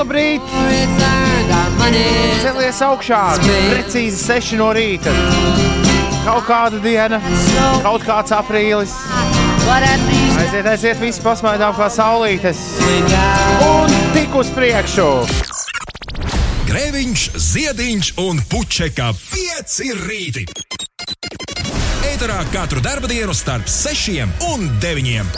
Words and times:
labrīt! 0.00 0.52
Celies 2.40 2.78
augšā, 2.84 3.20
precīzi 3.42 4.20
6 4.22 4.56
no 4.60 4.70
rīta. 4.76 5.12
Kaut 6.24 6.46
kāda 6.48 6.80
diena, 6.84 7.18
kaut 7.84 8.04
kāds 8.06 8.32
aprīlis. 8.36 8.94
Aiziet, 9.70 10.66
aiziet, 10.66 10.98
visi 11.02 11.22
pasmaidām 11.24 11.76
kā 11.76 11.90
saulītes. 11.92 12.62
Un 13.66 13.92
tik 14.16 14.34
uz 14.40 14.50
priekšu! 14.56 15.08
Grēviņš, 16.70 17.26
Ziediņš 17.50 18.12
un 18.22 18.40
Puķeka 18.50 19.10
5 19.34 19.78
rīti. 20.06 20.46
Eterā 22.10 22.40
katru 22.54 22.82
dienu 22.82 23.36
starp 23.36 23.68
6 23.68 24.24
un 24.52 24.68
9. 24.80 25.36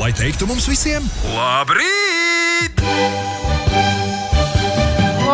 Lai 0.00 0.12
teiktu 0.16 0.48
mums 0.50 0.68
visiem, 0.70 1.04
labrīt! 1.36 3.43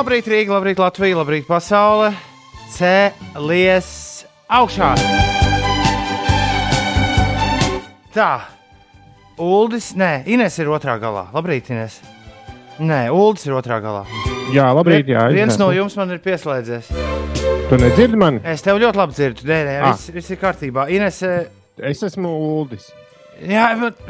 Labrīt, 0.00 0.28
Rīga, 0.32 0.54
labrīt, 0.54 0.78
Latvija, 0.80 1.16
labrīt, 1.18 1.42
pasaule! 1.44 2.06
Cēlies 2.72 3.88
augšā! 4.48 4.94
Tā, 8.14 8.28
Uldis, 9.44 9.90
nē, 10.00 10.22
Ines 10.32 10.56
ir 10.56 10.70
otrā 10.72 10.94
galā. 11.02 11.26
Labrīt, 11.36 11.68
Ines. 11.74 11.98
Nē, 12.80 13.02
Uldis 13.12 13.44
ir 13.50 13.58
otrā 13.58 13.76
galā. 13.84 14.06
Jā, 14.56 14.70
labrīt. 14.72 15.04
Jā, 15.12 15.26
es 15.28 15.36
Viens 15.36 15.60
no 15.60 15.68
jums 15.76 15.98
man 16.00 16.16
ir 16.16 16.24
pieslēdzies. 16.24 16.88
Tu 17.68 17.82
nedzirdi 17.84 18.16
mani? 18.24 18.40
Es 18.48 18.64
tev 18.64 18.80
ļoti 18.80 19.02
labi 19.02 19.18
dzirdu. 19.18 19.44
Nē, 19.52 19.60
nē, 19.68 19.76
Ah. 19.82 19.92
viss, 19.92 20.08
viss 20.16 20.32
ir 20.32 20.40
kārtībā. 20.40 20.88
Ines, 20.96 21.20
eh, 21.22 21.44
Es 21.76 22.00
esmu 22.02 22.32
Uldis. 22.56 22.88
jā, 23.44 23.68
bet. 23.84 24.00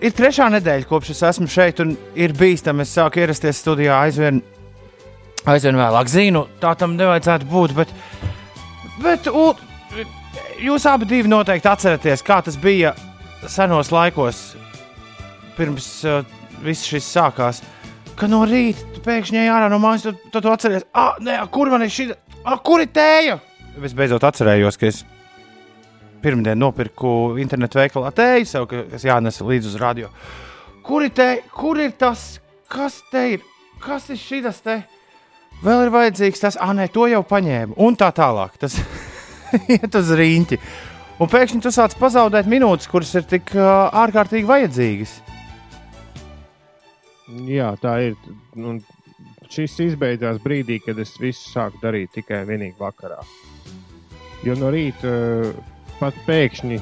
Ir 0.00 0.14
trešā 0.16 0.46
nedēļa, 0.54 0.86
kopš 0.88 1.10
es 1.12 1.18
esmu 1.28 1.46
šeit, 1.50 1.80
un 1.84 1.90
ir 2.16 2.32
bīstami. 2.36 2.86
Es 2.86 2.94
sāku 2.96 3.20
ierasties 3.20 3.58
studijā 3.60 3.98
aizvien, 4.06 4.38
aizvien 5.44 5.76
vēlāk. 5.76 6.08
Zinu, 6.08 6.46
tā 6.62 6.72
tam 6.80 6.94
nevajadzētu 6.96 7.48
būt, 7.50 7.74
bet, 7.76 7.92
bet 9.04 9.28
Uld, 9.28 9.60
jūs 10.64 10.88
abi 10.88 11.20
noteikti 11.28 11.68
atceraties, 11.68 12.24
kā 12.24 12.40
tas 12.46 12.56
bija 12.60 12.94
senos 13.44 13.92
laikos, 13.92 14.40
pirms 15.58 15.92
uh, 16.08 16.24
viss 16.64 16.88
šis 16.88 17.12
sākās. 17.18 17.60
Ka 18.16 18.28
no 18.28 18.46
rīta 18.48 18.88
tu 18.94 19.04
pēkšņi 19.04 19.46
ārā 19.52 19.68
no 19.68 19.82
mājas, 19.82 20.08
tad 20.08 20.24
tu, 20.32 20.40
tu 20.40 20.52
atceries, 20.52 20.88
ah, 20.96 21.12
nē, 21.20 21.42
kur 21.52 21.68
man 21.72 21.84
ir 21.84 21.92
šī, 21.92 22.08
ah, 22.44 22.56
kur 22.64 22.80
ir 22.80 22.88
tēja? 22.88 23.36
Es 23.84 23.92
beidzot 23.96 24.24
atcerējos, 24.24 24.80
ka 24.80 24.88
es 24.88 25.04
pirmdien 26.22 26.58
nopirku 26.60 27.36
internetu 27.40 27.80
veikalā 27.80 28.12
tēju, 28.16 28.46
sev, 28.46 28.66
ka- 28.70 28.84
kas 28.92 29.04
jānes 29.06 29.40
līdzi 29.44 29.72
uz 29.72 29.76
radio. 29.80 30.10
Kur 30.86 31.04
ir 31.06 31.10
tēja? 31.16 31.42
Kur 31.54 31.80
ir 31.80 31.92
tas? 31.98 32.38
Kas 32.70 33.00
te 33.10 33.24
ir? 33.34 33.40
Kas 33.80 34.08
ir 34.10 34.16
šis 34.20 34.60
te? 34.62 34.82
Vēl 35.64 35.86
ir 35.86 35.90
vajadzīgs 35.92 36.40
tas, 36.40 36.56
ah, 36.60 36.72
nē, 36.76 36.86
to 36.92 37.06
jau 37.10 37.20
paņēmu. 37.26 37.74
Un 37.76 37.96
tā 37.96 38.08
tālāk. 38.16 38.56
Tas 38.60 38.78
iet 39.74 39.94
uz 39.94 40.12
rīņķi. 40.16 40.58
Un 41.20 41.28
pēkšņi 41.28 41.60
tu 41.60 41.72
sāc 41.74 41.92
pazaudēt 42.00 42.46
minūtes, 42.48 42.88
kuras 42.88 43.10
ir 43.18 43.26
tik 43.28 43.52
uh, 43.52 43.90
ārkārtīgi 43.92 44.48
vajadzīgas. 44.48 45.18
Jā, 47.50 47.74
tā 47.82 47.92
ir. 48.08 48.16
Un 48.56 48.80
šis 49.50 49.76
izbeidzās 49.84 50.40
brīdī, 50.42 50.80
kad 50.84 50.98
es 51.02 51.12
visu 51.20 51.50
sāku 51.52 51.80
darīt 51.82 52.14
tikai 52.16 52.40
vienīgi 52.48 52.78
vakarā. 52.80 53.20
Jo 54.46 54.54
no 54.56 54.70
rīta 54.72 55.10
eh, 55.10 55.50
pat 56.00 56.16
pēkšņi. 56.26 56.80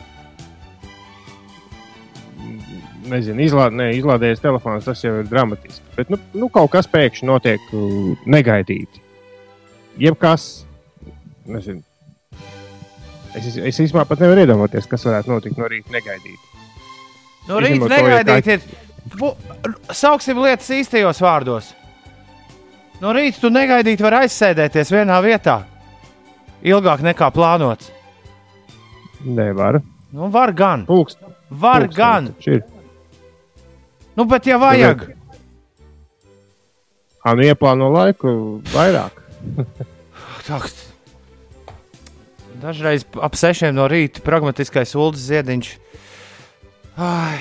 Nezinu, 3.09 3.41
izlā, 3.41 3.69
ne, 3.73 3.91
izlādējies 3.97 4.43
telefons, 4.45 4.85
tas 4.85 5.03
jau 5.05 5.15
ir 5.23 5.29
dramatiski. 5.31 5.85
Bet 5.97 6.11
nu, 6.13 6.19
nu, 6.37 6.51
kaut 6.53 6.71
kas 6.75 6.89
pēkšņi 6.93 7.29
notiek 7.29 7.71
uh, 7.73 8.13
negaidīti. 8.29 9.05
Jebkas, 9.99 10.49
nezinu. 11.49 11.83
Es, 13.35 13.45
es, 13.45 13.57
es 13.57 13.81
īstenībā 13.81 14.05
pat 14.09 14.23
nevaru 14.23 14.45
iedomāties, 14.45 14.87
kas 14.91 15.05
varētu 15.09 15.33
notikt 15.33 15.59
no 15.61 15.69
rīta 15.71 15.93
negaidīti. 15.95 16.45
No 17.49 17.59
rīta 17.65 17.75
Izņemot 17.75 17.93
to, 17.93 17.99
ja 17.99 18.23
negaidīt, 18.23 18.53
ir. 18.55 18.87
Bu, 19.19 19.33
sauksim 19.95 20.41
lietas 20.45 20.71
īstajos 20.77 21.21
vārdos. 21.25 21.73
No 23.03 23.13
rīta 23.15 23.41
tu 23.41 23.51
negaidīt, 23.53 24.03
var 24.05 24.21
aizsēdēties 24.23 24.93
vienā 24.93 25.21
vietā. 25.25 25.61
Ilgāk 26.67 27.05
nekā 27.07 27.31
plānots. 27.35 27.93
Nevaru. 29.25 29.81
Nu, 30.13 30.29
var 30.33 30.53
gan. 30.57 30.87
Pulkst, 30.87 31.19
Var 31.51 31.87
pulkstenis 31.89 31.97
gan. 31.97 32.63
Nu, 34.17 34.25
bet 34.25 34.47
ja 34.47 34.57
vajag. 34.59 35.07
Ā, 37.27 37.35
nu 37.37 37.45
ieplāno 37.45 37.91
laiku 37.93 38.31
vairāk. 38.73 39.19
Tā, 40.49 40.59
dažreiz 42.63 43.05
ap 43.23 43.37
sešiem 43.39 43.75
no 43.77 43.85
rīta 43.91 44.23
pragmatiskais 44.25 44.95
ULDS 44.99 45.27
ziediņš. 45.29 45.69
Ai, 46.99 47.37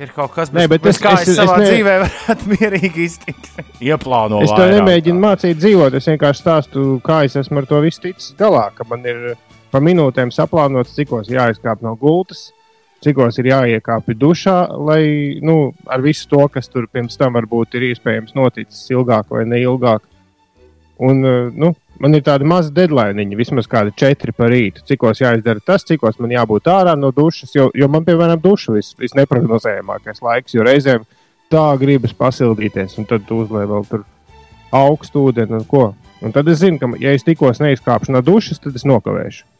ir 0.00 0.12
kaut 0.14 0.32
kas, 0.36 0.52
Nē, 0.54 0.68
bet 0.70 0.84
bez 0.84 0.96
es- 0.96 1.02
kā 1.02 1.16
es- 1.18 1.26
es, 1.26 1.34
es 1.34 1.40
savā 1.42 1.58
ne- 1.58 1.66
dzīvē 1.68 1.96
varētu 2.04 2.48
mierīgi 2.54 3.04
iztikt. 3.08 3.50
Ieplāno 3.82 4.40
Es 4.44 4.52
tev 4.54 4.62
vairāk. 4.62 4.78
nemēģinu 4.78 5.20
mācīt 5.26 5.58
dzīvot. 5.60 5.98
Es 5.98 6.06
vienkārši 6.08 6.44
stāstu, 6.44 6.86
kā 7.04 7.24
es 7.26 7.34
esmu 7.36 7.58
ar 7.60 7.66
to 7.66 7.80
visu 7.84 8.00
ticis 8.06 8.32
galā. 8.38 8.68
Ka 8.74 8.86
man 8.88 9.04
ir 9.04 9.34
pa 9.74 9.82
minūtēm 9.82 10.30
saplānots, 10.30 10.94
cikos 10.94 11.30
jāizkāp 11.32 11.82
no 11.82 11.96
gultas, 11.98 12.52
cikos 13.02 13.40
ir 13.42 13.50
jāiekāpj 13.50 14.14
dušā, 14.16 14.58
lai 14.86 15.02
nu, 15.42 15.72
ar 15.90 16.02
visu 16.04 16.28
to, 16.30 16.44
kas 16.52 16.70
tur 16.70 16.86
pirms 16.92 17.18
tam 17.18 17.34
varbūt 17.34 17.74
ir 17.74 17.88
iespējams 17.90 18.36
noticis 18.38 18.84
ilgāk 18.94 19.32
vai 19.34 19.42
neilgāk. 19.50 20.04
Un, 21.02 21.24
eh, 21.26 21.48
nu, 21.50 21.72
man 21.98 22.14
ir 22.14 22.22
tāda 22.22 22.46
maza 22.46 22.70
deadline, 22.70 23.26
vismaz 23.34 23.66
kāda 23.66 23.90
četri 23.90 24.32
par 24.32 24.52
rītu. 24.54 24.84
Cikos 24.86 25.20
jāizdara 25.24 25.58
tas, 25.66 25.82
cikos 25.82 26.20
man 26.22 26.30
jābūt 26.30 26.70
ārā 26.70 26.94
no 26.96 27.10
dušas, 27.10 27.50
jo, 27.56 27.66
jo 27.74 27.88
man, 27.90 28.06
piemēram, 28.06 28.38
duša 28.40 28.76
vis, 28.76 28.92
visneprognozējamākais 29.02 30.22
laiks, 30.22 30.54
jo 30.54 30.62
reizēm 30.62 31.02
tā 31.50 31.64
gribas 31.82 32.14
pasildīties, 32.14 32.94
un 33.02 33.10
tad 33.10 33.26
uzliek 33.26 33.66
vēl 33.74 33.88
tur 33.90 34.06
augstu 34.70 35.26
ūdeni 35.28 35.58
un 35.58 35.66
ko. 35.66 35.88
Un 36.22 36.32
tad 36.32 36.46
es 36.48 36.62
zinu, 36.62 36.78
ka, 36.78 36.92
ja 37.02 37.10
es 37.12 37.26
tikko 37.26 37.50
neizkāpšu 37.50 38.14
no 38.14 38.22
dušas, 38.24 38.62
tad 38.62 38.78
es 38.78 38.86
nokavēšu. 38.86 39.50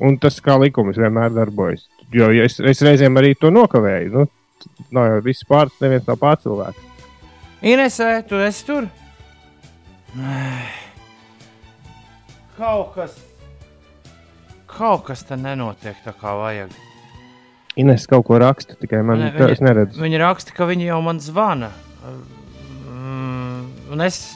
Un 0.00 0.16
tas 0.20 0.38
kā 0.40 0.56
likums 0.60 0.96
vienmēr 0.98 1.34
darbojas. 1.34 1.88
Jo 2.12 2.30
es, 2.32 2.58
es 2.60 2.80
reizēm 2.84 3.18
arī 3.20 3.34
to 3.38 3.50
nokavēju. 3.52 4.12
Nu, 4.14 4.24
nav 4.94 5.08
jau 5.10 5.20
viss 5.26 5.46
pārts, 5.48 5.76
neviens 5.82 6.06
nav 6.08 6.18
pārcilvēks. 6.20 6.88
Inesē, 7.62 8.08
tu 8.26 8.40
esi 8.42 8.64
tur? 8.66 8.88
Kaut 12.56 12.94
kas. 12.96 13.14
Kaut 14.72 15.04
kas 15.06 15.22
te 15.28 15.36
nenotiek 15.36 15.98
tā 16.04 16.14
kā 16.16 16.34
vajag. 16.40 16.72
Ines 17.80 18.04
kaut 18.08 18.26
ko 18.28 18.36
raksta, 18.40 18.76
tikai 18.80 19.00
man 19.04 19.20
Ne, 19.22 19.30
ne, 19.32 19.38
tas 19.38 19.62
neredz. 19.64 19.96
Viņa 20.00 20.20
raksta, 20.20 20.52
ka 20.56 20.66
viņa 20.68 20.90
jau 20.90 21.00
man 21.04 21.20
zvana. 21.24 21.70
Mm, 22.04 23.62
Un 23.92 24.00
es, 24.00 24.32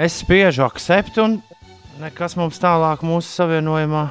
es 0.00 0.20
spiežu 0.22 0.64
akcept, 0.64 1.18
un 1.20 1.38
nekas 2.00 2.36
mums 2.40 2.60
tālāk 2.60 3.02
mūsu 3.04 3.28
savienojumā 3.28 4.04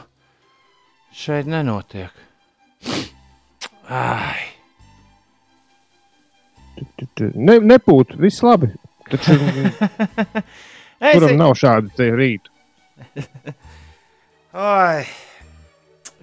šeit 1.14 1.48
nenotiek. 1.50 2.12
Ai. 3.88 4.44
Ne, 7.34 7.58
nepūt, 7.64 8.18
viss 8.22 8.44
labi. 8.46 8.70
Taču 9.08 9.38
Es, 10.98 11.14
kuram 11.16 11.38
nav 11.38 11.54
šādu 11.58 12.10
rītu? 12.18 12.52
Ai. 14.58 15.06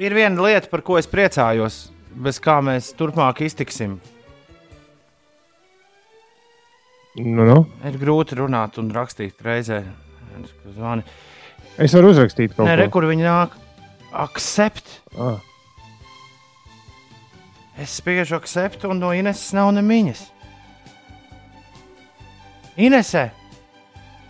Ir 0.02 0.14
viena 0.16 0.42
lieta, 0.42 0.66
par 0.72 0.82
ko 0.82 0.98
es 0.98 1.06
priecājos, 1.06 1.84
bez 2.18 2.40
kā 2.42 2.58
mēs 2.66 2.90
turpmāk 2.98 3.44
iztiksim. 3.46 4.00
Nu, 7.14 7.44
nu. 7.46 7.60
Ir 7.86 7.98
grūti 8.00 8.34
runāt 8.40 8.80
un 8.82 8.90
rakstīt 8.94 9.38
reizē. 9.46 9.84
Es 11.78 11.94
varu 11.94 12.10
uzrakstīt 12.10 12.56
kaut 12.56 12.66
Nē, 12.66 12.74
re, 12.80 12.88
ko 12.88 12.98
kur 12.98 13.06
viņi 13.06 13.26
nāk. 13.26 13.54
Accept. 14.14 15.02
Ah, 15.18 15.40
Es 17.74 17.96
spiežu 17.98 18.36
akceptu, 18.38 18.88
un 18.90 19.00
no 19.02 19.10
Ineses 19.10 19.50
nav 19.54 19.72
nemiņas. 19.74 20.20
Inesē, 22.78 23.24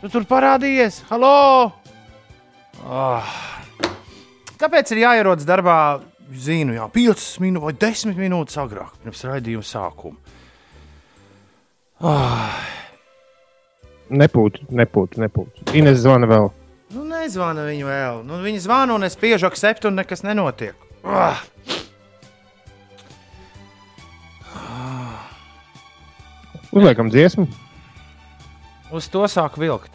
tu 0.01 0.09
tur 0.13 0.25
parādījies? 0.29 1.03
Halo! 1.11 1.73
Oh. 2.85 3.35
Kāpēc 4.61 4.95
ir 4.95 5.03
jāierodas 5.05 5.45
darbā? 5.49 5.77
Zinu, 6.35 6.73
jau 6.73 6.89
5 6.89 7.25
minūtes 7.45 7.65
vai 7.67 7.75
10 7.85 8.17
minūtes 8.17 8.57
agrāk, 8.59 8.97
pirms 9.05 9.21
raidījuma 9.29 9.69
sākuma. 9.69 10.17
Oh. 12.01 12.63
nepūt, 14.09 14.63
nepūt, 14.73 15.19
nepūt. 15.21 15.67
Ines 15.77 16.01
zvana 16.01 16.29
vēl. 16.33 16.49
Nu, 16.95 17.03
nezvana 17.11 17.65
viņa 17.67 17.87
vēl. 17.89 18.21
Nu, 18.23 18.39
viņa 18.45 18.61
zvana, 18.63 18.95
un 18.95 19.03
es 19.03 19.17
spiežu 19.17 19.49
akceptu, 19.49 19.91
un 19.91 19.99
nekas 19.99 20.23
nenotiek. 20.23 20.79
Ah. 21.03 21.41
Uzliekam 26.71 27.11
dziesmu. 27.11 27.49
uz 28.95 29.09
to 29.11 29.27
sāk 29.27 29.59
vilkt. 29.59 29.91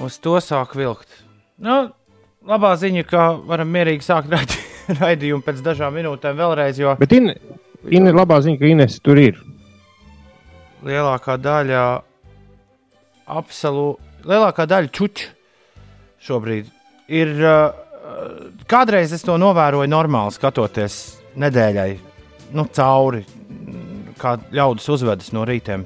Uz 0.00 0.16
to 0.18 0.40
sāk 0.40 0.72
vilkt. 0.76 1.08
Nu, 1.60 1.92
labā 2.48 2.72
ziņa, 2.80 3.04
ka 3.04 3.28
varam 3.44 3.68
mierīgi 3.68 4.04
sākt 4.08 4.32
raidījumu 5.02 5.44
pēc 5.44 5.60
dažām 5.64 5.96
minūtēm 6.00 6.40
vēlreiz. 6.40 6.80
Jo... 6.80 6.96
Bet 7.00 7.12
in, 7.12 7.34
in, 7.84 8.08
labā 8.16 8.40
ziņa, 8.44 8.60
ka 8.60 8.72
Ines 8.72 9.00
tur 9.04 9.20
ir. 9.20 9.40
Lielākā 10.88 11.36
daļa, 11.42 11.86
absolūti, 13.28 14.07
lielākā 14.28 14.68
daļa 14.68 14.94
čuču 14.94 15.34
šobrīd 16.28 16.72
ir. 17.08 17.36
Uh, 17.42 17.84
kādreiz 18.68 19.12
es 19.14 19.24
to 19.26 19.36
novēroju 19.40 19.88
normāli 19.90 20.34
skatoties 20.34 20.98
nedēļai 21.38 21.90
nu, 22.56 22.64
cauri, 22.74 23.24
kā 24.18 24.36
ļaudis 24.54 24.88
uzvedas 24.94 25.32
no 25.36 25.44
rītiem. 25.48 25.84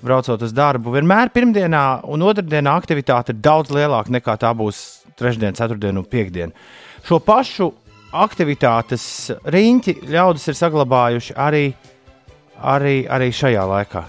Braucot 0.00 0.40
uz 0.46 0.54
darbu, 0.56 0.94
vienmēr 0.94 1.28
pirmdienā 1.34 1.84
un 2.08 2.24
otrdienā 2.24 2.72
aktivitāte 2.80 3.34
ir 3.34 3.42
daudz 3.44 3.72
lielāka 3.74 4.14
nekā 4.14 4.38
tā 4.40 4.54
būs 4.56 4.78
trešdien, 5.18 5.56
ceturtdien 5.58 6.00
un 6.00 6.06
piekdien. 6.08 6.54
Šo 7.04 7.18
pašu 7.20 7.68
aktivitātes 8.16 9.04
riņķi 9.44 9.98
ļaudis 10.08 10.48
ir 10.48 10.56
saglabājuši 10.56 11.36
arī, 11.36 11.66
arī, 12.72 12.96
arī 13.12 13.28
šajā 13.36 13.66
laikā. 13.74 14.06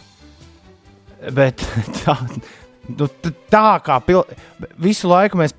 Bet 1.35 1.61
tā, 1.99 2.15
nu, 2.89 3.07
tā 3.51 3.67
kā 3.85 3.99
pil... 4.05 4.23
visu 4.81 5.09
laiku 5.11 5.39
mēs, 5.41 5.53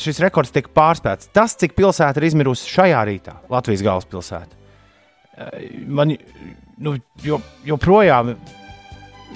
šis 0.00 0.20
rekords 0.24 0.52
tiek 0.54 0.68
pārspēts. 0.74 1.30
Tas, 1.34 1.56
cik 1.60 1.76
pilsēta 1.78 2.20
ir 2.20 2.28
izmirusi 2.30 2.70
šajā 2.70 3.04
rītā, 3.08 3.38
Latvijas 3.52 3.84
galvaspilsēta. 3.86 4.62
Man 5.90 6.14
nu, 6.78 6.94
jo, 7.24 7.40
joprojām 7.66 8.34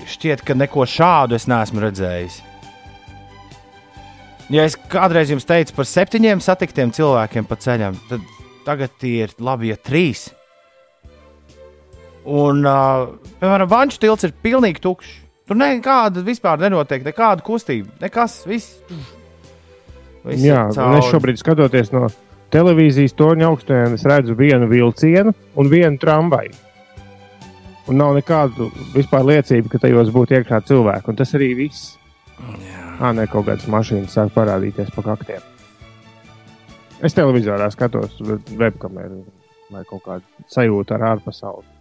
šķiet, 0.08 0.44
ka 0.46 0.54
neko 0.54 0.86
šādu 0.88 1.36
es 1.38 1.48
neesmu 1.50 1.82
redzējis. 1.82 2.42
Ja 4.48 4.64
es 4.64 4.78
kādreiz 4.88 5.28
jums 5.28 5.44
teicu 5.44 5.74
par 5.76 5.88
septiņiem 5.88 6.40
satiktiem 6.40 6.92
cilvēkiem 6.96 7.48
pa 7.48 7.58
ceļam, 7.60 7.98
tad 8.08 8.24
tagad 8.64 8.94
tie 9.00 9.26
ir 9.26 9.34
labi, 9.44 9.72
ja 9.72 9.76
trīs. 9.76 10.28
Un, 12.28 12.62
uh, 12.64 13.08
piemēram, 13.40 13.68
Vanču 13.68 14.00
tilts 14.02 14.26
ir 14.28 14.34
pilnīgi 14.44 14.82
tukšs. 14.84 15.27
Tur 15.48 15.56
nekāda 15.56 16.20
vispār 16.24 16.60
nenotiek, 16.60 17.04
nekāda 17.06 17.44
kustība, 17.44 17.88
nekas. 18.02 18.42
Viss. 18.48 18.82
Viss 20.26 20.44
Jā, 20.44 20.66
es 20.68 21.08
šobrīd 21.08 21.40
skatoties 21.40 21.92
no 21.94 22.10
televīzijas 22.52 23.16
torņa 23.16 23.48
augstnē, 23.48 23.78
es 23.96 24.04
redzu 24.08 24.36
vienu 24.36 24.68
vilcienu 24.68 25.32
un 25.56 25.70
vienu 25.72 26.00
tramvaju. 26.00 26.52
Un 27.88 27.96
nav 27.96 28.12
nekādu 28.18 28.68
vispār 28.92 29.24
liecību, 29.24 29.70
ka 29.72 29.80
tajos 29.86 30.12
būtu 30.12 30.36
iekšā 30.36 30.60
cilvēki. 30.68 31.08
Un 31.08 31.16
tas 31.16 31.32
arī 31.38 31.54
viss. 31.56 31.94
Jā, 32.68 32.84
ah, 33.00 33.14
nē, 33.16 33.24
kaut 33.32 33.48
kādas 33.48 33.64
mašīnas 33.72 34.12
sāk 34.12 34.34
parādīties 34.36 34.92
pa 34.92 35.06
kaktiem. 35.06 35.40
Es 37.00 37.16
televizorā 37.16 37.70
skatos 37.72 38.20
webkameru 38.58 39.22
vai 39.72 39.84
kaut 39.88 40.04
kādu 40.04 40.48
sajūtu 40.52 40.96
ar 40.96 41.08
ārpasauli. 41.14 41.77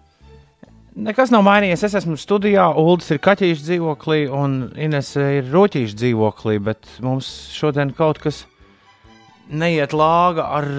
Nekas 0.97 1.29
nav 1.29 1.43
mainījies. 1.45 1.83
Es 1.85 1.93
esmu 1.99 2.15
studijā, 2.17 2.71
Ulas 2.81 3.11
ir 3.13 3.19
kaķīša 3.21 3.65
dzīvoklī, 3.67 4.23
un 4.33 4.55
Ines 4.81 5.11
ir 5.21 5.45
roķīša 5.53 5.93
dzīvoklī. 5.99 6.55
Bet 6.65 6.89
mums 7.05 7.27
šodien 7.53 7.91
kaut 7.97 8.17
kas 8.23 8.45
neiet 9.53 9.93
lāga 9.93 10.47
ar, 10.57 10.71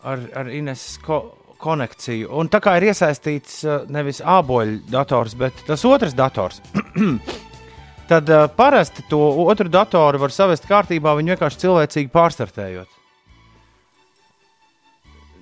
ar, 0.00 0.24
ar 0.40 0.48
Ines 0.56 0.86
ko, 1.04 1.20
konekciju. 1.60 2.30
Un 2.40 2.48
tā 2.48 2.62
kā 2.64 2.78
ir 2.78 2.88
iesaistīts 2.88 3.60
nevis 3.92 4.22
āboļu 4.24 4.86
dators, 4.88 5.36
bet 5.36 5.60
tas 5.68 5.84
otrs 5.84 6.16
dators. 6.16 6.62
tad 8.10 8.32
uh, 8.32 8.46
parasti 8.56 9.04
to 9.10 9.20
otru 9.44 9.68
datoru 9.68 10.24
var 10.24 10.32
savest 10.32 10.64
kārtībā, 10.70 11.12
viņu 11.18 11.36
vienkārši 11.36 11.62
cilvēcīgi 11.66 12.10
pārstartējot. 12.16 12.96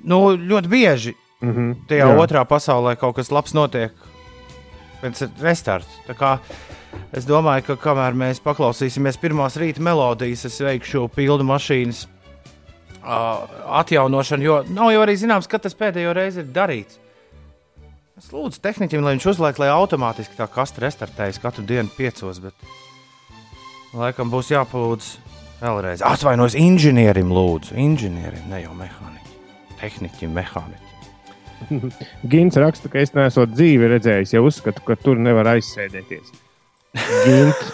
Nu, 0.08 0.20
ļoti 0.34 0.74
bieži 0.74 1.14
mm 1.40 1.52
-hmm, 1.52 1.74
tajā 1.88 2.06
jā. 2.06 2.16
otrā 2.16 2.44
pasaulē 2.44 2.96
kaut 2.96 3.16
kas 3.16 3.30
labs 3.30 3.54
notiek 3.54 3.92
pēc 5.02 5.28
restarta. 5.40 6.38
Es 7.12 7.24
domāju, 7.24 7.62
ka 7.66 7.76
kamēr 7.76 8.14
mēs 8.14 8.40
paklausīsimies 8.44 9.18
pirmās 9.20 9.56
rīta 9.56 9.80
melodijas, 9.80 10.44
es 10.44 10.60
veikšu 10.60 11.08
pildu 11.14 11.44
mašīnas 11.44 12.06
uh, 12.06 13.44
atjaunošanu, 13.80 14.42
jo 14.42 14.56
nav 14.68 14.90
jau 14.92 15.04
arī 15.04 15.14
zināms, 15.16 15.48
kad 15.48 15.62
tas 15.62 15.76
pēdējo 15.78 16.12
reizi 16.16 16.40
ir 16.40 16.50
darīts. 16.52 16.98
Es 18.18 18.32
lūdzu 18.34 18.58
tehniķim, 18.60 19.04
lai 19.04 19.14
viņš 19.14 19.28
uzliek, 19.30 19.58
lai 19.62 19.68
automātiski 19.70 20.34
tā 20.36 20.48
kaste 20.50 20.82
restartējas 20.82 21.38
katru 21.38 21.62
dienu 21.64 21.88
piecos, 21.96 22.40
bet 22.42 22.54
laikam 23.94 24.32
būs 24.32 24.50
jāpalūdz 24.50 25.12
vēlreiz. 25.62 26.02
Atvainojos 26.02 26.58
inženierim, 26.58 27.30
lūdzu, 27.30 27.78
inženierim, 27.78 28.50
ne 28.50 28.64
jau 28.64 28.74
mehāniķim, 28.74 29.38
tehniķim, 29.78 30.34
mehāniķim. 30.34 30.87
Gins 32.30 32.58
raksta, 32.60 32.90
ka 32.92 33.00
es 33.02 33.14
neesmu 33.16 33.46
dzīvi 33.52 33.90
redzējis, 33.94 34.34
ja 34.36 34.42
uzskatu, 34.44 34.84
ka 34.86 34.96
tur 35.00 35.20
nevar 35.22 35.54
aizsēdēties. 35.54 36.34
Gint. 37.26 37.64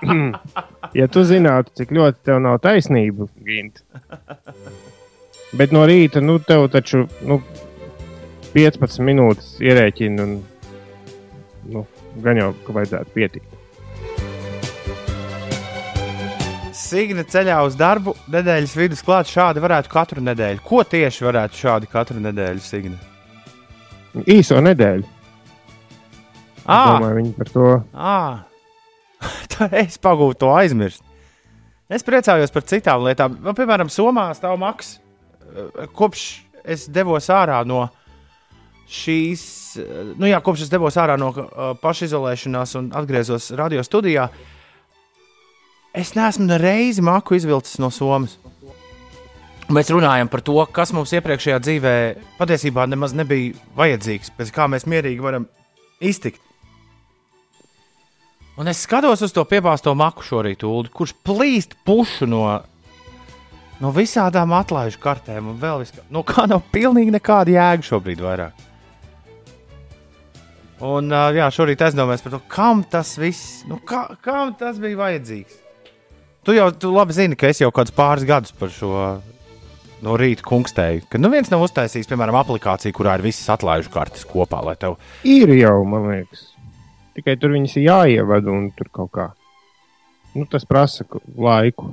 ja 1.00 1.08
tu 1.12 1.24
zinātu, 1.26 1.72
cik 1.80 1.94
ļoti 1.96 2.26
tev 2.28 2.40
nav 2.44 2.60
taisnība, 2.64 3.28
Gint. 3.46 3.82
Bet 5.56 5.72
no 5.72 5.86
rīta, 5.88 6.20
nu, 6.24 6.38
tev 6.42 6.66
taču, 6.72 7.06
nu, 7.26 7.40
15 8.56 9.02
minūtes 9.04 9.56
ierēķina, 9.64 10.26
un 10.26 10.38
nu, 11.72 11.86
gan 12.24 12.40
jau 12.40 12.52
ka 12.66 12.76
vajadzētu 12.76 13.16
pietikt. 13.16 13.55
Signe 16.86 17.24
ceļā 17.26 17.58
uz 17.66 17.76
darbu, 17.78 18.14
nedēļas 18.32 18.76
vidus 18.78 19.02
klāt 19.06 19.30
šādi 19.30 19.62
varētu 19.62 19.90
katru 19.92 20.22
nedēļu. 20.24 20.62
Ko 20.66 20.84
tieši 20.86 21.26
varētu 21.26 21.60
šādi 21.60 21.90
katru 21.90 22.22
nedēļu, 22.22 22.62
Signe? 22.62 22.98
Īso 24.30 24.60
nedēļu. 24.62 25.04
À, 26.66 26.78
domāju, 26.96 27.18
viņi 27.20 27.34
par 27.36 27.52
to. 27.54 27.66
Es 29.82 29.96
pagūtu 30.02 30.42
to 30.42 30.50
aizmirst. 30.52 31.02
Es 31.88 32.04
priecājos 32.04 32.52
par 32.52 32.66
citām 32.68 33.04
lietām. 33.06 33.38
Man, 33.40 33.54
piemēram, 33.56 33.90
Somā 33.92 34.28
stāv 34.36 34.58
maks. 34.60 34.96
Kopš 35.96 36.26
es 36.66 36.88
devos 36.92 37.30
ārā 37.32 37.62
no 37.64 37.84
uh, 37.86 37.94
šīs, 38.86 39.42
nu 40.18 40.28
jā, 40.30 40.38
kopš 40.44 40.66
es 40.66 40.70
devos 40.70 40.96
ārā 40.98 41.16
no 41.18 41.32
uh, 41.32 41.72
pašizolēšanās 41.82 42.76
un 42.78 42.90
atgriezos 42.96 43.50
radio 43.58 43.82
studijā, 43.86 44.28
es 45.96 46.12
neesmu 46.16 46.46
nereizi 46.50 47.04
māku 47.04 47.36
izvilcis 47.38 47.80
no 47.82 47.90
Somijas. 47.94 48.36
Mēs 49.72 49.88
runājam 49.90 50.28
par 50.30 50.44
to, 50.46 50.54
kas 50.70 50.92
mums 50.94 51.10
iepriekšējā 51.16 51.56
dzīvē 51.58 51.94
patiesībā 52.38 52.84
nemaz 52.86 53.16
nebija 53.18 53.56
vajadzīgs, 53.74 54.30
pēc 54.38 54.52
kā 54.54 54.68
mēs 54.70 54.86
mierīgi 54.86 55.24
varam 55.24 55.48
iztikt. 55.98 56.38
Un 58.56 58.70
es 58.70 58.84
skatos 58.86 59.24
uz 59.26 59.34
to 59.34 59.42
piebāzto 59.44 59.92
maku 59.98 60.22
šorīt, 60.24 60.62
Ulu, 60.64 60.92
kurš 60.94 61.16
plīst 61.26 61.74
pušu 61.84 62.30
no, 62.30 62.44
no 63.82 63.92
visādām 63.92 64.54
atlaižu 64.56 65.02
kartēm 65.02 65.50
un 65.50 65.58
vēl 65.60 65.82
viskā. 65.82 66.06
Nu, 66.14 66.22
kā 66.24 66.46
nav 66.48 66.62
pilnīgi 66.72 67.18
nekāda 67.18 67.56
jēga 67.58 67.90
šobrīd 67.90 68.22
vairāk. 68.22 68.64
Un 70.86 71.10
jā, 71.10 71.50
šorīt 71.52 71.82
aizdomājos 71.88 72.22
par 72.22 72.36
to, 72.36 72.44
kam 72.52 72.86
tas 72.86 73.16
viss, 73.18 73.64
nu, 73.66 73.82
kā, 73.82 74.06
kam 74.22 74.54
tas 74.60 74.78
bija 74.78 75.02
vajadzīgs. 75.02 75.65
Tu 76.46 76.54
jau 76.54 76.68
tu 76.70 76.92
labi 76.94 77.10
zini, 77.10 77.34
ka 77.34 77.48
es 77.50 77.58
jau 77.58 77.72
kādus 77.74 77.94
pāris 77.94 78.22
gadus 78.26 78.52
par 78.54 78.70
šo 78.70 78.90
no 80.06 80.12
rīta 80.20 80.44
kungstēju. 80.46 81.08
Ka 81.10 81.18
nu 81.18 81.30
viens 81.32 81.50
nav 81.50 81.64
uztaisījis, 81.66 82.06
piemēram, 82.06 82.38
aplikāciju, 82.38 82.94
kurā 82.94 83.16
ir 83.18 83.24
visas 83.24 83.48
atlaižu 83.56 83.90
kartes 83.90 84.22
kopā. 84.30 84.60
Tev... 84.78 84.94
Ir 85.26 85.50
jau, 85.56 85.80
man 85.88 86.06
liekas. 86.12 86.52
Tikai 87.18 87.34
tur 87.40 87.56
viņas 87.56 87.74
ir 87.80 87.88
jāievada 87.88 88.52
un 88.54 88.70
tur 88.78 88.92
kaut 88.94 89.10
kā. 89.16 89.26
Nu, 90.36 90.46
tas 90.46 90.68
prasa 90.68 91.02
laiku. 91.34 91.90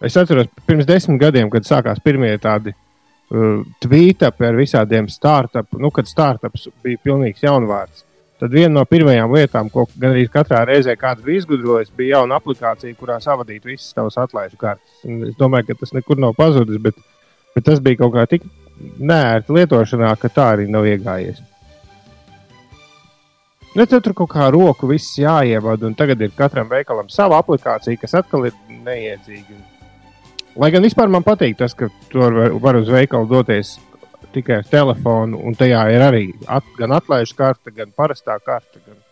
Es 0.00 0.16
atceros, 0.16 0.48
pirms 0.64 0.88
desmit 0.88 1.20
gadiem, 1.20 1.52
kad 1.52 1.68
sākās 1.68 2.00
pirmie 2.00 2.30
tādi 2.40 2.72
uh, 2.72 3.60
tvīta 3.84 4.30
par 4.32 4.56
visādiem 4.56 5.10
startupiem, 5.12 5.82
nu, 5.84 5.92
kad 5.92 6.08
startups 6.08 6.70
bija 6.80 7.04
pilnīgs 7.04 7.44
jaunvārds. 7.44 8.07
Tad 8.38 8.52
viena 8.54 8.70
no 8.76 8.84
pirmajām 8.86 9.32
lietām, 9.34 9.66
ko 9.72 9.88
gan 9.98 10.12
arī 10.14 10.28
katrā 10.30 10.60
reizē 10.68 10.94
kāds 10.98 11.24
bija 11.26 11.42
izgudrojis, 11.42 11.90
bija 11.98 12.20
jauna 12.20 12.38
aplikācija, 12.38 12.94
kurā 12.98 13.16
savadīt 13.22 13.66
visas 13.66 13.90
tavas 13.96 14.18
atlaižu 14.22 14.60
kartes. 14.60 15.00
Un 15.08 15.24
es 15.26 15.34
domāju, 15.40 15.72
ka 15.72 15.80
tas 15.80 15.94
nekur 15.96 16.20
nav 16.22 16.36
pazudis, 16.38 16.78
bet, 16.82 17.00
bet 17.56 17.66
tas 17.66 17.82
bija 17.82 17.98
kaut 18.04 18.14
kā 18.14 18.28
tik 18.30 18.46
nērti 19.02 19.56
lietošanā, 19.56 20.12
ka 20.22 20.30
tā 20.30 20.52
arī 20.54 20.68
nav 20.70 20.86
iegājies. 20.86 21.42
Nu, 23.74 23.84
tad 23.84 24.06
tur 24.06 24.14
kaut 24.22 24.30
kā 24.30 24.46
roku 24.54 24.86
viss 24.90 25.18
jāievada, 25.18 25.90
un 25.90 25.98
tagad 25.98 26.22
ir 26.22 26.30
katram 26.38 26.70
veikalam 26.70 27.10
sava 27.10 27.42
aplikācija, 27.42 27.98
kas 27.98 28.14
atkal 28.22 28.46
ir 28.46 28.54
neiedzīga. 28.86 29.58
Lai 30.58 30.70
gan 30.74 30.86
vispār 30.86 31.10
man 31.10 31.26
patīk 31.26 31.58
tas, 31.58 31.74
ka 31.74 31.90
tur 32.10 32.38
var, 32.38 32.54
var 32.62 32.78
uz 32.78 32.88
veikalu 32.90 33.28
doties 33.30 33.76
tikai 34.38 34.60
ar 34.62 34.70
telefonu, 34.70 35.42
un 35.44 35.58
tajā 35.58 35.82
ir 35.92 36.06
arī 36.06 36.24
at, 36.46 36.66
gan 36.78 36.94
atlaižu 36.96 37.36
karte, 37.38 37.74
gan 37.74 37.92
parastā 37.96 38.38
karte. 38.40 38.80
Gan... 38.86 39.02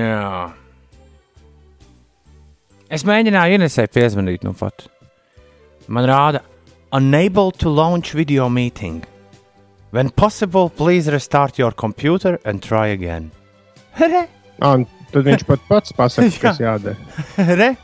Jā. 0.00 0.32
Es 2.92 3.06
mēģināju 3.08 3.60
Inesai 3.60 3.86
piezvanīt, 3.88 4.42
nu 4.44 4.52
pat. 4.58 4.88
Man 5.88 6.04
rāda, 6.08 6.42
unable 6.92 7.52
to 7.62 7.70
launch 7.70 8.12
video 8.12 8.48
meeting. 8.48 9.02
When 9.92 10.10
possible, 10.10 10.70
please 10.70 11.10
restart 11.10 11.58
your 11.58 11.72
computer 11.72 12.38
and 12.44 12.62
try 12.62 12.88
again. 12.88 13.30
Re, 14.00 14.26
un 14.64 14.86
tad 15.12 15.26
viņš 15.26 15.44
pat 15.48 15.64
pats 15.68 15.92
pasakā, 15.96 16.30
kas 16.46 16.60
jādara. 16.62 16.96
re. 17.60 17.74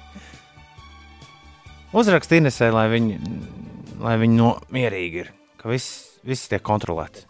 Uzrakst 1.92 2.32
Inesai, 2.37 2.70
lai 2.73 2.87
viņi, 2.92 3.18
lai 4.02 4.14
viņi 4.21 4.38
no 4.38 4.52
mierīgi 4.75 5.23
ir, 5.25 5.33
ka 5.61 5.71
viss, 5.71 6.19
viss 6.26 6.50
tiek 6.50 6.62
kontrolēts. 6.64 7.26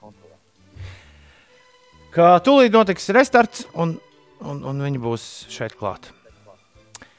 Ka 2.15 2.39
tūlīt 2.45 2.75
notiks 2.75 3.11
restarts 3.15 3.67
un, 3.79 3.97
un, 4.41 4.63
un 4.67 4.85
viņi 4.85 5.03
būs 5.03 5.27
šeit 5.53 5.77
klāt. 5.79 6.11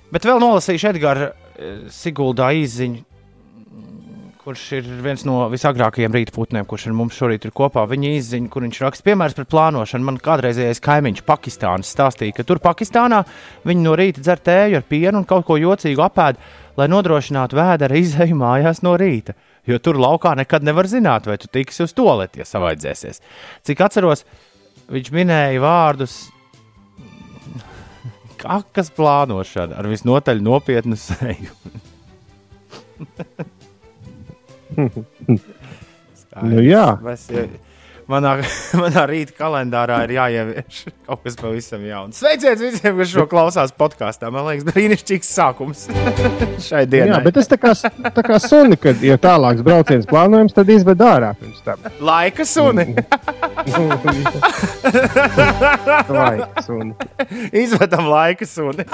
Bet 0.10 0.26
vēl 0.26 0.42
nolasīšu 0.42 0.90
Edgara 0.90 1.30
eh, 1.30 1.86
Siguldā 1.94 2.50
īziņu, 2.58 3.04
kurš 4.50 4.62
ir 4.80 4.88
viens 5.06 5.22
no 5.28 5.44
visagrākajiem 5.52 6.16
rīta 6.16 6.34
putniem, 6.34 6.66
kurš 6.66 6.88
ar 6.90 6.94
mums 6.98 7.14
šorīt 7.20 7.44
ir 7.46 7.52
kopā. 7.54 7.84
Viņa 7.86 8.14
izziņa, 8.18 8.48
kur 8.50 8.64
viņš 8.66 8.80
raksta 8.82 9.06
piemērs 9.06 9.36
par 9.38 9.46
plānošanu. 9.52 10.08
Man 10.08 10.16
kādreizējais 10.26 10.82
kaimiņš 10.82 11.22
Pakistānas 11.28 11.92
stāstīja, 11.94 12.34
ka 12.34 12.46
tur 12.50 12.58
Pakistānā 12.64 13.20
viņi 13.70 13.86
no 13.86 13.94
rīta 14.00 14.24
dzer 14.26 14.42
tēju 14.42 14.80
ar 14.80 14.88
pienu 14.90 15.22
un 15.22 15.28
kaut 15.30 15.46
ko 15.46 15.60
jocīgu 15.62 16.02
apēd, 16.02 16.40
lai 16.82 16.88
nodrošinātu 16.90 17.60
vēdera 17.60 18.00
izēju 18.02 18.40
mājās 18.40 18.82
no 18.88 18.96
rīta. 18.98 19.38
Jo 19.70 19.78
tur 19.86 20.02
laukā 20.02 20.34
nekad 20.40 20.66
nevar 20.66 20.90
zināt, 20.90 21.30
vai 21.30 21.38
tu 21.38 21.52
tiksi 21.54 21.86
uz 21.86 21.94
toleti, 21.94 22.42
ja 22.42 22.50
savaidzēsies. 22.50 23.22
Cik 23.70 23.86
atceros, 23.86 24.26
viņš 24.90 25.14
minēja 25.14 25.62
vārdus 25.62 26.18
kakas 28.42 28.90
plānošana 28.98 29.78
ar 29.78 29.94
visnotaļ 29.94 30.42
nopietnu 30.50 30.98
seju. 30.98 31.54
Nu, 36.40 36.62
jā. 36.64 36.86
Mēs, 37.04 37.26
ja, 37.34 37.48
manā, 38.10 38.36
manā 38.82 39.04
rīta 39.10 39.36
kalendārā 39.38 40.02
ir 40.08 40.16
jāievieš 40.18 40.82
kaut 41.08 41.24
kas 41.26 41.38
pavisam 41.40 41.84
jauns. 41.88 42.20
Sveiciens 42.22 42.62
visiem, 42.64 42.98
kas 43.00 43.12
šo 43.14 43.26
klausās 43.30 43.74
podkāstā. 43.78 44.32
Man 44.34 44.48
liekas, 44.50 44.68
brīnišķīgs 44.70 45.32
sākums 45.36 45.86
šai 46.68 46.86
dienai. 46.90 47.18
Jā, 47.18 47.22
bet 47.26 47.38
tas 47.40 47.52
tā 47.52 47.60
kā, 47.62 47.74
tā 48.16 48.26
kā 48.26 48.40
suni, 48.44 48.80
kad 48.82 49.02
ir 49.06 49.20
tālāks 49.22 49.66
brauciens 49.66 50.10
plānojams, 50.10 50.56
tad 50.58 50.72
izved 50.74 51.04
ārā 51.06 51.34
pirms 51.40 51.62
tam. 51.66 51.90
Laika 52.06 52.48
suni. 52.48 52.88
Laika 56.20 56.64
suni. 56.66 56.94
Izvedam 57.54 58.10
laika 58.10 58.48
suni. 58.50 58.86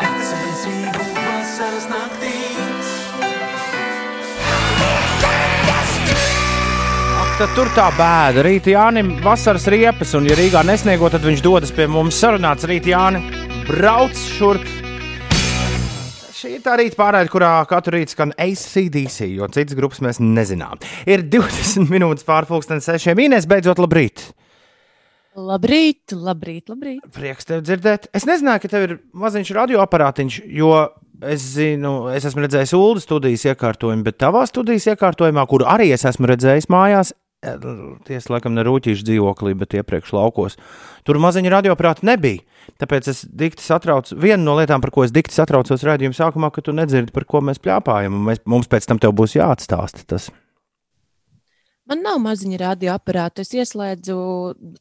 Tad 7.35 7.51
tur 7.51 7.67
tā 7.75 7.89
bēda. 7.97 8.45
Rīt 8.45 8.69
Jānis 8.71 9.17
vasaras 9.19 9.65
riepas, 9.67 10.13
un, 10.15 10.23
ja 10.23 10.37
Rīgā 10.39 10.61
nesniego, 10.63 11.09
tad 11.11 11.25
viņš 11.27 11.41
dodas 11.43 11.73
pie 11.75 11.83
mums 11.91 12.15
sarunāts. 12.15 12.63
Rīt 12.63 12.85
Jānis 12.87 13.25
brauc 13.67 14.15
šurp. 14.37 14.63
Šī 16.31 16.53
ir 16.55 16.63
tā 16.63 16.77
rīta 16.79 16.95
pārēde, 16.95 17.27
kurā 17.33 17.49
katru 17.67 17.97
rītu 17.97 18.15
skan 18.15 18.31
ACDC, 18.39 19.27
jo 19.35 19.49
citas 19.51 19.75
grupas 19.75 19.99
mēs 20.05 20.21
nezinām. 20.23 20.79
Ir 21.03 21.25
20 21.27 21.91
minūtes 21.91 22.23
pārpusdienas 22.23 22.87
sešiem. 22.87 23.25
Inês, 23.27 23.49
beidzot, 23.51 23.83
labrīt! 23.83 24.29
Labrīt, 25.35 26.15
labrīt, 26.15 26.71
labrīt. 26.71 27.03
Prieks 27.11 27.51
tevi 27.51 27.65
dzirdēt. 27.67 28.07
Es 28.15 28.23
nezināju, 28.29 28.63
ka 28.63 28.71
tev 28.71 28.87
ir 28.87 28.95
maziņš 29.11 29.51
radioaparātiņš, 29.59 30.39
jo 30.55 30.71
es 31.19 31.51
zinu, 31.57 31.93
es 32.15 32.31
esmu 32.31 32.47
redzējis 32.47 32.75
ULDA 32.79 33.03
studijas 33.03 33.43
iekārtojumu, 33.51 34.07
bet 34.07 34.21
tavā 34.23 34.47
studijas 34.47 34.87
iekārtojumā, 34.95 35.43
kur 35.51 35.67
arī 35.67 35.91
es 35.91 36.07
esmu 36.07 36.31
redzējis 36.31 36.71
mājās, 36.71 37.11
tiesa 38.07 38.33
laikam 38.33 38.55
ne 38.55 38.65
rūtīšu 38.65 39.05
dzīvoklī, 39.07 39.55
bet 39.59 39.77
iepriekš 39.79 40.13
laukos, 40.15 40.57
tur 41.07 41.19
maziņa 41.23 41.53
radioaparāta 41.57 42.07
nebija. 42.07 42.43
Tāpēc 42.81 43.09
es 43.11 43.21
dikti 43.29 43.61
satraucu. 43.61 44.17
Viena 44.17 44.41
no 44.41 44.55
lietām, 44.57 44.81
par 44.81 44.91
ko 44.93 45.03
es 45.05 45.13
dikti 45.13 45.35
satraucos 45.35 45.85
redzējuma 45.85 46.17
sākumā, 46.17 46.49
ka 46.53 46.63
tu 46.65 46.73
nedzirdi, 46.73 47.13
par 47.13 47.27
ko 47.29 47.43
mēs 47.45 47.61
plēpājam, 47.61 48.17
un 48.17 48.31
mēs, 48.31 48.41
mums 48.49 48.71
pēc 48.71 48.89
tam 48.89 49.01
tev 49.01 49.13
būs 49.17 49.37
jāatstāsta 49.37 50.07
tas. 50.09 50.31
Man 51.85 52.01
nav 52.01 52.17
maziņa 52.23 52.61
radioaparāta. 52.63 53.45
Es 53.45 53.53
ieslēdzu 53.53 54.15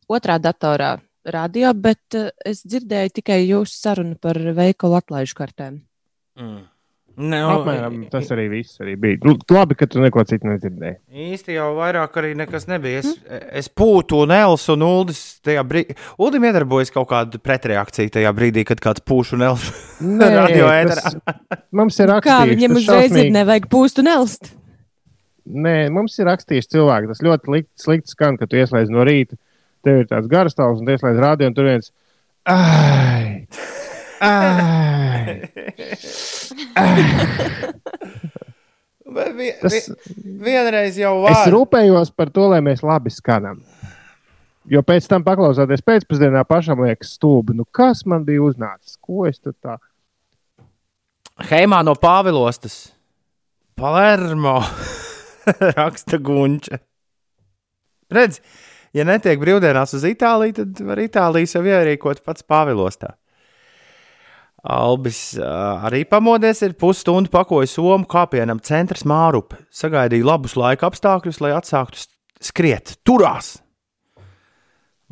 otrā 0.09 0.39
datorā 0.41 0.95
radio, 1.25 1.73
bet 1.77 2.17
eh, 2.17 2.31
es 2.47 2.63
dzirdēju 2.65 3.13
tikai 3.21 3.43
jūsu 3.45 3.77
sarunu 3.77 4.17
par 4.21 4.39
veikalu 4.57 4.99
atlaižu 5.01 5.37
kartēm. 5.39 5.83
Mm. 6.41 6.63
Ne, 7.15 7.39
Apmēram 7.47 8.01
tas 8.11 8.27
arī 8.35 8.49
viss 8.51 8.81
arī 8.83 8.97
bija. 8.99 9.21
Nu, 9.23 9.37
labi, 9.55 9.77
ka 9.79 9.87
tu 9.87 10.01
neko 10.03 10.25
citu 10.27 10.49
nedzirdēji. 10.51 10.97
Īsti 11.29 11.55
jau 11.55 11.69
vairāk 11.77 12.17
arī 12.19 12.33
nekas 12.39 12.67
nebija. 12.67 13.05
Es, 13.05 13.13
es 13.63 13.69
pūtu 13.71 14.25
un 14.25 14.33
Elsu 14.35 14.75
un 14.75 14.83
Uldis 14.87 15.21
tajā 15.47 15.63
brīdī. 15.69 15.95
Uldim 16.19 16.49
iedarbojas 16.49 16.91
kaut 16.95 17.07
kāda 17.13 17.39
pretreakcija 17.39 18.17
tajā 18.17 18.33
brīdī, 18.35 18.65
kad 18.67 18.83
kāds 18.83 19.05
pūš 19.07 19.37
un 19.39 19.47
Elsu 19.47 19.71
radio 20.41 20.67
ēterā. 20.73 21.15
mums 21.71 22.01
ir 22.03 22.11
Kā 22.11 22.19
rakstīts, 22.19 22.51
viņiem 22.51 22.75
tas 22.75 22.83
uzreiz 22.83 23.19
ir 23.23 23.31
nevajag 23.39 23.71
pūst 23.71 24.03
un 24.03 24.11
elst? 24.17 24.51
Nē, 25.45 25.77
mums 25.95 26.19
ir 26.19 26.27
rakstījuši 26.31 26.73
cilvēki. 26.75 27.13
Tas 27.13 27.23
ļoti 27.23 27.55
likt, 27.55 27.71
slikti 27.79 28.15
skan, 28.17 28.41
ka 28.41 28.49
tu 28.51 28.59
ieslēdz 28.59 28.91
no 28.91 29.05
rīta. 29.07 29.39
Tev 29.85 30.03
ir 30.03 30.11
tāds 30.11 30.27
garstāvs 30.33 30.83
un 30.83 30.91
ieslēdz 30.91 31.21
rādio, 31.21 31.51
un 31.53 31.55
tur 31.55 31.69
viens. 31.69 31.93
Ai! 32.49 33.45
Ai! 34.25 35.51
Bet 39.15 39.35
vi, 39.37 39.51
Tas, 39.61 39.75
vi, 39.75 40.37
vienreiz 40.43 40.97
jau 40.99 41.13
es 41.29 41.37
var. 41.37 41.51
rūpējos 41.55 42.11
par 42.17 42.31
to, 42.35 42.49
lai 42.51 42.61
mēs 42.65 42.81
labi 42.87 43.13
skanam. 43.13 43.61
Jo 44.71 44.81
pēc 44.87 45.05
tam, 45.11 45.23
paklausoties 45.27 45.85
pēcpusdienā, 45.85 46.41
pašam 46.49 46.81
liekas 46.87 47.13
stulbi. 47.19 47.53
Nu, 47.57 47.67
kas 47.69 48.05
man 48.09 48.25
bija 48.25 48.41
uznācis? 48.47 48.97
Ko 48.97 49.27
es 49.29 49.37
tur 49.45 49.53
tā? 49.61 49.77
Heimā 51.51 51.83
no 51.85 51.93
Pāvilostas. 52.01 52.79
Palermo. 53.77 54.57
Raksta 55.77 56.17
Gunča. 56.25 56.79
Redz, 58.15 58.41
ja 58.97 59.05
netiek 59.05 59.37
brīvdienās 59.43 59.93
uz 59.99 60.07
Itāliju, 60.09 60.57
tad 60.63 60.81
var 60.89 61.03
Itāliju 61.03 61.51
sev 61.51 61.69
ierīkot 61.69 62.25
pats 62.25 62.47
Pāvilostā. 62.49 63.13
Albis 64.65 65.35
arī 65.85 66.07
pamodies, 66.09 66.63
ir 66.65 66.73
pusstundu 66.81 67.29
pakoja 67.33 67.69
somu 67.69 68.07
kāpienam 68.09 68.63
centrs 68.65 69.05
Mārup. 69.05 69.53
Sagaidīja 69.69 70.25
labus 70.25 70.57
laika 70.57 70.89
apstākļus, 70.89 71.43
lai 71.45 71.53
atsāktu 71.53 72.07
skriet. 72.41 72.97
Turās! 73.05 73.59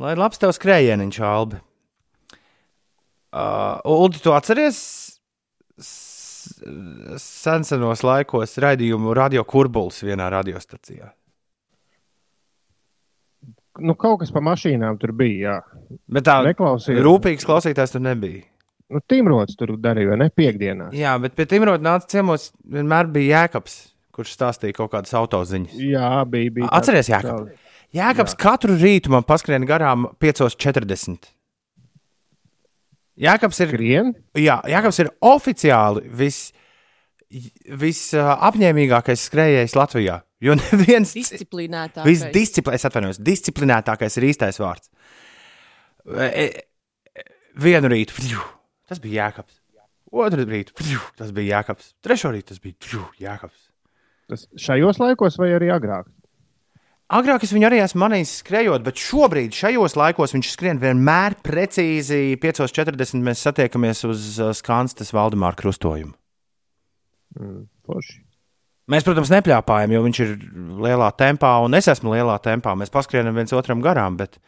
Lai 0.00 0.14
labs 0.16 0.40
tev 0.40 0.54
skrējieniņš, 0.56 1.18
Albi. 1.28 1.60
Uh, 3.32 3.76
Uldi, 3.88 4.20
tu 4.24 4.32
atceries 4.32 4.78
sensenos 7.22 8.02
laikos 8.04 8.56
raidījumu 8.60 9.12
radio 9.16 9.44
kurbulis 9.48 10.02
vienā 10.04 10.26
radiostacijā? 10.32 11.12
Nu, 13.80 13.94
kaut 13.96 14.20
kas 14.20 14.32
pa 14.34 14.42
mašīnām 14.44 14.98
tur 15.00 15.14
bija. 15.16 15.54
Jā. 15.60 15.98
Bet 16.12 16.26
tā 16.28 16.40
Neklausījos. 16.44 17.00
rūpīgs 17.04 17.46
klausītājs 17.48 17.94
tur 17.94 18.04
nebija. 18.04 18.42
Nu, 18.92 19.00
Timrods 19.08 19.56
tur 19.58 19.74
darīja, 19.80 20.12
vai 20.12 20.20
ne? 20.20 20.28
Piekdienā. 20.36 20.90
Jā, 20.96 21.16
bet 21.22 21.36
pie 21.38 21.46
Timrota 21.48 21.84
nāca 21.84 22.08
ciemos 22.12 22.50
vienmēr 22.68 23.08
bija 23.12 23.42
Jēkabs, 23.42 23.76
kurš 24.12 24.34
stāstīja 24.36 24.76
kaut 24.76 24.92
kādas 24.92 25.14
autoziņas. 25.16 25.76
Jā, 25.80 26.14
bija. 26.28 26.56
bija 26.58 26.72
Atceries, 26.76 27.10
Jākab? 27.12 27.52
Jēkabs 27.92 28.34
katru 28.40 28.76
rītu 28.80 29.12
man 29.12 29.24
paskrien 29.28 29.64
garām 29.68 30.06
5.40. 30.22 31.32
Jēkabs 33.22 33.60
ir, 33.60 33.72
Skrien? 33.72 34.12
jā, 34.40 34.56
Jēkabs 34.72 35.00
ir 35.04 35.10
oficiāli 35.28 36.04
vis, 36.16 36.46
visapņēmīgākais 37.82 39.26
skrejējs 39.28 39.76
Latvijā. 39.76 40.22
Jo 40.42 40.56
neviens 40.58 41.12
cits 41.12 41.34
Disciplinētāk. 41.36 42.06
Visdisciplin... 42.08 42.78
Es 42.78 42.88
atvainojos, 42.88 43.20
disciplinētākais 43.22 44.18
ir 44.18 44.28
īstais 44.32 44.58
vārds. 44.62 44.88
E, 46.08 46.48
e, 46.48 47.22
vienu 47.62 47.92
rītu, 47.92 48.16
pļu, 48.16 48.40
tas 48.90 49.02
bija 49.02 49.26
Jēkabs. 49.26 49.58
Otru 50.12 50.44
rītu, 50.44 50.74
pļu, 50.76 51.00
tas 51.16 51.30
bija 51.32 51.58
Jēkabs. 51.58 51.94
Trešo 52.04 52.32
rītu, 52.34 52.52
tas 52.52 52.60
bija 52.62 53.06
Jēkabs. 53.22 53.68
Tas 54.32 54.48
šajos 54.60 55.00
laikos 55.02 55.38
vai 55.40 55.52
arī 55.56 55.70
agrāk? 55.72 56.10
Agrāk 57.12 57.42
es 57.44 57.52
viņu 57.52 57.66
arī 57.68 57.82
esmu 57.84 58.00
manījis 58.06 58.38
skrejot, 58.40 58.84
bet 58.86 59.00
šobrīd, 59.00 59.52
šajos 59.52 59.98
laikos, 60.00 60.32
viņš 60.32 60.52
skrien 60.54 60.78
vienmēr 60.80 61.36
precīzi 61.44 62.38
5.40. 62.40 63.20
Mēs 63.26 63.42
satiekamies 63.44 64.00
uz 64.08 64.28
uh, 64.40 64.52
Skanstas 64.56 65.12
Valdemāra 65.12 65.58
krustojumu. 65.58 66.14
Mm, 67.36 67.66
forši. 67.84 68.16
Mēs, 68.92 69.04
protams, 69.04 69.30
nepļāpājam, 69.32 69.92
jo 69.92 70.00
viņš 70.06 70.22
ir 70.24 70.32
lielā 70.82 71.10
tempā, 71.20 71.52
un 71.64 71.76
es 71.76 71.90
esmu 71.92 72.16
lielā 72.16 72.38
tempā. 72.42 72.72
Mēs 72.80 72.92
paskrienam 72.92 73.36
viens 73.36 73.52
otram 73.56 73.84
garām, 73.84 74.16
bet 74.18 74.40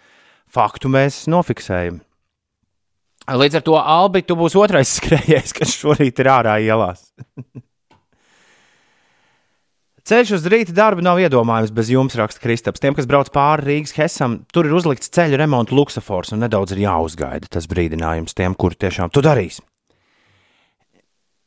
faktu 0.53 0.89
mēs 0.93 1.27
nofiksējam. 1.31 2.01
Līdz 3.25 3.57
ar 3.57 3.63
to 3.65 3.77
Albi, 3.81 4.21
tu 4.21 4.37
būsi 4.37 4.59
otrais 4.61 4.91
skrejējs, 4.99 5.55
kas 5.57 5.77
šorīt 5.79 6.21
ir 6.21 6.29
ārā 6.29 6.59
ielās. 6.65 7.07
Ceļš 10.05 10.35
uz 10.37 10.45
rīta 10.53 10.75
darbu 10.77 11.01
nav 11.01 11.17
iedomājams 11.23 11.71
bez 11.73 11.89
jums, 11.89 12.13
raksta 12.21 12.43
Kristaps. 12.43 12.83
Tiem, 12.83 12.93
kas 12.93 13.07
brauc 13.09 13.31
pāri 13.33 13.65
Rīgas 13.71 13.95
Hesam, 13.97 14.43
tur 14.53 14.69
ir 14.69 14.75
uzlikts 14.77 15.09
ceļu 15.17 15.39
remonta 15.41 15.73
luksafors 15.73 16.35
un 16.37 16.45
nedaudz 16.45 16.75
ir 16.75 16.83
jāuzgaida 16.83 17.49
tas 17.49 17.65
brīdinājums 17.71 18.37
tiem, 18.37 18.53
kuri 18.53 18.77
tiešām 18.85 19.09
to 19.15 19.25
darīs. 19.25 19.63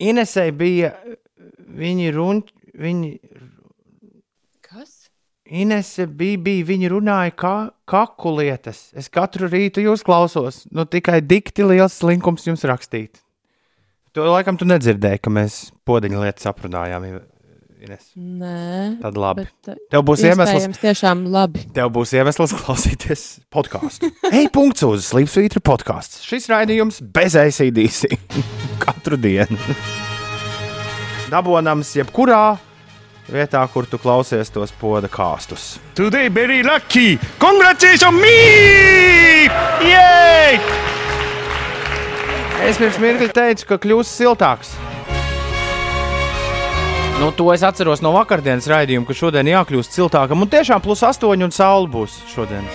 Inesai 0.01 0.50
bija 0.57 0.89
viņi 1.77 2.10
runči, 2.17 2.57
viņi? 2.81 3.12
Inese 5.47 6.05
bija, 6.11 6.65
viņa 6.67 6.89
runāja 6.91 7.31
kā 7.39 7.53
kaku 7.87 8.33
lietas. 8.41 8.89
Es 8.97 9.07
katru 9.07 9.47
rītu 9.47 9.83
jūs 9.85 10.03
klausos. 10.03 10.65
Nu, 10.75 10.83
tikai 10.83 11.21
dikti 11.23 11.63
liels 11.63 11.95
slinkums 12.01 12.43
jums 12.49 12.65
rakstīt. 12.67 13.21
To 14.17 14.25
laikam 14.27 14.57
tu 14.59 14.65
nedzirdēji, 14.67 15.21
ka 15.23 15.31
mēs 15.31 15.67
podeņa 15.87 16.23
lietas 16.25 16.49
aprunājām. 16.51 17.07
Ines. 17.77 18.07
Nē, 18.17 18.97
Tad 19.03 19.17
labi. 19.21 19.43
bet 19.45 19.69
uh, 19.69 19.81
Tev 19.93 20.01
būs 20.07 20.23
iemesls, 20.25 20.65
tiešām 20.81 21.27
labi. 21.29 21.61
tev 21.75 21.91
būs 21.93 22.09
iemesls 22.17 22.55
klausīties 22.57 23.25
podkāstu. 23.53 24.09
Ej, 24.33 24.47
punkts 24.51 24.81
uz 24.87 25.05
Slimsvītra 25.11 25.61
podkāsts. 25.61 26.23
Šis 26.25 26.49
raidījums 26.49 26.97
bez 27.13 27.37
ACDC 27.37 28.09
katru 28.83 29.19
dienu. 29.21 29.61
Dabonams 31.29 31.91
jebkurā 31.99 32.57
vietā, 33.31 33.62
kur 33.72 33.88
tu 33.88 34.00
klausies 34.01 34.51
tos 34.53 34.72
poda 34.72 35.10
kāstus. 35.12 35.77
Today 35.96 36.29
very 36.29 36.63
lucky. 36.63 37.19
Congratulations 37.39 38.15
me! 38.15 39.48
Yay! 39.88 40.60
Es 42.67 42.79
pirms 42.79 42.98
mirkļa 43.00 43.29
teicu, 43.36 43.67
ka 43.69 43.77
kļūs 43.84 44.12
siltāks. 44.17 44.74
Nu, 47.17 47.31
to 47.34 47.48
es 47.53 47.63
atceros 47.65 48.03
no 48.05 48.12
vakardienas 48.13 48.67
raidījuma, 48.69 49.07
ka 49.10 49.15
šodien 49.17 49.50
jākļūst 49.50 49.96
siltākam. 49.98 50.43
Un 50.43 50.51
tiešām 50.51 50.84
plus 50.86 51.01
8 51.05 51.48
un 51.48 51.53
saule 51.53 51.89
būs 51.89 52.19
šodien. 52.29 52.67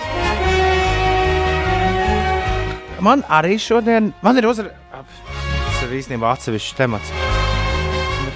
Man 3.03 3.23
arī 3.27 3.57
šodien, 3.59 4.13
man 4.23 4.39
ir 4.39 4.47
uzraksts, 4.47 5.23
tas 5.35 5.85
ir 5.87 5.95
īstenībā 5.99 6.35
atsevišķs 6.35 6.75
temats. 6.79 7.32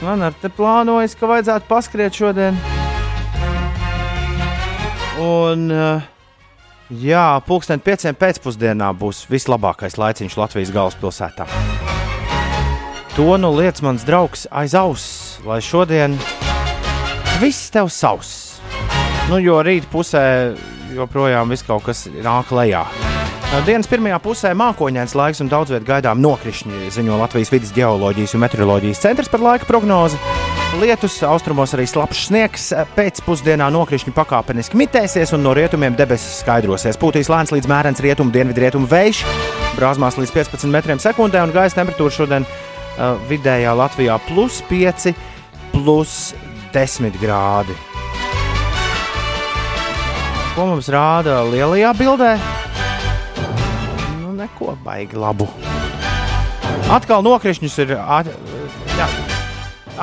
Man 0.03 0.21
ar 0.21 0.35
te 0.37 0.49
plānojas, 0.53 1.15
ka 1.17 1.29
vajadzētu 1.29 1.65
paskriet 1.69 2.17
šodien. 2.17 2.57
Un, 5.17 5.63
uh, 5.73 6.05
jā, 6.93 7.25
pulksten 7.47 7.81
pieciem 7.81 8.13
pēcpusdienā 8.17 8.91
būs 8.93 9.23
vislabākais 9.31 9.97
laiciņš 9.97 10.37
Latvijas 10.37 10.73
galvaspilsētā. 10.75 11.47
To 13.17 13.33
nu 13.41 13.49
liec 13.57 13.81
mans 13.81 14.05
draugs 14.05 14.45
aiz 14.53 14.77
auss, 14.77 15.39
lai 15.41 15.57
šodien 15.65 16.13
viss 17.41 17.71
tev 17.73 17.89
savs. 17.89 18.61
Nu, 19.31 19.41
jo 19.41 19.57
rīt 19.65 19.89
pusē 19.89 20.53
joprojām 20.97 21.53
viss 21.53 21.65
kaut 21.67 21.85
kas 21.87 22.07
nāk 22.11 22.51
lejā. 22.55 22.85
Dienas 23.63 23.87
pirmajā 23.87 24.17
pusē 24.19 24.49
mākoņdienas 24.59 25.13
laiks 25.15 25.39
un 25.39 25.49
daudz 25.51 25.71
vietā 25.71 25.87
gaidām 25.87 26.19
nokrišņi, 26.19 26.89
ziņo 26.91 27.15
Latvijas 27.21 27.53
vidus 27.53 27.71
geoloģijas 27.75 28.35
un 28.35 28.43
meteoroloģijas 28.43 29.01
centrs 29.05 29.31
par 29.31 29.45
laika 29.45 29.69
prognozi. 29.69 30.19
Lietus, 30.81 31.15
austrumos 31.23 31.71
arī 31.73 31.85
slapjš 31.87 32.25
sniegs, 32.27 32.67
pēcpusdienā 32.97 33.69
nokrišņi 33.71 34.11
pakāpeniski 34.13 34.77
mitēsies 34.77 35.31
un 35.37 35.45
no 35.47 35.55
rietumiem 35.55 35.95
debesis 35.97 36.41
skaidrosies. 36.43 36.99
Pūtīs 36.99 37.31
lēns 37.31 37.55
līdz 37.55 37.71
mērens 37.71 38.03
rietumu, 38.03 38.35
dienvidrietumu 38.35 38.91
vējš, 38.91 39.23
brāzmās 39.79 40.19
līdz 40.19 40.35
15 40.35 40.73
metriem 40.75 41.01
sekundē 41.01 41.47
un 41.47 41.55
gaisa 41.55 41.79
temperatūra 41.79 42.19
šodien 42.19 42.45
uh, 42.45 43.15
vidējā 43.31 43.73
Latvijā 43.79 44.19
plus 44.27 44.59
5, 44.69 45.13
plus 45.71 46.17
10 46.75 47.15
grādi. 47.23 47.86
Ko 50.57 50.63
mums 50.65 50.87
rāda 50.89 51.43
lielajā 51.45 51.91
bildē? 51.93 52.31
Nu, 54.23 54.31
neko 54.33 54.71
baigi 54.81 55.19
labu. 55.21 55.45
Atkal 56.89 57.21
nokrišņus 57.21 57.75
ir. 57.83 57.91
At, 58.01 58.31
jā, 58.97 59.05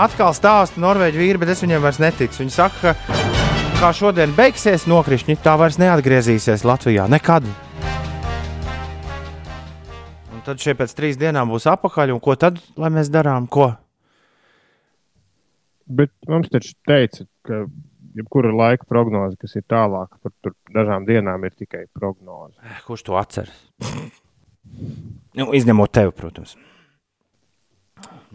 atkal 0.05 0.31
stāsta 0.39 0.79
norvēģi 0.79 1.19
vīri, 1.19 1.41
bet 1.43 1.51
es 1.57 1.63
viņiem 1.65 1.83
vairs 1.83 1.99
neticu. 1.99 2.45
Viņi 2.45 2.55
saka, 2.55 2.93
ka 2.95 3.81
kā 3.81 3.91
šodien 3.99 4.31
beigsies 4.37 4.87
nokrišņi, 4.87 5.41
tā 5.43 5.57
vairs 5.59 5.81
neatgriezīsies 5.83 6.63
Latvijā 6.71 7.09
nekad. 7.11 7.49
Un 10.31 10.45
tad 10.47 10.63
šie 10.63 10.77
pēc 10.79 10.95
trīs 10.95 11.19
dienām 11.19 11.51
būs 11.51 11.67
apakaļ, 11.73 12.13
un 12.15 12.23
ko 12.23 12.39
tad, 12.39 12.63
lai 12.79 12.93
mēs 12.95 13.11
darām? 13.11 13.51
Ko? 13.51 13.73
Bet 15.91 16.15
mums 16.31 16.55
taču 16.55 16.77
teica, 16.87 17.27
ka 17.43 17.65
jebkura 18.15 18.53
laika 18.55 18.87
prognoze, 18.89 19.39
kas 19.41 19.57
ir 19.59 19.65
tālāka 19.71 20.21
par 20.23 20.35
tur 20.43 20.55
dažām 20.75 21.07
dienām, 21.09 21.47
ir 21.47 21.57
tikai 21.57 21.87
prognoze. 21.95 22.55
Eh, 22.63 22.85
Kurš 22.87 23.09
to 23.09 23.19
atceras? 23.21 23.65
nu, 25.39 25.51
izņemot 25.57 25.95
tevi, 25.95 26.15
protams. 26.17 26.57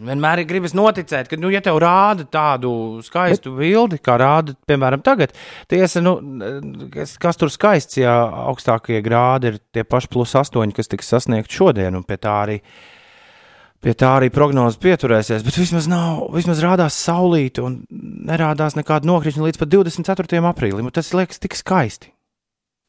Vienmēr 0.00 0.40
ir 0.40 0.46
gribas 0.48 0.72
noticēt, 0.72 1.28
ka, 1.28 1.36
nu, 1.36 1.50
ja 1.52 1.60
tev 1.60 1.76
rāda 1.82 2.24
tādu 2.24 2.70
skaistu 3.04 3.52
bildi, 3.52 3.98
kā 4.00 4.14
rāda, 4.20 4.54
piemēram, 4.68 5.02
tagad, 5.04 5.34
tiesa, 5.68 6.00
nu, 6.00 6.14
kas, 6.94 7.18
kas 7.20 7.36
tur 7.36 7.52
skaists, 7.52 7.98
ja 8.00 8.14
augstākie 8.48 9.02
grādi 9.04 9.52
ir 9.52 9.58
tie 9.76 9.84
paši 9.84 10.08
plus 10.12 10.32
8, 10.40 10.72
kas 10.76 10.88
tiks 10.88 11.12
sasniegti 11.12 11.60
šodien, 11.60 11.98
un 12.00 12.06
pie 12.08 12.16
tā 12.16 12.38
arī, 12.46 12.56
pie 13.84 13.94
tā 13.96 14.12
arī 14.18 14.28
prognoze 14.32 14.78
pieturēsies. 14.80 15.44
Bet 15.46 15.58
vismaz 15.58 15.88
nav, 15.90 16.26
vismaz 16.36 16.62
rādās 16.64 16.96
saulīte, 17.00 17.64
un 17.64 17.80
nerādās 18.28 18.76
nekāda 18.78 19.08
nokrišņa 19.08 19.46
līdz 19.46 19.60
pat 19.60 19.72
24. 19.72 20.40
aprīlim. 20.52 20.90
Tas 20.94 21.12
liekas 21.16 21.40
tik 21.42 21.56
skaisti. 21.58 22.12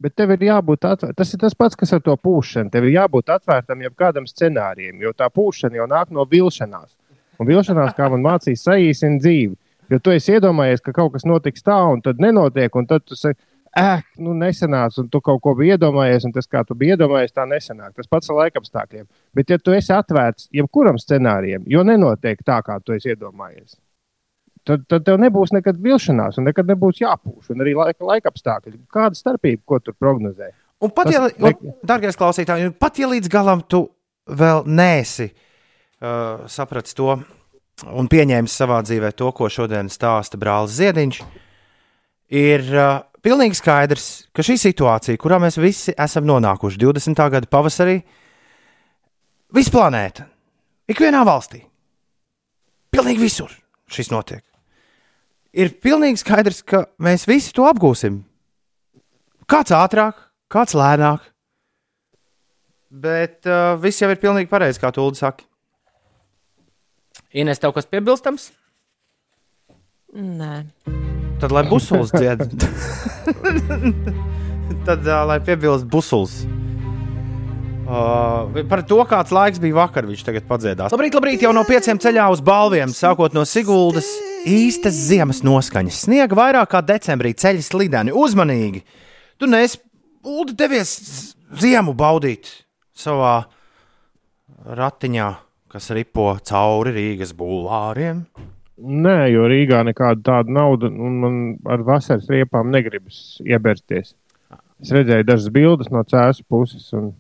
Bet 0.01 0.15
tev 0.17 0.33
ir 0.33 0.47
jābūt 0.47 0.87
atvērtam. 0.89 1.17
Tas 1.17 1.31
ir 1.33 1.41
tas 1.43 1.55
pats, 1.57 1.77
kas 1.77 1.93
ar 1.93 2.01
to 2.01 2.15
pūšanu. 2.17 2.71
Tev 2.73 2.87
ir 2.87 2.95
jābūt 2.95 3.29
atvērtam 3.35 3.83
jebkādam 3.85 4.25
scenārijam, 4.29 4.97
jo 5.03 5.13
tā 5.13 5.29
pūšana 5.29 5.77
jau 5.77 5.85
nāk 5.89 6.09
no 6.15 6.25
vilšanās. 6.29 6.95
Un 7.41 7.49
vilšanās, 7.49 7.93
kā 7.97 8.09
man 8.09 8.25
mācīja, 8.25 8.59
saīsina 8.63 9.21
dzīvi. 9.21 9.55
Jo 9.91 9.99
tu 9.99 10.13
esi 10.15 10.37
iedomājies, 10.37 10.81
ka 10.81 10.93
kaut 10.95 11.13
kas 11.13 11.25
notiks 11.27 11.65
tā, 11.65 11.77
un 11.93 12.01
tad 12.01 12.21
nenotiek, 12.23 12.73
un 12.79 12.87
tad 12.89 13.03
tu 13.05 13.17
saki, 13.19 13.37
eh, 13.77 14.01
nu 14.17 14.33
nesanāca, 14.37 14.99
un 15.03 15.09
tu 15.09 15.21
kaut 15.21 15.41
ko 15.43 15.53
biji 15.55 15.75
iedomājies, 15.77 16.25
un 16.27 16.33
tas, 16.35 16.47
kā 16.47 16.63
tu 16.67 16.75
biji 16.75 16.95
iedomājies, 16.95 17.33
tā 17.35 17.45
nesanāk. 17.49 17.93
Tas 17.95 18.09
pats 18.11 18.29
ar 18.29 18.39
laikapstākļiem. 18.41 19.07
Bet, 19.37 19.49
ja 19.49 19.57
tu 19.61 19.71
esi 19.75 19.93
atvērts 19.95 20.49
jebkuram 20.55 20.99
scenārijam, 21.01 21.63
jo 21.67 21.83
nenotiek 21.87 22.41
tā, 22.43 22.59
kā 22.65 22.79
tu 22.83 22.93
esi 22.97 23.13
iedomājies, 23.13 23.77
tad, 24.67 24.83
tad 24.91 25.05
tev 25.07 25.19
nebūs 25.21 25.53
nekad 25.55 25.79
vilšanās, 25.81 26.37
un 26.37 26.49
nekad 26.49 26.67
nebūs 26.69 27.01
jāpūš. 27.01 27.51
Un 27.53 27.63
arī 27.65 27.75
laika, 27.77 28.05
laika 28.05 28.31
apstākļi. 28.33 28.79
Kāda 28.93 29.17
starpība, 29.17 29.63
ko 29.65 29.79
tur 29.79 29.95
prognozē? 29.99 30.51
Un 30.81 30.89
pat, 30.89 31.11
Tas 31.11 31.13
ja, 31.13 31.27
ne- 31.37 31.53
un, 31.61 31.75
dārgais 31.85 32.17
klausītāj, 32.17 32.71
pat 32.81 32.97
ja 32.97 33.07
līdz 33.11 33.29
galam 33.29 33.61
tu 33.69 33.83
vēl 34.29 34.63
nēsi 34.65 35.29
uh, 35.29 36.47
sapratis 36.49 36.95
to 36.97 37.13
un 37.91 38.09
pieņēmis 38.09 38.55
savā 38.61 38.81
dzīvē 38.85 39.11
to, 39.17 39.29
ko 39.33 39.49
šodien 39.49 39.89
stāsta 39.93 40.37
brālis 40.41 40.73
Ziediņš, 40.77 41.21
ir 42.41 42.65
uh, 42.73 42.99
pilnīgi 43.25 43.57
skaidrs, 43.57 44.07
ka 44.33 44.45
šī 44.45 44.57
situācija, 44.61 45.19
kurā 45.21 45.39
mēs 45.41 45.59
visi 45.61 45.93
esam 45.97 46.27
nonākuši 46.29 46.79
20. 46.81 47.23
gada 47.35 47.49
pavasarī, 47.51 47.99
visa 49.55 49.73
planēta, 49.73 50.27
ikvienā 50.91 51.23
valstī, 51.27 51.63
pilnīgi 52.93 53.23
visur 53.23 53.53
šis 53.91 54.11
notiek. 54.13 54.43
Ir 55.51 55.73
pilnīgi 55.83 56.21
skaidrs, 56.21 56.61
ka 56.63 56.85
mēs 57.03 57.27
visi 57.27 57.51
to 57.55 57.65
apgūsim. 57.67 58.21
Kāds 59.51 59.73
ātrāk, 59.75 60.15
kāds 60.51 60.77
lēnāk. 60.79 61.25
Bet 62.91 63.47
uh, 63.47 63.75
viss 63.79 63.99
jau 64.03 64.09
ir 64.11 64.19
pilnīgi 64.19 64.51
pareizi, 64.51 64.79
kā 64.79 64.91
tu 64.95 65.03
saki. 65.15 65.47
Ines, 67.31 67.59
tev 67.59 67.75
kas 67.75 67.87
piebilstams? 67.87 68.49
Nē, 70.11 70.55
Tad 71.41 71.53
lai 71.55 71.63
busulis 71.65 72.11
dzied. 72.13 72.43
Tad 74.87 75.07
uh, 75.07 75.21
lai 75.25 75.39
piebilst 75.41 75.87
busulis. 75.89 76.43
Uh, 77.91 78.61
par 78.69 78.83
to, 78.87 79.01
kāds 79.09 79.33
laiks 79.35 79.59
bija 79.59 79.81
vakar, 79.81 80.05
viņš 80.07 80.21
tagad 80.23 80.45
padziedās. 80.47 80.93
Labrīt, 80.93 81.15
labrīt, 81.17 81.41
jau 81.43 81.51
no 81.55 81.65
pieciem 81.67 81.99
ceļā 81.99 82.29
uz 82.31 82.43
balviem, 82.45 82.93
sākot 82.95 83.33
no 83.35 83.43
Siguldas. 83.49 84.07
Īstas 84.47 84.95
ziemas 85.09 85.41
noskaņas. 85.45 86.03
Sniega 86.05 86.37
vairāk 86.37 86.71
kā 86.71 86.79
decembrī, 86.85 87.33
ceļi 87.37 87.65
slideni, 87.65 88.13
uzmanīgi. 88.15 88.85
Tu 89.41 89.49
neesi 89.49 89.81
Ulu 90.21 90.53
devies 90.53 90.93
ziemu 91.57 91.95
baudīt 91.97 92.49
savā 92.93 93.47
ratiņā, 94.61 95.29
kas 95.73 95.89
ripo 95.97 96.35
cauri 96.45 96.93
Rīgas 96.93 97.33
bulvāriem. 97.37 98.21
Nē, 98.81 99.17
jo 99.29 99.45
Rīgā 99.49 99.83
nekāda 99.85 100.23
tāda 100.25 100.53
nauda, 100.55 100.89
un 100.89 101.17
man 101.21 101.39
ar 101.69 101.83
vasaras 101.85 102.29
riepām 102.31 102.71
negribas 102.73 103.37
iebersties. 103.45 104.15
Es 104.81 104.93
redzēju 104.95 105.27
dažas 105.27 105.51
bildes 105.53 105.91
no 105.93 106.01
cēlus 106.07 106.41
puses, 106.49 106.87
un 106.97 107.11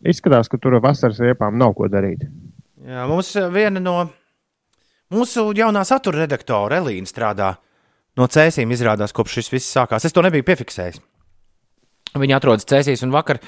Izskatās, 0.00 0.48
ka 0.48 0.56
tur 0.56 0.78
vasaras 0.80 1.18
riepām 1.20 1.58
nav 1.60 1.74
ko 1.76 1.88
darīt. 1.92 2.24
Jā, 2.80 3.04
mums 3.08 3.34
viena 3.52 3.82
no 3.82 3.96
mūsu 5.12 5.50
jaunā 5.56 5.82
satura 5.84 6.22
redaktora 6.22 6.78
Elīna 6.80 7.08
strādā 7.08 7.50
no 8.16 8.24
cēsīm, 8.24 8.72
izrādās, 8.72 9.12
kopš 9.16 9.38
šis 9.38 9.52
viss 9.52 9.74
sākās. 9.76 10.06
Es 10.08 10.16
to 10.16 10.24
nebiju 10.24 10.46
piefiksējis. 10.48 11.02
Viņa 12.20 12.38
atrodas 12.40 12.66
cēsīs, 12.66 13.04
un 13.04 13.12
vakar 13.12 13.38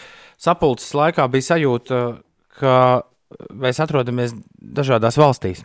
sapulces 0.41 0.93
laikā 0.95 1.25
bija 1.33 1.49
sajūta, 1.55 2.03
ka 2.61 2.77
mēs 3.65 3.81
atrodamies 3.83 4.37
dažādās 4.61 5.17
valstīs. 5.19 5.65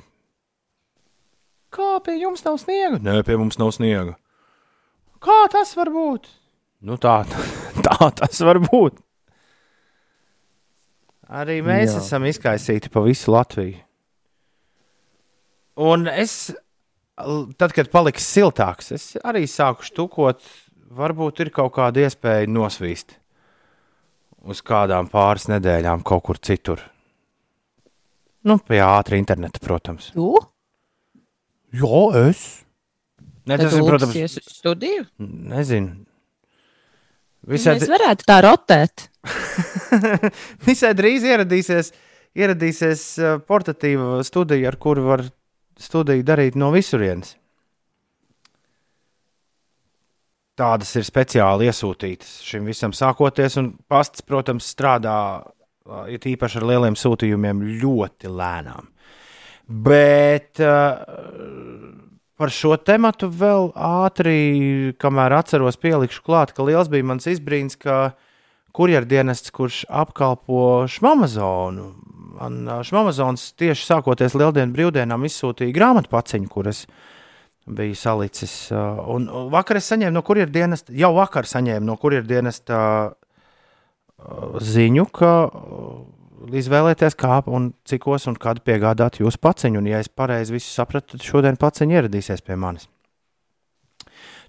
Kā 1.74 1.98
pie 2.04 2.16
jums 2.22 2.44
nav 2.46 2.60
sniega? 2.62 3.00
Nē, 3.04 3.20
pie 3.28 3.38
mums 3.40 3.60
nav 3.60 3.74
sniega. 3.76 4.16
Kā 5.24 5.40
tas 5.52 5.74
var 5.78 5.92
būt? 5.92 6.30
Nu, 6.88 6.96
tā, 7.02 7.20
tā 7.88 8.12
tas 8.22 8.42
var 8.46 8.62
būt. 8.64 9.02
Arī 11.28 11.60
mēs 11.66 11.92
Jā. 11.92 12.00
Esam 12.00 12.28
izkaisīti 12.30 12.92
pa 12.94 13.04
visu 13.04 13.34
Latviju. 13.34 13.82
Un 15.84 16.08
es, 16.10 16.50
tad, 17.60 17.74
kad 17.76 17.92
paliks 17.94 18.26
siltāks, 18.32 18.94
es 18.96 19.10
arī 19.28 19.44
sāku 19.52 19.86
štukot. 19.86 20.42
Varbūt 20.98 21.44
ir 21.44 21.52
kaut 21.54 21.74
kāda 21.76 22.06
iespēja 22.08 22.48
nosvīst 22.50 23.18
uz 24.48 24.62
kādām 24.64 25.10
pāris 25.12 25.50
nedēļām 25.52 26.06
kaut 26.08 26.24
kur 26.30 26.40
citur. 26.40 26.80
Nu, 28.48 28.56
pie 28.64 28.80
ātrā 28.80 29.20
interneta, 29.20 29.60
protams. 29.60 30.14
Tu? 30.16 30.30
Jā, 31.78 32.04
es. 32.28 32.44
Ne, 33.48 33.56
tas 33.60 33.74
ir, 33.78 33.86
protams, 33.88 34.16
ies 34.20 34.38
uz 34.42 34.60
studiju. 34.60 35.06
nezinu. 35.18 36.04
Visai... 37.48 37.78
Visai, 37.78 37.80
Mēs 37.80 37.92
varētu 37.94 38.28
tā 38.28 38.38
rotēt. 38.44 39.08
visai 40.68 40.92
drīz 40.98 41.24
ieradīsies, 41.28 41.94
ieradīsies 42.36 43.04
uh, 43.22 43.36
portatīva 43.48 44.20
studija, 44.28 44.72
ar 44.72 44.80
kuru 44.82 45.06
var 45.08 45.24
studiju 45.80 46.26
darīt 46.28 46.58
no 46.60 46.74
visurienes. 46.76 47.38
Tādas 50.58 50.92
ir 50.98 51.06
speciāli 51.06 51.70
iesūtītas 51.70 52.40
šim 52.44 52.68
visam 52.68 52.96
sākoties, 52.96 53.60
un 53.62 53.76
pasts, 53.88 54.26
protams, 54.26 54.68
strādā 54.74 55.18
uh, 55.40 56.04
it 56.12 56.28
īpaši 56.28 56.60
ar 56.60 56.68
lieliem 56.74 56.98
sūtījumiem 57.00 57.64
ļoti 57.84 58.32
lēnām. 58.34 58.90
Bet 59.68 60.62
uh, 60.64 61.02
par 62.38 62.54
šo 62.54 62.78
tematu 62.78 63.28
vēl 63.34 63.72
ātri, 63.74 64.94
kamēr 65.02 65.36
atceros, 65.40 65.80
pielikšu 65.82 66.24
klāt, 66.24 66.54
ka 66.56 66.66
liels 66.68 66.90
bija 66.92 67.06
mans 67.10 67.28
izbrīns, 67.28 67.76
ka 67.82 68.14
kurjerdienests, 68.78 69.52
kurš 69.52 69.82
apkalpo 69.90 70.86
Šmamazonu, 70.92 71.90
man 72.38 72.60
ā, 72.70 72.80
Šmamazons 72.86 73.50
tieši 73.58 73.88
sākoties 73.90 74.38
lieldienu 74.38 74.76
brīvdienām 74.76 75.26
izsūtīja 75.28 75.76
grāmatu 75.76 76.14
paciņu, 76.14 76.50
kuras 76.54 76.84
bija 77.66 77.98
salicis. 77.98 78.54
ā, 78.72 78.84
Un 79.18 79.26
vakar 79.52 79.82
es 79.82 79.90
saņēmu 79.90 80.16
no 80.16 80.24
kurjerdienesta, 80.26 80.94
jau 80.94 81.16
vakar 81.18 81.50
saņēmu 81.50 81.90
no 81.90 81.98
kurjerdienesta 81.98 82.78
ā, 82.78 82.94
ziņu, 84.62 85.10
ka 85.14 85.34
izvēlēties, 86.58 87.16
kā 87.18 87.40
un 87.48 87.72
cikos 87.88 88.28
un 88.30 88.38
kad 88.40 88.62
piegādāt 88.66 89.20
jūsu 89.22 89.40
paciņu. 89.42 89.82
Un, 89.82 89.90
ja 89.90 90.02
es 90.04 90.10
pareizi 90.10 90.56
visu 90.56 90.70
sapratu, 90.72 91.16
tad 91.16 91.26
šodien 91.26 91.58
paciņa 91.60 92.00
ieradīsies 92.00 92.44
pie 92.46 92.58
manis. 92.60 92.88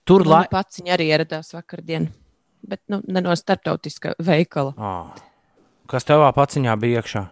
Tur 0.09 0.25
lai... 0.27 0.45
Viņa 0.49 0.95
arī 0.95 1.11
ieradās 1.13 1.53
vakardien. 1.53 2.09
Bet 2.69 2.81
nu, 2.91 3.01
ne 3.07 3.23
no 3.23 3.35
starptautiska 3.37 4.17
veikala. 4.25 4.73
Ah. 4.77 5.19
Kas 5.89 6.05
tevā 6.09 6.31
paciņā 6.37 6.75
bija 6.81 7.03
iekšā? 7.03 7.25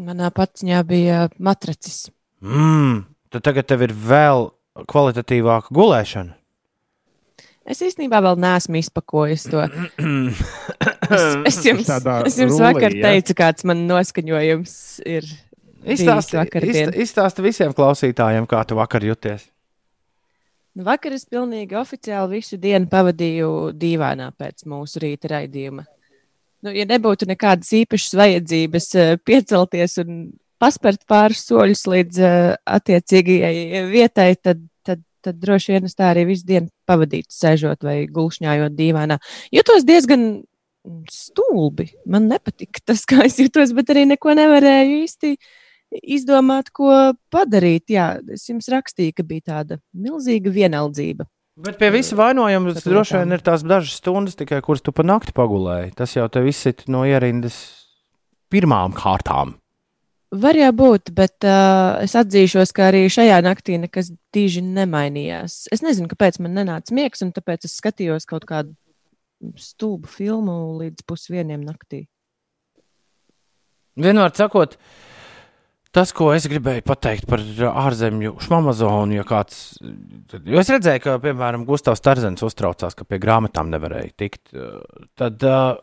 Manā 0.00 0.30
paciņā 0.34 0.80
bija 0.88 1.20
matracis. 1.38 2.10
Mmm, 2.44 3.04
tad 3.32 3.44
tagad 3.46 3.68
tev 3.68 3.84
ir 3.86 3.94
vēl 3.94 4.50
kvalitatīvāka 4.90 5.74
gulēšana. 5.76 6.36
Es 7.70 7.82
īstenībā 7.84 8.22
vēl 8.24 8.40
neesmu 8.40 8.80
izpakojis 8.80 9.44
to. 9.52 9.66
Es, 11.50 11.60
jums, 11.66 11.88
es 11.88 12.36
jums 12.38 12.56
rullī, 12.56 12.66
vakar 12.66 12.96
ja? 12.96 13.08
teicu, 13.08 13.36
kāds 13.38 13.66
man 13.68 13.86
noskaņojums 13.90 14.74
ir. 15.10 15.30
Izstāsti, 15.80 16.36
izstāsti 17.00 17.44
visiem 17.44 17.72
klausītājiem, 17.72 18.44
kā 18.48 18.60
tu 18.68 18.76
vakar 18.76 19.04
jūties. 19.06 19.46
Nu, 20.76 20.84
vakar 20.86 21.16
es 21.16 21.24
pilnīgi 21.26 21.74
oficiāli 21.78 22.38
visu 22.38 22.58
dienu 22.60 22.86
pavadīju 22.90 23.48
dīvainā 23.80 24.28
pēc 24.38 24.66
mūsu 24.70 25.02
rīta 25.02 25.32
raidījuma. 25.32 25.86
Nu, 26.60 26.72
ja 26.76 26.84
nebūtu 26.86 27.26
nekādas 27.30 27.72
īpašas 27.80 28.14
vajadzības 28.20 28.88
eh, 29.00 29.14
piecelties 29.24 29.96
un 30.02 30.20
paspērt 30.60 31.06
pāris 31.08 31.42
soļus 31.48 31.86
līdz 31.88 32.20
eh, 32.22 32.38
attiecīgajai 32.76 33.82
vietai, 33.88 34.28
tad, 34.36 34.60
tad, 34.86 35.00
tad 35.24 35.40
droši 35.40 35.74
vien 35.74 35.88
es 35.88 35.96
tā 35.96 36.12
arī 36.12 36.26
visu 36.28 36.46
dienu 36.46 36.68
pavadītu, 36.86 37.32
sēžot 37.34 37.88
vai 37.88 38.04
gulšņājot 38.12 38.76
dīvainā. 38.76 39.18
Jutos 39.56 39.88
diezgan 39.88 40.28
stulbi. 41.10 41.90
Man 42.08 42.28
nepatika 42.30 42.82
tas, 42.92 43.04
kā 43.08 43.24
es 43.26 43.38
jutos, 43.40 43.74
bet 43.76 43.92
arī 43.92 44.06
neko 44.10 44.34
nevarēju 44.36 45.02
īsti 45.04 45.34
izdomāt, 46.16 46.70
ko 46.74 47.12
padarīt. 47.32 47.90
Jā, 47.92 48.14
es 48.32 48.46
jums 48.48 48.70
rakstīju, 48.72 49.16
ka 49.16 49.26
bija 49.26 49.46
tāda 49.54 49.80
milzīga 49.92 50.52
vienaldzība. 50.54 51.26
Bet 51.60 51.76
pie 51.80 51.90
visa 51.92 52.16
vainojuma 52.16 52.72
droši 52.78 53.18
vien 53.20 53.36
ir 53.36 53.42
tās 53.44 53.64
dažas 53.66 53.98
stundas, 54.00 54.38
tikai 54.38 54.62
kuras 54.64 54.84
tu 54.84 54.94
pa 54.96 55.04
nakti 55.04 55.34
pagulēji. 55.36 55.92
Tas 55.98 56.14
jau 56.16 56.28
tev 56.32 56.48
izsit 56.48 56.86
no 56.88 57.02
ierindas 57.04 57.58
pirmām 58.50 58.94
kārtām. 58.96 59.58
Var 60.30 60.54
jau 60.54 60.70
būt, 60.78 61.10
bet 61.10 61.42
uh, 61.42 61.98
es 62.04 62.14
atzīšos, 62.14 62.70
ka 62.72 62.86
arī 62.92 63.02
šajā 63.10 63.40
naktī 63.42 63.80
nekas 63.82 64.12
diži 64.32 64.62
nemainījās. 64.62 65.64
Es 65.74 65.82
nezinu, 65.82 66.06
kāpēc 66.12 66.38
man 66.38 66.54
nenāca 66.54 66.94
miegs, 66.94 67.24
un 67.26 67.32
tāpēc 67.34 67.66
es 67.66 67.74
skatījos 67.80 68.28
kaut 68.30 68.46
kādu 68.46 68.70
stulbu 69.60 70.10
filmu 70.10 70.56
līdz 70.80 71.04
pusdieniem 71.08 71.62
naktī. 71.64 72.04
Vienmēr 74.00 74.32
sakot, 74.36 74.76
tas, 75.92 76.12
ko 76.16 76.30
es 76.32 76.46
gribēju 76.48 76.84
pateikt 76.86 77.26
par 77.28 77.42
ārzemju 77.42 78.36
šmamazonu, 78.44 79.18
ja 79.18 79.26
kāds. 79.28 79.80
Jo 80.44 80.62
es 80.62 80.70
redzēju, 80.72 81.04
ka, 81.04 81.18
piemēram, 81.24 81.66
Gustavs 81.68 82.04
Tarzens 82.04 82.44
uztraucās, 82.46 82.96
ka 82.96 83.08
pie 83.08 83.20
grāmatām 83.22 83.72
nevarēja 83.72 84.14
tikt. 84.22 84.54
Tad 85.20 85.44
uh, 85.48 85.74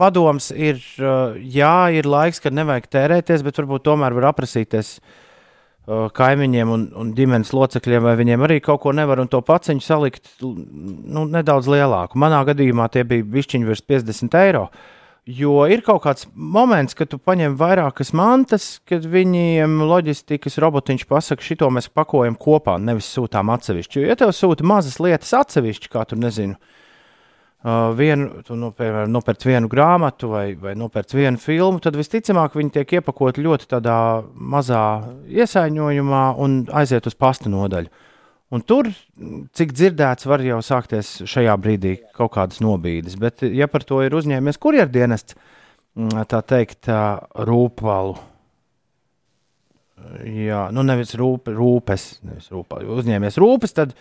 padoms 0.00 0.50
ir, 0.52 0.82
uh, 1.00 1.38
jā, 1.38 1.76
ir 1.96 2.10
laiks, 2.10 2.42
kad 2.44 2.56
nevajag 2.56 2.90
tērēties, 2.98 3.46
bet 3.46 3.62
varbūt 3.62 3.86
tomēr 3.88 4.18
var 4.18 4.32
aprasīties 4.34 4.98
uh, 4.98 5.16
kaimiņiem 5.88 6.74
un, 6.74 6.84
un 7.00 7.10
ģimenes 7.16 7.54
locekļiem, 7.56 8.04
vai 8.04 8.14
viņiem 8.20 8.44
arī 8.44 8.60
kaut 8.64 8.82
ko 8.82 8.92
nevar 8.96 9.22
un 9.22 9.30
to 9.32 9.40
paciņu 9.44 9.84
salikt 9.84 10.28
nu, 10.42 11.24
nedaudz 11.24 11.70
lielāku. 11.70 12.20
Manā 12.20 12.42
gadījumā 12.48 12.90
tie 12.92 13.06
bija 13.08 13.24
bišķiņi 13.24 13.68
virs 13.68 13.84
50 13.88 14.38
eiro. 14.42 14.68
Jo 15.28 15.66
ir 15.68 15.82
kaut 15.84 16.00
kāds 16.06 16.24
moments, 16.32 16.96
kad 16.96 17.10
tu 17.12 17.18
paņem 17.20 17.56
vairākas 17.60 18.14
mantas, 18.16 18.68
kad 18.88 19.04
viņiem 19.04 19.74
loģistikas 19.84 20.56
robotiņš 20.64 21.04
pasaka, 21.08 21.44
šito 21.44 21.68
mēs 21.72 21.90
pakojam 21.92 22.36
kopā, 22.40 22.78
nevis 22.80 23.10
sūtām 23.12 23.52
atsevišķi. 23.52 24.00
Jo, 24.00 24.08
ja 24.08 24.16
tev 24.16 24.32
sūta 24.36 24.64
mazas 24.64 24.96
lietas 25.04 25.34
atsevišķi, 25.36 25.92
kā 25.92 26.06
tur 26.08 26.20
nezinu, 26.22 26.56
uh, 26.56 26.77
vienu, 27.98 28.42
tu, 28.46 28.54
nu, 28.54 28.70
piemēram, 28.76 29.10
nopērc 29.10 29.46
vienu 29.48 29.68
grāmatu 29.70 30.30
vai, 30.30 30.52
vai 30.54 30.74
nopērc 30.78 31.14
vienu 31.18 31.40
filmu, 31.42 31.80
tad 31.82 31.96
visticamāk 31.98 32.54
viņi 32.54 32.74
tiek 32.76 32.98
iepakoti 33.00 33.42
ļoti 33.42 33.66
tādā 33.74 33.98
mazā 34.34 34.82
iesaiņojumā 35.26 36.22
un 36.38 36.60
aiziet 36.78 37.08
uz 37.10 37.18
pasta 37.18 37.50
nodaļu. 37.50 37.90
Un 38.48 38.62
tur, 38.64 38.88
cik 39.52 39.74
dzirdēts, 39.76 40.24
var 40.24 40.40
jau 40.40 40.62
sākties 40.64 41.18
šajā 41.28 41.56
brīdī 41.60 41.98
kaut 42.16 42.32
kādas 42.38 42.62
nobīdes. 42.64 43.18
Bet, 43.20 43.42
ja 43.42 43.68
par 43.68 43.84
to 43.84 44.00
ir 44.06 44.14
uzņēmies 44.16 44.56
kurjerdienests, 44.62 45.36
mm, 45.98 46.24
tā 46.30 46.40
teikt, 46.48 46.88
rūpalu. 47.50 48.16
Jā, 50.30 50.68
nu 50.72 50.86
nevis 50.86 51.12
rūpe, 51.18 51.52
rūpes, 51.52 52.06
nevis. 52.24 52.48
Ja 52.54 52.94
uzņēmies 52.94 53.36
rūpes, 53.42 53.74
tad, 53.76 53.92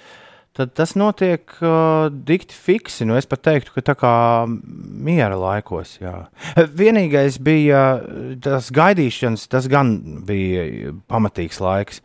tad 0.58 0.74
tas 0.78 0.96
notiek 0.98 1.52
uh, 1.62 2.08
dikti 2.10 2.56
fiksi. 2.58 3.06
Nu, 3.06 3.17
es 3.20 3.30
pat 3.30 3.43
teiktu, 3.46 3.76
ka 3.76 3.84
tā 3.91 3.96
kā 3.98 4.12
miera 4.48 5.38
laikos. 5.38 5.98
Jā. 6.02 6.28
Vienīgais 6.82 7.38
bija 7.43 7.84
uh, 8.00 8.36
tas 8.43 8.72
gaidīšanas, 8.74 9.48
tas 9.52 9.70
gan 9.72 9.98
bija 10.28 10.93
pamatīgs 11.10 11.62
laiks. 11.63 12.02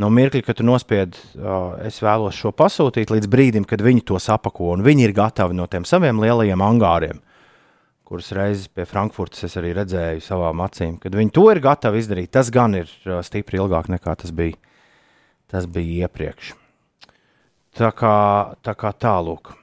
No 0.00 0.08
mirkļa, 0.08 0.40
kad 0.46 0.58
tu 0.58 0.64
nospied, 0.66 1.18
uh, 1.38 1.76
es 1.84 2.00
vēlos 2.02 2.38
šo 2.38 2.50
pasūtīt, 2.56 3.12
līdz 3.12 3.28
brīdim, 3.30 3.66
kad 3.68 3.84
viņi 3.84 4.06
to 4.08 4.18
sapako, 4.22 4.72
un 4.74 4.82
viņi 4.86 5.06
ir 5.06 5.14
gatavi 5.16 5.58
no 5.58 5.68
tiem 5.70 5.86
saviem 5.86 6.18
lielajiem 6.22 6.64
angāriem, 6.64 7.20
kurus 8.08 8.32
reizes 8.34 8.72
pie 8.72 8.86
Frankfurtas 8.88 9.44
es 9.46 9.54
arī 9.60 9.74
redzēju 9.76 10.24
savām 10.24 10.64
acīm, 10.64 10.96
kad 11.00 11.14
viņi 11.14 11.36
to 11.36 11.44
ir 11.52 11.60
gatavi 11.62 12.02
izdarīt. 12.02 12.32
Tas 12.34 12.50
gan 12.50 12.74
ir 12.80 12.90
uh, 13.06 13.20
stipri 13.22 13.60
ilgāk 13.60 13.92
nekā 13.92 14.16
tas 14.24 14.34
bija, 14.34 14.58
tas 15.52 15.68
bija 15.70 16.08
iepriekš. 16.08 16.56
Tā 17.78 17.88
kā, 17.96 18.14
tā 18.60 18.74
kā 18.76 18.92
tālāk. 18.92 19.54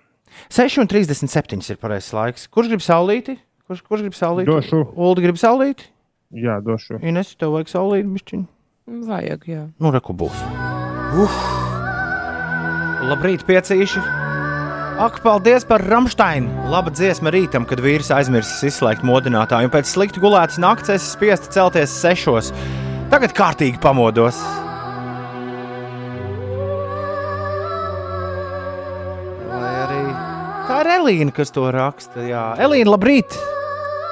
6,37 0.49 1.73
ir 1.73 1.77
pareizais 1.81 2.13
laiks. 2.15 2.47
Kurš 2.49 2.71
grib 2.71 2.81
saulīti? 2.81 3.37
Kurš, 3.69 3.83
kurš 3.85 4.05
grib 4.07 4.15
saulīt? 4.17 4.47
Došu. 4.49 4.81
Ulu 4.97 5.21
grib 5.21 5.37
saulīt? 5.37 5.83
Jā, 6.33 6.59
došu. 6.65 6.97
Ines, 7.05 7.35
tev 7.37 7.53
vajag 7.53 7.69
saulīt, 7.69 8.07
bišķiņ. 8.09 8.45
Vajag, 9.09 9.45
jā. 9.49 9.63
Nu, 9.81 9.91
reku 9.93 10.15
būs. 10.17 10.39
Uf! 11.21 11.35
Labrīt, 13.09 13.45
piecīši! 13.45 14.01
Ak, 14.99 15.21
paldies 15.23 15.63
par 15.69 15.85
Rāmsteinu! 15.85 16.65
Laba 16.73 16.91
dziesma 16.91 17.31
rītam, 17.31 17.65
kad 17.69 17.79
vīrs 17.81 18.09
aizmirsis 18.11 18.65
izslēgt 18.73 19.05
modinātāju, 19.07 19.69
un 19.69 19.73
pēc 19.73 19.87
slikti 19.87 20.21
gulētas 20.21 20.57
nakts 20.61 20.91
es 20.97 21.05
spiestu 21.13 21.53
celties 21.53 21.93
sešos. 22.01 22.49
Tagad 23.13 23.37
kārtīgi 23.37 23.79
pamodos. 23.81 24.41
Elīna, 31.09 31.31
kas 31.33 31.49
to 31.49 31.63
raksta? 31.73 32.21
Jā, 32.21 32.41
Elīna, 32.61 32.91
labrīt! 32.93 33.33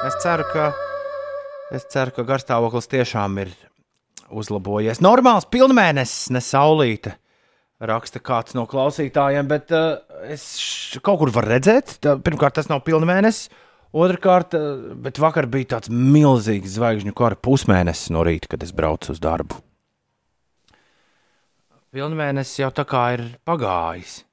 Es 0.08 0.16
ceru, 0.24 0.48
ka, 0.50 0.72
es 1.78 1.84
ceru, 1.94 2.10
ka 2.16 2.26
garstāvoklis 2.26 2.90
tiešām 2.90 3.38
ir 3.44 3.52
uzlabojies. 4.34 4.98
Normāls 5.06 5.46
pilnmēnesis, 5.54 6.32
ne 6.34 6.42
saulīte. 6.42 7.14
Raksta 7.86 8.18
kāds 8.18 8.58
no 8.58 8.66
klausītājiem, 8.66 9.46
bet 9.46 9.70
uh, 9.78 10.02
es 10.26 10.50
kaut 11.06 11.22
kur 11.22 11.36
varu 11.38 11.54
redzēt, 11.54 12.00
tā, 12.02 12.18
pirmkārt, 12.18 12.58
tas 12.58 12.74
nav 12.74 12.82
pilnmēnesis. 12.88 13.52
Otrakārt, 13.94 14.58
uh, 14.58 14.98
bet 14.98 15.22
vakar 15.22 15.46
bija 15.54 15.76
tāds 15.78 15.94
milzīgs 15.94 16.80
zvaigžņu 16.80 17.14
kara 17.14 17.38
pusmēnesis 17.38 18.10
no 18.18 18.26
rīta, 18.26 18.56
kad 18.56 18.66
es 18.66 18.74
braucu 18.74 19.14
uz 19.14 19.22
darbu. 19.22 19.62
Pilnmēnesis 21.94 22.64
jau 22.66 22.74
tā 22.74 22.90
kā 22.90 23.12
ir 23.20 23.30
pagājis. 23.46 24.24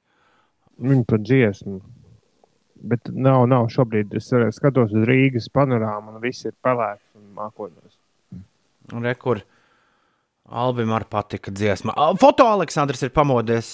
Viņa 0.81 1.13
par 1.13 1.29
dziesmu. 1.29 1.83
Bet 2.85 3.09
nav, 3.09 3.47
nav 3.49 3.67
šobrīd. 3.73 4.13
Es 4.19 4.29
eh, 4.35 4.47
skatos 4.53 4.93
uz 4.93 5.07
Rīgas 5.09 5.49
panorāmu, 5.53 6.15
un 6.15 6.23
viss 6.23 6.45
ir 6.45 6.53
pelēks 6.65 7.05
un 7.17 7.29
mākoņos. 7.37 7.93
Rekur, 9.01 9.41
Albim 10.45 10.91
arī 10.93 11.07
patika 11.09 11.49
dziesma. 11.49 11.95
Foto 12.21 12.45
Aleksandrs 12.45 13.01
ir 13.07 13.13
pamodies. 13.15 13.69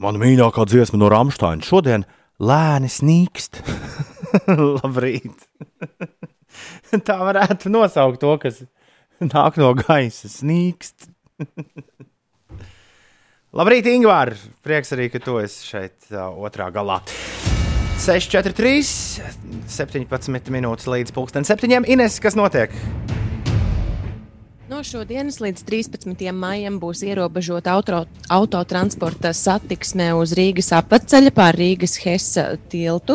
Mana 0.00 0.20
mīļākā 0.20 0.64
dziesma 0.68 1.00
no 1.00 1.10
Rāmsteina. 1.12 1.64
Šodien 1.64 2.06
lēni 2.40 2.88
snīkst. 2.92 3.60
Labrīt! 4.80 5.46
Tā 7.08 7.18
varētu 7.20 7.72
nosaukt 7.72 8.22
to, 8.24 8.32
kas 8.40 8.62
nāk 9.20 9.60
no 9.60 9.74
gaisa. 9.76 10.32
Snīkst. 10.32 11.10
Labrīt, 13.56 13.88
Ingūna! 13.88 14.36
Prieks 14.64 14.96
arī, 14.96 15.10
ka 15.12 15.20
tu 15.24 15.38
esi 15.40 15.68
šeit 15.68 16.10
ā, 16.12 16.28
otrā 16.28 16.68
galā. 16.72 17.00
6,43, 17.96 19.22
17 19.72 20.52
minūtes 20.52 20.86
līdz 20.90 21.14
pulksten 21.16 21.46
septiņiem. 21.48 21.86
Ines, 21.96 22.20
kas 22.22 22.36
notiek? 22.36 22.74
No 24.66 24.80
šodienas 24.82 25.36
līdz 25.38 25.62
13. 25.62 26.32
maijam 26.34 26.80
būs 26.82 27.04
ierobežota 27.06 27.70
auto, 27.76 28.00
autotransporta 28.34 29.30
satiksme 29.30 30.08
uz 30.18 30.32
Rīgas 30.34 30.72
apceļa 30.74 31.30
pār 31.36 31.54
Rīgas 31.54 31.94
Hesa 32.02 32.48
tiltu. 32.72 33.14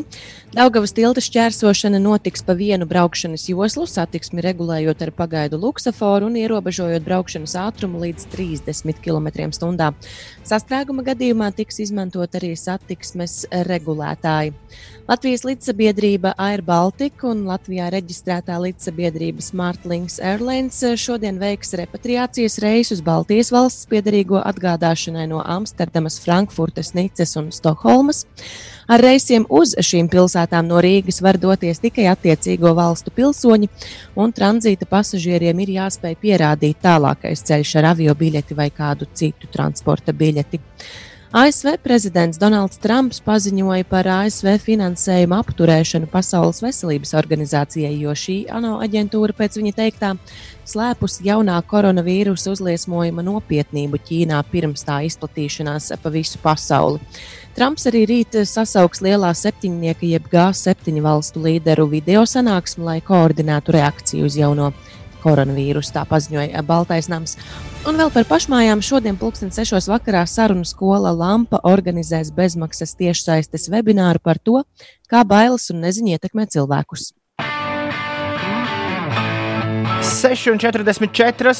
Daugavas 0.56 0.96
tilta 0.96 1.20
šķērsošana 1.20 2.00
notiks 2.00 2.46
pa 2.48 2.56
vienu 2.56 2.88
braukšanas 2.88 3.50
joslu, 3.52 3.84
satiksmi 3.84 4.46
regulējot 4.46 5.04
ar 5.04 5.12
pagaidu 5.18 5.60
luksaforu 5.60 6.30
un 6.32 6.40
ierobežojot 6.40 7.04
braukšanas 7.04 7.58
ātrumu 7.60 8.00
līdz 8.06 8.30
30 8.32 9.04
km/h. 9.04 9.92
Sastrēguma 10.48 11.04
gadījumā 11.12 11.52
tiks 11.56 11.84
izmantot 11.84 12.40
arī 12.40 12.54
satiksmes 12.56 13.42
regulētāji. 13.68 14.56
Latvijas 15.12 15.41
līdzsabiedrība 15.43 16.30
Air 16.39 16.62
Baltica 16.63 17.26
un 17.28 17.41
Latvijā 17.43 17.89
reģistrētā 17.91 18.56
līdzsabiedrība 18.63 19.43
Smartlinks 19.43 20.21
Airlines 20.24 20.78
šodien 21.04 21.36
veiks 21.41 21.76
repatriācijas 21.76 22.56
reisus 22.63 23.02
Baltijas 23.04 23.52
valsts 23.52 23.89
piedarīgo 23.91 24.39
atgādāšanai 24.39 25.26
no 25.28 25.41
Amsterdamas, 25.43 26.15
Frankfurtes, 26.24 26.93
Nices 26.95 27.36
un 27.36 27.52
Stokholmas. 27.52 28.24
Ar 28.88 29.04
reisiem 29.04 29.43
uz 29.52 29.76
šīm 29.76 30.08
pilsētām 30.15 30.71
no 30.71 30.80
Rīgas 30.80 31.19
var 31.19 31.36
doties 31.36 31.84
tikai 31.84 32.08
attiecīgo 32.13 32.71
valstu 32.80 33.12
pilsoņi, 33.12 33.67
un 34.15 34.32
tranzīta 34.32 34.88
pasažieriem 34.88 35.60
ir 35.65 35.76
jāspēj 35.76 36.21
pierādīt 36.24 36.80
tālākais 36.88 37.43
ceļš 37.52 37.78
ar 37.84 37.91
avio 37.97 38.15
biļeti 38.15 38.56
vai 38.56 38.71
kādu 38.71 39.12
citu 39.12 39.52
transporta 39.52 40.15
biļeti. 40.15 40.63
ASV 41.32 41.78
prezidents 41.80 42.36
Donalds 42.36 42.76
Trumps 42.84 43.22
paziņoja 43.24 43.86
par 43.88 44.08
ASV 44.12 44.50
finansējumu 44.65 45.38
apturēšanu 45.38 46.10
Pasaules 46.12 46.60
veselības 46.60 47.15
organizācijai, 47.15 47.94
jo 48.04 48.12
šī 48.12 48.36
ANO 48.52 48.74
aģentūra 48.84 49.38
pēc 49.38 49.56
viņa 49.62 49.72
teiktā 49.78 50.10
slēpus 50.67 51.22
jaunā 51.24 51.56
koronavīrusa 51.72 52.52
uzliesmojuma 52.52 53.24
nopietnību 53.24 54.04
Ķīnā 54.10 54.44
pirms 54.52 54.84
tā 54.84 55.00
izplatīšanās 55.08 55.94
pa 56.04 56.12
visu 56.12 56.44
pasauli. 56.44 57.00
Trumps 57.56 57.88
arī 57.88 58.04
rīt 58.12 58.41
sasauks 58.44 59.00
lielā 59.00 59.32
septiņnieka 59.32 60.12
jeb 60.12 60.28
G7 60.36 61.00
valstu 61.00 61.48
līderu 61.48 61.88
video 61.96 62.28
sanāksmi, 62.28 62.89
lai 62.91 63.00
koordinētu 63.08 63.80
reakciju 63.80 64.28
uz 64.28 64.36
jauno 64.36 64.74
koronavīrusu, 65.24 65.96
tā 65.96 66.04
paziņoja 66.12 66.67
Baltais 66.67 67.08
nams. 67.08 67.39
Un 67.82 67.98
vēl 67.98 68.12
par 68.13 68.28
pašmājām 68.30 68.78
šodien, 68.86 69.15
pulksten 69.17 69.50
6. 69.50 69.88
vakarā, 69.89 70.22
sarunu 70.30 70.62
skola 70.70 71.10
Lampa 71.17 71.58
organizēs 71.65 72.30
bezmaksas 72.36 72.94
tiešsaistes 73.00 73.65
webināru 73.74 74.22
par 74.22 74.38
to, 74.38 74.62
kā 75.10 75.24
bailes 75.26 75.65
un 75.74 75.82
neziņa 75.82 76.20
ietekmē 76.20 76.46
cilvēkus. 76.54 77.10
6,44. 80.06 81.56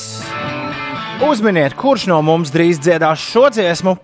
Uzminiet, 1.26 1.74
kurš 1.78 2.06
no 2.12 2.22
mums 2.26 2.54
drīz 2.54 2.78
dziedās 2.82 3.18
šo 3.26 3.50
dziesmu? 3.54 3.96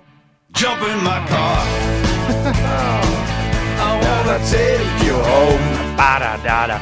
Parādāda. 6.01 6.81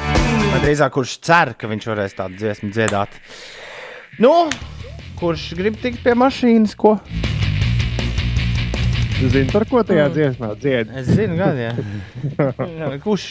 Vai 0.53 0.63
drīzāk, 0.63 0.95
kurš 0.95 1.19
cer, 1.27 1.51
ka 1.59 1.67
viņš 1.67 1.91
varēs 1.91 2.15
tādu 2.15 2.39
dziesmu 2.39 2.71
dziedāt? 2.71 3.19
Nu, 4.23 4.47
kurš 5.19 5.49
grib 5.57 5.77
tikt 5.81 6.03
pie 6.05 6.13
mašīnas, 6.17 6.75
ko? 6.79 6.95
Tu 9.15 9.29
zini, 9.31 9.47
par 9.47 9.63
ko 9.69 9.79
tajā 9.87 10.09
dziesmā 10.11 10.49
dzied? 10.59 10.89
Es 10.99 11.07
zinu, 11.15 11.37
gan, 11.39 11.55
jā. 11.65 12.89
Kurš? 13.03 13.29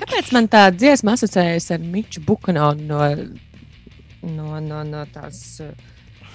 Kāpēc 0.00 0.32
man 0.36 0.48
tā 0.52 0.66
dziesma 0.76 1.14
asociējas 1.16 1.70
ar 1.76 1.80
Miču 1.80 2.20
Bukanonu 2.26 2.84
no, 2.90 3.00
no, 4.36 4.60
no, 4.60 4.82
no 4.84 5.06
tās 5.14 5.60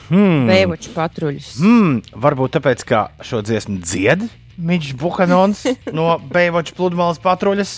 Hmm. 0.05 0.43
vējoču 0.45 0.91
patruļus? 0.93 1.47
Hmm, 1.57 1.95
varbūt 2.21 2.59
tāpēc, 2.59 2.83
ka 2.85 2.99
šo 3.25 3.39
dziesmu 3.41 3.79
dzied 3.81 4.27
Mičs 4.61 4.93
Bukanons 5.01 5.63
no 5.97 6.19
Beivoča 6.29 6.77
pludmales 6.77 7.17
patruļas. 7.23 7.73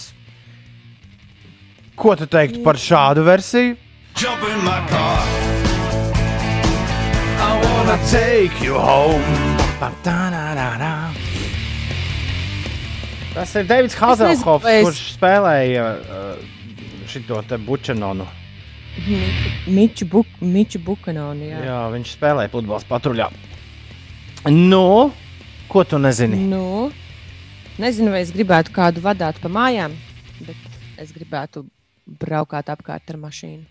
Ko 1.95 2.17
tu 2.19 2.27
teiktu 2.27 2.65
par 2.67 2.75
šādu 2.75 3.23
versiju? 3.23 3.77
Jump 4.19 4.43
in 4.43 4.59
my 4.67 4.81
car. 4.91 5.46
I 7.87 7.89
wanna 7.89 8.11
take 8.11 8.65
you 8.65 8.73
home. 8.73 9.23
Tas 13.33 13.55
ir 13.55 13.63
Davids 13.63 13.95
nezinu, 13.95 14.07
Hazelhofs, 14.09 14.65
es- 14.65 14.83
kurš 14.83 14.99
spēlēja 15.15 15.85
uh, 15.95 16.41
šo 17.07 17.37
te 17.47 17.57
bučanonu. 17.57 18.27
Miču, 19.67 20.05
buk, 20.05 20.27
Miču 20.41 20.81
Bukanonu. 20.83 21.47
Jā. 21.47 21.63
Jā, 21.63 21.79
viņš 21.95 22.11
spēlēja 22.17 22.51
pludmales 22.51 22.83
patruļā. 22.91 23.29
Nu, 24.51 25.13
ko 25.71 25.85
tu 25.87 25.95
nezini? 25.97 26.43
Nu, 26.43 26.91
nezinu, 27.79 28.11
vai 28.11 28.25
es 28.25 28.35
gribētu 28.35 28.75
kādu 28.75 28.99
vadīt 28.99 29.39
pa 29.39 29.47
mājām, 29.47 29.95
bet 30.43 30.59
es 30.99 31.15
gribētu 31.15 31.63
braukāt 32.19 32.67
apkārt 32.67 33.15
ar 33.15 33.23
mašīnu. 33.23 33.63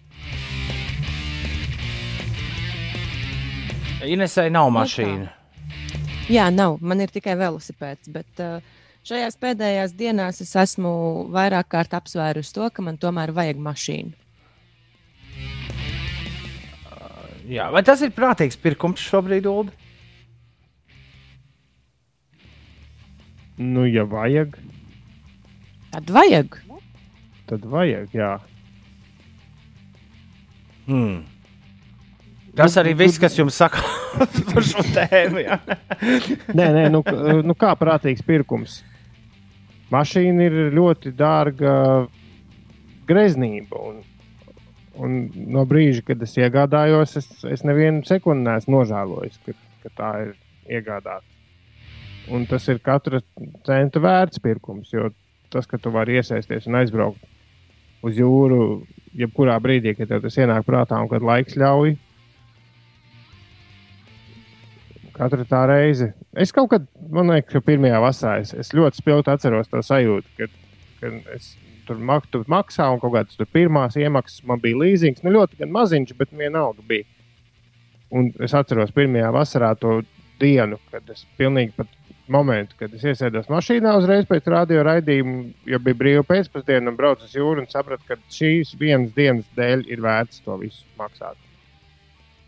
Inesai 4.04 4.50
nav 4.52 4.68
mašīna. 4.74 5.30
Jā, 6.28 6.48
nav. 6.52 6.76
Man 6.82 7.00
ir 7.00 7.12
tikai 7.14 7.36
velosipēds, 7.38 8.10
bet 8.12 8.42
uh, 8.42 8.58
šajās 9.06 9.38
pēdējās 9.40 9.94
dienās 9.96 10.40
es 10.44 10.52
esmu 10.58 10.90
vairāk 11.32 11.68
kārt 11.72 11.94
apsvērusi 11.96 12.54
to, 12.56 12.68
ka 12.74 12.82
man 12.84 12.98
tomēr 13.00 13.32
vajag 13.36 13.60
mašīnu. 13.62 14.12
Jā, 17.46 17.68
vai 17.70 17.82
tas 17.86 18.00
ir 18.02 18.10
prātīgs 18.10 18.58
pirkums 18.58 18.98
šobrīd, 19.06 19.46
Ulu? 19.46 19.70
Nu, 23.62 23.84
ja 23.88 24.02
vajag, 24.04 24.58
Tad 25.94 26.10
vajag. 26.12 26.58
tad 27.48 27.62
vajag, 27.70 28.10
jā. 28.12 28.32
Hmm. 30.90 31.22
Tas 32.56 32.76
arī 32.80 32.94
viss, 32.96 33.20
kas 33.20 33.36
jums 33.36 33.56
saka 33.58 33.82
par 34.52 34.64
šo 34.64 34.84
tēmu. 34.94 35.44
Nē, 36.56 36.66
nē, 36.78 36.84
nu, 36.92 37.02
nu 37.44 37.56
kā 37.58 37.74
prātīgs 37.78 38.24
pirkums. 38.26 38.80
Mašīna 39.92 40.48
ir 40.48 40.56
ļoti 40.74 41.12
dārga 41.14 41.74
greznība. 43.06 43.82
Un, 43.90 44.00
un 44.96 45.20
no 45.52 45.66
brīža, 45.68 46.02
kad 46.08 46.24
es 46.26 46.34
iegādājos, 46.40 47.16
es, 47.20 47.30
es 47.46 47.62
nevienu 47.66 48.02
sekundi 48.08 48.48
neesmu 48.48 48.80
nožēlojis, 48.80 49.38
ka, 49.44 49.54
ka 49.84 49.94
tā 50.00 50.10
ir 50.24 50.34
iegādāta. 50.78 51.24
Un 52.34 52.48
tas 52.50 52.64
ir 52.72 52.80
katra 52.82 53.20
centa 53.66 54.02
vērts 54.02 54.42
pirkums, 54.42 54.90
jo 54.90 55.12
tas, 55.52 55.68
ka 55.70 55.78
tu 55.78 55.92
vari 55.94 56.18
iesaisties 56.18 56.66
un 56.66 56.80
aizbraukt 56.80 57.22
uz 58.06 58.18
jūru, 58.18 58.82
jebkurā 59.16 59.54
brīdī, 59.62 59.94
kad 59.96 60.10
tev 60.10 60.24
tas 60.24 60.38
ienāk 60.40 60.66
prātā 60.66 60.98
un 61.02 61.10
kad 61.10 61.24
laiks 61.24 61.54
ļauj. 61.58 61.94
Katru 65.16 65.46
tā 65.48 65.62
reizi. 65.70 66.10
Es 66.36 66.52
kaut 66.52 66.68
kad, 66.74 66.86
man 67.12 67.32
liekas, 67.32 67.54
ka 67.54 67.64
pirmajā 67.64 68.00
vasarā 68.04 68.40
es, 68.42 68.52
es 68.52 68.72
ļoti 68.76 69.00
spilgti 69.00 69.32
atceros 69.32 69.70
to 69.72 69.80
sajūtu, 69.84 70.32
kad, 70.36 70.56
kad 71.00 71.30
es 71.36 71.54
tur 71.86 72.00
mak, 72.02 72.26
tu 72.32 72.42
maksāju 72.50 72.96
un 72.96 73.02
kaut 73.02 73.14
kādas 73.14 73.38
tur 73.38 73.48
pirmās 73.48 73.96
iemaksas 73.96 74.44
man 74.48 74.60
bija 74.62 74.80
līzings. 74.82 75.22
Nu, 75.24 75.32
ļoti 75.38 75.68
maziņš, 75.70 76.16
bet 76.18 76.34
vienalga 76.36 76.84
bija. 76.88 77.06
Un 78.14 78.30
es 78.44 78.54
atceros 78.54 78.92
pirmajā 78.94 79.30
vasarā 79.34 79.72
to 79.80 80.00
dienu, 80.40 80.78
kad 80.92 81.08
es 81.10 81.24
pilnīgi 81.38 81.72
pat 81.78 81.90
momentu, 82.30 82.76
kad 82.80 82.94
es 82.94 83.04
iesēdos 83.06 83.48
mašīnā 83.50 83.94
uzreiz 84.00 84.26
pēc 84.28 84.50
radio 84.50 84.82
raidījuma, 84.86 85.46
jo 85.70 85.80
bija 85.82 86.00
brīva 86.02 86.26
pēcpusdiena 86.26 86.90
un 86.90 86.98
braucu 86.98 87.26
uz 87.26 87.34
jūru 87.38 87.62
un 87.62 87.70
sapratu, 87.70 88.04
ka 88.08 88.18
šīs 88.34 88.74
vienas 88.78 89.14
dienas 89.16 89.48
dēļ 89.58 89.86
ir 89.94 90.02
vērts 90.04 90.42
to 90.44 90.58
visu 90.60 90.84
maksāt. 90.98 91.45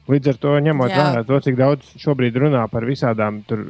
Līdz 0.09 0.31
ar 0.33 0.38
to 0.40 0.55
ņemot 0.64 0.92
vērā 0.92 1.25
to, 1.29 1.38
cik 1.44 1.57
daudz 1.59 1.88
šobrīd 2.01 2.37
runā 2.40 2.62
par 2.73 2.87
visādām 2.88 3.42
tur 3.49 3.61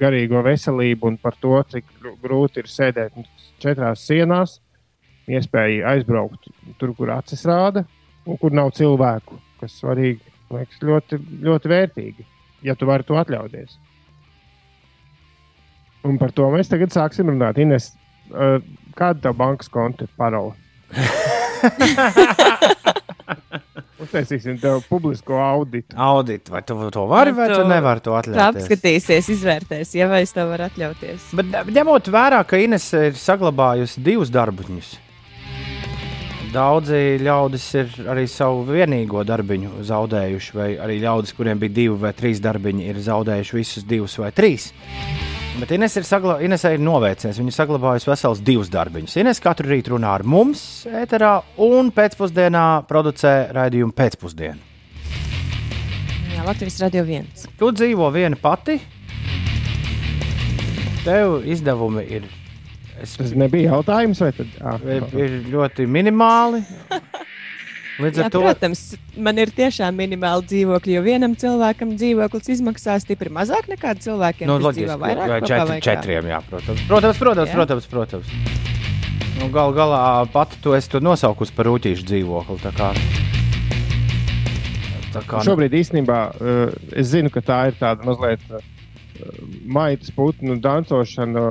garīgo 0.00 0.40
veselību 0.42 1.12
un 1.12 1.18
par 1.20 1.36
to, 1.38 1.52
cik 1.70 1.84
gr- 2.00 2.16
grūti 2.22 2.62
ir 2.62 2.70
sēdēt 2.70 3.20
četrās 3.62 4.02
sienās, 4.08 4.56
iespēja 5.30 5.92
aizbraukt 5.92 6.48
tur, 6.80 6.94
kur 6.98 7.12
acis 7.14 7.44
rāda 7.46 7.84
un 8.26 8.40
kur 8.40 8.54
nav 8.56 8.72
cilvēku, 8.74 9.38
kas 9.60 9.76
svarīgi, 9.78 10.24
liekas, 10.50 10.82
ļoti, 10.82 11.20
ļoti 11.46 11.70
vērtīgi, 11.70 12.26
ja 12.66 12.74
tu 12.74 12.90
vari 12.90 13.06
to 13.06 13.20
atļauties. 13.20 13.78
Un 16.10 16.18
par 16.18 16.34
to 16.34 16.48
mēs 16.50 16.72
tagad 16.72 16.90
sāksim 16.94 17.30
runāt. 17.30 17.60
Ines, 17.60 17.92
uh, 18.32 18.58
kāda 18.98 19.28
tev 19.28 19.38
bankas 19.38 19.70
konta 19.70 20.08
parole? 20.18 20.56
Uztaisīsim 24.00 24.56
tev 24.60 24.80
publisko 24.88 25.36
auditu. 25.44 25.96
Audit, 26.00 26.48
vai 26.48 26.62
tu 26.64 26.76
to 26.90 27.04
vari, 27.10 27.34
vai 27.36 27.48
tu 27.52 27.60
Tu- 27.60 27.68
nevari 27.68 28.00
to 28.00 28.14
atļauties? 28.16 28.64
apskatīsies, 28.64 29.28
izvērtēs, 29.36 29.94
ja 29.98 30.08
vai 30.08 30.22
es 30.22 30.32
to 30.32 30.46
varu 30.48 30.64
atļauties. 30.70 31.30
Bet 31.36 31.52
ņemot 31.76 32.08
vērā, 32.08 32.40
ka 32.48 32.56
Ines 32.56 32.86
ir 32.96 33.12
saglabājusi 33.20 34.00
divus 34.02 34.30
darbiņus. 34.32 34.94
Daudzi 36.50 37.20
ļaudis 37.22 37.64
ir 37.78 37.92
arī 38.10 38.24
savu 38.26 38.64
vienīgo 38.66 39.22
darbiņu 39.22 39.84
zaudējuši, 39.86 40.54
vai 40.58 40.70
arī 40.82 40.96
ļaudis, 41.04 41.36
kuriem 41.38 41.60
bija 41.62 41.76
divi 41.76 41.94
vai 42.00 42.10
trīs 42.12 42.40
darbiņi, 42.42 42.88
ir 42.90 42.96
zaudējuši 43.06 43.54
visus 43.60 43.84
divus 43.86 44.16
vai 44.18 44.32
trīs. 44.34 44.72
Bet 45.58 45.72
Ines 45.74 45.96
ir, 45.98 46.04
sagla... 46.06 46.36
Ines 46.44 46.62
ir 46.68 46.80
novērsies. 46.82 47.38
Viņa 47.40 47.52
saglabājusi 47.56 48.08
vesels 48.10 48.42
divus 48.44 48.70
darbiņus. 48.72 49.16
Ines 49.20 49.42
katru 49.42 49.72
rītu 49.72 49.96
runā 49.96 50.14
ar 50.14 50.22
mums, 50.22 50.62
ēterā, 50.86 51.32
un 51.66 51.90
pēcpusdienā 51.94 52.64
producē 52.88 53.34
raidījumu 53.56 53.94
pēcpusdienu. 53.96 54.68
Jā, 56.30 56.46
Latvijas 56.46 56.78
radio 56.84 57.04
viens. 57.08 57.48
Tu 57.58 57.72
dzīvo 57.74 58.12
viena 58.14 58.38
pati. 58.40 58.78
Tev 61.02 61.40
izdevumi 61.48 62.06
ir, 62.18 62.28
es, 63.00 63.16
Tas 63.18 63.34
nebija 63.34 63.74
jautājums, 63.74 64.20
vai 64.22 64.32
tad? 64.36 64.58
Ah, 64.62 64.78
ir, 64.84 65.06
ir 65.18 65.38
ļoti 65.50 65.88
minimāli. 65.90 66.62
Līdz 68.00 68.16
Jā, 68.20 68.24
ar 68.28 68.32
to 68.32 68.40
protams, 68.40 68.80
man 69.20 69.38
ir 69.42 69.50
tiešām 69.52 69.96
minimāli 69.98 70.46
dzīvokļi, 70.48 70.94
jo 70.96 71.02
vienam 71.04 71.34
cilvēkam 71.36 71.94
dzīvoklis 72.00 72.48
izmaksā 72.56 72.94
stipri 73.02 73.28
mazāk 73.34 73.68
nekā 73.68 73.92
cilvēkiem, 74.00 74.48
nu, 74.48 74.56
kas 74.56 74.66
loģiski, 74.70 74.96
vairāk 75.02 75.28
vai 75.34 75.40
četri, 75.44 75.68
vai 75.68 75.78
kā. 75.80 75.84
četriem, 75.90 76.30
jā, 76.32 76.38
protams. 76.48 76.84
Protams, 76.88 77.18
protams, 77.20 77.50
Jā. 77.50 77.58
protams. 77.58 77.86
protams. 77.92 78.32
Nu, 79.40 79.48
gal 79.52 79.72
galā 79.76 80.00
pati 80.32 80.56
tu 80.64 80.72
esi 80.76 80.90
to 80.92 81.00
nosaukusi 81.00 81.52
par 81.56 81.68
rūtīšu 81.70 82.04
dzīvokli. 82.08 82.58
tā 82.64 82.72
kā- 82.76 82.94
Tā 85.10 85.20
kā, 85.26 85.40
nu, 85.40 85.46
Šobrīd 85.48 85.72
īstenībā 85.74 86.18
uh, 86.38 86.74
es 86.94 87.08
zinu, 87.10 87.30
ka 87.34 87.40
tā 87.42 87.56
ir 87.66 87.74
tāda 87.80 88.04
mazliet 88.06 88.38
uh, 88.54 88.60
maitas 89.66 90.12
putnu 90.14 90.54
dancošana. 90.62 91.48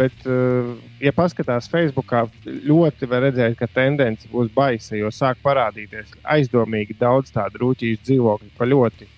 Bet, 0.00 0.16
uh, 0.24 0.72
ja 0.96 1.12
paskatās 1.12 1.68
Facebookā, 1.68 2.22
ļoti 2.46 3.08
var 3.10 3.26
redzēt, 3.26 3.58
ka 3.58 3.68
tendence 3.68 4.28
būs 4.32 4.48
baisa, 4.54 4.94
jo 4.96 5.10
sāk 5.12 5.42
parādīties 5.44 6.14
aizdomīgi 6.24 6.96
daudz 6.96 7.34
tādu 7.34 7.66
rūtīšu 7.66 8.06
dzīvokļu 8.06 8.52
par 8.56 8.70
ļoti 8.70 9.08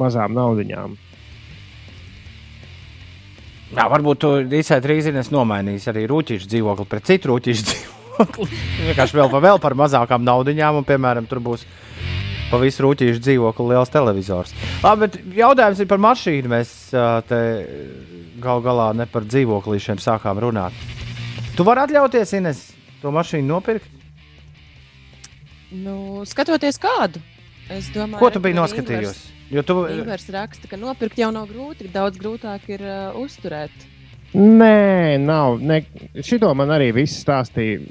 mazām 0.00 0.32
naudaiņām. 0.38 0.94
jā, 3.76 3.84
varbūt 3.92 4.22
tu 4.24 4.30
drīz 4.48 5.10
esi 5.12 5.34
nomainījis 5.34 5.90
arī 5.92 6.06
rūtīšu 6.08 6.48
dzīvokli 6.48 6.88
pret 6.88 7.12
citu 7.12 7.32
rūtīšu 7.32 7.66
dzīvokli. 7.68 8.48
Vienkārši 8.88 9.20
vēl, 9.20 9.36
vēl 9.46 9.60
par 9.60 9.76
mazākām 9.84 10.24
naudiņām, 10.24 10.80
un, 10.80 10.88
piemēram, 10.88 11.28
tur 11.28 11.44
būs 11.44 11.66
pa 12.52 12.60
visu 12.60 12.84
rūtīšu 12.84 13.22
dzīvokli 13.24 13.70
liels 13.72 13.92
televizors. 13.92 14.52
Labi, 14.84 15.06
bet 15.06 15.18
jautājums 15.38 15.80
ir 15.80 15.88
par 15.88 16.00
mašīnu. 16.04 16.52
Mēs 16.52 16.74
te 17.30 17.40
gal 18.42 18.60
galā 18.64 18.90
ne 18.96 19.06
par 19.08 19.24
dzīvoklīšiem 19.24 20.02
sākām 20.02 20.40
runāt. 20.42 20.76
Tu 21.56 21.64
vari 21.64 21.86
atļauties, 21.86 22.34
Ines, 22.36 22.62
to 23.00 23.12
mašīnu 23.14 23.48
nopirkt? 23.48 23.88
Nu, 25.72 26.24
skatoties 26.28 26.76
kādu. 26.80 27.22
Es 27.72 27.88
domāju, 27.94 28.20
Ko 28.20 28.28
tu 28.34 28.42
biji 28.44 28.56
ka 28.56 28.60
noskatījies? 28.60 29.22
Jo 29.52 29.64
tu, 29.64 29.78
Ivars 29.92 30.28
raksta, 30.32 30.68
ka 30.68 30.76
nopirkt 30.80 31.20
jau 31.20 31.30
nav 31.32 31.48
grūti, 31.48 31.88
daudz 31.92 32.20
grūtāk 32.20 32.68
ir 32.72 32.84
uh, 32.84 33.16
uzturēt. 33.20 33.72
Nē, 34.32 35.20
nav. 35.20 35.60
Ne, 35.60 35.82
šito 36.24 36.52
man 36.56 36.72
arī 36.72 36.90
viss 36.96 37.20
stāstīja. 37.20 37.82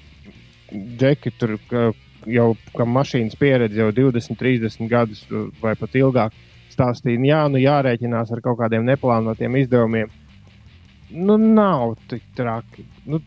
Džeki 0.71 1.33
tur 1.37 1.57
ka 1.69 1.91
jau 2.29 2.53
kam 2.77 2.93
mašīnas 2.95 3.37
pieredze 3.39 3.81
jau 3.81 3.91
20, 3.95 4.37
30 4.39 4.89
gadus 4.91 5.25
vai 5.61 5.75
pat 5.79 5.95
ilgāk. 5.97 6.37
Stāstīja, 6.71 7.19
jā, 7.27 7.41
nu 7.51 7.59
jārēķinās 7.59 8.31
ar 8.31 8.39
kaut 8.43 8.61
kādiem 8.61 8.85
neplānotiem 8.87 9.57
izdevumiem. 9.59 10.11
Nu, 11.11 11.35
nav 11.35 11.97
tik 12.07 12.23
traki. 12.37 12.85
Nu, 13.03 13.19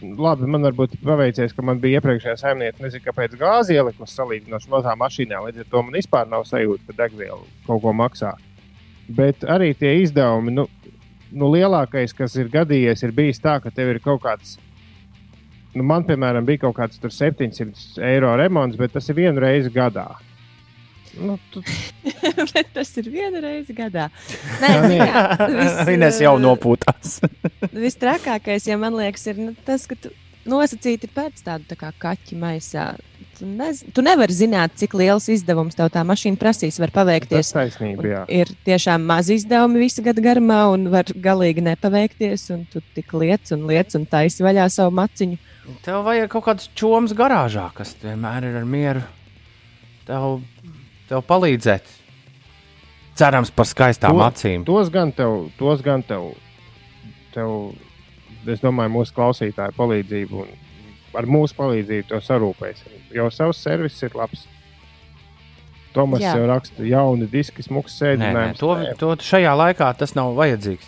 labi, 0.00 0.48
man 0.50 0.66
varbūt 0.66 0.96
paveicies, 1.04 1.54
ka 1.54 1.62
man 1.62 1.80
bija 1.82 2.00
iepriekšējā 2.00 2.34
saimniece, 2.40 2.82
nezinu, 2.82 3.04
kāpēc 3.04 3.36
gāzi 3.38 3.76
ielikusi 3.76 4.18
salīdzinoši 4.18 4.72
mazā 4.72 4.96
mašīnā. 4.98 5.42
Līdz 5.46 5.62
ar 5.62 5.70
to 5.70 5.84
man 5.86 5.98
vispār 5.98 6.26
nav 6.30 6.46
sajūta, 6.48 6.88
ka 6.88 6.98
degviela 7.04 7.42
kaut 7.68 7.84
ko 7.84 7.94
maksā. 7.96 8.34
Bet 9.12 9.46
arī 9.46 9.72
tie 9.78 9.94
izdevumi, 10.02 10.54
nu, 10.58 10.66
nu, 11.30 11.50
lielākais, 11.54 12.14
kas 12.16 12.36
ir 12.40 12.50
gadījies, 12.52 13.02
ir 13.06 13.14
bijis 13.14 13.42
tā, 13.42 13.58
ka 13.62 13.70
tev 13.74 13.94
ir 13.94 14.02
kaut 14.02 14.22
kāds. 14.24 14.56
Nu, 15.72 15.86
man, 15.88 16.04
piemēram, 16.04 16.44
bija 16.44 16.66
kaut 16.66 16.76
kāds 16.76 17.00
tur 17.00 17.12
700 17.14 18.02
eiro 18.04 18.34
remonts, 18.36 18.76
bet 18.80 18.92
tas 18.92 19.08
ir 19.08 19.16
vienu 19.22 19.40
reizi 19.40 19.72
gadā. 19.72 20.10
Nu, 21.20 21.38
tu, 21.52 21.62
Bet 22.54 22.72
tas 22.72 22.90
ir 22.96 23.08
viena 23.12 23.42
reize 23.44 23.74
gadā. 23.76 24.08
Nē, 24.62 24.70
vis, 24.88 25.78
Ines 25.94 26.20
jau 26.22 26.34
uh, 26.38 26.42
nopūtās. 26.42 27.18
Vistrakākais, 27.84 28.68
ja 28.68 28.78
man 28.80 28.96
liekas, 28.96 29.26
ir 29.32 29.40
nu, 29.40 29.52
tas, 29.66 29.84
ka 29.90 29.98
tu 29.98 30.12
nosacīti 30.48 31.10
pēc 31.12 31.44
tāda 31.44 31.68
tā 31.68 31.78
kā 31.78 31.92
kaķa 32.02 32.38
maisā. 32.40 32.86
Tu, 33.36 33.46
nez, 33.46 33.82
tu 33.94 34.04
nevari 34.04 34.34
zināt, 34.34 34.74
cik 34.80 34.96
liels 34.98 35.28
izdevums 35.32 35.76
tev 35.76 35.92
tā 35.92 36.02
mašīna 36.06 36.40
prasīs. 36.40 36.80
Var 36.80 36.90
tas 36.90 36.98
paveikties. 37.00 37.52
taisnība, 37.54 38.08
jā. 38.08 38.24
Ir 38.32 38.52
tiešām 38.66 39.04
mazi 39.08 39.36
izdevumi 39.40 39.84
visu 39.84 40.04
gadu 40.04 40.24
garumā, 40.24 40.64
un 40.72 40.88
var 40.92 41.12
galīgi 41.12 41.64
nepaveikties. 41.68 42.48
Un 42.56 42.66
tu 42.72 42.82
tik 42.96 43.12
liec 43.20 43.52
un 43.54 43.68
liec 43.68 43.96
un 43.98 44.08
taisi 44.08 44.44
vaļā 44.44 44.68
savu 44.72 44.96
maciņu. 44.96 45.40
Tev 45.86 46.02
vajag 46.06 46.28
kaut 46.32 46.44
kāds 46.48 46.68
čoms 46.74 47.12
garāžā, 47.14 47.68
kas 47.76 47.94
vienmēr 48.02 48.48
ir 48.48 48.56
ar 48.58 48.64
mieru. 48.66 49.02
Tev, 50.08 50.40
tev 51.08 51.22
palīdzēt. 51.28 51.86
Cerams 53.18 53.52
par 53.54 53.68
skaistām 53.70 54.16
To- 54.18 54.24
acīm. 54.26 54.64
Tos 54.66 54.90
gan 54.90 55.12
tev, 55.14 55.50
tos 55.58 55.82
gan 55.84 56.02
tev, 56.02 56.32
tev 57.34 57.74
es 58.48 58.60
domāju, 58.64 58.90
mūsu 58.96 59.14
klausītāju 59.14 59.76
palīdzību 59.78 60.40
un 60.42 60.48
ar 61.20 61.28
mūsu 61.30 61.54
palīdzību 61.60 62.08
to 62.10 62.18
sarūpēsim. 62.24 62.98
Jo 63.14 63.28
savs 63.30 63.60
servis 63.62 64.00
ir 64.02 64.16
labs. 64.18 64.46
Tomas 65.92 66.22
Jā. 66.24 66.32
jau 66.40 66.46
raksta, 66.48 66.82
jauni 66.88 67.26
diski, 67.28 67.62
smuks 67.62 67.92
Nē, 68.00 68.16
nē, 68.16 68.32
sēdinājums. 68.32 68.58
to, 68.58 68.70
to 68.98 69.16
šajā 69.20 69.52
laikā 69.60 69.90
tas 70.00 70.14
nav 70.16 70.32
vajadzīgs. 70.38 70.86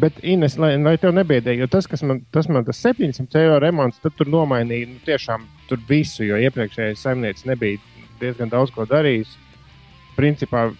Bet, 0.00 0.16
Ines, 0.24 0.56
lai, 0.56 0.72
lai 0.80 0.94
tev 0.96 1.12
nebiedēja, 1.12 1.60
jo 1.60 1.68
tas, 1.68 1.86
kas 1.90 2.00
man, 2.08 2.22
tas 2.32 2.48
man 2.48 2.64
tas 2.64 2.78
700 2.80 3.36
eiro 3.42 3.58
remonts, 3.60 4.00
tad 4.00 4.14
tur 4.16 4.30
nomainīja 4.32 4.88
nu, 4.88 4.96
tiešām 5.04 5.44
tur 5.68 5.82
visu, 5.88 6.24
jo 6.24 6.38
iepriekšējais 6.40 7.02
saimnieks 7.04 7.44
nebija 7.50 7.78
diezgan 8.22 8.48
daudz 8.52 8.72
ko 8.72 8.86
darījis. 8.88 9.34
Principā 10.16 10.70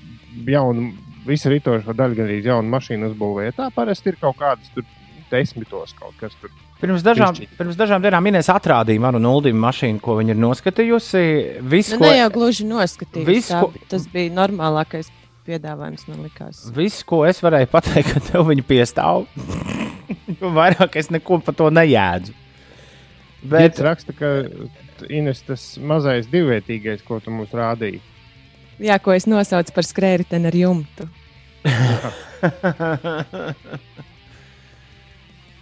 jaunu, 0.48 0.90
visu 1.28 1.52
ritošo 1.52 1.92
daļu 1.96 2.18
gan 2.18 2.28
arī 2.30 2.40
jaunu 2.44 2.72
mašīnu 2.72 3.12
uzbūvēja. 3.12 3.54
Tā 3.60 3.68
parasti 3.74 4.12
ir 4.12 4.18
kaut 4.20 4.38
kādas 4.40 4.72
tur 4.74 4.84
desmitos 5.32 5.94
kaut 5.96 6.16
kas 6.20 6.34
tur 6.40 6.52
Pirms 6.82 7.04
dažām, 7.06 7.30
Pišķīt. 7.36 7.52
pirms 7.60 7.76
dažām 7.78 8.02
dienām 8.02 8.26
Inês 8.26 8.48
atrādīja 8.50 8.98
manu 9.04 9.20
nulli 9.22 9.52
mašīnu, 9.54 10.00
ko 10.02 10.16
viņa 10.18 10.34
ir 10.34 10.40
noskatījusi. 10.42 11.20
Visu, 11.62 11.94
Nu, 11.94 12.00
ko, 12.00 12.08
ne 12.10 12.16
jau 12.18 12.30
gluži 12.34 12.66
noskatījis. 12.66 13.28
Visu, 13.28 13.54
tā, 13.54 13.86
Tas 13.92 14.08
bija 14.10 14.32
normālākais 14.34 15.12
piedāvājums, 15.46 16.06
man 16.10 16.22
likās. 16.26 16.62
visu, 16.76 17.04
ko 17.08 17.22
es 17.28 17.42
varēju 17.44 17.68
pateikt, 17.72 18.12
ka 18.14 18.20
tev 18.30 18.42
viņa 18.50 18.64
piestāv. 18.68 19.26
Jo 20.42 20.50
Vairāk 20.52 20.96
es 21.00 21.08
neko 21.14 21.38
par 21.44 21.54
to 21.56 21.70
nejēdzu. 21.72 22.32
Bet 23.42 23.72
Bet 23.72 23.80
raksta, 23.82 24.12
ka 24.14 24.26
Ines 25.10 25.40
tas 25.46 25.62
mazais 25.82 26.26
divvietīgais, 26.30 27.02
ko 27.06 27.18
tu 27.22 27.30
mums 27.34 27.50
rādīji. 27.56 28.00
Jā, 28.82 28.98
ko 29.02 29.12
es 29.14 29.26
nosaucu 29.30 29.72
par 29.74 29.84
skrējēju 29.86 30.46
ar 30.46 30.56
jumtu. 30.58 31.08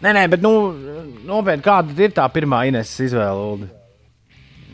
nē, 0.02 0.10
nē, 0.16 0.28
bet 0.32 0.40
nu, 0.44 0.52
nopietni, 1.28 1.62
kāda 1.64 1.94
ir 2.00 2.12
tā 2.16 2.24
pirmā 2.32 2.58
Inês 2.68 2.92
izvēle? 3.04 3.40
Uldi? 3.52 3.79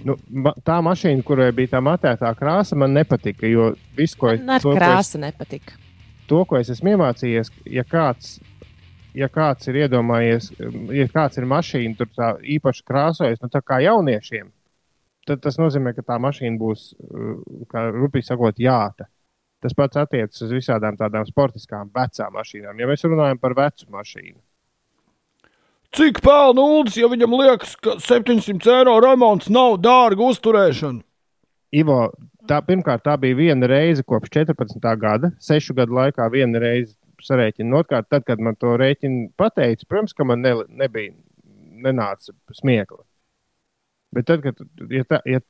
Nu, 0.07 0.15
ma 0.31 0.53
tā 0.67 0.77
mašīna, 0.87 1.25
kurai 1.27 1.49
bija 1.57 1.73
tā 1.75 1.81
matētā 1.83 2.31
krāsa, 2.39 2.77
man 2.79 2.93
nepatika. 2.95 3.49
Jo 3.51 3.73
viss, 3.99 4.15
ko, 4.19 4.31
es- 4.37 4.43
ko 4.63 4.75
es, 4.77 4.79
krāsu 4.79 5.19
nepatika. 5.23 5.73
to, 6.31 6.45
ko 6.45 6.59
es 6.61 6.71
esmu 6.71 6.93
iemācījies, 6.95 7.51
ja 7.75 7.83
kāds, 7.87 8.37
ja 9.15 9.29
kāds 9.33 9.67
ir 9.73 9.81
iedomājies, 9.87 10.53
ja 10.95 11.07
kāds 11.11 11.39
ir 11.41 11.47
mašīna, 11.51 11.97
tur 11.99 12.07
tā 12.15 12.29
īpaši 12.57 12.85
krāsojas, 12.87 13.43
nu, 13.43 13.49
tā 13.51 13.63
kā 13.63 13.81
jauniešiem, 13.83 14.51
tad 15.27 15.41
tas 15.43 15.57
nozīmē, 15.59 15.95
ka 15.97 16.03
tā 16.07 16.19
mašīna 16.23 16.59
būs, 16.61 16.93
uh, 17.03 17.65
kā 17.73 17.89
rupīgi 17.95 18.29
sakot, 18.31 18.59
jāta. 18.63 19.09
Tas 19.63 19.73
pats 19.75 19.97
attiecas 19.97 20.43
uz 20.45 20.53
visādām 20.53 20.95
tādām 21.01 21.25
sportiskām 21.27 21.89
vecām 21.91 22.35
mašīnām. 22.37 22.79
Ja 22.79 22.87
mēs 22.87 23.03
runājam 23.09 23.41
par 23.41 23.55
vecu 23.57 23.87
mašīnu, 23.91 24.37
Cik 25.97 26.19
pelna 26.21 26.61
ULDS, 26.61 26.99
ja 27.01 27.09
viņam 27.09 27.35
liekas, 27.41 27.71
ka 27.81 27.95
700 28.05 28.69
eiro 28.75 28.99
remonts 29.01 29.49
nav 29.49 29.79
dārga 29.81 30.27
uzturēšana? 30.29 31.01
Ivo, 31.73 32.11
tā, 32.45 32.59
pirmkārt, 32.67 33.01
tā 33.07 33.15
bija 33.21 33.39
viena 33.39 33.71
reize 33.71 34.05
kopš 34.05 34.35
14. 34.35 34.85
gada, 35.01 35.31
sešu 35.41 35.73
gadu 35.79 35.97
laikā 35.97 36.27
viena 36.35 36.61
reize 36.61 36.99
sarēķina. 37.25 37.81
Otrkārt, 37.81 38.11
tad, 38.13 38.27
kad 38.29 38.43
man 38.45 38.59
to 38.61 38.75
rēķinu 38.77 39.31
pateica, 39.41 39.89
protams, 39.89 40.13
ka 40.13 40.29
man 40.29 40.45
ne, 40.45 40.53
nebija, 40.69 41.15
nenāca 41.87 42.37
smiekla. 42.61 43.01
Bet 44.13 44.29
tad, 44.29 44.45
kad 44.45 44.61
ja 44.93 45.09
tā, 45.09 45.23
ja 45.25 45.41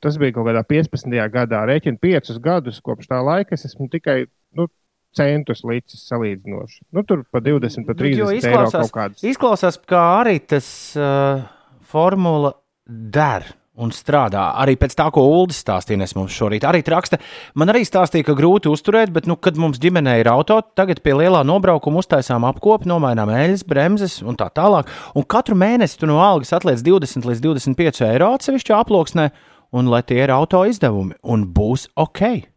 tas 0.00 0.16
bija 0.20 0.38
kaut 0.38 0.48
kādā 0.48 0.64
15. 0.64 1.12
gadā, 1.34 1.60
rēķina 1.68 2.00
piecus 2.00 2.40
gadus 2.40 2.80
kopš 2.84 3.12
tā 3.12 3.20
laika, 3.24 3.52
es 3.52 3.68
esmu 3.68 3.92
tikai 3.92 4.22
nu, 4.56 4.70
centus 5.16 5.62
līdzis 5.66 6.04
salīdzinoši. 6.10 6.82
Nu, 6.94 7.02
tur 7.06 7.24
pa 7.30 7.42
20, 7.42 7.86
pa 7.86 7.94
Nu, 7.96 8.10
jo 8.10 8.26
30 8.30 8.46
eiro 8.46 8.66
izklausās- 8.66 8.90
kaut 8.90 8.96
kādas. 8.98 9.24
Izklausās, 9.26 9.80
ka 9.86 10.02
arī 10.22 10.38
tas 10.46 10.68
uh, 10.96 11.42
formula 11.82 12.54
der 12.86 13.48
un 13.80 13.92
strādā. 13.94 14.42
Arī 14.60 14.74
pēc 14.80 14.94
tā, 14.98 15.06
ko 15.14 15.24
Ulas 15.24 15.60
stāstīja 15.62 16.08
mums 16.18 16.34
šorīt. 16.36 16.66
Arī 16.68 16.82
raksta, 16.84 17.18
man 17.54 17.72
arī 17.72 17.82
stāstīja, 17.86 18.26
ka 18.28 18.36
grūti 18.38 18.70
uzturēt, 18.70 19.12
bet, 19.14 19.28
nu, 19.30 19.36
kad 19.40 19.56
mums 19.60 19.80
ģimenē 19.82 20.18
ir 20.20 20.30
auto, 20.32 20.60
tagad 20.76 21.00
pie 21.04 21.14
lielā 21.16 21.42
nobraukuma 21.46 22.02
uztaisām 22.02 22.44
apkopu, 22.50 22.88
nomainām 22.90 23.32
eļļas, 23.32 23.64
bremzes 23.70 24.18
un 24.22 24.36
tā 24.36 24.50
tālāk. 24.52 24.90
Un 25.16 25.24
katru 25.24 25.56
mēnesi 25.56 26.00
tu 26.00 26.10
no 26.10 26.20
algas 26.24 26.52
atliec 26.56 26.82
20 26.84 27.28
līdz 27.30 27.44
25 27.46 28.04
eiro 28.10 28.34
atsevišķā 28.36 28.82
aploksnē, 28.84 29.30
un 29.72 29.90
lai 29.90 30.02
tie 30.02 30.20
ir 30.24 30.34
auto 30.34 30.64
izdevumi, 30.68 31.16
un 31.24 31.46
būs 31.54 31.88
ok. 31.96 32.49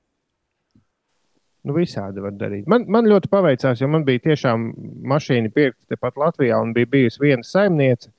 Nu, 1.63 1.75
visādi 1.77 2.19
var 2.23 2.33
darīt. 2.35 2.65
Man, 2.67 2.83
man 2.91 3.07
ļoti 3.07 3.29
paveicās, 3.31 3.79
jo 3.79 3.87
man 3.87 4.03
bija 4.07 4.19
tiešām 4.25 4.65
mašīna 5.07 5.51
pirkta 5.55 5.95
tepat 5.95 6.19
Latvijā, 6.19 6.57
un 6.59 6.73
bija 6.75 6.89
bijusi 6.91 7.21
viena 7.23 7.47
saimniece, 7.47 8.11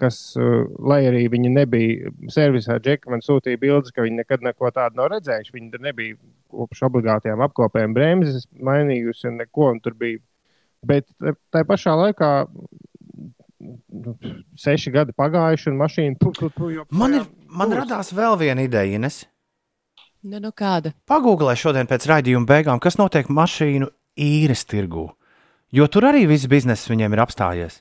kas, 0.00 0.16
uh, 0.40 0.64
lai 0.88 1.02
arī 1.10 1.26
viņa 1.28 1.50
nebija 1.58 2.12
servisā, 2.32 2.78
Džeka 2.80 3.12
man 3.12 3.20
sūtīja 3.24 3.60
bildes, 3.60 3.92
ka 3.92 4.06
viņa 4.06 4.22
nekad 4.22 4.46
neko 4.46 4.72
tādu 4.72 4.96
nav 4.96 5.10
redzējuši. 5.12 5.52
Viņa 5.58 5.82
nebija 5.84 6.16
kopš 6.50 6.86
obligātajām 6.88 7.44
apkopēm 7.44 7.96
bremzes 7.96 8.48
mainījusi 8.56 9.28
un 9.28 9.42
neko, 9.42 9.74
un 9.74 9.82
tur 9.84 9.98
bija. 10.00 10.22
Bet 10.88 11.04
tā 11.52 11.60
pašā 11.68 11.92
laikā 12.00 12.30
nu, 13.60 14.14
seši 14.56 14.92
gadi 14.94 15.12
pagājuši, 15.16 15.68
un 15.72 15.76
mašīna 15.82 16.16
pu, 16.20 16.32
pu, 16.32 16.70
Man, 16.96 17.18
ir, 17.18 17.26
joprojām 17.28 17.60
man 17.60 17.76
radās 17.82 18.14
vēl 18.16 18.38
viena 18.40 18.64
ideja, 18.64 18.96
Ines. 18.96 19.22
Nu, 20.22 20.38
nu 20.42 20.50
kāda? 20.52 20.92
Pagūglē 21.08 21.54
šodien 21.56 21.88
pēc 21.88 22.04
raidījuma 22.10 22.48
beigām, 22.48 22.80
kas 22.82 22.98
notiek 23.00 23.28
mašīnu 23.32 23.88
īres 24.20 24.66
tirgū. 24.68 25.06
Jo 25.72 25.86
tur 25.88 26.04
arī 26.10 26.26
viss 26.28 26.48
bizness 26.50 26.88
viņiem 26.90 27.14
ir 27.16 27.22
apstājies. 27.24 27.78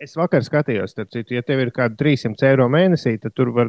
Es 0.00 0.14
vakar 0.16 0.40
skatījos, 0.42 0.94
tad, 0.96 1.10
citu, 1.12 1.34
ja 1.36 1.42
tev 1.44 1.60
ir 1.60 1.70
kāda 1.76 1.92
300 2.00 2.46
eiro 2.48 2.70
mēnesī, 2.72 3.18
tad 3.20 3.34
tur 3.36 3.50
var, 3.52 3.68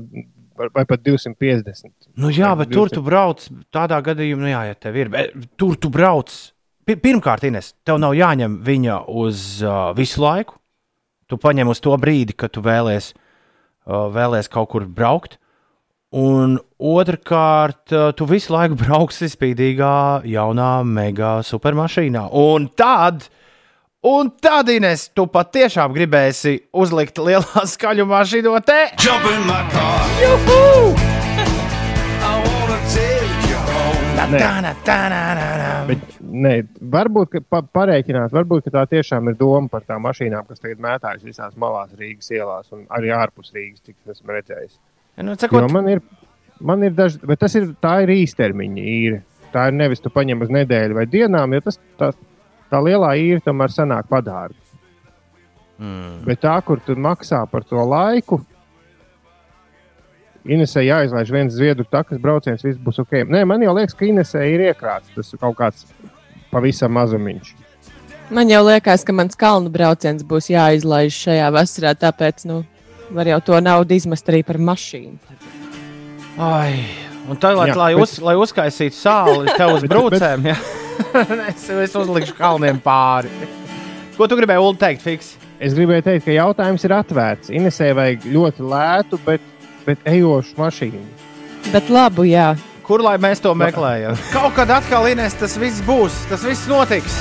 var 0.58 0.70
vai 0.78 0.86
pat 0.88 1.04
250. 1.04 1.92
Nu, 2.16 2.32
jā, 2.32 2.54
bet 2.56 2.72
tur 2.72 2.88
200. 2.88 2.96
tu 2.96 3.04
brauc. 3.04 3.44
Tādā 3.76 4.00
gadījumā, 4.06 4.46
nu, 4.46 4.50
jā, 4.54 4.62
ja 4.70 4.78
tev 4.80 4.96
ir. 5.02 5.12
Bet 5.12 5.36
tur 5.60 5.76
tu 5.76 5.92
brauc. 5.92 6.32
Pi- 6.88 6.96
Pirmkārt, 7.04 7.44
Ines, 7.50 7.74
tev 7.86 8.00
nav 8.02 8.16
jāņem 8.16 8.56
viņa 8.66 9.02
uz 9.12 9.44
uh, 9.66 9.92
visu 9.98 10.24
laiku. 10.24 10.56
Tu 11.28 11.38
paņem 11.40 11.70
uz 11.72 11.84
to 11.84 11.94
brīdi, 12.00 12.34
kad 12.34 12.56
tu 12.56 12.64
vēlēsies 12.64 13.12
uh, 13.12 14.08
vēlēs 14.16 14.50
kaut 14.52 14.72
kur 14.72 14.88
braukt. 14.88 15.36
Un 16.12 16.58
otrkārt, 16.76 17.86
uh, 17.96 18.10
tu 18.12 18.26
visu 18.28 18.52
laiku 18.52 18.76
brauksi 18.84 19.30
spīdīgā, 19.32 20.28
jaunā, 20.28 20.72
mega 20.84 21.38
supermašīnā. 21.48 22.26
Un 22.36 22.68
tad, 22.76 23.30
un 24.04 24.34
tad, 24.44 24.74
Ines, 24.76 25.06
tu 25.16 25.24
patiešām 25.32 25.96
gribēsi 25.96 26.58
uzlikt 26.76 27.16
lielā 27.16 27.64
skaļu 27.76 28.10
mašīnu 28.12 28.58
te. 28.68 28.82
Jump 29.00 29.32
in 29.32 29.48
my 29.48 29.64
car. 29.72 30.04
I 32.22 32.36
wanna 32.44 32.78
take 32.92 33.48
you 33.48 33.64
home. 33.72 34.12
Tā, 34.20 34.28
tā, 34.36 34.76
tā, 34.84 35.00
tā, 35.08 35.26
tā. 35.40 35.74
Bet, 35.88 36.20
nē, 36.20 36.56
varbūt 36.92 37.38
ka 37.38 37.46
pa, 37.56 37.64
pareiķināt, 37.80 38.36
varbūt 38.36 38.68
ka 38.68 38.76
tā 38.82 38.88
tiešām 38.98 39.32
ir 39.32 39.40
doma 39.40 39.72
par 39.72 39.88
tām 39.88 40.04
mašīnām, 40.04 40.44
kas 40.50 40.60
tagad 40.60 40.84
mētājas 40.84 41.24
visās 41.24 41.56
malās 41.56 41.96
Rīgas 41.96 42.36
ielās 42.36 42.68
un 42.76 42.84
arī 42.92 43.16
ārpus 43.16 43.56
Rīgas, 43.56 43.80
cik 43.88 43.96
es 43.96 44.20
esmu 44.20 44.36
redzējis. 44.36 44.76
Nu, 45.18 45.36
Jo 45.36 45.42
cekot, 45.44 45.68
man 45.72 45.90
ir, 45.92 46.02
man 46.60 46.84
ir 46.88 46.96
daži, 46.96 47.20
bet 47.28 47.42
tas 47.44 47.56
ir, 47.60 47.72
tā 47.84 48.00
ir 48.06 48.14
īstermiņa 48.16 48.86
īre. 48.94 49.22
Tā 49.52 49.68
ir 49.68 49.76
nevis 49.76 50.00
tu 50.00 50.10
paņem 50.14 50.46
uz 50.46 50.52
nedēļu 50.54 50.96
vai 50.96 51.06
dienām, 51.12 51.52
jo 51.58 51.66
tas 51.66 51.80
tā, 52.00 52.14
tā 52.72 52.80
lielā 52.80 53.12
īre 53.20 53.44
tomēr 53.44 53.74
sanāk 53.74 54.08
padārgi. 54.12 54.58
mm. 55.78 56.24
Bet 56.30 56.42
tā, 56.46 56.56
kur 56.64 56.80
tu 56.86 56.96
maksā 56.96 57.44
par 57.52 57.68
to 57.68 57.84
laiku, 57.84 58.40
Inesē 60.42 60.82
jāizlaiž 60.82 61.30
viens 61.30 61.54
zviedru 61.54 61.86
takas 61.86 62.18
brauciens, 62.18 62.64
viss 62.66 62.80
būs 62.82 62.98
ok. 63.04 63.28
Nē, 63.30 63.44
man 63.46 63.62
jau 63.62 63.76
liekas, 63.78 63.94
ka 63.94 64.08
Inesē 64.08 64.48
ir 64.50 64.64
iekrāts 64.72 65.12
tas 65.14 65.30
kaut 65.38 65.54
kāds 65.60 65.86
pavisam 66.50 66.96
mazumiņš. 66.98 67.52
Man 68.34 68.50
jau 68.50 68.64
liekas, 68.66 69.04
ka 69.06 69.14
mans 69.14 69.38
kalnu 69.38 69.70
brauciens 69.70 70.24
būs 70.26 70.50
jāizlaiž 70.50 71.14
šajā 71.28 71.52
vasarā, 71.54 71.92
tāpēc 72.00 72.46
nu, 72.50 72.62
var 73.16 73.28
jau 73.32 73.40
to 73.52 73.60
naudu 73.62 73.96
izmest 73.98 74.28
arī 74.32 74.44
par 74.48 74.58
mašīnu. 74.62 75.18
Ai, 76.42 76.86
un 77.30 77.38
tagad, 77.38 77.72
Jā, 77.74 77.76
lai, 77.78 77.92
bet- 77.96 78.04
uz, 78.06 78.16
lai 78.24 78.36
uzkaisītu 78.40 78.96
sāli 78.98 79.52
tev 79.58 79.76
uz 79.76 79.84
Bet- 79.86 79.92
brūcēm, 79.92 80.48
ja? 80.52 80.58
es, 81.52 81.68
es 81.70 81.96
uzlikšu 81.98 82.36
kalniem 82.38 82.80
pāri. 82.84 83.30
Ko 84.18 84.28
tu 84.30 84.38
gribēji 84.40 84.62
Ulu, 84.64 84.78
teikt, 84.80 85.04
Fiks? 85.06 85.34
Es 85.62 85.76
gribēju 85.78 86.06
teikt, 86.08 86.26
ka 86.26 86.34
jautājums 86.34 86.84
ir 86.88 86.94
atvērts. 86.98 87.52
Inesē 87.54 87.92
vajag 87.98 88.24
ļoti 88.34 88.66
lētu, 88.66 89.20
bet, 89.28 89.44
bet 89.86 90.02
ejošu 90.10 90.58
mašīnu. 90.58 91.04
Bet 91.72 91.92
labu, 91.94 92.26
jā. 92.26 92.52
Kur 92.88 93.04
lai 93.06 93.14
mēs 93.22 93.40
to 93.44 93.54
meklējam? 93.56 94.18
Kaut 94.34 94.56
kad 94.58 94.74
atkal 94.74 95.06
Ines, 95.12 95.38
tas 95.38 95.54
viss 95.62 95.84
būs, 95.86 96.24
tas 96.32 96.42
viss 96.48 96.66
notiks. 96.72 97.20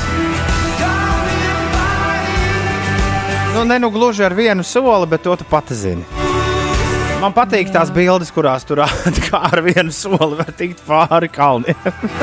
Nu, 3.55 3.65
ne 3.65 3.79
nu 3.79 3.91
gluži 3.91 4.25
ar 4.25 4.35
vienu 4.35 4.63
soli, 4.63 5.07
bet 5.07 5.23
to 5.23 5.37
tu 5.37 5.45
pati 5.51 5.75
zini. 5.75 6.05
Man 7.21 7.35
patīk 7.37 7.69
tās 7.75 7.91
bildes, 7.93 8.31
kurās 8.33 8.63
tur 8.65 8.81
ar 8.87 9.61
vienu 9.67 9.93
soli 9.93 10.39
var 10.39 10.53
tikt 10.57 10.81
pāri 10.87 11.29
kalniem. 11.29 11.77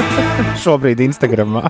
Šobrīd 0.64 1.04
Instagramā. 1.04 1.68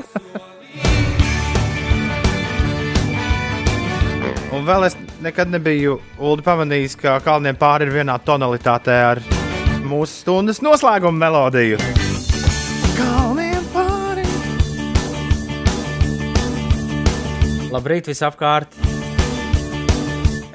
Un 4.53 4.63
vēl 4.69 4.87
es 4.87 4.95
nekad 5.25 5.51
nebiju 5.51 5.97
Ulu 6.21 6.45
pamanījis, 6.45 6.95
ka 7.01 7.17
kalniem 7.25 7.57
pāri 7.59 7.89
ir 7.89 7.95
vienā 7.97 8.15
tonalitātē 8.23 8.97
ar 9.09 9.23
mūsu 9.83 10.21
stundas 10.21 10.61
noslēguma 10.63 11.17
melodiju. 11.27 11.81
Kalniem 12.95 13.71
pāri. 13.73 14.27
Labrīt, 17.73 18.13
visapkārt! 18.13 18.86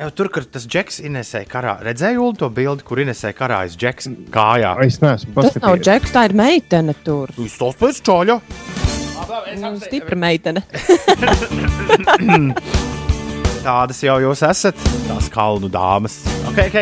Jau 0.02 0.08
tur, 0.18 0.26
kur 0.34 0.42
tas 0.50 0.64
džeks 0.66 0.96
Inesē 1.06 1.44
karā, 1.46 1.76
redzēju 1.86 2.18
Ulu 2.24 2.34
to 2.40 2.48
bildi, 2.50 2.82
kur 2.86 2.98
Inesē 2.98 3.30
karājas 3.38 3.76
džeks 3.78 4.08
kājā. 4.34 4.72
Es 4.82 4.96
neesmu 5.02 5.30
Tas 5.36 5.36
nav 5.36 5.44
paskatījies. 5.52 5.84
džeks, 5.86 6.10
tā 6.16 6.22
ir 6.26 6.32
meitene 6.40 6.94
tur. 7.06 7.30
Jūs 7.38 7.54
tos 7.60 7.76
pēc 7.78 8.00
čoļa! 8.08 8.36
Nu, 9.62 9.68
Stipra 9.78 10.16
meitene. 10.18 10.64
tādas 13.62 14.02
jau 14.02 14.16
jūs 14.24 14.42
esat, 14.48 14.76
tās 15.06 15.26
kalnu 15.32 15.68
dāmas. 15.72 16.18
Ok, 16.50 16.58
ok. 16.66 16.78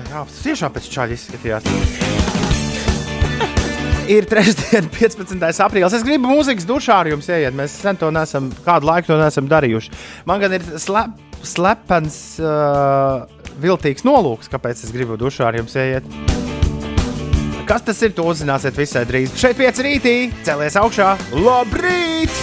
Jā, 0.00 0.24
tas 0.24 0.40
tiešām 0.46 0.70
pēc 0.74 0.84
čaļa 0.96 1.12
izskatījās. 1.18 1.64
Ir 4.16 4.24
trešdiena, 4.26 4.88
15. 4.96 5.36
aprīlis. 5.66 5.92
Es 6.00 6.06
gribu 6.08 6.24
mūzikas 6.32 6.64
dušā 6.66 6.96
ar 7.04 7.08
jums 7.12 7.28
ieiet. 7.30 7.52
Mēs 7.54 7.70
sen 7.84 7.94
to 8.00 8.08
neesam, 8.14 8.48
kādu 8.64 8.84
laiku 8.88 9.06
to 9.12 9.16
neesam 9.20 9.44
darījuši. 9.52 9.88
Man 10.26 10.40
gan 10.42 10.50
ir 10.56 10.62
slep, 10.82 11.12
slepens, 11.46 12.16
uh, 12.42 13.26
viltīgs 13.60 14.04
nolūks, 14.06 14.50
kāpēc 14.52 14.84
es 14.84 14.92
gribu 14.94 15.18
dušā 15.20 15.50
ar 15.50 15.60
jums 15.60 15.76
ieiet. 15.78 16.06
Kas 17.68 17.84
tas 17.86 18.00
ir? 18.02 18.10
To 18.16 18.24
uzzināsiet 18.26 18.74
visai 18.74 19.04
drīz. 19.06 19.36
Šeit 19.38 19.58
pieci 19.60 19.84
rītī, 19.86 20.16
celies 20.46 20.74
augšā. 20.80 21.12
Labrīt! 21.38 22.34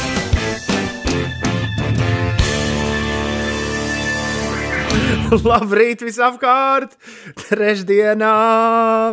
Labrīt, 5.49 6.05
visapkārt! 6.07 6.95
Trešdienā, 7.41 8.31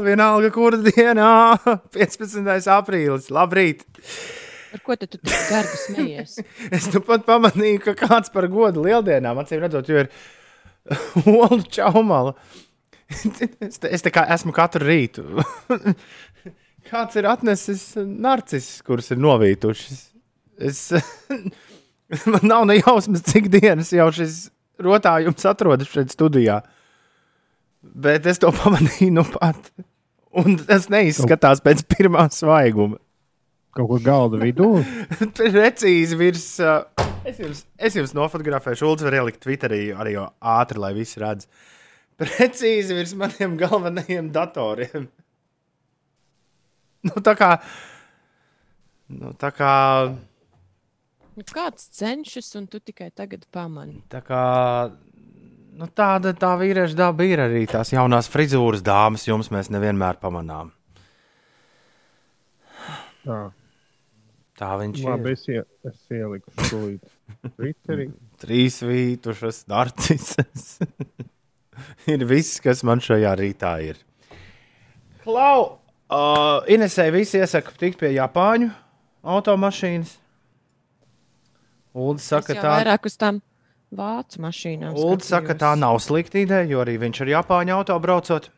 vienalga, 0.04 0.52
kur 0.54 0.78
dienā, 0.86 1.34
15. 1.96 2.46
aprīlis. 2.76 3.30
Labrīt! 3.34 3.82
Ar 4.74 4.82
ko 4.82 4.96
tu 4.98 5.06
tik 5.06 5.22
gardi 5.22 5.78
smejies? 5.78 6.38
Es 6.74 6.88
nu 6.90 7.02
pat 7.06 7.22
pamanīju, 7.28 7.80
ka 7.84 7.94
kāds 7.98 8.32
par 8.34 8.48
godu 8.50 8.82
lieldienām, 8.82 9.38
acīm 9.38 9.62
redzot, 9.62 9.90
jo 9.90 10.02
ir 10.02 10.10
olu 11.46 11.62
čaumala. 11.70 12.34
Es, 13.14 13.78
te, 13.78 13.90
es 13.92 14.02
tā 14.02 14.10
kā 14.10 14.24
esmu 14.34 14.50
katru 14.56 14.88
rītu. 14.88 15.22
Kāds 16.88 17.18
ir 17.20 17.28
atnesis 17.28 17.82
narcisus, 18.00 18.80
kurus 18.82 19.12
ir 19.14 19.20
novītušas. 19.22 20.00
Es, 20.58 20.80
man 22.32 22.48
nav 22.48 22.64
ne 22.70 22.78
jausmas, 22.80 23.22
cik 23.28 23.50
dienas 23.52 23.92
jau 23.94 24.08
šis 24.16 24.46
rotājums 24.82 25.46
atrodas 25.46 25.92
šeit 25.92 26.16
studijā. 26.16 26.62
Bet 27.84 28.26
es 28.26 28.40
to 28.42 28.50
pamanīju 28.56 29.12
nu 29.14 29.26
pat. 29.36 29.70
Un 30.34 30.56
tas 30.64 30.88
neizskatās 30.90 31.62
pēc 31.62 31.84
pirmā 31.92 32.26
svaiguma. 32.34 32.98
Kaut 33.74 33.88
kur 33.90 34.02
galda 34.02 34.38
vidū. 34.38 34.68
Precīzi 35.38 36.18
virs. 36.18 36.46
Uh, 36.62 36.84
es, 37.26 37.40
jums, 37.42 37.64
es 37.74 37.96
jums 37.98 38.14
nofotografēšu, 38.14 38.86
Ulus 38.86 39.06
var 39.06 39.16
ielikt 39.18 39.42
Twitterī 39.42 39.88
arī 39.90 40.14
ātri, 40.22 40.78
lai 40.82 40.92
visi 40.94 41.22
redz. 41.22 41.48
Precīzi 42.20 42.94
virs 42.94 43.16
maniem 43.18 43.58
galvenajiem 43.60 44.30
datoriem. 44.34 45.10
Nu, 47.04 47.20
tā 47.20 47.34
kā. 47.36 47.50
Nu, 49.12 49.34
tā 49.36 49.50
kā. 49.52 49.72
Nu, 51.36 51.42
Kāds 51.44 51.90
cenšas, 51.92 52.46
un 52.56 52.64
tu 52.72 52.78
tikai 52.80 53.10
tagad 53.12 53.42
pamani. 53.52 53.98
Tā 54.08 54.22
kā 54.24 54.38
nu, 55.76 55.88
tāda 55.92 56.32
tā 56.38 56.54
vīrieša 56.60 56.96
daba 56.98 57.26
ir 57.28 57.42
arī 57.44 57.66
tās 57.70 57.92
jaunās 57.92 58.30
frizūras 58.32 58.80
dāmas, 58.86 59.26
jums 59.28 59.50
mēs 59.52 59.68
nevienmēr 59.74 60.16
pamanām. 60.22 60.72
Tā, 63.24 63.38
Tā 64.64 64.78
viņš 64.80 65.00
labi, 65.04 65.28
ir. 65.28 65.36
es, 65.36 65.44
ie, 65.50 65.62
es 65.90 66.14
ieliku 66.14 66.66
šūīt 66.70 67.52
Twitterī. 67.58 68.08
Trīs 68.42 68.78
vītušas, 68.80 69.64
narcises. 69.68 70.78
ir 72.14 72.24
viss, 72.28 72.62
kas 72.64 72.80
man 72.86 73.02
šajā 73.04 73.34
rītā 73.40 73.74
ir. 73.90 74.00
Klau! 75.24 75.80
Uh, 76.14 76.60
Inesē 76.70 77.08
visi 77.12 77.40
iesaka 77.40 77.74
tikt 77.80 78.00
pie 78.00 78.14
Japāņu 78.14 78.70
automašīnas. 79.34 80.18
Ulds 81.94 82.26
saka, 82.26 82.56
tā, 82.56 82.72
vairāk 82.78 83.06
uz 83.08 83.16
tām 83.20 83.38
vācu 83.94 84.42
mašīnām. 84.44 84.96
Ulds 84.98 85.28
saka, 85.30 85.56
tā 85.58 85.74
nav 85.78 86.00
slikta 86.02 86.40
ideja, 86.40 86.66
jo 86.72 86.80
arī 86.82 86.96
viņš 87.02 87.22
ar 87.24 87.32
Japāņu 87.36 87.76
auto 87.76 87.98
braucot. 88.02 88.48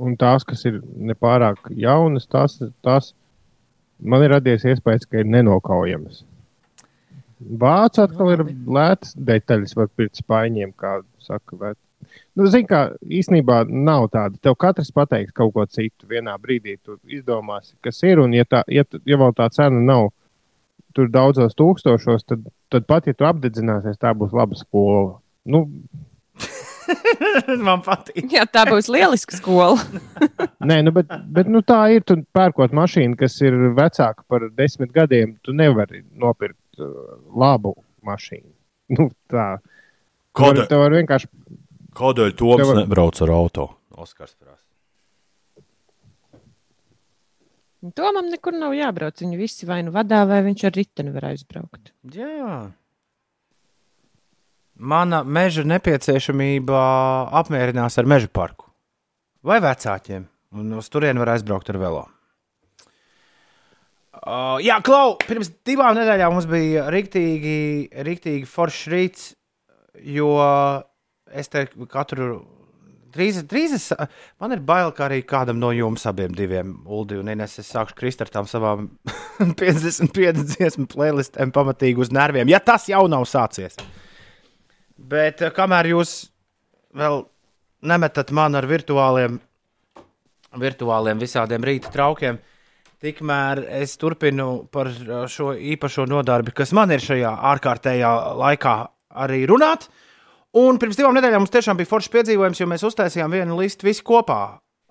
Un 0.00 0.16
tās, 0.20 0.46
kas 0.48 0.64
ir 0.68 0.80
nepārāk 0.82 1.70
jaunas, 1.76 2.26
tās, 2.30 2.58
tās 2.84 3.12
man 4.02 4.24
ir 4.24 4.34
radies 4.34 4.66
iespējas, 4.68 5.06
ka 5.08 5.22
ir 5.22 5.30
nenokaujamas. 5.30 6.24
Vācis 7.40 8.02
atkal 8.04 8.34
ir 8.34 8.42
lēts 8.68 9.14
detaļas, 9.16 9.76
var 9.78 9.88
pirkt 9.96 10.20
spaiņiem, 10.20 10.74
kā 10.76 10.98
saka. 11.24 11.56
Bet... 11.56 11.78
Nu, 12.36 12.48
Zini, 12.52 12.68
kā 12.68 12.82
īstenībā 13.00 13.62
nav 13.68 14.10
tāda. 14.12 14.36
Tev 14.44 14.56
katrs 14.60 14.92
pateiks 14.92 15.32
kaut 15.36 15.54
ko 15.56 15.64
citu. 15.68 16.08
Vienā 16.10 16.36
brīdī 16.40 16.76
tu 16.84 16.98
izdomāsi, 17.08 17.74
kas 17.84 18.02
ir. 18.04 18.20
Un, 18.20 18.36
ja, 18.36 18.44
tā, 18.48 18.62
ja, 18.68 18.84
ja 19.08 19.20
vēl 19.20 19.32
tā 19.36 19.48
cena 19.56 19.80
nav 19.80 20.10
tur 20.96 21.10
daudzos 21.12 21.54
tūkstošos, 21.58 22.26
tad, 22.26 22.46
tad 22.72 22.86
pat, 22.90 23.06
ja 23.06 23.16
tu 23.16 23.26
apdedzināsies, 23.28 23.98
tā 24.00 24.12
būs 24.16 24.34
laba 24.36 24.58
skola. 24.58 25.20
Nu, 25.48 25.64
Man 27.66 27.82
patīk. 27.86 28.24
Jā, 28.32 28.44
tā 28.50 28.64
būs 28.68 28.88
lieliska 28.92 29.36
skola. 29.38 29.76
Nē, 30.70 30.80
nu, 30.86 30.92
bet, 30.96 31.10
bet 31.36 31.50
nu, 31.50 31.62
tā 31.66 31.80
ir. 31.94 32.04
Tu 32.06 32.18
pērkot 32.36 32.74
mašīnu, 32.76 33.16
kas 33.20 33.36
ir 33.44 33.56
vecāka 33.76 34.24
par 34.28 34.48
desmit 34.58 34.92
gadiem, 34.94 35.36
tu 35.46 35.52
nevari 35.56 36.02
nopirkt 36.20 36.80
uh, 36.82 36.90
labu 37.36 37.76
mašīnu. 38.06 38.50
Nu, 38.98 39.04
tā. 39.30 39.60
Tu 40.34 40.42
vari- 40.42 40.64
Tev 40.66 40.80
var 40.82 40.94
vienkārši. 40.98 41.28
Kādēļ 41.94 42.32
Toms 42.38 42.64
var- 42.66 42.80
nebrauc 42.82 43.20
ar 43.22 43.30
auto? 43.36 43.68
Oskars 44.00 44.32
prasa. 44.34 44.64
Tomam 47.96 48.26
nekur 48.28 48.52
nav 48.58 48.74
jābrauc. 48.76 49.16
Viņi 49.22 49.38
visi 49.40 49.68
vai 49.68 49.80
nu 49.86 49.92
vadā, 49.94 50.24
vai 50.28 50.40
viņš 50.44 50.64
ar 50.68 50.74
riteni 50.76 51.12
var 51.14 51.30
aizbraukt. 51.30 51.92
Jā. 52.12 52.58
Mana 54.80 55.20
meža 55.24 55.66
nepieciešamība 55.68 56.80
apmierinās 57.42 57.98
ar 58.00 58.08
meža 58.08 58.30
parku 58.32 58.70
vai 59.44 59.60
vecākiem. 59.62 60.24
Un 60.56 60.72
uz 60.78 60.88
turieni 60.90 61.20
var 61.22 61.34
aizbraukt 61.34 61.68
ar 61.70 61.78
velo. 61.80 62.06
Uh, 64.20 64.58
jā, 64.60 64.76
Klau, 64.84 65.14
pirms 65.22 65.52
divām 65.64 65.94
nedēļām 65.96 66.34
mums 66.34 66.48
bija 66.50 66.88
rīktīgi, 66.92 67.58
rīktīgi 68.04 68.48
foršs 68.50 68.88
rīts, 68.92 69.28
jo 70.04 70.32
es 71.30 71.48
te 71.52 71.68
katru. 71.88 72.42
Drīz 73.10 73.40
es, 73.74 73.86
man 74.38 74.52
ir 74.54 74.60
bail, 74.62 74.92
ka 74.94 75.08
arī 75.08 75.22
kādam 75.26 75.58
no 75.58 75.72
jums 75.74 76.04
abiem, 76.06 76.34
diviem, 76.36 76.76
Uldi 76.86 77.16
un 77.18 77.30
Ines, 77.32 77.56
es 77.58 77.70
sākšu 77.72 77.96
krist 77.98 78.20
ar 78.22 78.30
tām 78.30 78.46
savām 78.46 78.86
55 79.62 80.44
dziesmu 80.52 80.86
playlistēm 80.92 81.50
pamatīgi 81.54 82.04
uz 82.04 82.12
nerviem, 82.14 82.52
ja 82.52 82.60
tas 82.62 82.86
jau 82.90 83.06
nav 83.10 83.26
sācies. 83.26 83.80
Bet 85.00 85.40
eh, 85.42 85.52
kamēr 85.54 85.90
jūs 85.94 86.14
vēl 86.96 87.22
nemetat 87.88 88.32
man 88.36 88.58
ar 88.58 88.66
virtuāliem, 88.68 89.38
virtuāliem 90.60 91.20
visādiem 91.22 91.64
rīta 91.64 91.92
traukiem, 91.94 92.40
tikmēr 93.00 93.62
es 93.80 93.96
turpinu 94.00 94.66
par 94.72 94.90
eh, 94.92 95.24
šo 95.30 95.54
īpašo 95.54 96.06
nodarbi, 96.10 96.54
kas 96.56 96.74
man 96.76 96.92
ir 96.92 97.02
šajā 97.04 97.32
ārkārtējā 97.54 98.14
laikā 98.40 98.76
arī 99.24 99.44
runāt. 99.48 99.88
Un 100.60 100.80
pirms 100.82 100.98
divām 100.98 101.14
nedēļām 101.14 101.44
mums 101.44 101.54
tiešām 101.54 101.78
bija 101.78 101.88
foršs 101.88 102.10
piedzīvojums, 102.10 102.60
jo 102.60 102.66
mēs 102.66 102.84
uztaisījām 102.88 103.32
vienu 103.38 103.56
listu 103.60 103.86
visi 103.86 104.04
kopā. 104.04 104.42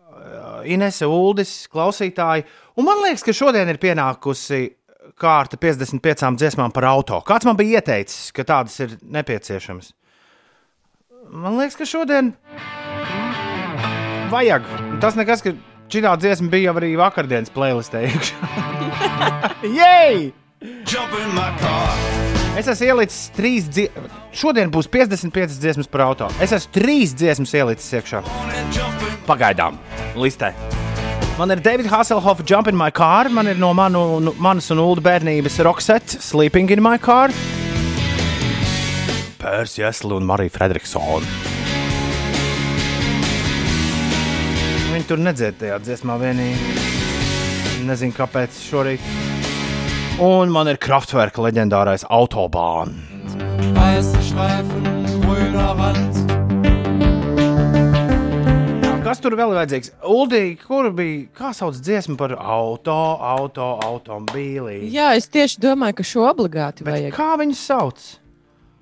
Eh, 0.10 0.74
Inese, 0.74 1.06
Uldis, 1.06 1.68
klausītāji. 1.72 2.48
Un 2.80 2.88
man 2.88 3.04
liekas, 3.06 3.28
ka 3.28 3.36
šodien 3.36 3.70
ir 3.70 3.80
pienākusi 3.82 4.66
kārta 5.20 5.60
55 5.60 6.40
dziesmām 6.40 6.74
par 6.74 6.88
auto. 6.90 7.20
Kāds 7.28 7.48
man 7.48 7.58
bija 7.60 7.80
ieteicis, 7.80 8.32
ka 8.36 8.48
tādas 8.48 8.80
ir 8.84 8.98
nepieciešamas? 9.04 9.94
Man 11.30 11.60
liekas, 11.60 11.78
ka 11.78 11.86
šodien 11.86 12.32
vajag. 14.34 14.66
Tas 15.02 15.18
nekas, 15.18 15.44
ka 15.46 15.54
šī 15.90 16.02
dziesma 16.22 16.50
bija 16.50 16.70
jau 16.70 16.78
arī 16.82 16.96
vakardienas 16.98 17.54
playlistē. 17.54 18.08
Jej! 19.80 20.32
Es 22.60 22.68
esmu 22.68 22.90
ielicis 22.90 23.30
trīs 23.38 23.70
dziesmas. 23.70 24.18
Šodien 24.36 24.74
būs 24.74 24.90
55 24.90 25.60
dziesmas 25.62 25.90
par 25.92 26.08
auto. 26.08 26.32
Es 26.42 26.54
esmu 26.56 26.74
trīs 26.76 27.14
dziesmas 27.14 27.54
ielicis 27.54 27.94
iekšā. 28.00 28.24
Pagaidām, 29.30 29.78
listē. 30.18 30.52
Man 31.38 31.54
ir 31.54 31.62
David 31.64 31.88
Hasselhoff, 31.88 32.42
Jump 32.44 32.68
in 32.68 32.76
my 32.76 32.90
car, 32.92 33.30
man 33.30 33.48
ir 33.48 33.62
no 33.62 33.70
manu, 33.78 34.20
nu, 34.20 34.34
manas 34.42 34.68
un 34.74 34.82
Ulu 34.82 35.06
bērnības 35.06 35.62
Roxette, 35.64 36.20
Sleeping 36.20 36.74
in 36.74 36.84
my 36.84 36.98
car, 37.00 37.32
Pērs 39.40 39.78
Jesli 39.80 40.12
un 40.16 40.26
Marija 40.28 40.52
Frederiksona. 40.52 41.28
Viņi 44.90 45.06
tur 45.08 45.22
nedzied 45.24 45.60
tajā 45.62 45.78
dziesmā 45.86 46.18
vienīgi. 46.20 46.76
Nezinu, 47.88 48.16
kāpēc 48.18 48.58
šorīt. 48.68 49.06
Un 50.20 50.52
man 50.52 50.68
ir 50.68 50.80
Kraftwerka 50.84 51.46
leģendārais 51.46 52.04
autobāns. 52.12 53.08
Kas 59.10 59.18
tur 59.24 59.34
vēl 59.40 59.56
ir 59.56 59.58
vajadzīgs? 59.58 59.90
Uldī, 60.06 60.42
kur 60.62 60.92
bija, 60.94 61.24
kā 61.34 61.50
sauc 61.58 61.80
dziesmu 61.82 62.14
par 62.20 62.36
auto, 62.38 62.94
auto, 63.18 63.72
automobīlī? 63.88 64.84
Jā, 64.94 65.16
es 65.18 65.26
tieši 65.32 65.64
domāju, 65.64 65.98
ka 65.98 66.06
šo 66.06 66.28
obligāti 66.30 66.86
Bet 66.86 66.94
vajag. 66.94 67.16
kā 67.16 67.32
viņu 67.42 67.58
sauc? 67.58 68.04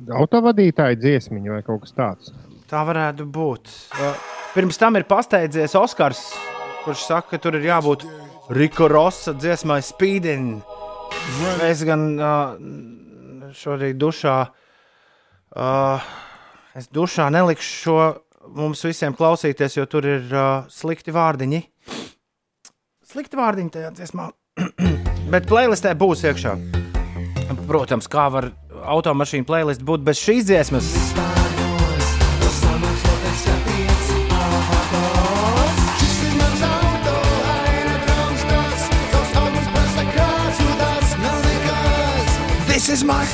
Autovadītāja 0.06 0.98
dziesmiņa 1.00 1.56
vai 1.56 1.64
kaut 1.66 1.86
kas 1.86 1.96
tāds. 1.98 2.34
Tā 2.70 2.84
varētu 2.86 3.26
būt. 3.34 3.72
Pirms 4.54 4.78
tam 4.78 5.00
ir 5.00 5.08
pasteidzies 5.10 5.74
Oskars, 5.80 6.22
kurš 6.84 7.06
saka, 7.08 7.34
ka 7.34 7.42
tur 7.42 7.58
ir 7.58 7.66
jābūt 7.66 8.06
Rika 8.54 8.90
Rosa 8.92 9.34
dziesmai 9.34 9.80
Speeding. 9.86 10.62
Es 11.66 11.82
gan 11.88 12.06
šorīt 13.58 13.98
dušā, 14.00 14.38
es 16.78 16.90
dušā 16.94 17.28
nelikšu 17.34 17.74
šo 17.82 17.98
mums 18.58 18.84
visiem 18.86 19.16
klausīties, 19.18 19.80
jo 19.80 19.88
tur 19.90 20.06
ir 20.08 20.38
slikti 20.72 21.16
vārdiņi. 21.16 21.64
Slikti 23.08 23.40
vārdiņi 23.40 23.74
tajā 23.74 23.92
dziesmā. 23.98 24.30
Bet 25.34 25.50
playlistē 25.50 25.96
būs 25.98 26.24
iekšā. 26.28 26.56
Protams, 27.68 28.08
kā 28.12 28.30
var 28.32 28.52
automašīnu 28.88 29.46
playlist 29.48 29.84
būt 29.86 30.06
bez 30.08 30.22
šīs 30.24 30.48
dziesmas. 30.50 30.92
This 42.68 42.90
is 42.90 43.04
my 43.04 43.26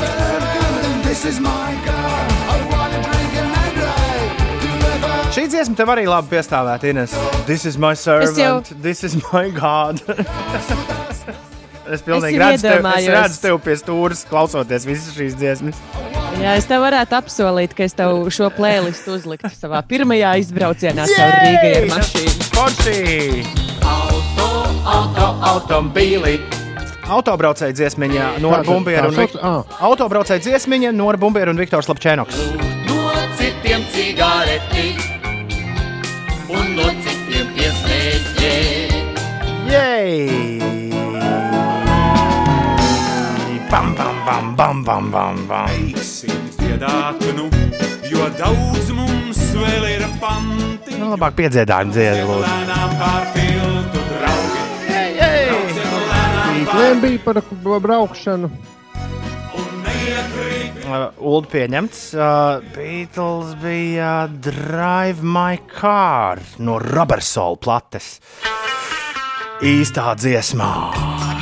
this 1.03 1.25
is 1.25 1.39
my 1.39 1.73
Šī 5.33 5.47
dziesma 5.49 5.73
tev 5.73 5.89
arī 5.89 6.03
labi 6.05 6.29
piestāvēt, 6.35 6.83
Ines. 6.91 7.15
This 7.47 7.65
is 7.65 7.77
my 7.81 7.95
servant, 7.97 8.37
jau- 8.37 8.81
this 8.83 9.03
is 9.03 9.15
my 9.33 9.49
God. 9.49 9.97
es 11.91 12.01
pilnīgi 12.05 12.37
Es 12.37 12.41
redzu, 12.43 12.67
tev, 12.67 12.87
es 12.97 13.07
redzu 13.11 13.41
tev 13.43 13.59
pie 13.65 13.75
stūres, 13.79 14.23
klausoties 14.29 14.85
visas 14.87 15.13
šīs 15.17 15.35
dziesmas. 15.39 15.79
Jā, 16.41 16.55
es 16.57 16.65
tev 16.69 16.81
varētu 16.85 17.17
apsolīt, 17.19 17.75
ka 17.77 17.85
es 17.85 17.93
tev 17.97 18.23
šo 18.33 18.49
playlistu 18.55 19.13
uzliktu 19.17 19.51
savā 19.53 19.83
pirmajā 19.87 20.33
izbraucienā 20.41 21.05
caur 21.11 21.35
Rīgai 21.43 21.73
ar 21.83 21.87
mašīnu. 21.93 22.49
Forši! 22.55 23.45
Auto, 23.83 24.49
auto, 24.95 25.27
automobīli! 25.53 26.37
Autobraucēja 27.03 27.75
dziesmiņa 27.75 28.27
no 28.39 28.53
Kā- 28.55 28.61
Bumbiera 28.63 29.09
un 29.11 29.17
Vik-? 29.19 29.35
Ā. 29.35 29.53
Autobraucēja 29.89 30.39
dziesmiņa 30.47 30.93
no 30.95 31.11
Bumbiera 31.19 31.51
un 31.51 31.59
Viktors 31.59 31.89
Lapčēnoks. 31.91 32.39
No 32.87 33.11
citiem 33.37 33.83
cigareti 33.91 34.93
un 36.47 36.75
no 36.79 36.87
citiem 37.03 37.51
piesmēķi. 37.59 38.55
Jej! 39.73 40.62
Bam, 43.73 43.95
bam, 43.95 44.15
bam, 44.25 44.55
bam, 44.55 44.83
bam, 44.85 45.11
bam, 45.11 45.37
bam. 45.49 45.65
Teiksim, 45.65 46.41
dziedāt, 46.59 47.23
nu, 47.33 47.47
jo 48.05 48.27
daudz 48.37 48.91
mums 48.93 49.39
vēl 49.57 49.87
ir 49.95 50.03
panti. 50.21 50.93
Nu, 50.99 51.07
labāk 51.15 51.33
piedziedājumu 51.39 51.95
dziedi, 51.95 52.21
lūdzu. 52.29 52.75
Pār 52.99 53.25
tiltu 53.33 54.03
draugi. 54.11 54.61
Brauciet 54.91 55.97
lēnām 56.11 56.53
Rītliem 56.59 57.01
bija 57.01 57.23
par 57.25 57.41
braukšanu. 57.87 58.51
Uh, 60.83 61.09
Ulu 61.17 61.49
pieņemts. 61.49 62.05
Uh, 62.13 62.61
Beatles 62.77 63.57
bija 63.63 64.27
Drive 64.29 65.25
My 65.25 65.57
Car 65.65 66.45
no 66.61 66.77
Robertsola 66.77 67.57
plates. 67.57 68.19
Īstā 69.65 70.13
dziesmā. 70.21 71.32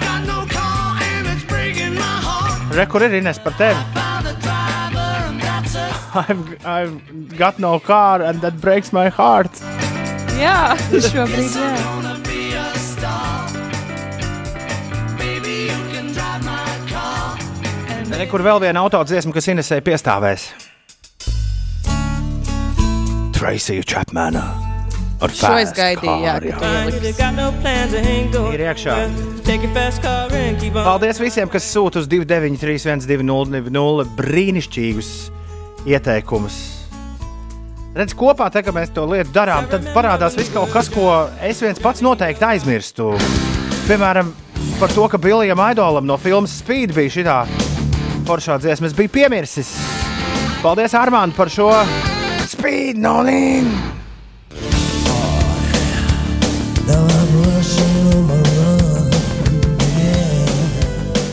Re, 2.72 2.86
kur 2.88 3.04
ir 3.04 3.14
Ines 3.20 3.40
par 3.44 3.54
tevi? 3.60 3.80
I've, 6.14 6.66
I've 6.66 7.38
got 7.38 7.60
no 7.60 7.80
car 7.80 8.22
and 8.22 8.42
that 8.42 8.60
breaks 8.62 8.92
my 8.94 9.10
heart. 9.10 9.52
Jā, 10.40 10.76
šobrīd 10.92 11.56
jā. 11.56 11.70
Re, 18.12 18.28
kur 18.32 18.44
vēl 18.46 18.60
viena 18.64 18.84
autodziesma, 18.86 19.36
kas 19.36 19.52
Inesē 19.52 19.80
piestāvēs? 19.84 20.52
Tracy 23.36 23.82
Chapmana. 23.82 24.71
Ar 25.22 25.34
Šo 25.38 25.52
es 25.62 25.70
gaidīju, 25.78 26.16
jā, 26.26 26.34
ka 26.50 27.30
no. 27.36 27.52
Ir 28.56 28.64
iekšā. 28.66 28.96
Paldies 30.82 31.22
visiem, 31.22 31.52
kas 31.52 31.68
sūta 31.70 32.02
uz 32.02 32.10
293, 32.10 33.06
200, 33.06 34.08
brīnišķīgus 34.18 35.12
ieteikumus. 35.86 36.58
Redz, 37.94 38.16
kopā, 38.18 38.48
te, 38.50 38.64
kad 38.66 38.74
mēs 38.74 38.94
to 38.96 39.06
lietu 39.12 39.34
darām, 39.36 39.68
tad 39.70 39.86
parādās 39.94 40.38
viss 40.40 40.54
kaut 40.54 40.72
kas, 40.74 40.90
ko 40.90 41.12
es 41.44 41.62
viens 41.62 41.82
pats 41.84 42.02
noteikti 42.02 42.48
aizmirstu. 42.48 43.12
Piemēram, 43.86 44.34
par 44.80 44.96
to, 44.96 45.06
ka 45.12 45.22
Bilijam 45.22 45.62
Aidolam 45.62 46.08
no 46.08 46.18
filmas 46.18 46.58
Speed 46.64 46.96
bija 46.98 47.14
šī 47.20 47.28
foršā 48.26 48.58
dziesma. 48.64 48.90
Es 48.90 48.98
biju 48.98 49.12
piemirsis. 49.12 49.76
Paldies, 50.64 50.98
Armān, 50.98 51.36
par 51.36 51.52
šo 51.52 51.74
Speed 52.50 52.98
Nolīnu! 53.02 54.01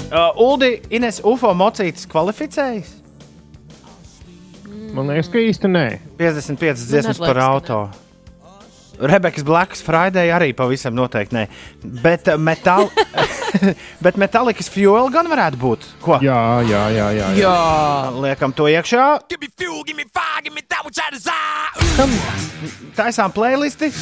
Uh, 0.09 0.32
Uldi, 0.40 0.78
Ines, 0.90 1.20
UFO 1.24 1.53
mocītis 1.55 2.09
kvalificējas? 2.09 2.94
Man 4.96 5.11
liekas, 5.12 5.28
ka 5.30 5.40
īsti 5.42 5.68
nē. 5.70 5.86
55 6.18 6.86
dziesmas 6.88 7.20
par 7.20 7.38
auto. 7.44 7.82
Rebekas 8.99 9.44
Blacks 9.46 9.82
Friday 9.84 10.32
arī 10.34 10.51
pavisam 10.57 10.96
noteikti 10.96 11.36
nē. 11.36 11.44
Bet, 12.03 12.32
uh, 12.32 12.40
metal... 12.40 12.88
Bet 14.05 14.18
Metallica's 14.20 14.68
Fuel 14.72 15.09
gan 15.12 15.28
varētu 15.30 15.61
būt. 15.61 15.86
Ko? 16.05 16.18
Jā, 16.24 16.40
jā, 16.68 16.82
jā. 16.92 17.07
jā, 17.16 17.28
jā. 17.32 17.46
Jā, 17.46 17.55
Liekam 18.20 18.53
to 18.57 18.68
iekšā. 18.68 19.07
Give 19.30 19.40
me 19.40 19.49
fuel, 19.57 19.80
give 19.88 19.96
me 19.96 20.05
fire, 20.12 20.42
give 20.44 20.55
me 20.55 20.62
that 20.68 20.84
which 20.84 21.01
I 21.01 21.09
desire. 21.14 21.72
Taisām 22.99 23.32
playlisti. 23.32 23.92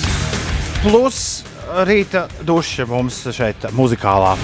Plus 0.86 1.42
rīta 1.82 2.28
duša 2.46 2.84
mums 2.86 3.16
šeit 3.34 3.64
muzikālā. 3.74 4.36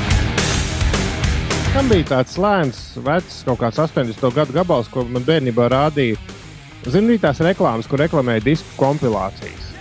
Tam 1.71 1.87
bija 1.87 2.09
tāds 2.09 2.35
lēns, 2.43 2.81
vecs, 2.99 3.45
kaut 3.47 3.61
kāds 3.61 3.79
80. 3.79 4.27
gadu 4.35 4.57
gabals, 4.57 4.91
ko 4.91 5.07
man 5.07 5.23
bērnībā 5.23 5.69
rādīja. 5.71 6.19
Ziniet, 6.91 7.23
tās 7.23 7.39
reklāmas, 7.47 7.87
kur 7.87 8.03
reklamēja 8.03 8.43
disku 8.49 8.75
kompilācijas. 8.81 9.72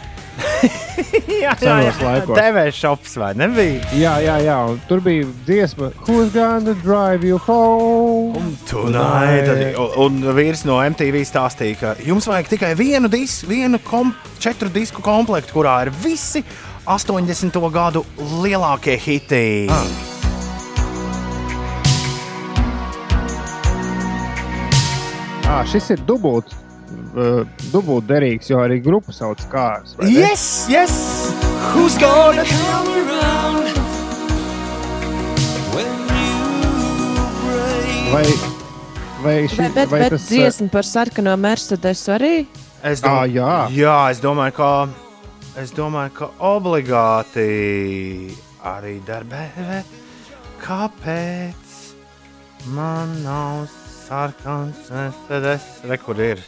Jā, 1.43 1.55
Senos 1.59 1.99
laikos. 2.03 2.37
TV 2.37 2.65
shops 2.75 3.15
vai 3.19 3.31
nebija? 3.37 3.81
Jā, 3.97 4.13
jā, 4.23 4.37
jā. 4.45 4.57
un 4.71 4.79
Tur 4.89 5.01
bija 5.03 5.27
dziesma, 5.47 5.91
Who's 6.07 6.31
gonna 6.33 6.75
drive 6.83 7.27
you 7.27 7.39
home? 7.41 8.55
Tonight, 8.69 9.49
un, 9.79 9.97
un 10.05 10.35
vīrs 10.37 10.65
no 10.69 10.79
MTV 10.83 11.23
stāstīja, 11.27 11.79
ka 11.81 11.95
jums 12.05 12.29
vajag 12.29 12.53
tikai 12.53 12.73
vienu 12.79 13.11
disku, 13.11 13.49
vienu 13.51 13.81
kom, 13.87 14.13
četru 14.41 14.71
disku 14.73 15.03
komplektu, 15.05 15.57
kurā 15.59 15.81
ir 15.87 15.93
visi 16.03 16.43
80. 16.85 17.61
gadu 17.73 18.05
lielākie 18.41 18.97
hiti. 19.01 19.45
Ah. 19.69 20.09
Ah, 25.51 25.65
šis 25.67 25.89
ir 25.91 25.99
dubult, 26.07 26.53
uh, 27.15 27.41
dubult 27.71 28.07
derīgs, 28.09 28.49
jo 28.51 28.59
arī 28.61 28.79
grupa 28.83 29.13
sauc 29.15 29.41
kārs. 29.51 29.95
Yes, 30.07 30.67
yes! 30.71 30.95
Who's 31.75 31.97
gonna 32.01 32.43
Come 32.45 32.89
around 32.97 33.77
when 35.75 35.91
you 36.17 36.45
break. 37.45 38.11
Vai, 38.11 38.25
vai, 39.23 39.35
ši, 39.47 39.59
bet, 39.61 39.73
bet, 39.75 39.89
vai 39.89 39.99
bet 40.05 40.15
tas 40.15 40.25
uh, 40.25 40.29
dziesma 40.33 40.69
par 40.73 40.87
sarkano 40.87 41.35
Mercedesu 41.37 42.15
arī. 42.17 42.35
Es 42.83 43.03
Ā, 43.05 43.27
jā. 43.29 43.51
jā, 43.77 43.97
es 44.09 44.19
domāju, 44.23 44.55
ka, 44.57 44.71
es 45.61 45.69
domāju, 45.77 46.15
ka 46.17 46.31
obligāti 46.49 48.33
arī 48.65 48.97
darbē. 49.05 49.83
Kāpēc 50.61 51.77
man 52.73 53.13
nav 53.21 53.69
sarkans 54.11 54.89
Mercedes? 54.89 55.61
Re, 55.87 55.97
kur 55.97 56.17
ir? 56.19 56.39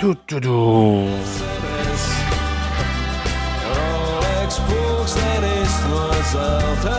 Tu, 0.00 0.14
tu, 0.26 0.40
tu. 0.40 0.60
Rolex 3.76 4.60
pulkstenis 4.68 5.74
no 5.90 6.06
zelta. 6.32 6.96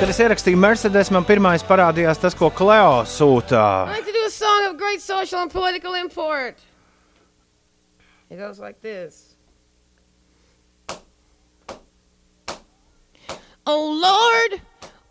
Kad 0.00 0.08
es 0.08 0.20
ierakstīju 0.22 0.56
Mercedes, 0.56 1.10
man 1.10 1.26
pirmais 1.26 1.66
parādījās 1.66 2.22
tas, 2.22 2.38
ko 2.38 2.52
Kleo 2.54 3.02
sūta. 3.02 3.64
I'd 3.90 3.98
like 3.98 4.06
to 4.06 4.14
do 4.14 4.22
a 4.28 4.30
song 4.30 4.70
of 4.70 4.78
great 4.78 5.02
social 5.02 5.42
and 5.42 5.50
political 5.50 5.98
import. 5.98 6.62
It 8.30 8.38
goes 8.38 8.60
like 8.60 8.80
this. 8.80 9.29
Oh 13.72 13.86
Lord, 14.02 14.60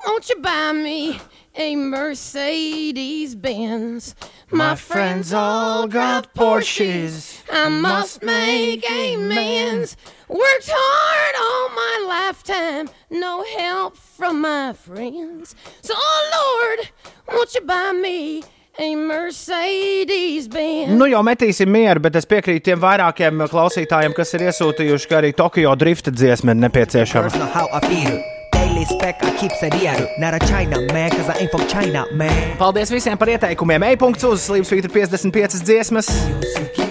won't 0.05 0.27
you 0.27 0.35
buy 0.41 0.73
me 0.73 1.17
a 1.55 1.77
Mercedes 1.77 3.33
Benz? 3.33 4.15
My 4.51 4.75
friends 4.75 5.31
all 5.31 5.87
got 5.87 6.33
Porsches. 6.33 7.41
I 7.49 7.69
must 7.69 8.21
make 8.21 8.83
amends. 8.91 9.95
Worked 10.27 10.69
hard 10.73 11.35
all 11.39 11.69
my 11.69 11.95
lifetime, 12.09 12.89
no 13.09 13.45
help 13.57 13.95
from 13.95 14.41
my 14.41 14.73
friends. 14.73 15.55
So, 15.81 15.93
oh 15.95 16.21
Lord, 16.37 16.89
won't 17.29 17.55
you 17.55 17.61
buy 17.61 17.93
me 17.93 18.43
a 18.77 18.95
Mercedes 18.95 20.49
Benz? 20.49 20.99
Nu 20.99 21.07
jau 21.07 21.23
metīsim 21.23 21.71
mieru, 21.71 22.03
bet 22.03 22.19
es 22.19 22.27
piekrītu 22.27 22.67
tiem 22.67 22.83
vairākiem 22.83 23.47
klausītājiem, 23.47 24.17
kas 24.19 24.35
ir 24.35 24.49
iesūtījuši, 24.49 25.07
ka 25.07 25.21
arī 25.21 25.31
Tokio 25.31 25.71
drifta 25.79 26.11
dziesma 26.11 26.51
ir 26.51 26.61
nepieciešama. 26.67 28.35
Daily 28.79 28.93
spec, 28.93 29.23
I 29.23 29.31
keep 29.35 29.51
it 29.51 29.73
real. 29.73 30.07
Not 30.17 30.33
a 30.33 30.39
China 30.39 30.79
man, 30.93 31.09
cause 31.11 31.27
I 31.27 31.37
ain't 31.41 31.51
from 31.51 31.67
China, 31.67 32.05
man. 32.13 32.57
Paldies 32.57 32.89
visiem 32.89 33.17
par 33.17 33.27
ieteikumiem. 33.27 33.83
E-punkts 33.91 34.23
uz 34.23 34.45
Slimsvītra 34.47 34.87
55 34.87 35.59
dziesmas. 35.67 36.07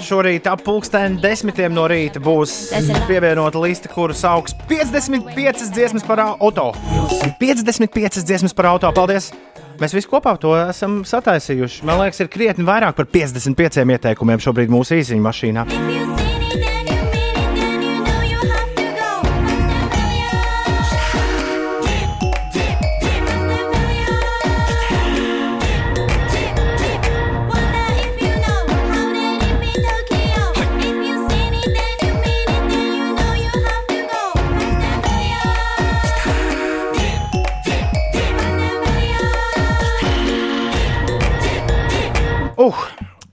Šorīt 0.04 0.44
ap 0.52 0.60
pulksten 0.66 1.16
desmitiem 1.22 1.72
no 1.72 1.86
rīta 1.88 2.20
būs 2.20 2.74
pievienota 3.08 3.64
liste, 3.64 3.88
kuru 3.88 4.12
sauks 4.12 4.52
55 4.68 5.72
dziesmas 5.72 6.04
par 6.04 6.20
auto. 6.26 6.74
55 7.40 8.20
dziesmas 8.20 8.52
par 8.52 8.68
auto. 8.74 8.92
Paldies! 8.92 9.32
Mēs 9.80 9.96
visi 9.96 10.12
kopā 10.12 10.36
to 10.36 10.58
esam 10.60 11.00
sataisījuši. 11.08 11.86
Man 11.88 12.02
liekas, 12.02 12.20
ir 12.20 12.28
krietni 12.28 12.68
vairāk 12.68 13.00
par 13.00 13.08
55 13.08 13.80
ieteikumiem 13.88 14.44
šobrīd 14.44 14.76
mūsu 14.76 15.00
īsiņu 15.00 15.24
mašīnā. 15.24 16.27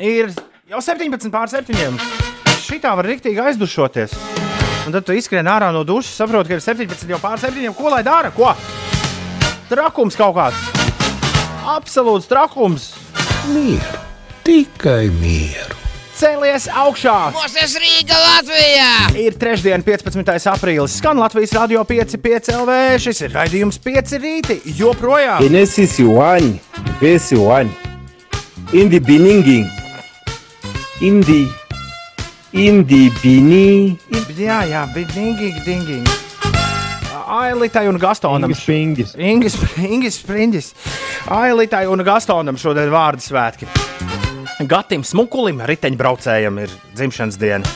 Ir 0.05 0.31
jau 0.69 0.81
17 0.81 1.31
pār 1.33 1.49
7. 1.51 1.99
Šitā 2.65 2.93
var 2.97 3.07
rīktīgi 3.09 3.41
aizdušoties. 3.41 4.15
Un 4.85 4.93
tad 4.93 5.05
tu 5.05 5.15
izskrien 5.17 5.47
ārā 5.49 5.71
no 5.73 5.81
dušas, 5.85 6.13
saproti, 6.19 6.51
ka 6.51 6.59
ir 6.59 6.65
17 6.65 7.09
jau 7.09 7.21
pār 7.21 7.41
7. 7.41 7.71
Ko 7.77 7.93
lai 7.93 8.03
dara? 8.05 8.29
Ko? 8.33 8.53
Trakums 9.69 10.17
kaut 10.17 10.35
kāds. 10.37 10.67
Absolūts 11.65 12.29
trakums. 12.29 12.91
Mieru, 13.49 14.03
tikai 14.45 15.07
mieru. 15.21 15.81
Cēlies 16.15 16.69
augšā! 16.71 17.13
Mūsu 17.35 17.81
Rīga 17.81 18.15
Latvijā! 18.15 18.91
Ir 19.19 19.35
trešdiena, 19.35 19.83
15. 19.83 20.45
aprīlis. 20.47 20.95
Skan 21.01 21.19
Latvijas 21.19 21.51
radio 21.57 21.81
5, 21.83 22.15
5 22.23 22.51
LV. 22.55 22.77
Šis 23.03 23.19
ir 23.25 23.33
raidījums 23.35 23.81
5 23.83 24.15
rīti. 24.23 24.61
Joprojām! 24.79 25.43
Genesis 25.43 25.97
1, 25.99 26.53
verse 27.01 27.35
1. 27.35 27.73
In 28.71 28.87
the 28.93 29.01
beginning, 29.03 29.67
in 31.01 31.21
the, 31.21 31.47
in 32.53 32.85
the 32.85 33.09
beginning, 33.21 33.99
Jā, 34.35 34.61
jā, 34.67 34.81
bija 34.91 35.07
dingīgi, 35.13 35.61
dingīgi. 35.63 36.15
Ailitai 37.25 37.87
un 37.89 37.97
Gastonam. 37.99 38.51
Ingis. 38.51 39.15
Ingis, 39.17 39.55
Ingis 39.79 40.19
Springis. 40.19 40.73
Ailitai 41.31 41.85
un 41.89 42.03
Gastonam 42.05 42.59
šodien 42.59 42.91
vārdu 42.93 43.23
svētki. 43.23 43.67
Gatim 44.69 45.03
Smukulim, 45.03 45.63
riteņbraucējam, 45.67 46.59
ir 46.63 46.75
dzimšanas 46.95 47.39
diena. 47.41 47.71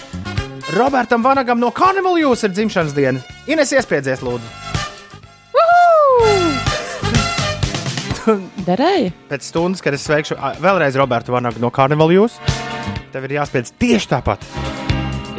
Robertam 0.76 1.24
Vanagam 1.26 1.60
no 1.60 1.72
Carnival 1.76 2.20
Jūs 2.22 2.46
ir 2.46 2.54
dzimšanas 2.54 2.94
diena. 2.96 3.24
Ines 3.50 3.74
iespiedzies, 3.74 4.22
lūdzu. 4.24 4.48
Derēja. 8.68 9.10
Pēc 9.32 9.48
stundas, 9.50 9.82
kad 9.82 9.96
es 9.98 10.04
sveikšu 10.06 10.38
vēlreiz 10.62 10.98
Robertu 11.00 11.34
Vanagu 11.34 11.64
no 11.64 11.72
Carnival 11.74 12.12
Jūs, 12.14 12.38
tev 13.14 13.28
ir 13.28 13.40
jāspiedz 13.40 13.74
tieši 13.80 14.14
tāpat. 14.16 14.46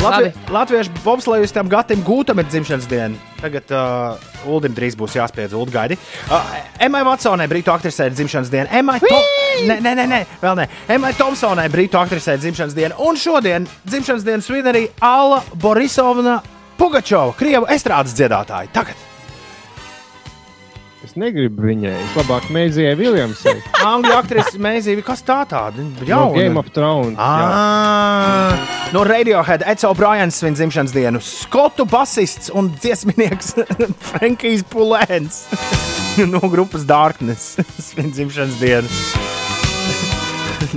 Latvi, 0.01 0.31
Latviešu 0.49 1.03
bobslēgustam 1.05 1.69
Gatam 1.69 2.01
Gūtam 2.07 2.41
ir 2.41 2.47
dzimšanas 2.49 2.87
diena. 2.89 3.19
Tagad 3.41 3.73
uh, 3.77 4.49
Ulim 4.49 4.73
drīz 4.77 4.97
būs 4.97 5.17
jāspiedz 5.19 5.53
Ulu 5.57 5.69
gaidi. 5.75 5.99
Uh, 6.33 6.55
Emai 6.81 7.03
Vatsonai, 7.05 7.49
Brītu 7.51 7.73
aktrisē, 7.75 8.09
ir 8.09 8.17
dzimšanas 8.17 8.53
diena. 8.53 8.71
Emai 8.81 8.97
to... 9.03 9.21
Nē, 9.69 9.77
nē, 9.85 9.93
nē, 9.99 10.07
nē, 10.09 10.23
vēl 10.41 10.57
nē. 10.63 10.67
Emai 10.97 11.13
Thompsonai, 11.19 11.69
Brītu 11.73 12.01
aktrisē, 12.01 12.39
ir 12.39 12.45
dzimšanas 12.47 12.79
diena. 12.79 12.97
Un 13.05 13.21
šodien 13.21 13.69
dzimšanas 13.85 14.25
dienu 14.25 14.47
svin 14.47 14.73
arī 14.73 14.87
Alla 15.05 15.43
Borisovna 15.61 16.41
Pugačova, 16.81 17.37
Krievu 17.37 17.69
estrādes 17.69 18.17
dziedātāja. 18.17 18.73
Tagad! 18.73 19.10
Es 21.11 21.17
negribu 21.19 21.65
viņai. 21.67 21.91
Es 22.05 22.13
labāk 22.15 22.45
Meizijai 22.55 22.93
Viljamsai. 22.95 23.57
Angļu 23.91 24.13
aktrise 24.15 24.61
Mēzīve, 24.63 25.03
kas 25.03 25.25
tā 25.27 25.41
tāda? 25.51 25.83
no 25.83 26.07
Jauna. 26.07 26.37
Game 26.37 26.61
of 26.61 26.69
Thrones. 26.71 27.17
jā. 27.19 27.49
Ah, 27.51 28.77
no 28.95 29.03
Radiohead 29.09 29.65
Edso 29.67 29.91
Brajans 29.99 30.39
svin 30.39 30.55
dzimšanas 30.55 30.95
dienu. 30.95 31.19
Skotu 31.19 31.83
basists 31.91 32.53
un 32.55 32.71
dziesminieks 32.77 33.57
Frankijs 34.13 34.63
Pulēns 34.71 35.41
no 36.31 36.39
grupas 36.53 36.87
Darkness 36.87 37.59
svin 37.83 38.15
dzimšanas 38.15 38.61
dienu. 38.63 38.87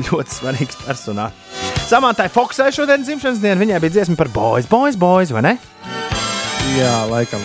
Ļoti 0.09 0.39
svarīgs 0.39 0.79
personāžs. 0.81 1.38
Samantai 1.91 2.25
Foksai 2.34 2.71
šodien 2.73 3.05
dzimšanas 3.05 3.38
diena. 3.43 3.59
Viņai 3.61 3.84
bija 3.86 3.99
dziesma 3.99 4.17
par 4.17 4.34
boys, 4.34 4.65
boys, 4.65 4.97
boys, 4.97 5.29
vai 5.36 5.45
ne? 5.45 5.53
Jā, 6.79 6.95
laikam. 7.11 7.43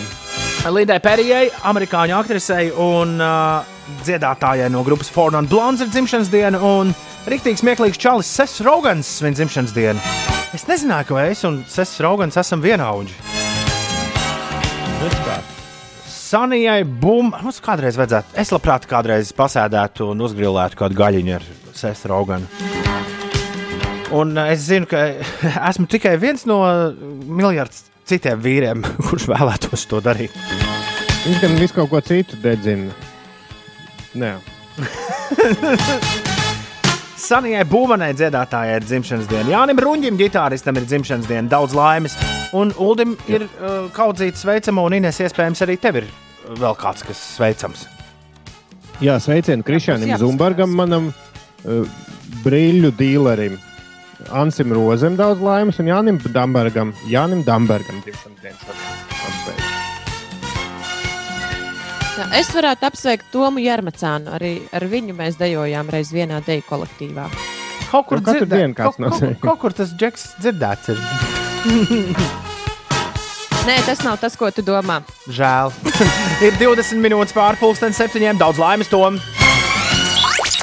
Lidai 0.67 0.97
Perijai, 0.99 1.45
amerikāņu 1.69 2.17
aktrisei 2.17 2.65
un 2.83 3.13
uh, 3.23 3.63
dziedātājai 4.03 4.67
no 4.73 4.81
grupas 4.83 5.07
Ford 5.07 5.37
and 5.39 5.47
Blondes 5.47 5.85
ir 5.85 5.91
dzimšanas 5.93 6.27
diena. 6.33 6.59
Un 6.59 6.91
rīktīgi 7.31 7.61
smieklīgs 7.61 7.99
čalis 8.01 8.27
Sess 8.27 8.59
Rogans 8.67 9.07
svin 9.21 9.37
dzimšanas 9.37 9.71
dienu. 9.71 10.03
Es 10.53 10.67
nezināju, 10.67 11.07
ka 11.13 11.23
es 11.31 11.45
un 11.47 11.61
Sess 11.69 12.01
Rogans 12.03 12.35
esam 12.41 12.59
vienaudži. 12.65 13.15
Sanijai 16.11 16.83
bum, 16.83 17.31
mums 17.31 17.63
kādreiz 17.63 17.95
vajadzētu, 17.97 18.35
es 18.43 18.51
labprāt 18.53 18.83
kādreiz 18.89 19.31
pasēdētu 19.33 20.11
un 20.11 20.27
uzgrilētu 20.27 20.77
kādu 20.83 20.99
gaļiņu 20.99 21.37
ar 21.39 21.47
Sess 21.71 22.03
Roganu. 22.11 22.51
Un 24.11 24.35
uh, 24.35 24.51
es 24.51 24.67
zinu, 24.67 24.91
ka 24.91 25.07
esmu 25.71 25.87
tikai 25.87 26.17
viens 26.19 26.43
no 26.49 26.59
miljardiem 26.99 27.88
citiem 28.09 28.41
vīriem, 28.43 28.83
kurš 29.09 29.29
vēlētos 29.31 29.85
to 29.89 30.01
darīt. 30.03 30.35
Viņš 31.25 31.43
gan 31.43 31.59
visu 31.59 31.75
kaut 31.75 31.91
ko 31.91 32.01
citu 32.03 32.39
dedzina. 32.41 32.95
Nē. 34.17 34.37
Sanijai 37.19 37.65
Būmanai 37.67 38.13
dziedātājai 38.17 38.79
ir 38.79 38.85
dzimšanas 38.87 39.27
diena. 39.29 39.51
Jānis 39.51 39.81
Runģim, 39.83 40.17
ģitāristam, 40.17 40.79
ir 40.79 40.87
dzimšanas 40.87 41.27
diena. 41.29 41.45
Daudz 41.51 41.75
laimes. 41.77 42.15
Un 42.57 42.71
Uldim 42.81 43.13
ir 43.29 43.45
uh, 43.45 43.85
kaudzīts 43.93 44.41
sveicamo, 44.45 44.87
un 44.87 44.95
Ines 44.97 45.19
iespējams 45.21 45.61
arī 45.67 45.75
tev 45.81 45.99
ir 46.01 46.07
vēl 46.57 46.77
kāds, 46.79 47.03
kas 47.05 47.21
sveicams. 47.35 47.85
Jā, 49.03 49.19
sveicienu 49.21 49.67
Krišānam. 49.67 50.15
Zumbergam, 50.19 50.73
manam 50.79 51.11
uh, 51.11 51.83
brīļu 52.45 52.95
dīlerim. 52.97 53.59
Ansim 54.35 54.73
Rozem 54.75 55.15
daudz 55.17 55.39
laimes 55.43 55.79
un 55.79 55.87
Jānim 55.89 56.17
Dambergam. 56.33 56.93
Jānim 57.09 57.43
Dambergam 57.47 57.97
dzimšanas 58.03 58.41
dienu 58.43 58.57
šodien 58.65 58.95
apsveicu. 59.29 59.67
Es 62.35 62.49
varētu 62.51 62.83
apsveikt 62.89 63.29
Tomu 63.31 63.59
Jārmacānu. 63.63 64.27
Arī 64.35 64.53
ar 64.75 64.83
viņu 64.91 65.13
mēs 65.15 65.39
dejojām 65.39 65.87
reiz 65.93 66.11
vienā 66.11 66.43
deju 66.45 66.63
kolektīvā. 66.67 67.25
Kaut 67.89 68.05
kur, 68.11 68.17
nu, 68.19 68.23
dzirdē, 68.27 68.55
dienu, 68.59 68.73
kaut, 68.77 68.95
kaut, 68.99 69.17
kaut, 69.17 69.39
kaut 69.41 69.59
kur 69.63 69.71
tas 69.73 69.89
džeks 69.95 70.23
dzirdēts 70.43 70.85
ir. 70.93 70.97
Nē, 73.69 73.75
tas 73.85 73.99
nav 74.05 74.15
tas, 74.21 74.35
ko 74.39 74.51
tu 74.53 74.61
domā. 74.65 74.97
Žēl. 75.31 75.67
ir 76.45 76.53
20 76.61 77.01
minūtes 77.03 77.33
pārpusdienas, 77.35 77.97
7. 77.99 78.37
Daudz 78.39 78.57
laimes, 78.61 78.89
Tomu! 78.91 79.17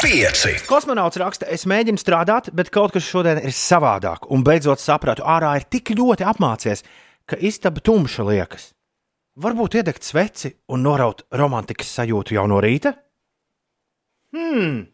5. 0.02 0.66
Kosmonauts 0.68 1.16
raksta, 1.16 1.46
es 1.48 1.64
mēģinu 1.68 2.00
strādāt, 2.00 2.50
bet 2.56 2.68
kaut 2.74 2.92
kas 2.92 3.06
šodien 3.08 3.40
ir 3.40 3.54
savādāk. 3.56 4.28
Un 4.32 4.44
beidzot 4.44 4.82
sapratu, 4.82 5.24
ārā 5.24 5.54
ir 5.56 5.64
tik 5.72 5.94
ļoti 5.96 6.26
apmācies, 6.28 6.84
ka 7.24 7.38
istaba 7.40 7.80
tumša 7.80 8.26
liekas. 8.28 8.68
Varbūt 9.40 9.78
iedegt 9.80 10.04
sveci 10.04 10.52
un 10.72 10.84
noraut 10.84 11.24
romantikas 11.32 11.94
sajūtu 11.96 12.36
jau 12.36 12.44
no 12.50 12.60
rīta? 12.60 12.92
Hmm. 14.36 14.84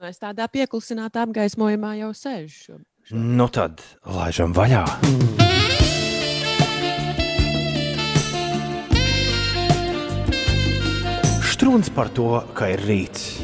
Nu, 0.00 0.08
es 0.08 0.20
tādā 0.20 0.48
pieklusinātā 0.48 1.28
apgaismojumā 1.28 1.94
jau 2.00 2.12
sēžu. 2.16 2.80
Nu 3.12 3.48
tad, 3.52 3.84
laižam 4.08 4.56
vaļā! 4.56 4.84
Mm. 5.04 5.43
Iet 11.64 11.70
runas 11.70 11.90
par 11.90 12.08
to, 12.12 12.44
ka 12.54 12.68
ir 12.68 12.80
rīts. 12.84 13.40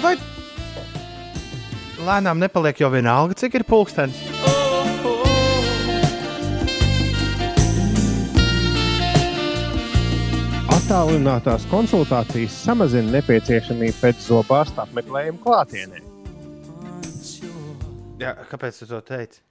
Vai 0.00 0.16
lēnām 2.00 2.40
nepaliek 2.40 2.80
jau 2.80 2.88
vienalga, 2.92 3.36
cik 3.36 3.60
ir 3.60 3.64
pulkstenis? 3.68 4.16
Attālinātās 10.72 11.66
konsultācijas 11.68 12.56
samazina 12.64 13.18
nepieciešamību 13.18 14.00
pēc 14.00 14.24
zobārsta 14.24 14.86
apmeklējuma 14.86 15.40
klātienē. 15.44 16.02
Jā, 18.22 18.36
kāpēc 18.48 18.80
tu 18.80 18.88
to 18.88 19.00
teici? 19.04 19.42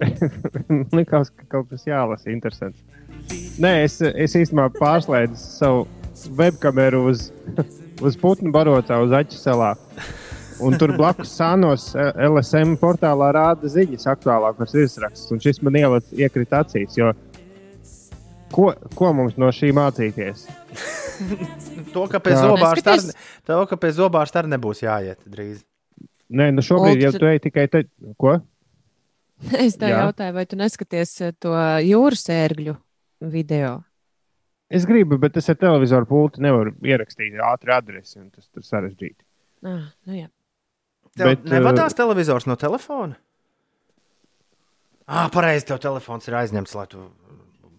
Likās, 0.96 1.28
ka 1.28 1.48
kaut 1.48 1.68
kas 1.70 1.84
jālasa 1.86 2.32
interesants. 2.32 2.80
Nē, 3.62 3.72
es, 3.84 3.98
es 4.00 4.36
īstenībā 4.38 4.68
pārslēdzu 4.78 5.38
savu 5.38 5.86
webkameru 6.38 7.06
uz, 7.10 7.28
uz 8.06 8.18
putnu 8.20 8.52
barotā, 8.54 8.98
uz 9.02 9.14
Aķu 9.16 9.38
salā. 9.38 9.72
Un 10.62 10.76
tur 10.78 10.92
blakus 10.94 11.32
sānos 11.34 11.88
eh, 11.98 12.12
LSM 12.28 12.76
portālā 12.78 13.32
rāda 13.34 13.70
ziņas, 13.70 14.06
aktuālākos 14.12 14.76
virsrakstus. 14.76 15.32
Un 15.34 15.40
šis 15.42 15.58
man 15.64 15.78
ielikt, 15.80 16.12
iekrita 16.14 16.62
acīs. 16.62 16.94
Jo 16.98 17.10
ko, 18.52 18.68
ko 18.94 19.10
mums 19.16 19.38
no 19.40 19.50
šī 19.54 19.72
mācīties? 19.76 20.46
To, 21.92 22.06
ka 22.10 22.18
Jā. 22.24 22.38
zobārsta 22.40 22.96
ar, 22.96 23.92
zobārsta 23.94 24.40
arī 24.40 24.54
nebūs 24.54 24.80
jāiet 24.84 25.20
drīz. 25.28 25.60
Nē, 26.32 26.48
nu 26.56 26.64
šobrīd 26.64 27.02
jau 27.04 27.12
tu 27.18 27.28
ej 27.28 27.42
tikai 27.44 27.66
te. 27.70 27.84
Ko? 28.20 28.38
Es 29.58 29.76
tev 29.80 29.92
Jā. 29.92 30.06
jautāju, 30.06 30.34
vai 30.36 30.46
tu 30.48 30.58
neskaties 30.58 31.12
eh, 31.26 31.34
to 31.42 31.52
jūras 31.84 32.24
ērgļu 32.32 32.76
video? 33.30 33.80
Es 34.72 34.86
gribu, 34.88 35.18
bet 35.20 35.36
es 35.36 35.50
ar 35.52 35.58
televizoru 35.60 36.08
pulti 36.08 36.42
nevaru 36.42 36.72
ierakstīt 36.88 37.36
ātri 37.44 37.74
adresi, 37.74 38.16
un 38.22 38.30
tas 38.32 38.48
tur 38.48 38.64
sarežģīti. 38.64 39.20
Ah, 39.68 39.90
nu 40.08 40.16
jā. 40.16 40.30
Tev 41.12 41.28
Bet, 41.28 41.42
nevadās 41.52 41.92
uh, 41.92 41.98
televizors 41.98 42.48
no 42.48 42.56
telefona? 42.56 43.18
Ah, 45.04 45.28
pareizi, 45.32 45.66
tev 45.68 45.82
telefons 45.82 46.28
ir 46.30 46.38
aizņemts, 46.40 46.72
lai 46.78 46.86
tu 46.88 47.02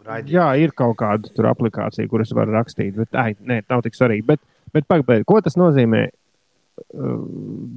raidītu. 0.06 0.36
Jā, 0.36 0.52
ir 0.62 0.76
kaut 0.78 1.00
kāda 1.02 1.32
tur 1.34 1.50
aplikācija, 1.50 2.06
kuras 2.12 2.34
var 2.38 2.52
rakstīt, 2.54 2.94
bet 3.00 3.18
ai, 3.18 3.32
nē, 3.42 3.64
nav 3.72 3.82
tik 3.86 3.98
svarīgi. 3.98 4.28
Bet, 4.28 4.44
bet 4.76 4.86
pagaidi, 4.92 5.26
ko 5.26 5.42
tas 5.42 5.58
nozīmē? 5.58 6.06
Uh, 6.94 7.26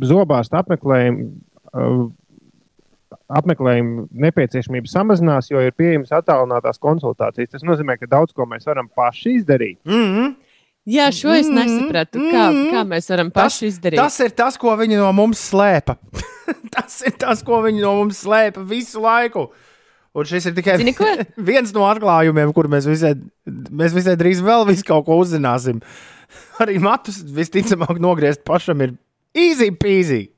Zobārsta 0.09 0.61
apmeklējumu, 0.61 1.31
apmeklējumu 3.38 4.09
nepieciešamība 4.26 4.90
samazinās, 4.90 5.50
jo 5.50 5.62
ir 5.62 5.74
pieejamas 5.76 6.12
attālinātās 6.16 6.80
konsultācijas. 6.82 7.52
Tas 7.54 7.66
nozīmē, 7.66 7.98
ka 8.00 8.09
daudz 8.11 8.34
ko 8.36 8.46
mēs 8.50 8.66
varam 8.68 8.88
paši 8.88 9.38
izdarīt. 9.40 9.78
Mm 9.86 10.04
-hmm. 10.04 10.34
Jā, 10.86 11.09
šo 11.11 11.32
es 11.34 11.48
nesapratu. 11.50 12.20
Kā, 12.30 12.44
kā 12.70 12.82
mēs 12.86 13.11
varam 13.11 13.30
paši 13.34 13.66
izdarīt? 13.72 13.98
Tas 13.98 14.20
ir 14.22 14.30
tas, 14.30 14.57
ko 14.57 14.76
viņi 14.78 15.00
no 15.00 15.09
mums 15.12 15.40
slēpa. 15.50 15.96
tas 16.76 17.00
ir 17.02 17.16
tas, 17.18 17.42
ko 17.42 17.59
viņi 17.64 17.82
no 17.82 17.94
mums 17.94 18.22
slēpa 18.22 18.62
visu 18.62 19.02
laiku. 19.02 19.48
Un 20.16 20.24
šis 20.24 20.46
ir 20.46 20.54
tikai 20.57 20.78
Zini 20.80 20.94
viens 21.50 21.74
no 21.74 21.84
atklājumiem, 21.90 22.52
kur 22.57 22.70
mēs 22.72 22.86
visai, 22.88 23.16
mēs 23.46 23.96
visai 23.96 24.14
drīz 24.16 24.40
vēl 24.44 24.64
visu 24.70 24.86
kaut 24.86 25.04
ko 25.09 25.18
uzzināsim. 25.24 25.82
Arī 26.62 26.78
matus 26.78 27.18
visticamāk 27.20 27.98
nogriezt 27.98 28.44
pašam 28.46 28.80
ir 28.86 28.94
easy 29.34 29.72
peasy. 29.74 30.36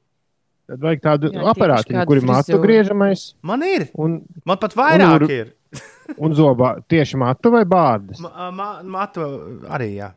Tad 0.68 0.82
vajag 0.84 1.00
tādu 1.04 1.30
Jā, 1.32 1.44
aparātu, 1.48 1.86
tieši 1.88 1.96
kādu 1.96 2.10
kur 2.10 2.18
ir 2.20 2.26
matu 2.28 2.50
frizūru. 2.52 2.64
griežamais 2.66 3.22
Man 3.48 3.62
ir. 3.64 3.86
un, 3.96 4.18
Man 4.44 4.58
pat 4.60 4.74
vairāk 4.76 5.24
Un- 5.24 5.32
ir. 5.32 5.54
un 6.24 6.34
zobā 6.36 6.74
tieši 6.88 7.16
matu 7.20 7.52
vai 7.54 7.62
bārdas. 7.68 8.20
Ma, 8.20 8.50
ma, 8.52 8.68
matu 8.84 9.24
arī, 9.68 9.94
jā. 9.96 10.10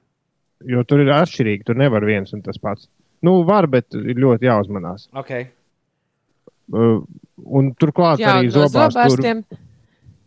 Jo 0.68 0.84
tur 0.88 1.02
ir 1.04 1.12
atšķirīgi, 1.16 1.66
tur 1.68 1.80
nevar 1.80 2.04
viens 2.06 2.36
un 2.36 2.44
tas 2.44 2.60
pats. 2.62 2.90
Nu, 3.24 3.42
var, 3.48 3.68
bet 3.72 3.96
ir 3.96 4.20
ļoti 4.20 4.50
jāuzmanās. 4.50 5.08
Okay. 5.24 5.48
Uh, 6.72 7.02
un 7.46 7.72
turklāt 7.80 8.22
Jā, 8.22 8.38
arī 8.40 8.52
no 8.52 8.56
zobās 8.60 8.92
tur 8.94 8.96
zobārstiem 8.96 9.44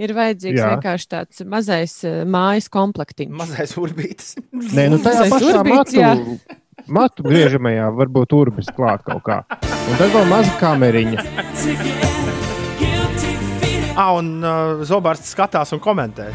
ir 0.04 0.14
vajadzīgs 0.16 0.58
Jā. 0.58 0.72
vienkārši 0.74 1.08
tāds 1.10 1.44
mazais 1.48 1.94
eh, 2.04 2.22
mājas 2.28 2.66
komplektiņš. 2.72 3.36
Mazais 3.38 3.76
urbītis. 3.80 4.34
Nē, 4.50 4.88
nu 4.92 4.98
tajā 5.04 5.28
pašā 5.30 5.52
urbīts, 5.60 5.94
matu, 6.00 6.58
matu 6.98 7.28
griežamajā 7.28 7.92
var 7.94 8.12
būt 8.18 8.34
urbis 8.40 8.72
klāt 8.74 9.06
kaut 9.06 9.24
kā. 9.28 9.42
Un 9.84 9.98
tad 10.00 10.12
vēl 10.14 10.28
maza 10.30 10.52
kameriņa. 10.60 11.24
Ah, 13.94 14.10
un 14.16 14.30
uh, 14.42 14.80
Zobārsts 14.86 15.30
skatās 15.36 15.70
un 15.76 15.80
komentē. 15.82 16.30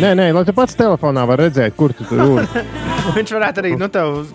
Nē, 0.00 0.12
nē, 0.18 0.30
lai 0.36 0.42
tu 0.44 0.52
pats 0.56 0.76
telefonā 0.76 1.24
var 1.28 1.40
redzēt, 1.40 1.72
kur 1.78 1.94
tu 1.96 2.04
tur 2.08 2.20
uri. 2.26 2.64
viņš 3.16 3.32
varētu 3.36 3.62
arī, 3.62 3.72
nu, 3.80 3.88
tev 3.92 4.26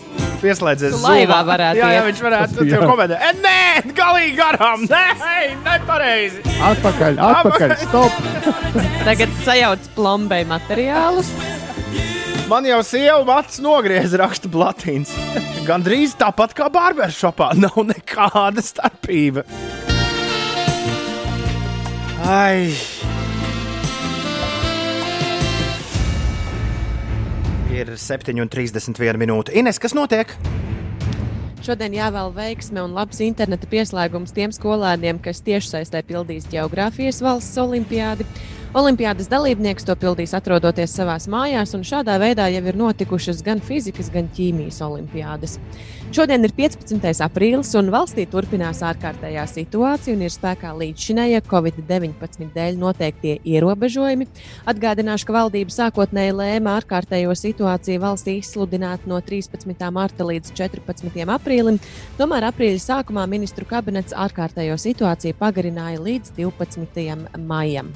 pieslēdzies. 0.42 0.96
Laivā 1.04 1.40
Zoomā. 1.40 1.42
varētu 1.52 1.82
Jā, 1.82 1.92
jā, 1.96 2.06
viņš 2.08 2.24
varētu 2.26 2.58
tev 2.72 2.74
Jā. 2.74 2.88
komentēt. 2.90 3.22
E, 3.22 3.34
nē, 3.44 3.94
galīgi 3.98 4.38
garām. 4.40 4.88
Nē, 4.90 5.36
nepareizi. 5.66 6.42
Atpakaļ, 6.72 7.22
atpakaļ, 7.30 7.76
stop! 7.84 8.24
Tagad 9.06 9.38
sajauc 9.46 9.92
plombēju 9.98 10.50
materiālus. 10.56 11.32
Man 12.46 12.62
jau 12.62 12.78
sieva 12.86 13.24
mats 13.26 13.58
nogriez 13.58 14.12
rakstu 14.22 14.52
platīns. 14.54 15.10
Gan 15.68 15.82
drīz 15.82 16.12
tāpat 16.20 16.52
kā 16.54 16.68
barberšopā. 16.70 17.56
Nav 17.58 17.80
nekāda 17.90 18.62
starpība. 18.62 19.42
Ai. 22.22 22.70
Ir 27.74 27.90
7,31 27.98 29.18
minūte. 29.18 29.56
Ines, 29.58 29.82
kas 29.82 29.98
notiek? 29.98 30.30
Šodien 31.66 31.98
jāvēl 31.98 32.30
veiksme 32.36 32.84
un 32.86 32.94
labs 32.94 33.24
interneta 33.26 33.66
pieslēgums 33.72 34.38
tiem 34.38 34.54
skolēniem, 34.54 35.18
kas 35.18 35.42
tiešsaistē 35.42 36.06
pildīs 36.06 36.46
geogrāfijas 36.54 37.24
valsts 37.26 37.58
olimpiādi. 37.66 38.30
Olimpiādas 38.76 39.30
dalībnieks 39.32 39.86
to 39.88 39.94
pildīs 39.96 40.34
atrodoties 40.36 40.92
savās 40.98 41.30
mājās, 41.32 41.72
un 41.78 41.84
šādā 41.88 42.18
veidā 42.20 42.50
jau 42.52 42.60
ir 42.68 42.76
notikušas 42.76 43.38
gan 43.46 43.62
fizikas, 43.64 44.10
gan 44.12 44.26
ķīmijas 44.36 44.82
olimpiādas. 44.84 45.54
Šodien 46.12 46.44
ir 46.44 46.52
15. 46.58 47.08
aprīlis, 47.24 47.70
un 47.80 47.88
valstī 47.94 48.26
turpinās 48.28 48.82
ārkārtējā 48.84 49.46
situācija, 49.48 50.18
un 50.18 50.26
ir 50.28 50.34
spēkā 50.34 50.74
līdzšinējie 50.76 51.40
Covid-19 51.48 52.52
dēļ 52.58 52.82
noteiktie 52.82 53.38
ierobežojumi. 53.48 54.28
Atgādināšu, 54.68 55.30
ka 55.30 55.38
valdība 55.38 55.72
sākotnēji 55.72 56.36
lēma 56.36 56.76
ārkārtējo 56.82 57.32
situāciju 57.32 58.04
valstī 58.04 58.36
izsludināt 58.42 59.08
no 59.08 59.22
13. 59.24 59.88
marta 59.96 60.28
līdz 60.28 60.52
14. 60.52 61.24
aprīlim, 61.38 61.80
tomēr 62.20 62.50
aprīļa 62.52 62.84
sākumā 62.90 63.24
ministru 63.38 63.64
kabinets 63.72 64.12
ārkārtējo 64.12 64.76
situāciju 64.84 65.40
pagarināja 65.40 66.04
līdz 66.04 66.36
12. 66.44 67.40
maijam. 67.40 67.96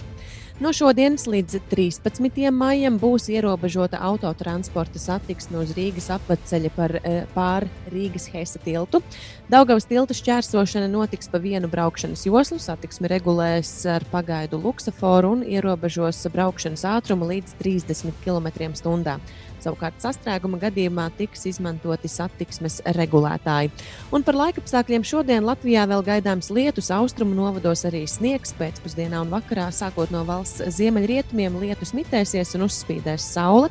No 0.60 0.74
šodienas 0.76 1.24
līdz 1.24 1.62
13. 1.72 2.50
maijam 2.52 2.98
būs 3.00 3.30
ierobežota 3.32 4.02
autotransporta 4.04 5.00
satiksme 5.00 5.62
uz 5.62 5.70
Rīgas 5.78 6.10
apceļa 6.12 6.72
par 6.76 6.94
eh, 7.00 7.22
pāri 7.32 7.70
Rīgas 7.94 8.26
Hesa 8.34 8.60
tiltu. 8.60 9.00
Daugavas 9.48 9.88
tilta 9.88 10.18
šķērsošana 10.20 10.90
notiks 10.92 11.32
pa 11.32 11.40
vienu 11.40 11.72
braukšanas 11.72 12.26
joslu, 12.28 12.60
satiksme 12.60 13.08
regulēs 13.08 13.72
ar 13.88 14.04
pagaidu 14.12 14.60
luksaforu 14.60 15.38
un 15.38 15.46
ierobežos 15.48 16.26
braukšanas 16.34 16.84
ātrumu 16.92 17.32
līdz 17.32 17.56
30 17.64 18.20
km/h. 18.26 19.16
Savukārt 19.64 20.00
sastrēguma 20.04 20.60
gadījumā 20.62 21.10
tiks 21.18 21.46
izmantoti 21.50 22.10
satiksmes 22.12 22.80
regulētāji. 22.98 23.72
Un 24.16 24.26
par 24.28 24.38
laikapstākļiem 24.40 25.06
šodien 25.08 25.48
Latvijā 25.48 25.86
vēl 25.90 26.04
gaidāms 26.08 26.52
lietus, 26.54 26.92
austrumu 26.96 27.36
novados 27.38 27.86
arī 27.90 28.06
sniegs 28.10 28.56
pēcpusdienā 28.60 29.24
un 29.24 29.34
vakarā, 29.34 29.70
sākot 29.76 30.12
no 30.16 30.24
valsts 30.28 30.64
ziemeļrietumiem, 30.80 31.60
lietus 31.64 31.94
mitēsies 31.98 32.56
un 32.58 32.68
uzspīdēs 32.70 33.30
saule. 33.36 33.70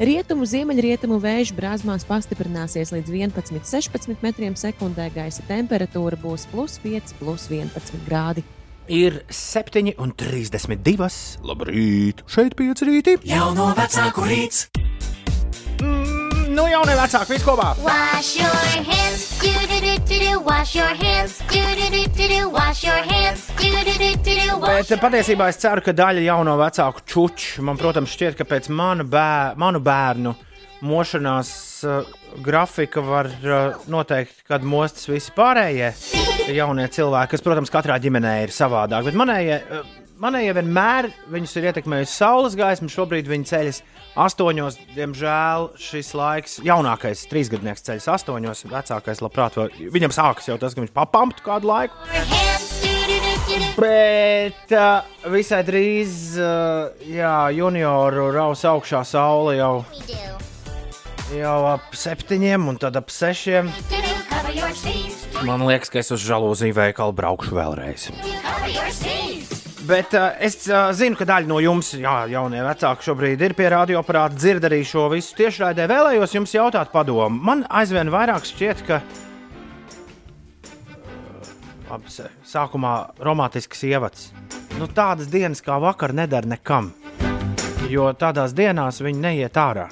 Rietumu, 0.00 0.48
ziemeļrietumu 0.48 1.20
vēju 1.22 1.56
brāzmās 1.58 2.06
pastiprināsies 2.08 2.94
līdz 2.94 3.12
11,16 3.16 4.24
metriem 4.24 4.56
sekundē. 4.58 5.10
Gaisa 5.14 5.44
temperatūra 5.48 6.18
būs 6.20 6.46
plus 6.52 6.78
5, 6.84 7.16
plus 7.20 7.48
11 7.50 8.06
grādi. 8.08 8.44
Ir 8.90 9.20
7,32. 9.30 11.10
Labrīt! 11.46 12.24
Šeit 12.26 12.58
pieci 12.58 12.88
rīti. 12.88 13.18
Jauno 13.28 13.70
vecāku 13.78 14.26
rīts. 14.26 14.66
Mm, 15.80 16.52
nu, 16.54 16.66
jau 16.68 16.82
ne 16.84 16.94
vecāki, 16.98 17.34
viss 17.34 17.46
kopā. 17.46 17.70
Wash 17.84 18.36
your 18.36 18.60
hands, 18.84 19.24
do 19.40 19.52
do 19.70 19.78
do 19.80 19.94
do 20.08 20.18
do. 20.20 20.32
Wash 20.44 20.74
your 20.76 20.92
hands, 21.00 21.38
do 21.48 21.62
do 21.78 21.88
do 21.94 22.02
do 22.16 22.28
do. 22.28 22.40
Wash 22.50 22.84
your 22.84 23.00
hands, 23.08 23.46
do 23.56 23.70
do 23.70 23.96
do 23.96 24.10
do 24.26 24.36
do. 24.36 24.60
Bet 24.66 24.92
patiesībā 25.00 25.48
es 25.52 25.60
ceru, 25.62 25.84
ka 25.84 25.94
daļa 25.96 26.26
jauno 26.26 26.58
vecāku 26.60 27.04
čuču 27.08 27.64
man, 27.64 27.80
protams, 27.80 28.12
šķiet, 28.12 28.36
ka 28.38 28.48
pēc 28.48 28.68
manu, 28.72 29.08
bēr, 29.08 29.56
manu 29.60 29.80
bērnu 29.84 30.34
mošanās 30.84 31.50
uh, 31.84 32.08
grafika 32.44 33.02
var 33.04 33.28
uh, 33.28 33.80
noteikt, 33.90 34.44
kad 34.48 34.64
mostas 34.64 35.08
visi 35.10 35.32
pārējie 35.36 35.92
jaunie 36.56 36.86
cilvēki, 36.92 37.34
kas, 37.34 37.44
protams, 37.44 37.72
katrā 37.72 37.98
ģimenē 38.00 38.36
ir 38.46 38.54
savādāk. 38.54 39.08
Bet 39.08 39.18
manējie, 39.20 39.60
uh, 39.60 39.99
manai 40.20 40.44
jau 40.44 40.54
vienmēr 40.58 41.08
viņus 41.32 41.56
ir 41.56 41.70
ietekmējusi 41.70 42.12
saules 42.12 42.56
gaisma. 42.58 42.90
Šobrīd 42.92 43.28
viņi 43.30 43.48
ceļas 43.50 43.80
astoņos. 44.20 44.78
Diemžēl 44.96 45.70
šis 45.80 46.12
laiks, 46.18 46.58
jaunākais 46.66 47.24
trīsgadnieks 47.30 47.86
ceļas 47.86 48.08
astoņos, 48.16 48.66
vecākais 48.70 49.22
labprāt, 49.24 49.56
vēl, 49.58 49.72
viņam 49.94 50.14
sākas 50.14 50.50
jau 50.50 50.58
tas, 50.60 50.76
ka 50.76 50.84
viņš 50.84 50.94
papamptu 50.96 51.46
kādu 51.46 51.70
laiku. 51.70 51.96
Bet 53.80 54.74
uh, 54.76 55.06
visai 55.32 55.62
drīz, 55.66 56.12
uh, 56.38 56.92
jā, 57.08 57.36
junioru 57.56 58.28
raus 58.34 58.62
augšā 58.68 59.00
saule 59.08 59.56
jau, 59.56 59.72
jau 61.34 61.58
ap 61.72 61.96
septiņiem 61.96 62.68
un 62.70 62.78
tad 62.82 63.00
ap 63.00 63.10
sešiem. 63.14 63.72
Man 65.46 65.64
liekas, 65.64 65.90
ka 65.90 66.02
es 66.02 66.12
uz 66.12 66.22
žalūziju 66.26 66.76
veikalu 66.76 67.16
braukšu 67.16 67.56
vēlreiz. 67.56 68.10
Cover 68.44 68.68
your 68.68 68.90
sneeze. 68.92 69.39
Bet 69.90 70.12
uh, 70.14 70.28
es 70.38 70.54
uh, 70.70 70.90
zinu, 70.94 71.16
ka 71.18 71.26
daļa 71.26 71.48
no 71.50 71.56
jums, 71.58 71.88
jā, 71.98 72.12
jaunie 72.30 72.60
vecāki, 72.62 73.02
šobrīd 73.08 73.40
ir 73.42 73.54
pie 73.58 73.70
radioaparāta, 73.74 74.36
dzird 74.38 74.68
arī 74.68 74.82
šo 74.86 75.08
visu 75.10 75.34
tiešraidē. 75.40 75.88
Vēlējos 75.90 76.36
jums 76.36 76.52
jautāt, 76.54 76.92
padomu. 76.94 77.26
Man 77.50 77.64
aizvien 77.66 78.12
vairāk 78.12 78.46
šķiet, 78.46 78.84
ka 78.86 79.00
labi, 81.90 82.06
s- 82.12 82.28
sākumā 82.52 82.92
romantisks 83.18 83.82
ievads. 83.88 84.28
Nu, 84.78 84.86
tādas 84.86 85.26
dienas 85.32 85.60
kā 85.64 85.80
vakar 85.82 86.14
nedara 86.14 86.46
nekam. 86.48 86.92
Jo 87.90 88.12
tādās 88.14 88.54
dienās 88.54 89.00
viņi 89.02 89.18
neiet 89.24 89.58
ārā. 89.58 89.88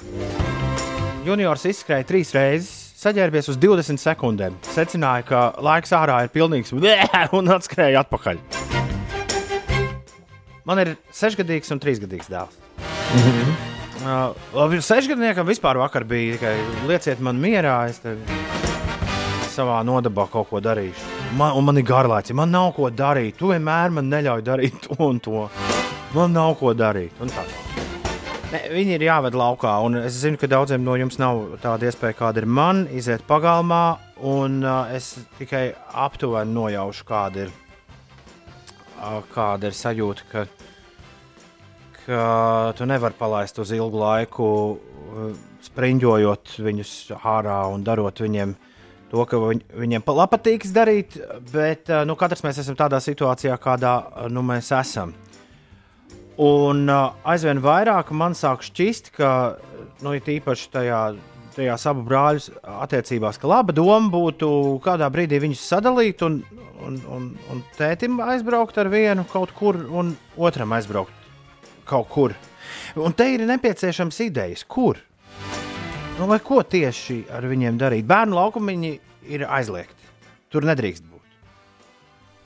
Juniors 1.27 1.65
izskrēja 1.67 2.07
trīs 2.07 2.31
reizes, 2.33 2.71
saģērbies 3.03 3.51
uz 3.51 3.59
20 3.59 3.99
sekundēm. 3.99 4.55
Secināja, 4.71 5.27
ka 5.27 5.43
laiks 5.59 5.91
ārā 5.91 6.23
ir 6.23 6.31
pilnīgs 6.33 6.71
un 7.37 7.51
atskrēja 7.57 8.05
atpakaļ. 8.07 8.39
Man 10.69 10.77
ir 10.83 10.89
sešgadīgs 11.17 11.71
un 11.73 11.79
trīsgadīgs 11.81 12.27
dēls. 12.29 12.57
Uh, 13.99 14.35
labi, 14.53 14.77
sešgadniekam 14.85 15.47
vispār 15.49 15.79
vakar 15.81 16.03
bija 16.05 16.35
tikai 16.35 16.51
lieciet 16.85 17.23
man 17.25 17.39
mierā, 17.41 17.79
es 17.89 17.97
savā 19.49 19.79
nodabā 19.81 20.27
kaut 20.29 20.51
ko 20.51 20.61
darīšu. 20.61 21.07
Man, 21.39 21.55
un 21.57 21.65
man 21.65 21.81
ir 21.81 21.87
garlaicīgi, 21.89 22.37
man 22.37 22.53
nav 22.53 22.69
ko 22.77 22.91
darīt. 22.93 23.39
Tu 23.39 23.49
vienmēr 23.49 23.95
man 23.97 24.11
neļauj 24.13 24.45
darīt 24.45 24.77
to 24.85 24.97
un 25.07 25.17
to. 25.25 25.47
Man 26.13 26.37
nav 26.37 26.53
ko 26.61 26.75
darīt. 26.77 27.17
Ne, 28.53 28.61
viņi 28.69 28.95
ir 28.99 29.07
jāved 29.07 29.37
laukā, 29.37 29.73
un 29.85 29.97
es 30.03 30.21
zinu, 30.21 30.37
ka 30.41 30.49
daudziem 30.49 30.85
no 30.85 30.95
jums 31.01 31.17
nav 31.21 31.57
tāda 31.65 31.89
iespēja, 31.89 32.17
kāda 32.21 32.43
ir 32.43 32.47
man, 32.49 32.85
iziet 32.93 33.25
pagalmā, 33.29 33.97
un 34.25 34.61
uh, 34.61 34.85
es 34.93 35.15
tikai 35.41 35.71
aptuveni 36.05 36.55
nojaušu, 36.55 37.05
kāda 37.09 37.45
ir, 37.45 37.51
uh, 37.53 37.68
kāda 39.33 39.69
ir 39.69 39.77
sajūta, 39.77 40.25
ka, 40.31 40.45
ka 42.05 42.23
tu 42.77 42.87
nevari 42.89 43.17
palaist 43.19 43.59
uz 43.61 43.71
ilgu 43.75 44.01
laiku, 44.01 44.49
spriņģojot 45.69 46.57
viņus 46.65 46.93
ārā 47.19 47.61
un 47.73 47.83
darot 47.87 48.21
viņiem 48.23 48.55
to, 49.09 49.23
ka 49.25 49.39
viņ, 49.41 49.63
viņiem 49.81 50.05
pa- 50.05 50.27
patīk 50.29 50.67
darīt, 50.73 51.17
bet 51.53 51.89
nu, 52.05 52.15
katrs 52.19 52.43
mēs 52.45 52.61
esam 52.61 52.77
tādā 52.79 53.01
situācijā, 53.03 53.57
kādā 53.61 53.95
nu, 54.29 54.43
mēs 54.45 54.71
esam. 54.77 55.15
Un 56.39 56.87
aizvien 56.87 57.59
vairāk 57.59 58.13
man 58.15 58.37
sāk 58.37 58.63
šķist, 58.63 59.11
ka 59.17 59.57
nu, 60.05 60.13
īpaši 60.15 60.69
tajā, 60.71 61.01
tajās 61.55 61.87
abu 61.91 62.05
brāļu 62.07 62.55
attiecībās, 62.85 63.39
ka 63.41 63.49
laba 63.51 63.75
doma 63.75 64.07
būtu 64.13 64.79
kādā 64.85 65.09
brīdī 65.11 65.41
viņus 65.43 65.65
sadalīt 65.73 66.23
un, 66.23 66.39
un, 66.85 66.99
un, 67.11 67.29
un 67.51 67.61
tētim 67.77 68.19
aizbraukt 68.23 68.77
ar 68.81 68.89
vienu 68.91 69.25
kaut 69.31 69.53
kur, 69.57 69.77
un 69.89 70.13
otram 70.37 70.73
aizbraukt 70.77 71.15
kaut 71.89 72.09
kur. 72.11 72.35
Un 72.99 73.13
te 73.17 73.25
ir 73.33 73.45
nepieciešams 73.49 74.19
idejas, 74.27 74.63
kur. 74.67 74.99
Nu, 76.19 76.27
vai 76.29 76.39
ko 76.43 76.61
tieši 76.67 77.23
ar 77.33 77.47
viņiem 77.47 77.79
darīt? 77.79 78.05
Bērnu 78.07 78.37
laukumiņi 78.37 78.91
ir 79.31 79.45
aizliegti. 79.47 80.09
Tur 80.51 80.65
nedrīkst 80.67 81.05
būt. 81.05 81.19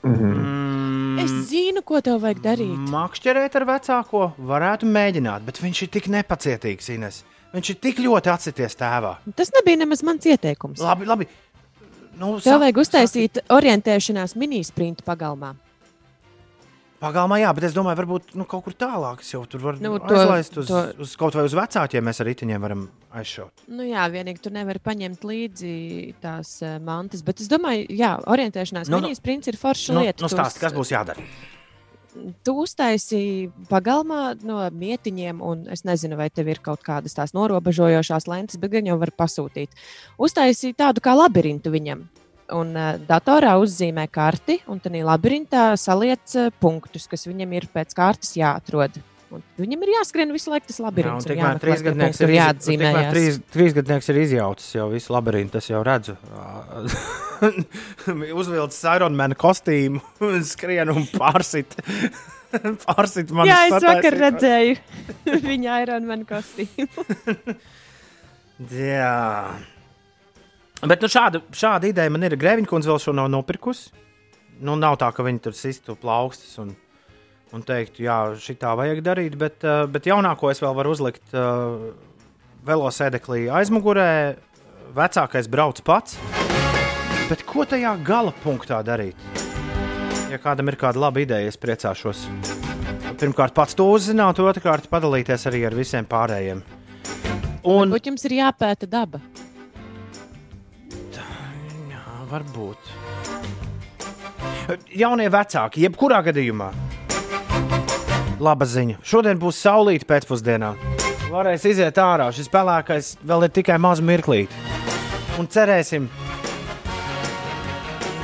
Mm. 0.04 1.18
Es 1.24 1.32
zinu, 1.48 1.82
ko 1.86 2.00
tev 2.04 2.20
vajag 2.22 2.42
darīt. 2.44 2.90
Makšķerēt 2.92 3.56
ar 3.58 3.66
vecāko 3.68 4.26
varētu 4.50 4.88
mēģināt, 4.88 5.46
bet 5.46 5.60
viņš 5.62 5.86
ir 5.86 5.90
tik 5.96 6.10
nepacietīgs, 6.12 6.90
Ines. 6.94 7.22
Viņš 7.54 7.70
ir 7.70 7.80
tik 7.86 8.00
ļoti 8.02 8.30
atsities 8.32 8.76
tēvā. 8.78 9.14
Tas 9.38 9.52
nebija 9.54 9.80
nemaz 9.84 10.02
mans 10.06 10.26
ieteikums. 10.26 10.82
Labi, 10.82 11.06
labi. 11.08 11.28
Nu, 12.18 12.38
Tev 12.40 12.60
vajag 12.62 12.76
uztaisīt 12.84 13.40
orientēšanās 13.50 14.36
mini-sprintu 14.38 15.02
pagalmā. 15.06 15.54
Pagalmā, 17.04 17.36
jā, 17.42 17.50
bet 17.52 17.66
es 17.68 17.74
domāju, 17.76 17.98
varbūt 18.00 18.30
nu, 18.38 18.46
kaut 18.48 18.62
kur 18.64 18.72
tālāk. 18.80 19.20
Es 19.20 19.32
jau 19.34 19.42
tur 19.50 19.60
varu 19.60 19.80
Nu, 19.82 19.90
nu, 19.92 19.98
to- 20.00 20.14
aizlaist 20.16 20.56
uz, 20.62 20.68
to- 20.70 20.94
uz 21.04 21.16
kaut 21.20 21.34
vai 21.36 21.42
uz 21.44 21.52
vecākiem. 21.52 22.00
Mēs 22.06 22.20
ar 22.22 22.26
riteņiem 22.30 22.60
varam 22.64 22.86
aizšaut. 23.12 23.52
Nu, 23.68 23.82
jā, 23.84 24.06
vienīgi 24.08 24.40
tur 24.40 24.52
nevar 24.52 24.78
paņemt 24.80 25.20
līdzi 25.26 26.14
tās 26.22 26.62
uh, 26.62 26.78
mantas. 26.80 27.20
Bet 27.26 27.40
es 27.44 27.48
domāju, 27.48 27.84
jā, 27.90 28.14
orientēšanās 28.24 28.88
Nu, 28.88 28.96
nu, 28.96 29.00
nu, 29.02 29.08
mini-sprints 29.10 29.48
ir 29.52 29.56
forša 29.60 29.92
Nu, 29.92 30.00
lieta. 30.00 30.22
nu 30.22 30.28
Tu 30.28 30.34
stāst, 30.36 30.56
uz- 30.56 30.62
kas 30.62 30.72
būs 30.72 30.94
jādara? 30.94 31.20
Tu 32.46 32.52
uztaisīji 32.62 33.48
pagalmā 33.66 34.36
no 34.46 34.60
mietiņiem, 34.70 35.40
un 35.42 35.64
es 35.74 35.82
nezinu, 35.86 36.18
vai 36.20 36.28
tev 36.30 36.52
ir 36.52 36.60
kaut 36.62 36.84
kādas 36.86 37.16
tās 37.16 37.34
norobežojošās 37.34 38.28
lentes, 38.30 38.60
bet 38.62 38.76
gan 38.76 38.86
jau 38.86 38.98
var 39.00 39.10
pasūtīt. 39.18 39.74
Uztaisīji 40.22 40.76
tādu 40.78 41.02
kā 41.04 41.16
labirintu 41.18 41.74
viņam. 41.74 42.04
Un 42.54 42.74
uh, 42.76 42.92
datorā 43.08 43.56
uzzīmē 43.58 44.04
karti, 44.12 44.60
un 44.70 44.78
tādā 44.84 45.00
labirintā 45.08 45.72
saliec 45.80 46.36
uh, 46.36 46.52
punktus, 46.60 47.08
kas 47.10 47.26
viņam 47.26 47.56
ir 47.56 47.66
pēc 47.72 47.96
kārtas 47.96 48.36
jāatrod. 48.38 49.00
Un 49.32 49.42
viņam 49.58 49.82
ir 49.86 49.92
jāskrien 49.96 50.32
visu 50.34 50.52
laiku 50.52 50.68
tas 50.68 50.78
Jā, 50.78 50.84
labirints. 50.84 51.24
un 51.24 51.32
tikmēr 51.32 51.60
trīsgadnieks 51.62 52.20
punkti, 52.20 52.26
ir, 52.28 52.34
iz... 52.36 52.68
tikmēr 52.68 53.08
trīs, 53.10 53.38
trīsgadnieks 53.54 54.10
ir 54.12 54.20
izjaucis 54.22 54.74
jau 54.76 54.86
visu 54.92 55.14
labirintu. 55.14 55.58
Es 55.58 55.70
jau 55.70 55.80
redzu, 55.86 56.16
uzvilcis 58.40 58.84
Ironmana 58.92 59.38
kostīmu, 59.38 60.02
skrien 60.46 60.92
un 60.94 61.08
pārsit. 61.16 61.76
pārsit 62.86 63.32
man 63.34 63.50
Jā, 63.50 63.60
es 63.70 63.84
vakar 63.84 64.18
redzēju 64.26 64.76
viņa 65.48 65.80
Ironman 65.86 66.24
kostīmu. 66.28 67.58
Jā. 68.70 69.16
Bet 70.84 71.02
nu, 71.02 71.10
šāda, 71.10 71.40
šāda 71.54 71.88
ideja 71.90 72.12
man 72.12 72.26
ir. 72.26 72.36
Grēviņa 72.38 72.70
kundze 72.70 72.92
vēl 72.92 73.00
šo 73.02 73.14
nav 73.16 73.30
nopirkusi. 73.32 73.90
Nu, 74.64 74.76
nav 74.78 74.98
tā, 75.00 75.08
ka 75.10 75.24
viņi 75.26 75.42
tur 75.42 75.56
sistu 75.58 75.96
plaukstus 75.98 76.52
un, 76.62 76.74
un 77.54 77.62
teiktu, 77.66 78.04
jā, 78.08 78.18
šī 78.40 78.56
tā 78.60 78.74
vajag 78.78 79.02
darīt. 79.06 79.38
Bet, 79.40 79.62
uh, 79.66 79.84
bet 79.90 80.08
jaunāko 80.10 80.50
es 80.50 80.62
vēl 80.62 80.74
varu 80.76 80.94
uzlikt 80.94 81.36
uh, 81.36 81.92
velosēdeklī 82.66 83.46
aizmugurē. 83.60 84.10
Vecākais 84.94 85.48
brauc 85.50 85.80
pats. 85.86 86.18
Bet 87.30 87.42
ko 87.48 87.64
tajā 87.66 87.94
gala 88.04 88.34
punktā 88.44 88.78
darīt? 88.86 89.18
Ja 90.30 90.38
kādam 90.42 90.68
ir 90.70 90.76
kāda 90.78 91.00
laba 91.02 91.22
ideja, 91.22 91.50
es 91.50 91.58
priecāšos. 91.60 92.26
Pirmkārt, 93.20 93.54
pats 93.56 93.76
to 93.78 93.86
uzzināt, 93.94 94.40
otrkārt, 94.42 94.88
padalīties 94.90 95.46
arī 95.50 95.62
ar 95.68 95.76
visiem 95.78 96.06
pārējiem. 96.10 96.62
Un... 97.64 97.88
Varbūt 97.88 98.10
jums 98.10 98.26
ir 98.28 98.36
jāpēta 98.40 98.88
daba. 98.90 99.22
Jā, 101.14 102.04
varbūt. 102.32 102.90
Jaunie 104.96 105.30
vecāki, 105.32 105.84
jebkurā 105.86 106.20
gadījumā. 106.28 106.72
Laba 108.44 108.66
ziņa. 108.68 108.98
Šodien 109.06 109.40
būs 109.40 109.62
saulīta 109.64 110.08
pēcpusdienā. 110.10 110.74
Varēs 111.32 111.64
iziet 111.70 111.98
ārā. 111.98 112.28
Šis 112.34 112.50
pelēkais 112.52 113.14
vēl 113.24 113.46
ir 113.46 113.54
tikai 113.56 113.78
maz 113.80 114.02
mirklīt. 114.04 114.52
Un 115.40 115.48
cerēsim, 115.50 116.06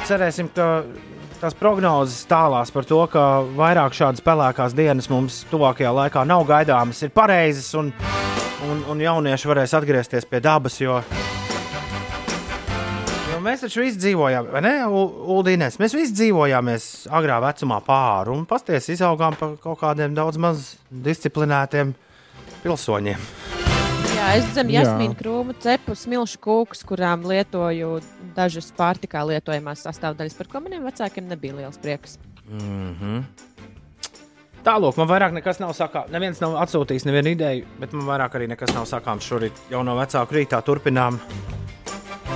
cerēsim, 0.07 0.51
ka 0.55 0.85
tās 1.41 1.57
prognozes 1.59 2.23
tālās 2.31 2.71
par 2.75 2.87
to, 2.87 3.01
ka 3.11 3.25
vairāk 3.57 3.97
šādas 3.97 4.23
pelēkās 4.23 4.77
dienas 4.77 5.09
mums 5.11 5.41
tuvākajā 5.51 5.91
laikā 5.97 6.27
nav 6.29 6.45
gaidāmas, 6.47 7.01
ir 7.03 7.15
pareizas. 7.17 7.73
Un, 7.81 7.91
un, 8.69 8.85
un 8.93 9.03
jaunieši 9.03 9.51
varēs 9.51 9.75
atgriezties 9.81 10.29
pie 10.29 10.43
dabas, 10.45 10.79
jo 10.83 11.01
mēs 13.45 13.65
taču 13.65 13.83
visi 13.85 13.99
dzīvojām, 14.01 14.51
vai 14.55 14.63
ne, 14.65 14.75
Uldīnēs? 15.37 15.79
Mēs 15.81 15.95
visi 15.97 16.15
dzīvojāmies 16.19 16.87
agrā 17.17 17.41
vecumā 17.45 17.81
pāri 17.87 18.35
un 18.35 18.47
pasties 18.49 18.91
izaugām 18.97 19.37
par 19.41 19.57
kaut 19.63 19.81
kādiem 19.83 20.15
daudz 20.17 20.41
maz 20.41 20.75
disciplinētiem 20.91 21.95
pilsoņiem. 22.65 23.29
Jā, 24.21 24.33
es 24.37 24.49
zemu 24.57 24.75
Jā. 24.75 24.83
jasmīnu 24.85 25.17
krūmu, 25.17 25.55
cepu 25.65 25.95
smilšu 25.97 26.41
kūkus, 26.45 26.83
kurām 26.87 27.25
lietoju 27.29 28.01
dažas 28.37 28.69
pārtikā 28.77 29.23
lietojamās 29.33 29.87
sastāvdaļas, 29.87 30.37
par 30.37 30.51
ko 30.53 30.65
maniem 30.65 30.85
vecākiem 30.89 31.29
nebija 31.31 31.57
liels 31.63 31.81
prieks. 31.81 32.19
Mm 32.51 32.97
-hmm. 33.01 33.23
Tālāk, 34.61 34.97
man 35.01 35.09
vairāk 35.09 35.33
nekas 35.33 35.61
nav 35.61 35.73
sakāms. 35.73 36.11
Neviens 36.13 36.41
nav 36.41 36.59
atsūtījis 36.61 37.07
nevienu 37.09 37.33
ideju, 37.33 37.65
bet 37.81 37.93
man 37.93 38.05
vairāk 38.05 38.37
arī 38.37 38.49
nekas 38.49 38.75
nav 38.75 38.85
sakāms. 38.85 39.25
Šorīt 39.25 39.53
jau 39.71 39.83
no 39.83 39.97
vecāku 39.97 40.37
rītā 40.37 40.61
turpinām 40.63 41.17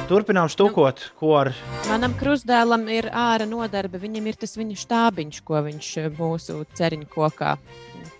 Turpinām 0.04 0.50
štukot, 0.52 1.00
ko 1.16 1.30
ar 1.38 1.48
Manam 1.88 2.12
krustdēlam 2.20 2.82
ir 2.92 3.06
ārā 3.08 3.46
nodarbe. 3.48 3.96
Viņam 4.02 4.26
ir 4.28 4.36
tas 4.36 4.52
viņa 4.58 4.76
štābiņš, 4.82 5.38
ko 5.48 5.62
viņš 5.64 5.88
eh, 6.02 6.10
mūsu 6.18 6.58
ceriņu 6.76 7.08
kokā 7.08 7.54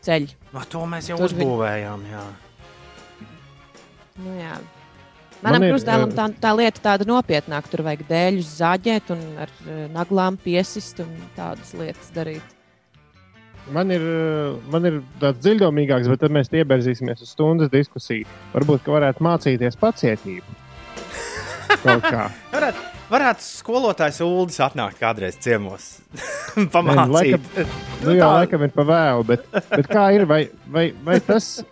ceļ. 0.07 0.31
no, 0.55 0.63
to 0.71 0.87
mēs 0.89 1.11
jau 1.11 1.19
Tur 1.21 1.29
uzbūvējām. 1.29 2.07
Jā. 2.09 2.25
Nu, 4.17 4.33
jā. 4.39 4.57
Man 5.43 5.51
Manam 5.51 5.67
ir, 5.67 5.75
krustdēlam 5.75 6.09
eh, 6.09 6.17
tā, 6.17 6.27
tā 6.47 6.55
lieta 6.57 6.85
tāda 6.89 7.11
nopietnāka. 7.11 7.69
Tur 7.69 7.85
vajag 7.85 8.09
dēļus 8.09 8.57
zāģēt 8.63 9.13
un 9.13 9.29
ar 9.45 9.55
eh, 9.69 9.85
naglām 9.93 10.41
piesist 10.41 11.05
un 11.05 11.13
tādas 11.37 11.77
lietas 11.77 12.09
darīt. 12.17 12.59
Man 13.77 13.93
ir, 13.93 14.03
man 14.73 14.89
ir 14.89 15.01
tāds 15.21 15.45
dziļākāks, 15.45 16.09
bet 16.13 16.25
tad 16.25 16.33
mēs 16.33 16.53
ieberzīsimies 16.53 17.21
uz 17.25 17.37
stundas 17.37 17.73
diskusiju. 17.73 18.25
Varbūt, 18.57 18.85
ka 18.85 18.97
varētu 18.97 19.25
mācīties 19.25 19.81
pacietību. 19.81 20.64
Varētu, 22.55 22.85
varētu 23.11 23.45
skolotājs 23.45 24.21
Uldis 24.25 24.61
atnākt 24.65 25.01
kādreiz 25.01 25.39
ciemos. 25.43 25.99
Nē, 26.55 26.63
nu, 26.63 26.71
Pamācīt. 26.71 27.13
laikam, 27.17 27.75
nu, 28.05 28.15
jā, 28.15 28.31
laikam 28.39 28.65
ir 28.67 28.73
pa 28.75 28.87
vēlu, 28.89 29.27
bet, 29.33 29.49
bet 29.73 29.91
kā 29.91 30.07
ir? 30.17 30.27
Vai, 30.31 30.45
vai, 30.71 30.87
vai 31.05 31.19
tas 31.25 31.65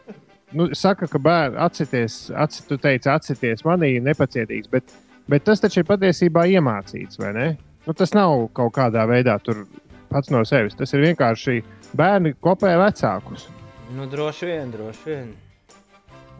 nu, 0.52 0.68
saka, 0.76 1.08
ka 1.10 1.20
bērns 1.22 1.60
atsities, 1.68 2.18
atc, 2.34 2.58
tu 2.68 2.78
teici, 2.82 3.10
atsities 3.12 3.64
manī, 3.68 3.94
nepacietīgs, 4.04 4.70
bet, 4.72 4.94
bet 5.30 5.46
tas 5.46 5.62
taču 5.62 5.82
ir 5.82 5.88
patiesībā 5.88 6.44
iemācīts, 6.56 7.20
vai 7.22 7.32
ne? 7.36 7.48
Nu, 7.86 7.94
tas 7.98 8.14
nav 8.14 8.48
kaut 8.54 8.74
kādā 8.76 9.06
veidā 9.10 9.38
tur 9.42 9.64
pats 10.12 10.30
no 10.30 10.42
sevis. 10.46 10.76
Tas 10.78 10.92
ir 10.94 11.02
vienkārši 11.06 11.62
bērni 11.98 12.36
kopē 12.42 12.74
vecākus. 12.80 13.48
Nu, 13.96 14.06
droši 14.10 14.48
vien, 14.48 14.70
droši 14.72 15.08
vien. 15.08 15.32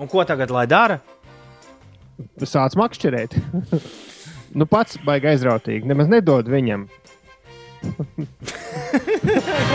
Un 0.01 0.09
ko 0.11 0.25
tagad 0.29 0.53
lai 0.55 0.67
dara? 0.71 1.01
Sāc 2.47 2.77
makšķerēt. 2.79 3.37
nu, 4.59 4.67
pats 4.71 4.99
baigi 5.07 5.33
aizrautīgi. 5.33 5.89
Nemaz 5.91 6.09
nedod 6.13 6.49
viņam. 6.53 6.89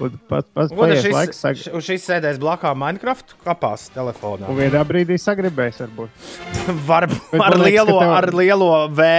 Un 0.00 0.14
Pat, 0.30 0.46
pat, 0.54 0.70
Un 0.72 0.78
ko 0.78 0.86
tad 0.88 0.94
paies 0.94 1.02
šis, 1.04 1.12
laiks, 1.12 1.40
sag... 1.44 1.58
šis 1.84 2.04
sēdēs 2.08 2.38
blakus 2.40 2.72
Minecraft 2.80 3.34
kapās 3.44 3.82
telefonā. 3.92 4.48
un 4.48 4.56
vienā 4.56 4.80
brīdī 4.88 5.18
sagribēs, 5.20 5.76
varbūt. 5.82 6.08
Var, 6.88 7.04
Bet 7.10 7.34
ar, 7.36 7.38
man 7.42 7.60
liekas, 7.60 7.66
lielo, 7.68 7.98
tev- 8.00 8.14
ar 8.16 8.26
lielo 8.40 8.70
V 8.96 9.10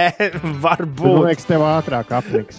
var 0.64 0.82
Man 0.82 0.96
būt. 0.98 1.20
liekas, 1.28 1.46
tev 1.46 1.62
ātrāk 1.68 2.10
apniks. 2.18 2.58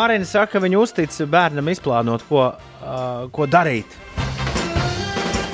Marina 0.00 0.24
saka, 0.24 0.54
ka 0.54 0.60
viņa 0.64 0.78
uztic 0.80 1.16
bērnam 1.28 1.66
izplānot, 1.68 2.22
ko, 2.24 2.46
uh, 2.56 3.26
ko 3.36 3.44
darīt. 3.44 3.98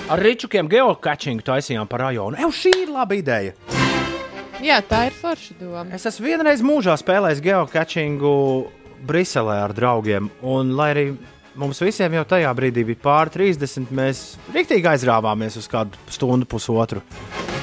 Ar 0.06 0.20
rīčukiem 0.22 0.68
geocaching 0.70 1.42
taisījām 1.42 1.88
par 1.90 2.04
rajonu. 2.04 2.38
Eju, 2.38 2.52
šī 2.54 2.74
ir 2.84 2.92
laba 2.94 3.16
ideja. 3.18 3.56
Jā, 4.62 4.76
tā 4.86 5.08
ir 5.08 5.16
forša 5.18 5.56
doma. 5.58 5.88
Es 5.98 6.06
esmu 6.06 6.28
vienreiz 6.28 6.62
mūžā 6.62 6.94
spēlējis 7.00 7.42
geocachingu 7.42 8.36
Briselē 9.08 9.58
ar 9.64 9.74
draugiem. 9.74 10.30
Un, 10.46 10.70
lai 10.78 10.92
arī 10.94 11.06
mums 11.58 11.82
visiem 11.82 12.14
jau 12.14 12.22
tajā 12.36 12.54
brīdī 12.54 12.86
bija 12.86 13.02
pāri 13.02 13.34
30, 13.34 13.90
mēs 13.98 14.24
rīktīgi 14.54 14.92
aizrāvāmies 14.94 15.58
uz 15.58 15.66
kādu 15.72 15.98
stundu, 16.06 16.46
pusotru 16.46 17.02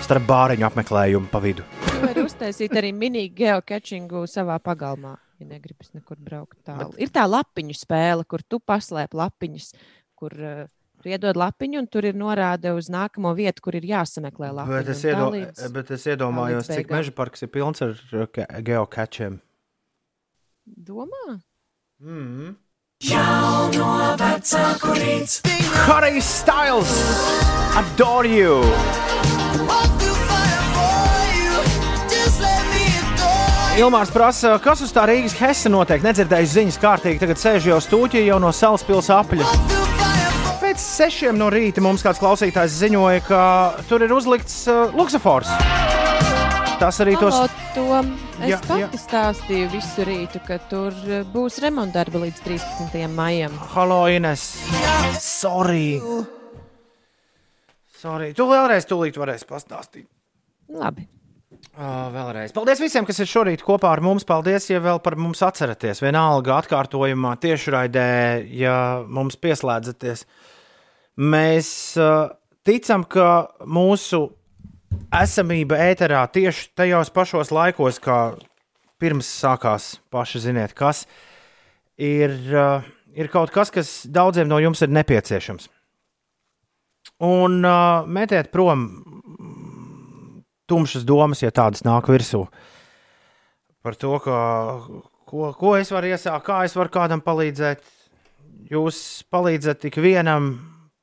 starp 0.03 0.27
bāriņu 0.27 0.67
apmeklējumu 0.67 1.31
pa 1.31 1.39
vidu. 1.39 1.63
Tu 1.87 2.03
vari 2.03 2.27
uztaisīt 2.27 2.75
arī 2.75 2.91
mini 2.91 3.29
geocachingu 3.31 4.27
savā 4.27 4.59
pagalmā, 4.59 5.15
ja 5.43 5.49
negribas 5.51 5.91
nekur 5.93 6.17
braukt 6.23 6.57
tālu. 6.65 6.95
Ir 6.97 7.11
tā 7.13 7.27
lapiņu 7.29 7.75
spēle, 7.77 8.23
kur 8.25 8.41
tu 8.47 8.59
paslēp 8.63 9.13
lapiņas, 9.19 9.73
kur 10.19 10.33
uh, 10.39 10.63
tu 11.03 11.11
iedod 11.11 11.35
lapiņu, 11.35 11.83
un 11.83 11.87
tur 11.91 12.07
ir 12.07 12.15
norāde 12.15 12.71
uz 12.73 12.87
nākamo 12.93 13.33
vietu, 13.35 13.65
kur 13.67 13.75
ir 13.75 13.83
jāsameklē 13.91 14.53
lapiņa. 14.55 14.79
Bet 14.79 14.91
es, 14.95 15.03
iedo, 15.03 15.29
līdz- 15.35 15.71
bet 15.75 15.91
es 15.97 16.05
iedomājos, 16.07 16.71
cik 16.71 16.91
meža 16.95 17.11
parks 17.15 17.43
ir 17.43 17.51
pilns 17.51 17.83
ar 17.83 17.97
ge- 18.31 18.47
geocachiem. 18.71 19.41
Domā? 20.63 21.41
Mm. 21.99 22.55
Jauno 23.03 24.15
vecāku 24.15 24.95
rīts. 24.95 25.41
Harry 25.83 26.21
Styles! 26.23 26.93
Adore 27.75 28.29
you! 28.31 29.32
Ilmārs 33.73 34.11
prasa, 34.13 34.51
kas 34.61 34.83
uz 34.85 34.91
tā 34.93 35.07
Rīgas 35.09 35.33
hesa 35.39 35.69
notiek. 35.73 36.03
Nedzirdēju 36.05 36.49
ziņas 36.51 36.75
kārtīgi, 36.77 37.17
tagad 37.23 37.39
sēž 37.41 37.71
jau 37.71 37.79
stūķī, 37.81 38.21
jau 38.27 38.35
no 38.37 38.51
salas 38.53 38.83
pilsētas 38.85 39.23
apļa. 39.23 39.47
Pēc 40.61 40.83
sešiem 40.83 41.39
no 41.41 41.47
rīta 41.49 41.81
mums 41.81 42.05
kāds 42.05 42.21
klausītājs 42.21 42.75
ziņoja, 42.83 43.23
ka 43.25 43.39
tur 43.89 44.05
ir 44.05 44.13
uzlikts 44.13 44.59
uh, 44.69 44.93
luksafors. 44.93 45.49
Tas 46.77 47.01
arī 47.01 47.15
tos. 47.17 47.33
Halo, 47.33 47.49
Tom, 47.73 48.11
es 48.43 48.51
Jā, 48.51 48.59
pati 48.61 48.83
jā. 48.83 48.91
stāstīju 49.07 49.71
visu 49.73 50.05
rītu, 50.05 50.43
ka 50.45 50.59
tur 50.69 50.93
eh, 51.07 51.25
būs 51.33 51.57
remontdarbi 51.63 52.21
līdz 52.27 52.43
13. 52.45 53.01
maijam. 53.09 53.57
Halo, 53.73 54.03
Ines! 54.13 54.45
Sorry! 55.17 55.97
Sorry. 58.03 58.33
Tu 58.37 58.45
vēlreiz 58.53 58.85
tūlīt 58.85 59.17
varēsi 59.17 59.49
pastāstīt. 59.49 60.09
Labi. 60.69 61.07
Vēlreiz. 61.73 62.51
Paldies 62.53 62.81
visiem, 62.83 63.05
kas 63.07 63.17
ir 63.23 63.29
šorīt 63.29 63.63
kopā 63.65 63.89
ar 63.95 64.01
mums. 64.05 64.25
Paldies, 64.29 64.67
ja 64.69 64.81
vēl 64.83 64.99
par 65.01 65.15
mums 65.17 65.41
atceraties. 65.45 66.03
Vienalga 66.03 66.59
atkārtojumā, 66.61 67.33
tiešraidē, 67.41 68.05
ja 68.53 68.75
mums 69.09 69.39
pieslēdzaties. 69.41 70.25
Mēs 71.17 71.69
uh, 71.97 72.29
ticam, 72.65 73.05
ka 73.09 73.49
mūsu 73.65 74.27
esamība 75.13 75.79
ēterā 75.89 76.23
tieši 76.33 76.71
tajos 76.77 77.09
pašos 77.13 77.53
laikos, 77.53 77.97
kā 78.01 78.19
pirms 79.01 79.29
sākās 79.41 79.95
paši 80.13 80.45
ziniet, 80.45 80.75
kas 80.77 81.07
ir, 81.97 82.37
uh, 82.53 82.85
ir 83.17 83.33
kaut 83.33 83.53
kas, 83.53 83.73
kas 83.73 83.95
daudziem 84.05 84.49
no 84.49 84.61
jums 84.61 84.85
ir 84.85 84.93
nepieciešams. 84.93 85.69
Un 87.23 87.61
uh, 87.65 88.05
metiet 88.09 88.53
prom 88.53 88.87
tumšas 90.69 91.05
domas, 91.07 91.43
ja 91.43 91.51
tādas 91.51 91.83
nāk 91.85 92.09
virsū. 92.11 92.45
Par 93.83 93.97
to, 93.99 94.15
ka, 94.23 94.37
ko, 95.27 95.51
ko 95.59 95.75
es 95.79 95.91
varu 95.91 96.13
iesākt, 96.13 96.45
kā 96.47 96.63
es 96.67 96.75
varu 96.77 96.93
kādam 96.93 97.23
palīdzēt. 97.23 97.83
Jūs 98.71 98.97
palīdzat 99.33 99.89
ik 99.89 99.99
vienam, 100.01 100.53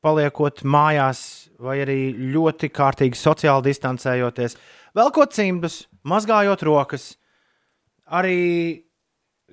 paliekot 0.05 0.63
mājās, 0.65 1.23
vai 1.61 1.81
arī 1.85 1.99
ļoti 2.33 2.71
kārtīgi 2.73 3.19
sociāli 3.21 3.69
distancējoties, 3.69 4.57
velkot 4.97 5.35
cimdus, 5.37 5.83
mazgājot 6.09 6.65
rokas. 6.67 7.11
Arī 8.11 8.39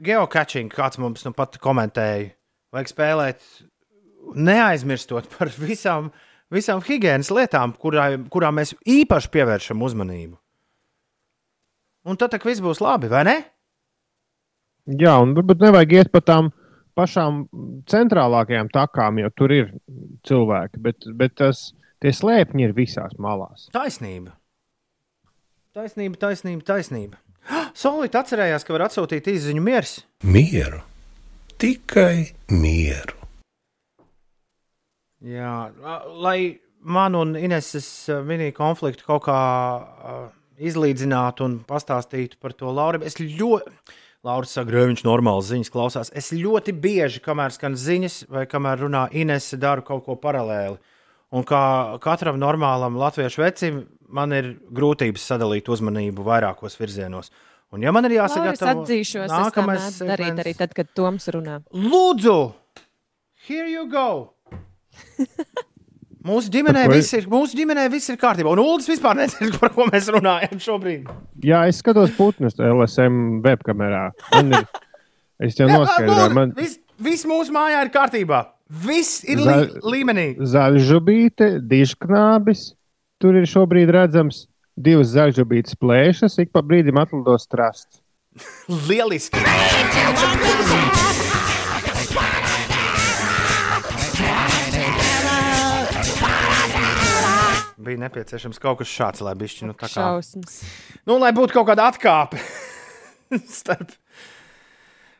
geocaching, 0.04 0.72
kāds 0.74 1.00
mums 1.02 1.26
nu 1.28 1.34
pat 1.36 1.60
komentēja, 1.62 2.32
vajag 2.74 2.94
spēlēt, 2.94 3.44
neaizmirstot 4.38 5.30
par 5.36 5.52
visām 5.60 6.12
visām 6.54 6.82
higiēnas 6.84 7.32
lietām, 7.34 7.74
kurā, 7.80 8.10
kurām 8.32 8.60
mēs 8.60 8.74
īpaši 8.88 9.32
pievēršam 9.34 9.84
uzmanību. 9.84 10.38
Un 12.08 12.20
tad 12.20 12.32
tak 12.32 12.46
viss 12.48 12.64
būs 12.64 12.80
labi, 12.84 13.10
vai 13.12 13.26
ne? 13.28 13.38
Jā, 14.88 15.18
un 15.20 15.34
varbūt 15.36 15.66
nevajag 15.66 15.98
iet 15.98 16.12
pa 16.14 16.22
tām 16.24 16.54
pašām 16.98 17.44
centrālākajām 17.92 18.72
takām, 18.74 19.20
jo 19.20 19.32
tur 19.36 19.54
ir 19.54 19.70
cilvēki, 20.28 20.82
bet, 20.86 21.10
bet 21.20 21.36
tas, 21.44 21.68
tie 22.02 22.14
slēpņi 22.16 22.70
ir 22.70 22.76
visās 22.78 23.18
malās. 23.20 23.68
Taisnība. 23.76 24.38
Taisnība, 25.78 26.18
taisnība, 26.24 26.64
taisnība. 26.66 27.20
Solīt 27.78 28.16
atcerējās, 28.18 28.66
ka 28.66 28.74
var 28.76 28.88
atsūtīt 28.88 29.30
izziņu 29.36 29.62
miers. 29.64 30.00
Mieru. 30.26 30.82
Tikai 31.62 32.32
mieru. 32.50 33.27
Jā, 35.26 35.72
la- 35.82 36.04
lai 36.08 36.60
man 36.82 37.16
un 37.16 37.36
Ineses 37.36 37.88
mini 38.26 38.52
konfliktu 38.56 39.04
kaut 39.08 39.24
kā 39.26 39.38
uh, 39.38 40.28
izlīdzinātu 40.62 41.46
un 41.46 41.56
pastāstītu 41.68 42.38
par 42.42 42.54
to 42.54 42.70
Laurim, 42.74 43.04
es 43.04 43.16
ļoti. 43.18 43.72
Lauris 44.26 44.52
saka, 44.58 44.72
ka 44.74 44.86
viņš 44.90 45.04
normāli 45.06 45.46
ziņas 45.46 45.70
klausās. 45.72 46.10
Es 46.18 46.32
ļoti 46.34 46.74
bieži, 46.74 47.22
kamēr 47.24 47.54
skan 47.54 47.76
ziņas, 47.80 48.26
vai 48.34 48.46
kamēr 48.50 48.82
runā 48.84 49.06
Inese, 49.16 49.56
daru 49.62 49.82
kaut 49.86 50.04
ko 50.06 50.16
paralēli. 50.20 50.78
Un 51.32 51.44
kā 51.48 51.98
katram 52.04 52.40
normālam 52.42 52.98
latviešu 53.00 53.42
vecim, 53.44 53.78
man 54.10 54.34
ir 54.34 54.54
grūtības 54.74 55.24
sadalīt 55.32 55.70
uzmanību 55.72 56.26
vairākos 56.28 56.76
virzienos. 56.80 57.30
Un, 57.72 57.84
ja 57.86 57.92
man 57.92 58.06
ir 58.10 58.16
Lauris 58.18 58.34
jāsagatavo 58.36 58.84
atzīšos, 58.86 59.32
nākamais 59.32 59.86
es 59.86 60.00
tā 60.02 60.08
mēdzu 60.08 60.10
darīt 60.12 60.26
segments- 60.26 60.46
arī 60.46 60.54
tad, 60.58 60.74
kad 60.74 60.92
Toms 60.96 61.28
runā. 61.38 61.62
Lūdzu, 61.74 62.38
here 63.48 63.68
you 63.68 63.86
go! 63.88 64.34
Mūsu 66.28 66.52
ģimenē, 66.52 66.82
viss 66.92 67.14
ir, 67.16 67.28
mūsu 67.32 67.56
ģimenē 67.56 67.86
viss 67.94 68.10
ir 68.12 68.18
kārtībā. 68.20 68.52
Un 68.52 68.60
Ulas 68.60 68.88
vispār 68.90 69.16
nezina, 69.16 69.54
par 69.62 69.72
ko 69.76 69.86
mēs 69.88 70.10
runājam 70.12 70.60
šobrīd. 70.60 71.08
Jā, 71.46 71.62
es 71.72 71.80
skatos 71.80 72.12
putnus 72.18 72.58
LSM 72.60 73.38
webkamerā. 73.46 74.10
Ir, 74.42 74.66
es 75.48 75.56
jau 75.60 75.70
noskaidroju, 75.72 76.36
man, 76.36 76.52
Viss, 76.58 76.82
viss 77.00 77.28
mūsu 77.30 77.56
mājā 77.56 77.86
ir 77.86 77.94
kārtībā. 77.94 78.42
Viss 78.84 79.22
ir 79.24 79.40
Za- 79.40 79.56
lī, 79.62 79.86
līmenī. 79.96 80.28
Zaļžubīte, 80.44 81.54
dižknābis. 81.72 82.74
Tur 83.24 83.40
ir 83.40 83.48
šobrīd 83.50 83.90
redzams 83.96 84.44
divas 84.78 85.14
zaļžubītes 85.16 85.80
plēšas, 85.80 86.36
ik 86.44 86.52
pa 86.54 86.62
brīdim 86.62 87.00
atlidos 87.02 87.48
strasts. 87.48 88.02
Lieliski! 88.90 89.40
Bija 97.88 98.02
nepieciešams 98.02 98.58
kaut 98.60 98.82
kas 98.82 98.90
šāds, 98.92 99.22
lai 99.24 99.32
bišķi, 99.40 99.70
nu, 99.70 99.74
tā 99.78 99.88
kā. 99.88 99.94
Šausmas. 99.94 100.58
Nu, 101.08 101.16
lai 101.22 101.32
būtu 101.36 101.56
kaut 101.56 101.70
kāda 101.70 101.86
atkāpe 101.88 102.42
starp, 103.60 103.94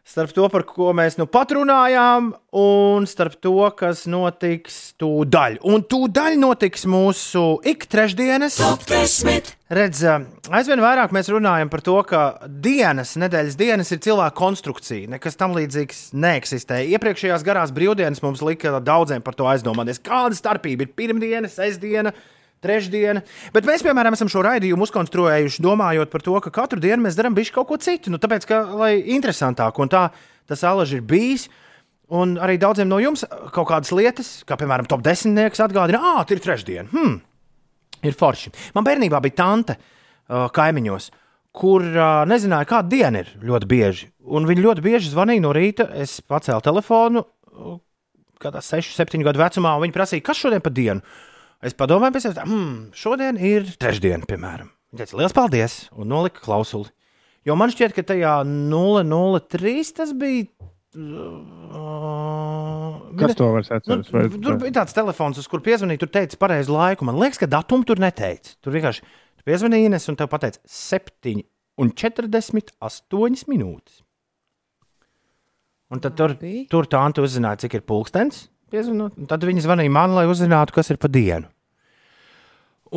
starp 0.04 0.34
to, 0.36 0.50
par 0.52 0.66
ko 0.68 0.90
mēs 0.98 1.16
nu 1.16 1.30
pat 1.32 1.54
runājām, 1.56 2.34
un 2.60 3.08
starp 3.08 3.40
to, 3.40 3.56
kas 3.80 4.04
notiks 4.12 4.82
tūdaļ. 5.00 5.62
Un 5.64 5.88
tūdaļ 5.88 6.36
notiks 6.44 6.84
mūsu 6.92 7.48
ik 7.72 7.88
trešdienas. 7.88 8.60
Redz, 9.72 10.04
aizvien 10.52 10.84
vairāk 10.84 11.16
mēs 11.16 11.32
runājam 11.32 11.72
par 11.72 11.88
to, 11.88 11.96
ka 12.08 12.28
dienas, 12.52 13.16
nedēļas 13.16 13.60
dienas 13.64 13.96
ir 13.96 14.04
cilvēka 14.04 14.36
konstrukcija. 14.44 15.14
Nekas 15.16 15.40
tam 15.40 15.56
līdzīgs 15.56 16.10
neeksistē. 16.20 16.84
Iepriekšējās 17.00 17.48
garās 17.48 17.72
brīvdienas 17.76 18.24
mums 18.28 18.44
lika 18.44 18.82
daudziem 18.84 19.24
par 19.24 19.40
to 19.40 19.48
aizdomāties. 19.48 20.04
Kāda 20.04 20.36
starpība 20.36 20.84
ir 20.84 20.98
pirmdiena, 21.00 21.48
sestdiena? 21.48 22.12
Trešdiena. 22.64 23.22
Bet 23.54 23.68
mēs, 23.70 23.84
piemēram, 23.86 24.16
esam 24.18 24.30
šo 24.32 24.42
raidījumu 24.46 24.88
uzkonstruējuši, 24.88 25.62
domājot 25.62 26.10
par 26.10 26.24
to, 26.26 26.34
ka 26.42 26.54
katru 26.54 26.82
dienu 26.82 27.04
mēs 27.06 27.18
darām 27.20 27.38
bišķi 27.38 27.54
kaut 27.54 27.70
ko 27.70 27.78
citu. 27.82 28.10
Nu, 28.14 28.18
tāpēc, 28.22 28.48
ka, 28.50 28.64
lai 28.80 28.96
interesantāk, 29.14 29.78
un 29.84 29.92
tā 29.94 30.08
tas 30.50 30.64
alaži 30.66 30.98
ir 30.98 31.06
bijis. 31.06 31.48
Un 32.18 32.38
arī 32.40 32.56
daudziem 32.56 32.88
no 32.88 33.02
jums 33.04 33.26
kaut 33.52 33.68
kādas 33.68 33.92
lietas, 33.92 34.32
kā 34.48 34.56
piemēram, 34.60 34.88
top 34.88 35.04
desmitnieks 35.04 35.60
atgādina, 35.66 36.00
ah, 36.00 36.22
tā 36.26 36.38
ir 36.38 36.44
trešdiena. 36.44 36.88
Hmm, 36.94 37.18
ir 38.08 38.16
forši. 38.18 38.54
Man 38.78 38.88
bērnībā 38.88 39.20
bija 39.26 39.42
tante 39.42 39.76
uh, 39.76 40.48
kaimiņos, 40.56 41.10
kur 41.58 41.84
uh, 41.84 42.24
nezināja, 42.32 42.70
kāda 42.70 42.90
diena 42.94 43.26
ir 43.26 43.34
ļoti 43.44 43.70
bieži. 43.70 44.08
Un 44.24 44.48
viņi 44.48 44.64
ļoti 44.64 44.86
bieži 44.88 45.12
zvanīja 45.12 45.44
no 45.44 45.52
rīta. 45.56 45.90
Es 46.00 46.22
pacēlu 46.24 46.64
telefonu, 46.64 47.26
uh, 47.52 47.76
kādā 48.40 48.64
6, 48.64 48.96
7 48.96 49.28
gadu 49.28 49.44
vecumā, 49.44 49.76
un 49.76 49.86
viņi 49.86 49.98
prasīja, 50.00 50.26
kas 50.26 50.46
šodien 50.46 50.64
pa 50.64 50.72
dienu. 50.72 51.04
Es 51.66 51.74
padomāju, 51.74 52.14
pēc 52.18 52.28
tam, 52.38 52.50
hmm, 52.52 52.74
šodien 52.94 53.40
ir 53.42 53.66
trešdiena, 53.82 54.28
piemēram. 54.30 54.70
Viņa 54.94 55.02
teica, 55.04 55.18
liels 55.20 55.34
paldies, 55.36 55.78
un 55.98 56.08
nolika 56.12 56.44
klausuli. 56.44 56.92
Jo 57.48 57.56
man 57.58 57.72
šķiet, 57.74 57.96
ka 57.96 58.04
tajā 58.04 58.36
003 58.46 59.94
tas 59.98 60.12
bija. 60.14 60.46
Uh, 60.98 63.02
Kas 63.20 63.36
to 63.38 63.48
var 63.54 63.62
atcerēties? 63.64 64.12
Vai- 64.14 64.28
Nu, 64.30 64.40
tur 64.44 64.58
bija 64.62 64.74
tāds 64.80 64.94
telefons, 64.96 65.38
uz 65.42 65.48
kur 65.48 65.60
piezvanīja, 65.62 66.00
tur 66.04 66.10
teica 66.14 66.38
pareizi 66.38 66.72
laiku. 66.74 67.06
Man 67.06 67.16
liekas, 67.20 67.38
ka 67.42 67.46
datumu 67.50 67.86
tur 67.86 67.96
neteica. 68.02 68.56
Tur 68.62 68.74
vienkārši 68.74 69.02
tu 69.02 69.44
piezvanīja 69.48 69.86
Ines 69.92 70.10
un 70.10 70.16
tev 70.16 70.28
pateica 70.32 70.60
7 70.66 71.44
un 71.78 71.92
48 71.92 73.46
minūtes. 73.48 74.02
Un 75.90 76.00
tad 76.04 76.18
tur, 76.20 76.34
tur 76.70 76.84
tā 76.86 77.00
Anta 77.00 77.22
uzzināja, 77.24 77.60
cik 77.64 77.76
ir 77.80 77.84
pulkstenis. 77.88 78.50
Piezvanot, 78.72 79.16
tad 79.30 79.46
viņi 79.48 79.64
zvanīja 79.64 79.94
man, 79.96 80.16
lai 80.18 80.26
uzzinātu, 80.28 80.76
kas 80.76 80.92
ir 80.92 81.00
pa 81.00 81.08
dienu. 81.12 81.48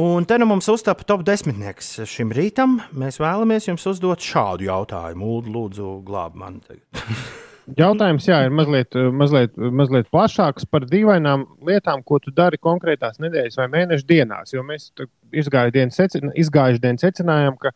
Un 0.01 0.23
te 0.27 0.37
nu 0.39 0.47
mums 0.47 0.69
uztapa 0.71 1.03
top 1.07 1.25
desmitnieks 1.27 1.97
šim 2.07 2.31
rītam. 2.35 2.79
Mēs 2.95 3.19
vēlamies 3.19 3.67
jums 3.67 3.87
uzdot 3.91 4.23
šādu 4.23 4.69
jautājumu. 4.69 5.27
Lūdzu, 5.27 5.55
lūdzu 5.55 5.95
glāb 6.07 6.37
mani. 6.39 6.63
tagad. 6.67 7.07
Jautājums 7.81 8.27
jā, 8.27 8.39
ir 8.47 8.55
mazliet, 8.55 8.97
mazliet, 9.15 9.57
mazliet 9.59 10.09
plašāks 10.11 10.67
par 10.71 10.87
dīvainām 10.91 11.45
lietām, 11.67 12.03
ko 12.07 12.19
tu 12.23 12.33
dari 12.35 12.59
konkrētās 12.59 13.21
nedēļas 13.23 13.59
vai 13.61 13.67
mēneša 13.75 14.07
dienās. 14.07 14.55
Jo 14.55 14.65
mēs 14.67 14.91
izgājuši 15.31 15.91
secin- 15.95 16.33
dienas 16.35 17.05
secinājām, 17.05 17.59
ka, 17.61 17.75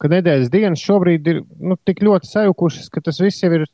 ka 0.00 0.10
nedēļas 0.12 0.52
dienas 0.52 0.84
šobrīd 0.84 1.30
ir 1.32 1.40
nu, 1.60 1.76
tik 1.84 2.02
ļoti 2.04 2.28
sajukušas, 2.32 2.90
ka 2.92 3.04
tas 3.04 3.20
viss 3.24 3.44
jau 3.44 3.52
ir 3.56 3.64
nu, 3.64 3.70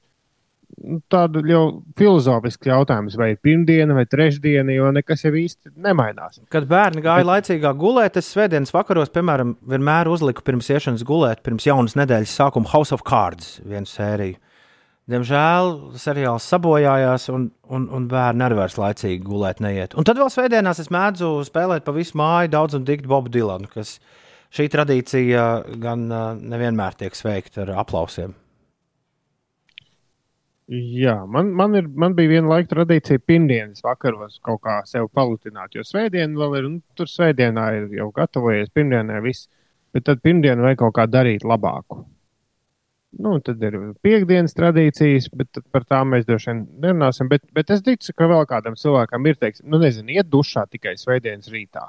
tāds 1.13 1.49
jau 1.49 1.63
filozofisks 1.99 2.69
jautājums, 2.69 3.17
vai 3.19 3.33
ir 3.33 3.41
pirmdiena 3.45 3.97
vai 3.97 4.05
trešdiena, 4.09 4.73
jo 4.77 4.91
nekas 4.95 5.25
jau 5.25 5.33
īsti 5.37 5.73
nemainās. 5.85 6.41
Kad 6.53 6.69
bērni 6.71 7.03
gāja 7.05 7.27
laicīgāk 7.29 7.79
gulēt, 7.81 8.19
es 8.21 8.31
svētdienas 8.35 8.75
vakaros, 8.75 9.13
piemēram, 9.15 9.57
vienmēr 9.69 10.11
uzliku 10.13 10.45
pirms 10.47 10.71
iešanas 10.75 11.07
gulēt, 11.09 11.43
pirms 11.47 11.67
jaunas 11.69 11.97
nedēļas 11.99 12.37
sākuma 12.41 12.71
House 12.73 12.95
of 12.95 13.05
Cards 13.09 13.57
vienu 13.65 13.89
sēriju. 13.89 14.39
Diemžēl 15.09 15.71
seriāls 15.97 16.45
sabojājās, 16.53 17.31
un, 17.33 17.47
un, 17.73 17.87
un 17.97 18.09
bērni 18.11 18.45
arī 18.45 18.59
vairs 18.59 18.77
laicīgi 18.77 19.23
gulēt 19.25 19.63
neiet. 19.65 19.97
Un 19.97 20.05
tad 20.05 20.21
vēl 20.21 20.29
svētdienās 20.33 20.83
es 20.83 20.91
mēdzu 20.93 21.31
spēlēt 21.49 21.87
pa 21.87 21.95
visu 21.97 22.19
māju 22.21 22.53
daudz 22.53 22.77
un 22.77 22.85
dikti 22.85 23.09
Bobu 23.09 23.33
Dilanu, 23.33 23.71
kas 23.73 23.95
šī 24.53 24.69
tradīcija 24.75 25.47
gan 25.81 26.05
uh, 26.13 26.35
nevienmēr 26.37 27.01
tiek 27.01 27.17
sveikta 27.17 27.65
ar 27.65 27.73
aplausiem. 27.87 28.37
Jā, 30.69 31.15
man, 31.25 31.49
man, 31.57 31.73
ir, 31.79 31.87
man 31.89 32.13
bija 32.13 32.29
viena 32.35 32.51
laika 32.51 32.75
tradīcija, 32.75 33.23
pirmdienas 33.25 33.81
vakaros 33.87 34.37
kaut 34.45 34.61
kā 34.67 34.75
sev 34.85 35.07
palutināt. 35.17 35.73
Jo 35.73 35.85
svētdiena 35.87 36.37
vēl 36.37 36.57
ir, 36.59 36.67
nu, 36.69 36.83
tur 36.99 37.09
svētdienā 37.09 37.65
ir 37.79 37.87
jau 37.97 38.11
gatavojies, 38.13 38.69
pirmdienā 38.77 39.23
viss. 39.25 39.49
Bet 39.97 40.05
tad 40.05 40.21
pirmdienā 40.21 40.67
vajag 40.67 40.83
kaut 40.83 40.95
kā 40.99 41.07
darīt 41.09 41.47
labāku. 41.49 42.03
Nu, 43.17 43.39
tad 43.41 43.63
ir 43.65 43.79
piekdienas 44.05 44.53
tradīcijas, 44.59 45.31
bet 45.33 45.63
par 45.73 45.89
tām 45.89 46.13
mēs 46.13 46.29
droši 46.29 46.51
vien 46.51 46.61
nerunāsim. 46.85 47.33
Bet, 47.33 47.47
bet 47.57 47.73
es 47.73 47.81
ticu, 47.87 48.13
ka 48.13 48.29
vēl 48.29 48.45
kādam 48.51 48.77
cilvēkam 48.77 49.25
ir, 49.31 49.41
teiksim, 49.41 49.71
nu, 49.73 49.81
nezinu, 49.81 50.13
iet 50.19 50.29
dušā 50.29 50.67
tikai 50.69 50.99
svētdienas 51.01 51.49
rītā. 51.49 51.89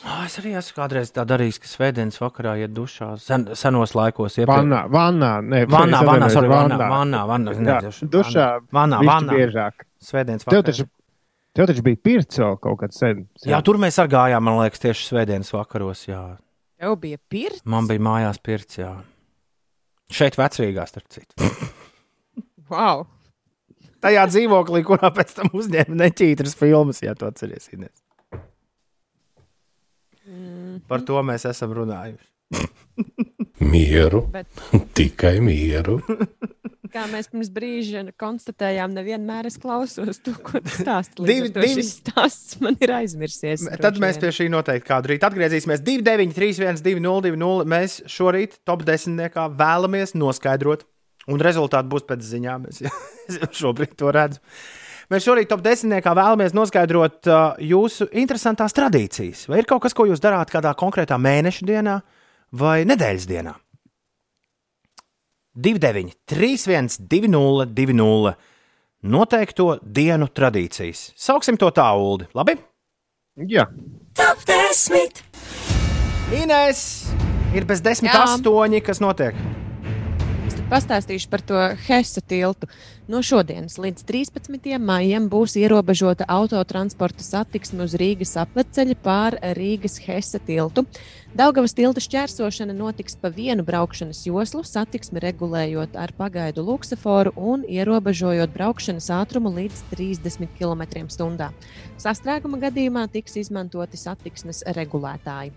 Oh, 0.00 0.22
es 0.24 0.38
arī 0.40 0.54
esmu 0.56 0.72
kādreiz 0.78 1.10
tā 1.12 1.26
darījis, 1.28 1.58
ka 1.60 1.68
svētdienas 1.68 2.16
vakarā 2.22 2.54
iet 2.62 2.72
dušā 2.72 3.10
sen, 3.20 3.42
senos 3.58 3.92
laikos. 3.98 4.38
Vannā, 4.48 4.84
vannā, 4.88 5.32
ne, 5.44 5.64
Vannā, 5.68 6.00
vannā, 6.08 6.30
sorry, 6.32 6.48
vannā, 6.48 6.78
vannā. 6.80 7.20
vannā, 7.28 7.52
vannā, 7.52 7.54
Jā, 7.68 8.06
dušā, 8.14 8.46
vannā, 8.72 9.02
vannā. 9.04 9.34
biežāk. 9.36 9.84
Svētdienas 10.00 10.46
Tev 10.46 10.54
vakarā. 10.62 10.70
taču, 10.70 10.86
tev 11.58 11.68
taču 11.68 11.84
bija 11.84 12.00
pirts 12.08 12.40
vēl 12.40 12.56
kaut 12.64 12.78
kad 12.80 12.96
sen. 12.96 13.26
Jā, 13.44 13.60
tur 13.66 13.76
mēs 13.82 14.00
arī 14.00 14.14
gājām, 14.16 14.46
man 14.48 14.56
liekas, 14.62 14.80
tieši 14.86 15.10
svētdienas 15.10 15.52
vakaros. 15.52 16.06
Jā. 16.08 16.22
Tev 16.80 16.96
bija 17.02 17.20
pirts. 17.28 17.60
Man 17.68 17.84
bija 17.90 18.00
mājās 18.00 18.40
pirts, 18.40 18.80
jā. 18.80 18.94
Šeit 20.10 20.40
vecrīgā, 20.40 20.88
starp 20.88 21.08
citu. 21.12 21.34
Wow. 22.70 23.00
Tajā 24.00 24.22
dzīvoklī, 24.30 24.84
kurā 24.86 25.08
pēc 25.10 25.32
tam 25.34 25.48
uzņēma 25.58 25.96
neķītras 26.04 26.52
filmas, 26.54 27.00
ja 27.02 27.16
tu 27.18 27.26
atceries. 27.26 27.66
Ines. 27.74 27.90
Par 30.90 31.02
to 31.06 31.20
mēs 31.26 31.46
esam 31.50 31.72
runājuši. 31.76 32.26
Mieru, 33.60 34.24
Bet- 34.32 34.46
tikai 34.98 35.38
mieru. 35.44 36.00
Kā 36.90 37.04
mēs 37.06 37.28
pirms 37.30 37.52
brīža 37.54 38.00
konstatējām, 38.18 38.90
nevienmēr 38.96 39.46
es 39.46 39.54
klausos 39.62 40.18
to, 40.26 40.32
ko 40.42 40.58
tu 40.58 40.72
stāsti. 40.74 41.22
Divi- 41.28 41.52
divi- 41.54 41.84
stāsts 41.86 42.56
man 42.64 42.74
ir 42.82 42.90
aizmirsies. 42.96 43.62
Tad 43.78 44.00
mēs 44.02 44.18
pie 44.18 44.32
šī 44.34 44.48
noteikti 44.50 44.88
kādu 44.88 45.12
rītu 45.12 45.28
atgriezīsimies. 45.28 45.84
2, 45.86 46.02
9, 46.08 46.34
3, 46.34 46.58
1, 46.66 46.82
2, 46.82 46.96
0, 47.04 47.22
2, 47.28 47.38
0. 47.38 47.68
Mēs 47.70 48.00
šorīt 48.10 48.58
top 48.66 48.82
10. 48.88 49.22
vēlamies 49.60 50.16
noskaidrot, 50.18 50.82
un 51.30 51.38
rezultāti 51.46 51.92
būs 51.94 52.08
pēc 52.10 52.26
ziņām. 52.32 52.66
Es 52.72 52.82
jau 53.38 53.52
šobrīd 53.62 53.94
to 54.02 54.10
redzu. 54.18 54.42
Mēs 55.10 55.24
šorīt 55.26 55.48
top 55.50 55.64
10. 55.64 55.90
vēlamies 55.90 56.52
noskaidrot 56.54 57.26
uh, 57.26 57.56
jūsu 57.58 58.06
interesantās 58.14 58.74
tradīcijas. 58.76 59.48
Vai 59.50 59.58
ir 59.58 59.66
kaut 59.66 59.82
kas, 59.82 59.94
ko 59.96 60.06
jūs 60.06 60.22
darāt 60.22 60.52
kādā 60.52 60.70
konkrētā 60.78 61.18
mēneša 61.18 61.66
dienā 61.66 61.96
vai 62.54 62.84
nedēļas 62.86 63.26
dienā? 63.26 63.56
29, 65.58 66.14
31, 66.30 67.00
20, 67.10 67.74
20. 67.74 68.46
Noteikto 69.10 69.80
dienu 69.82 70.28
tradīcijas. 70.30 71.08
Sauksim 71.18 71.58
to 71.58 71.72
tā, 71.74 71.88
Ulu. 71.96 72.28
Labi? 72.36 72.54
Jā. 73.50 73.64
Top 74.14 74.46
10. 74.46 75.24
Inês 76.38 76.84
ir 77.56 77.66
bez 77.66 77.82
desmit 77.82 78.12
Jā. 78.14 78.28
astoņi, 78.28 78.84
kas 78.86 79.02
notiek. 79.02 79.34
Pastāstīšu 80.70 81.26
par 81.26 81.42
to 81.42 81.58
Hesa 81.88 82.20
tiltu. 82.22 82.68
No 83.10 83.24
šodienas 83.26 83.74
līdz 83.82 84.04
13. 84.06 84.76
maijam 84.78 85.24
būs 85.26 85.56
ierobežota 85.58 86.28
autotransporta 86.30 87.24
satiksme 87.26 87.82
uz 87.82 87.96
Rīgas 87.98 88.36
apveceļa 88.38 88.94
pār 89.02 89.34
Rīgas 89.58 89.98
Hesa 90.04 90.38
tiltu. 90.38 90.84
Daugavas 91.34 91.74
tilta 91.74 92.02
šķērsošana 92.02 92.74
notiks 92.74 93.14
pa 93.18 93.32
vienu 93.34 93.64
braukšanas 93.66 94.24
joslu, 94.26 94.62
satiksmi 94.66 95.22
regulējot 95.22 95.98
ar 95.98 96.10
pagaidu 96.14 96.62
luksuforu 96.66 97.30
un 97.34 97.66
ierobežojot 97.66 98.54
braukšanas 98.54 99.10
ātrumu 99.14 99.50
līdz 99.58 99.82
30 99.90 100.54
km/h. 100.58 101.50
Sastrēguma 101.98 102.58
gadījumā 102.62 103.08
tiks 103.10 103.36
izmantoti 103.42 103.98
satiksmes 103.98 104.62
regulētāji. 104.78 105.50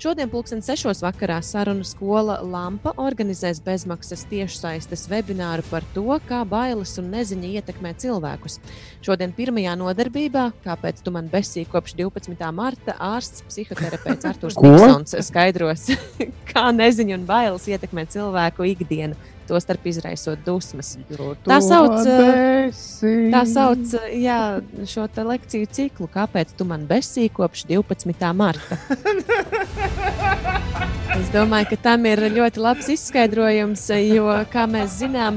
Šodien, 0.00 0.32
pulksten 0.32 0.64
6. 0.64 0.88
vakarā, 1.04 1.38
sarunu 1.44 1.84
skola 1.88 2.40
Lampa 2.42 2.92
organizēs 3.00 3.62
bezmaksas 3.64 4.26
tiešu 4.28 4.53
tiešsaistes 4.54 5.08
webināru 5.10 5.64
par 5.66 5.82
to, 5.94 6.06
kā 6.28 6.44
bailes 6.46 6.94
un 7.00 7.10
neziņa 7.10 7.50
ietekmē 7.58 7.94
cilvēkus. 7.98 8.60
Šodien 9.02 9.34
pirmajā 9.34 9.74
nodarbībā, 9.76 10.52
kāpēc 10.64 11.02
tu 11.02 11.10
man 11.10 11.28
besīji 11.32 11.66
kopš 11.72 11.96
12. 11.98 12.52
marta, 12.54 12.94
ārsts 12.98 13.42
psihoterapeits 13.48 14.24
Artūrs? 14.30 14.58
Niksons 14.62 15.16
skaidros, 15.26 15.90
kā 16.52 16.70
neziņa 16.72 17.18
un 17.18 17.26
bailes 17.26 17.66
ietekmē 17.68 18.06
cilvēku 18.06 18.64
ikdienu. 18.74 19.18
Tostarp 19.44 19.84
izraisot 19.84 20.40
dusmas. 20.46 20.94
Tā 21.44 21.58
sauc, 21.60 21.98
eh, 22.08 22.72
tā 23.34 23.42
sauc 23.44 23.92
jā, 24.16 24.38
šo 24.88 25.04
lekciju 25.28 25.68
ciklu, 25.68 26.08
kāpēc 26.08 26.56
tu 26.56 26.64
man 26.64 26.88
besīji 26.88 27.34
kopš 27.36 27.66
12. 27.68 28.32
marta. 28.32 28.80
Es 31.14 31.28
domāju, 31.30 31.68
ka 31.70 31.76
tam 31.78 32.06
ir 32.10 32.18
ļoti 32.34 32.58
labs 32.58 32.88
izskaidrojums, 32.90 33.84
jo, 34.02 34.26
kā 34.50 34.64
mēs 34.66 34.96
zinām, 34.98 35.36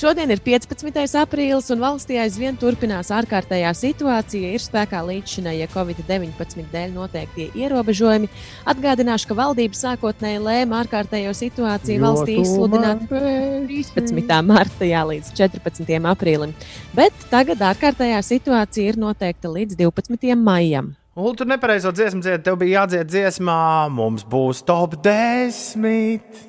šodien 0.00 0.30
ir 0.32 0.40
15. 0.40 0.96
aprīlis 1.20 1.66
un 1.74 1.82
valstī 1.82 2.16
aizvien 2.22 2.56
turpinās 2.56 3.10
ārkārtējā 3.12 3.72
situācija. 3.76 4.54
Ir 4.56 4.64
spēkā 4.64 5.02
līdzšinējie 5.10 5.66
Covid-19 5.74 6.70
dēļ 6.72 6.94
noteiktie 6.96 7.50
ierobežojumi. 7.52 8.30
Atgādināšu, 8.72 9.28
ka 9.28 9.36
valdība 9.42 9.76
sākotnēji 9.76 10.40
lēma 10.46 10.80
ārkārtējo 10.86 11.34
situāciju 11.36 12.00
valstī 12.06 12.38
izsludināt 12.40 13.04
13. 13.10 14.40
martā 14.48 15.04
līdz 15.12 15.34
14. 15.36 16.00
aprīlim. 16.14 16.56
Bet 16.96 17.28
tagad 17.28 17.60
ārkārtējā 17.74 18.24
situācija 18.24 18.94
ir 18.94 19.02
noteikta 19.04 19.52
līdz 19.52 19.76
12. 19.84 20.32
maijam. 20.40 20.94
Ulu, 21.20 21.34
tu 21.36 21.44
nepareizo 21.44 21.92
dziesmu 21.92 22.22
dziedi. 22.24 22.42
Tev 22.46 22.56
bija 22.60 22.80
jādzied 22.80 23.10
dziesmā, 23.12 23.90
mums 23.92 24.22
būs 24.24 24.62
top 24.64 24.94
10. 25.04 26.46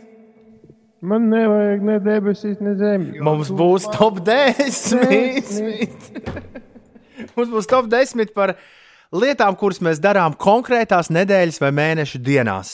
Man 1.01 1.25
nevajag 1.31 1.83
ne 1.83 1.97
debesis, 1.99 2.59
ne 2.63 2.75
zemi. 2.79 3.19
Mums 3.27 3.49
būs 3.51 3.89
top 3.91 4.21
10. 4.21 5.89
mums 7.35 7.49
būs 7.51 7.67
top 7.69 7.89
10 7.89 8.31
par 8.37 8.53
lietām, 9.11 9.57
kuras 9.57 9.81
mēs 9.83 9.99
darām 10.01 10.37
konkrētās 10.37 11.09
nedēļas 11.11 11.59
vai 11.63 11.73
mēnešu 11.81 12.21
dienās. 12.21 12.71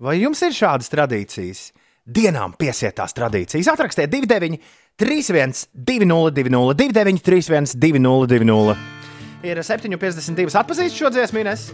Vai 0.00 0.20
jums 0.22 0.40
ir 0.46 0.54
šādas 0.54 0.92
tradīcijas? 0.94 1.66
Dienām 2.04 2.54
piesietās 2.56 3.12
tradīcijas. 3.16 3.68
Atrakstiet 3.74 4.12
29, 4.12 4.60
31, 4.96 5.66
20, 5.74 6.76
29, 6.78 7.24
31, 7.26 7.74
20. 7.74 9.03
Ir 9.44 9.58
7,52. 9.60 10.54
Atpazīst 10.56 10.96
šo 10.96 11.10
dziesmu, 11.12 11.42
Ines? 11.42 11.66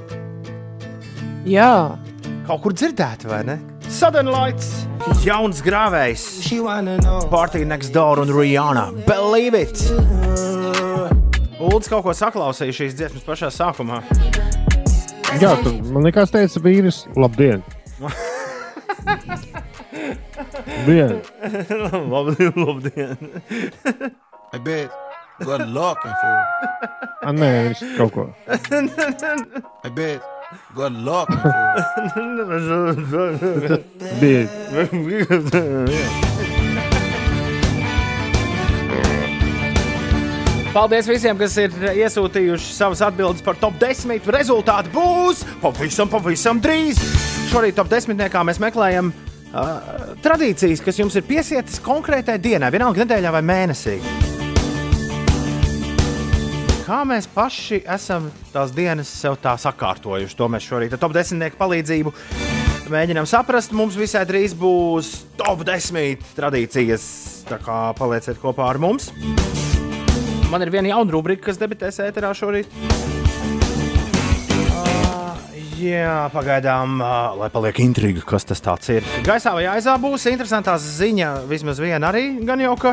Jā. 1.47 1.95
Kaut 2.49 2.65
kur 2.65 2.75
dzirdēt, 2.75 3.23
vai 3.31 3.45
ne? 3.47 3.61
Sudden 3.91 4.27
Lights, 4.31 4.69
jauns 5.23 5.61
grāvējs, 5.67 6.25
Party 7.31 7.65
Next 7.67 7.95
Door 7.95 8.23
un 8.23 8.31
Rihanna. 8.35 8.89
Believe 9.07 9.59
it! 9.59 9.83
Ulds 11.61 11.91
kaut 11.91 12.05
ko 12.07 12.15
saklausīja 12.15 12.75
šīs 12.75 12.97
dziesmas 12.99 13.27
pašā 13.27 13.51
sākumā. 13.55 14.01
Jā, 15.43 15.55
tur 15.63 15.75
man 15.91 16.07
liekas, 16.07 16.31
teica 16.35 16.63
vīrs, 16.65 17.05
labdien! 17.19 17.63
Dien. 20.87 21.21
labdien, 22.15 22.53
labdien. 22.67 23.31
Good 25.41 25.69
luck, 25.73 26.05
fool. 26.05 27.33
Nē, 27.33 27.51
viņš 27.71 27.81
kaut 27.97 28.13
ko. 28.13 28.29
I 29.87 29.91
bet. 29.97 30.21
Good 30.75 30.93
luck, 31.07 31.31
Paldies 40.71 41.07
visiem, 41.11 41.39
kas 41.39 41.57
ir 41.59 41.75
iesūtījuši 41.75 42.75
savas 42.75 43.01
atbildes 43.03 43.43
par 43.47 43.59
top 43.63 43.79
10. 43.81 44.27
Rezultāti 44.35 44.93
būs 44.95 45.45
pavisam, 45.63 46.11
pavisam 46.11 46.63
drīz. 46.63 46.99
Šorīt 47.51 47.79
top 47.79 47.91
10. 47.91 48.15
mēs 48.47 48.63
meklējam 48.63 49.11
uh, 49.11 50.15
tradīcijas, 50.23 50.83
kas 50.83 50.99
jums 51.03 51.19
ir 51.19 51.27
piesietas 51.27 51.83
konkrētai 51.83 52.39
dienai, 52.43 52.71
vienalga 52.75 53.03
nedēļā 53.05 53.35
vai 53.39 53.43
mēnesī. 53.55 53.99
Kā 56.91 57.05
mēs 57.07 57.29
paši 57.31 57.85
esam 57.87 58.25
tās 58.51 58.73
dienas 58.75 59.07
sev 59.15 59.37
tā 59.39 59.53
sakārtojuši, 59.63 60.35
to 60.35 60.49
mēs 60.51 60.65
šorīt 60.67 60.97
ar 60.97 60.99
top 60.99 61.13
10 61.15 61.55
palīdzību 61.55 62.11
mēģinām 62.91 63.29
saprast. 63.31 63.71
Mums 63.79 63.95
visai 63.95 64.25
drīz 64.27 64.57
būs 64.59 65.13
top 65.39 65.63
10 65.69 66.27
tradīcijas, 66.35 67.07
tā 67.47 67.61
kā 67.63 67.79
palieciet 67.95 68.43
kopā 68.43 68.67
ar 68.73 68.83
mums. 68.83 69.13
Man 70.51 70.67
ir 70.67 70.75
viena 70.75 70.91
jauna 70.97 71.15
rubrika, 71.15 71.47
kas 71.53 71.63
debitēs 71.63 72.03
ēterā 72.09 72.35
šorīt. 72.35 73.20
Jā, 75.81 76.29
pagaidām, 76.29 76.99
uh, 77.01 77.37
lai 77.41 77.47
paliek 77.53 77.79
intriga, 77.81 78.21
kas 78.29 78.45
tas 78.45 78.61
ir. 78.93 79.07
Gaisā 79.25 79.55
vai 79.57 79.65
aizā 79.71 79.95
būs 80.01 80.27
interesantā 80.29 80.75
ziņa, 80.77 81.31
vismaz 81.49 81.81
viena 81.81 82.11
arī, 82.11 82.25
gan 82.45 82.61
jau 82.61 82.75
ka 82.81 82.93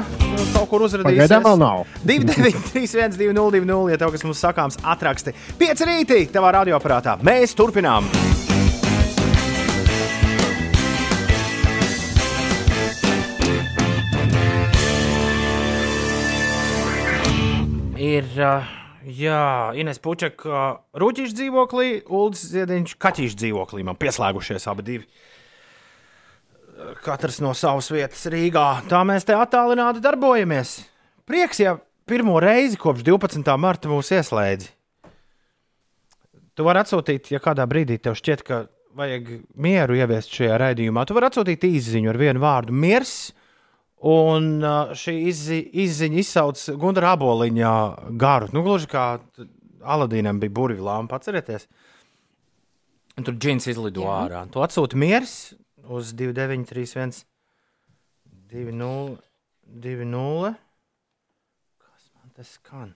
kaut 0.53 0.69
kur 0.71 0.85
uzrādīsies. 0.87 1.19
Pagaidām 1.19 1.43
vēl 1.43 1.59
nav. 1.59 1.83
2931, 2.07 3.17
202, 3.19 3.81
ja 3.91 3.99
tev 3.99 4.13
kas 4.15 4.23
mums 4.23 4.43
sakāms, 4.43 4.79
atraksti. 4.87 5.35
5 5.59 5.83
rītī 5.89 6.21
tavā 6.31 6.53
radioaparātā. 6.61 7.17
Mēs 7.27 7.57
turpinām! 7.57 8.07
Ir 17.97 18.27
uh, 18.37 18.76
jā, 19.07 19.71
Ines 19.79 20.01
Pučaka 20.03 20.51
uh, 20.51 20.67
rūtīšu 20.99 21.35
dzīvoklī, 21.37 21.89
Ulrichs 22.11 22.45
Ziedņš 22.51 22.95
kaķīšu 23.01 23.39
dzīvoklī. 23.41 23.85
Man 23.87 23.99
pieslēgušies 23.99 24.67
abi 24.71 24.85
divi. 24.87 25.07
Katrs 27.01 27.39
no 27.41 27.55
savas 27.57 27.89
vietas 27.89 28.27
Rīgā. 28.29 28.67
Tā 28.89 29.01
mēs 29.07 29.25
te 29.25 29.33
attālināti 29.33 30.03
darbojamies. 30.03 30.77
Prieks, 31.27 31.63
ja 31.63 31.77
pirmo 32.07 32.37
reizi 32.43 32.77
kopš 32.79 33.05
12. 33.07 33.55
marta 33.57 33.89
mūs 33.91 34.13
ieslēdz. 34.13 34.69
Tu 36.57 36.65
vari 36.65 36.81
atsūtīt, 36.81 37.31
ja 37.33 37.41
kādā 37.41 37.65
brīdī 37.69 37.99
tev 38.01 38.15
šķiet, 38.17 38.43
ka 38.45 38.63
vajag 38.97 39.27
mieru 39.61 39.97
ieviest 39.97 40.33
šajā 40.33 40.55
raidījumā. 40.61 41.03
Tu 41.05 41.17
vari 41.17 41.29
atsūtīt 41.29 41.67
īsiņu 41.67 42.09
ar 42.09 42.17
vienu 42.17 42.41
vārdu- 42.41 42.73
miers. 42.83 43.31
Un 44.05 44.61
šī 44.93 45.13
izzi, 45.31 45.57
izziņa 45.85 46.19
izsauc 46.21 46.61
Gunara 46.77 47.15
aboliņa 47.17 47.71
garu. 48.13 48.51
Nu, 48.53 48.61
gluži 48.65 48.89
kā 48.91 49.05
Aladīnam 49.87 50.41
bija 50.41 50.53
burvju 50.53 50.83
lāma, 50.85 51.09
atcerieties. 51.15 51.65
Un 53.17 53.25
tur 53.25 53.37
džins 53.39 53.65
izlido 53.71 54.03
Jā. 54.05 54.17
ārā. 54.27 54.43
Tu 54.53 54.61
atsūti 54.61 54.99
miers 54.99 55.33
uz 55.87 56.11
2931, 56.13 57.23
20, 58.51 59.17
20. 59.65 60.53
Kas 61.81 62.11
man 62.13 62.33
tas 62.35 62.51
skan? 62.59 62.91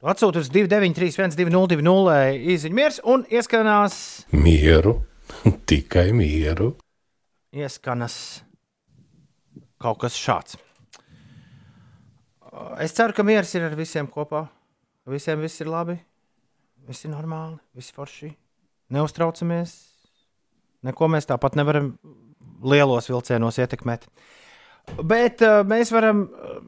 Tu 0.00 0.08
atsūti 0.08 0.40
uz 0.40 0.48
2931, 0.54 1.36
2020 1.36 2.48
izziņu 2.54 2.78
miers 2.80 3.02
un 3.04 3.26
ieskanās. 3.28 3.98
Mieru, 4.32 4.96
tikai 5.68 6.08
mieru. 6.16 6.72
Ieskanas 7.54 8.16
kaut 9.84 10.00
kas 10.02 10.16
šāds. 10.18 10.58
Es 12.80 12.94
ceru, 12.94 13.14
ka 13.16 13.24
miers 13.26 13.50
ir 13.56 13.66
ar 13.66 13.74
visiem 13.78 14.08
kopā. 14.10 14.46
Visiem 15.10 15.42
viss 15.42 15.60
ir 15.60 15.68
labi, 15.68 15.98
viss 16.88 17.04
ir 17.04 17.12
normāli, 17.12 17.58
viss 17.76 17.92
ir 17.92 17.98
forši. 17.98 18.30
Neuztraucamies. 18.94 19.74
Neko 20.84 21.08
mēs 21.12 21.28
tāpat 21.28 21.58
nevaram 21.58 21.90
lielos 22.64 23.10
vilcienos 23.10 23.58
ietekmēt. 23.60 24.06
Bet 24.94 25.40
uh, 25.44 25.62
mēs 25.64 25.90
varam 25.92 26.26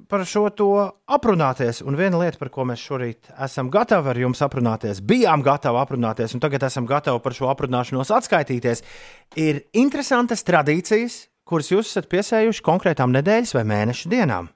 par 0.09 0.25
šo 0.29 0.47
to 0.57 0.69
aprunāties. 1.13 1.83
Un 1.85 1.99
viena 1.99 2.21
lieta, 2.23 2.41
par 2.41 2.51
ko 2.53 2.65
mēs 2.69 2.81
šorīt 2.81 3.31
esam 3.45 3.69
gatavi 3.73 4.13
ar 4.13 4.21
jums 4.21 4.41
aprunāties, 4.45 5.03
bijām 5.05 5.45
gatavi 5.45 5.81
aprunāties, 5.83 6.35
un 6.37 6.43
tagad 6.45 6.65
esam 6.69 6.89
gatavi 6.89 7.21
par 7.25 7.37
šo 7.37 7.51
aprunāšanos 7.53 8.13
atskaitīties, 8.17 8.85
ir 9.41 9.63
interesantas 9.77 10.45
tradīcijas, 10.49 11.27
kuras 11.47 11.71
jūs 11.71 11.93
esat 11.93 12.11
piesējuši 12.11 12.65
konkrētām 12.67 13.15
nedēļas 13.15 13.55
vai 13.57 13.65
mēnešu 13.71 14.11
dienām. 14.13 14.51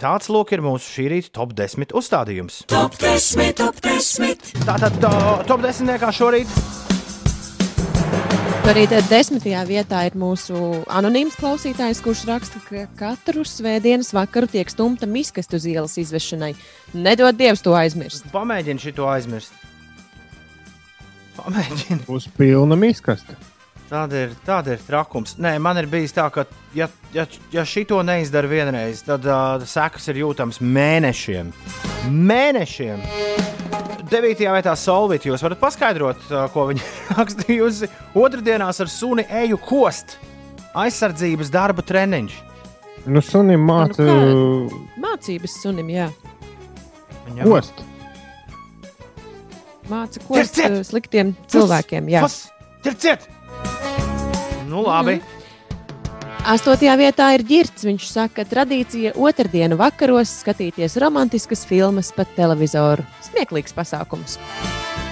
Tāds 0.00 0.30
lūk 0.32 0.54
ir 0.56 0.62
mūsu 0.64 0.94
šī 0.94 1.08
rīta 1.12 1.34
top 1.36 1.50
10 1.56 1.92
uzstādījums. 1.92 2.62
Top 2.72 2.94
10, 2.96 3.52
top 3.58 3.82
10. 3.84 4.54
Tātad 4.64 4.96
uh, 5.04 5.42
top 5.48 5.60
10 5.66 5.92
kā 6.00 6.08
šorīt. 6.16 6.54
Arī 8.70 8.84
desmitajā 8.86 9.64
vietā 9.66 10.04
ir 10.06 10.14
mūsu 10.20 10.54
anonīms 10.94 11.34
klausītājs, 11.40 12.00
kurš 12.04 12.22
raksta, 12.28 12.60
ka 12.68 12.84
katru 13.00 13.42
svētdienas 13.42 14.12
vakaru 14.14 14.46
tiek 14.52 14.70
stumta 14.70 15.08
miskastu 15.10 15.58
uz 15.58 15.66
ielas 15.66 15.98
izvešanai. 15.98 16.52
Nedod 16.94 17.36
Dievs 17.40 17.66
to 17.66 17.74
aizmirst. 17.74 18.30
Pamēģini 18.32 18.84
šo 18.84 19.10
aizmirst. 19.10 19.56
Pamēģini. 21.40 22.04
Būs 22.06 22.30
pilna 22.38 22.78
miskasta. 22.78 23.34
Tāda 23.90 24.20
ir, 24.22 24.34
tāda 24.46 24.76
ir 24.76 24.82
trakums. 24.86 25.32
Nē, 25.42 25.56
man 25.58 25.80
ir 25.80 25.88
bijis 25.90 26.12
tā, 26.14 26.28
ka, 26.30 26.44
ja, 26.78 26.86
ja, 27.10 27.24
ja 27.50 27.64
šito 27.66 27.98
neizdara 28.06 28.46
vienreiz, 28.46 29.00
tad 29.02 29.24
uh, 29.26 29.64
sekas 29.66 30.04
ir 30.12 30.20
jūtamas 30.20 30.60
mēnešiem. 30.62 31.50
Mēnešiem! 32.06 33.02
9. 34.10 34.44
vietā 34.54 34.74
Solvit, 34.78 35.26
jūs 35.26 35.42
varat 35.42 35.58
paskaidrot, 35.58 36.22
uh, 36.30 36.44
ko 36.54 36.68
viņi 36.68 36.86
rakstījusi. 37.18 37.88
Otradienās 38.22 38.78
ar 38.78 38.92
suni 38.94 39.26
eju 39.42 39.58
kost. 39.66 40.20
Aizsardzības 40.78 41.50
darba 41.50 41.82
treniņš. 41.82 42.38
Nu, 43.10 43.24
sunim 43.26 43.66
māca 43.66 44.06
Nu 44.06 44.70
Mācības 45.02 45.58
sunim, 45.64 45.90
jā. 45.90 46.06
kost. 47.42 47.82
Māca 49.90 50.22
kost 50.30 50.62
uh, 50.62 50.78
sliktiem 50.86 51.34
cilvēkiem. 51.50 52.14
Jā. 52.14 52.22
Ķerciet! 52.86 53.26
Nu, 54.68 54.82
labi. 54.86 55.14
Mm 55.14 55.20
-hmm. 55.20 55.40
Astotajā 56.40 56.94
vietā 56.96 57.26
ir 57.36 57.42
ģirts. 57.44 57.84
Viņš 57.84 58.04
saka, 58.08 58.40
ka 58.40 58.48
tradīcija 58.48 59.12
otrdienu 59.20 59.76
vakaros 59.76 60.32
skatīties 60.40 60.96
romantiskas 60.96 61.66
filmas 61.68 62.12
pa 62.16 62.24
televizoru. 62.24 63.04
Smieklīgs 63.22 63.76
pasākums. 63.76 64.38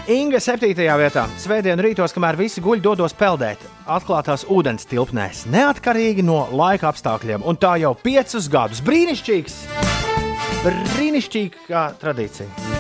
Inga 0.08 0.40
7. 0.40 0.72
vietā. 0.72 1.26
Svētdien 1.36 1.80
rītos, 1.84 2.14
kamēr 2.16 2.38
visi 2.40 2.62
guļ, 2.64 2.80
dodos 2.80 3.12
peldēt 3.12 3.60
atklātās 3.84 4.46
ūdens 4.48 4.88
tilpnēs, 4.88 5.44
neatkarīgi 5.52 6.24
no 6.24 6.46
laika 6.48 6.88
apstākļiem. 6.88 7.44
Un 7.44 7.60
tā 7.60 7.76
jau 7.82 7.92
piecus 7.92 8.48
gadus. 8.48 8.80
Brīnišķīgs! 8.88 9.60
Brīnišķīga 10.64 11.86
tradīcija. 12.00 12.77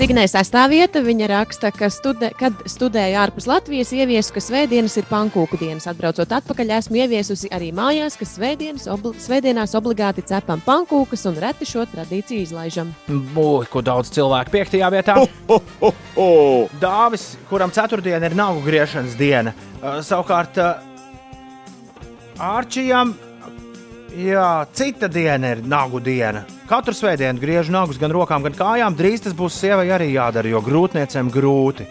Signē 0.00 0.22
sastāvvieta 0.32 1.02
viņa 1.04 1.26
raksta, 1.28 1.68
ka, 1.76 1.90
studē, 1.92 2.30
kad 2.40 2.62
studēja 2.64 3.18
ārpus 3.20 3.44
Latvijas, 3.44 3.90
ieviesu, 3.92 4.32
ka 4.32 4.40
svētdienas 4.40 4.94
ir 4.96 5.04
pankūku 5.10 5.58
dienas. 5.60 5.84
Atbraucot 5.90 6.32
atpakaļ, 6.38 6.72
esmu 6.78 7.02
ieviesusi 7.02 7.50
arī 7.52 7.68
mājās, 7.76 8.16
ka 8.16 8.24
svētdienas 8.24 8.88
obli 8.88 9.12
svētdienās 9.20 9.76
obligāti 9.76 10.24
cepam 10.24 10.64
pankūkas 10.64 11.26
un 11.28 11.36
reti 11.44 11.68
šo 11.68 11.84
tradīciju 11.92 12.46
izlaižam. 12.46 12.94
Būs, 13.36 13.68
ko 13.68 13.84
daudz 13.84 14.08
cilvēku 14.16 14.56
piektajā 14.56 14.88
vietā. 14.96 15.20
Dāvis, 16.80 17.26
kuram 17.52 17.76
ceturtdiena 17.76 18.32
ir 18.32 18.40
nagu 18.40 18.64
griešanas 18.64 19.20
diena. 19.20 19.52
Uh, 19.82 20.00
savukārt, 20.00 20.56
uh, 20.64 20.80
Ārčijam, 22.40 23.12
jā, 24.16 24.66
cita 24.76 25.08
diena 25.10 25.54
ir 25.54 25.62
nagu 25.66 26.00
diena. 26.02 26.44
Katru 26.70 26.94
svētdienu 26.94 27.40
griežu 27.42 27.72
nagus 27.74 27.98
gan 28.00 28.12
rokām, 28.14 28.44
gan 28.46 28.54
kājām. 28.56 28.96
Drīz 28.98 29.24
tas 29.26 29.34
būs 29.36 29.56
sievai 29.60 29.88
arī 29.94 30.12
jādara, 30.14 30.50
jo 30.50 30.60
grūtniecēm 30.64 31.30
grūti. 31.34 31.86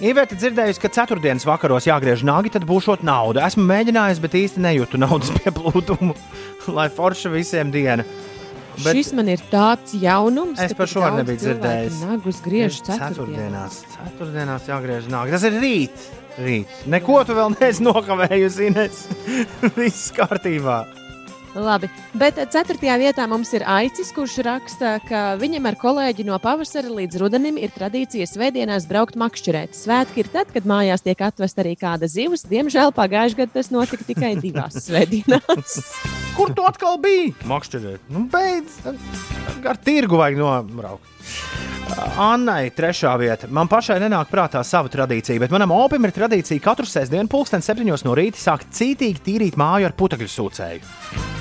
Iveta 0.00 0.32
dzirdējusi, 0.32 0.80
ka 0.80 0.88
ceturtdienas 0.96 1.44
vakaros 1.44 1.84
jāgriež 1.84 2.22
nagi, 2.24 2.48
tad 2.54 2.64
būšot 2.68 3.02
nauda. 3.04 3.44
Esmu 3.44 3.66
mēģinājusi, 3.68 4.22
bet 4.24 4.36
īsti 4.38 4.62
nejūtu 4.64 5.00
naudas 5.02 5.32
pieplūdumu, 5.38 6.14
lai 6.72 6.86
forša 6.92 7.32
visiem 7.34 7.72
diena. 7.74 8.06
Bet 8.80 8.96
Šis 8.96 9.10
man 9.12 9.28
ir 9.28 9.42
tāds 9.50 9.92
jaunums, 10.00 10.56
Es 10.62 10.72
par 10.78 10.88
šo 10.88 11.02
nebiju 11.18 11.42
dzirdējis. 11.42 11.98
Nagus 12.06 12.38
griež 12.40 12.78
ceturtdienās. 12.86 13.82
ceturtdienās. 13.92 14.70
Jāgriež 14.70 15.10
nāga. 15.12 15.34
Tas 15.36 15.44
ir 15.50 15.58
rīt. 15.60 16.06
rīt. 16.40 16.70
Neko 16.88 17.18
tu 17.28 17.36
vēl 17.36 17.52
neesi 17.58 17.84
nokavējusi, 17.84 18.70
Ines. 18.70 19.02
Viss 19.76 20.08
kārtībā. 20.16 20.78
Labi, 21.50 21.88
bet 22.14 22.36
ceturtajā 22.52 22.94
vietā 23.00 23.24
mums 23.26 23.50
ir 23.56 23.64
Aicis, 23.66 24.12
kurš 24.14 24.36
raksta, 24.46 24.92
ka 25.08 25.34
viņam 25.40 25.66
ar 25.66 25.76
kolēģi 25.80 26.26
no 26.28 26.38
pavasara 26.42 26.92
līdz 26.94 27.18
rudenim 27.18 27.58
ir 27.58 27.72
tradīcija 27.74 28.28
svētdienās 28.30 28.86
braukt 28.90 29.18
makšķerēt. 29.18 29.74
Svētki 29.74 30.22
ir 30.22 30.30
tad, 30.30 30.52
kad 30.54 30.68
mājās 30.70 31.02
tiek 31.02 31.18
atvest 31.26 31.58
arī 31.58 31.74
kāda 31.80 32.06
zivs. 32.10 32.46
Diemžēl 32.50 32.94
pagājušajā 32.94 33.42
gadā 33.42 33.58
tas 33.58 33.72
notika 33.74 34.06
tikai 34.06 34.36
divās 34.38 34.78
svētdienās. 34.86 35.80
Kur 36.38 36.54
tu 36.54 36.66
atkal 36.70 37.00
biji? 37.02 37.34
Makšķerēt. 37.50 38.06
Nu, 38.14 38.28
beidz. 38.30 38.78
Ar 39.66 39.82
tirgu 39.82 40.22
vajag 40.22 40.38
nobraukt. 40.38 41.69
Annai, 42.20 42.70
trešā 42.74 43.12
vieta. 43.20 43.48
Man 43.50 43.68
pašai 43.70 43.98
nenāk 44.02 44.30
prātā 44.30 44.62
sava 44.66 44.90
tradīcija, 44.92 45.40
bet 45.42 45.52
manam 45.54 45.72
opim 45.74 46.04
ir 46.06 46.14
tradīcija 46.14 46.62
katru 46.62 46.86
sestdienu, 46.88 47.28
pulksten 47.30 47.64
septiņos 47.64 48.04
no 48.06 48.14
rīta 48.18 48.38
sākt 48.40 48.70
cītīgi 48.76 49.22
tīrīt 49.26 49.58
māju 49.60 49.88
ar 49.88 49.96
putekļu 49.98 50.30
sūcēju. 50.30 50.84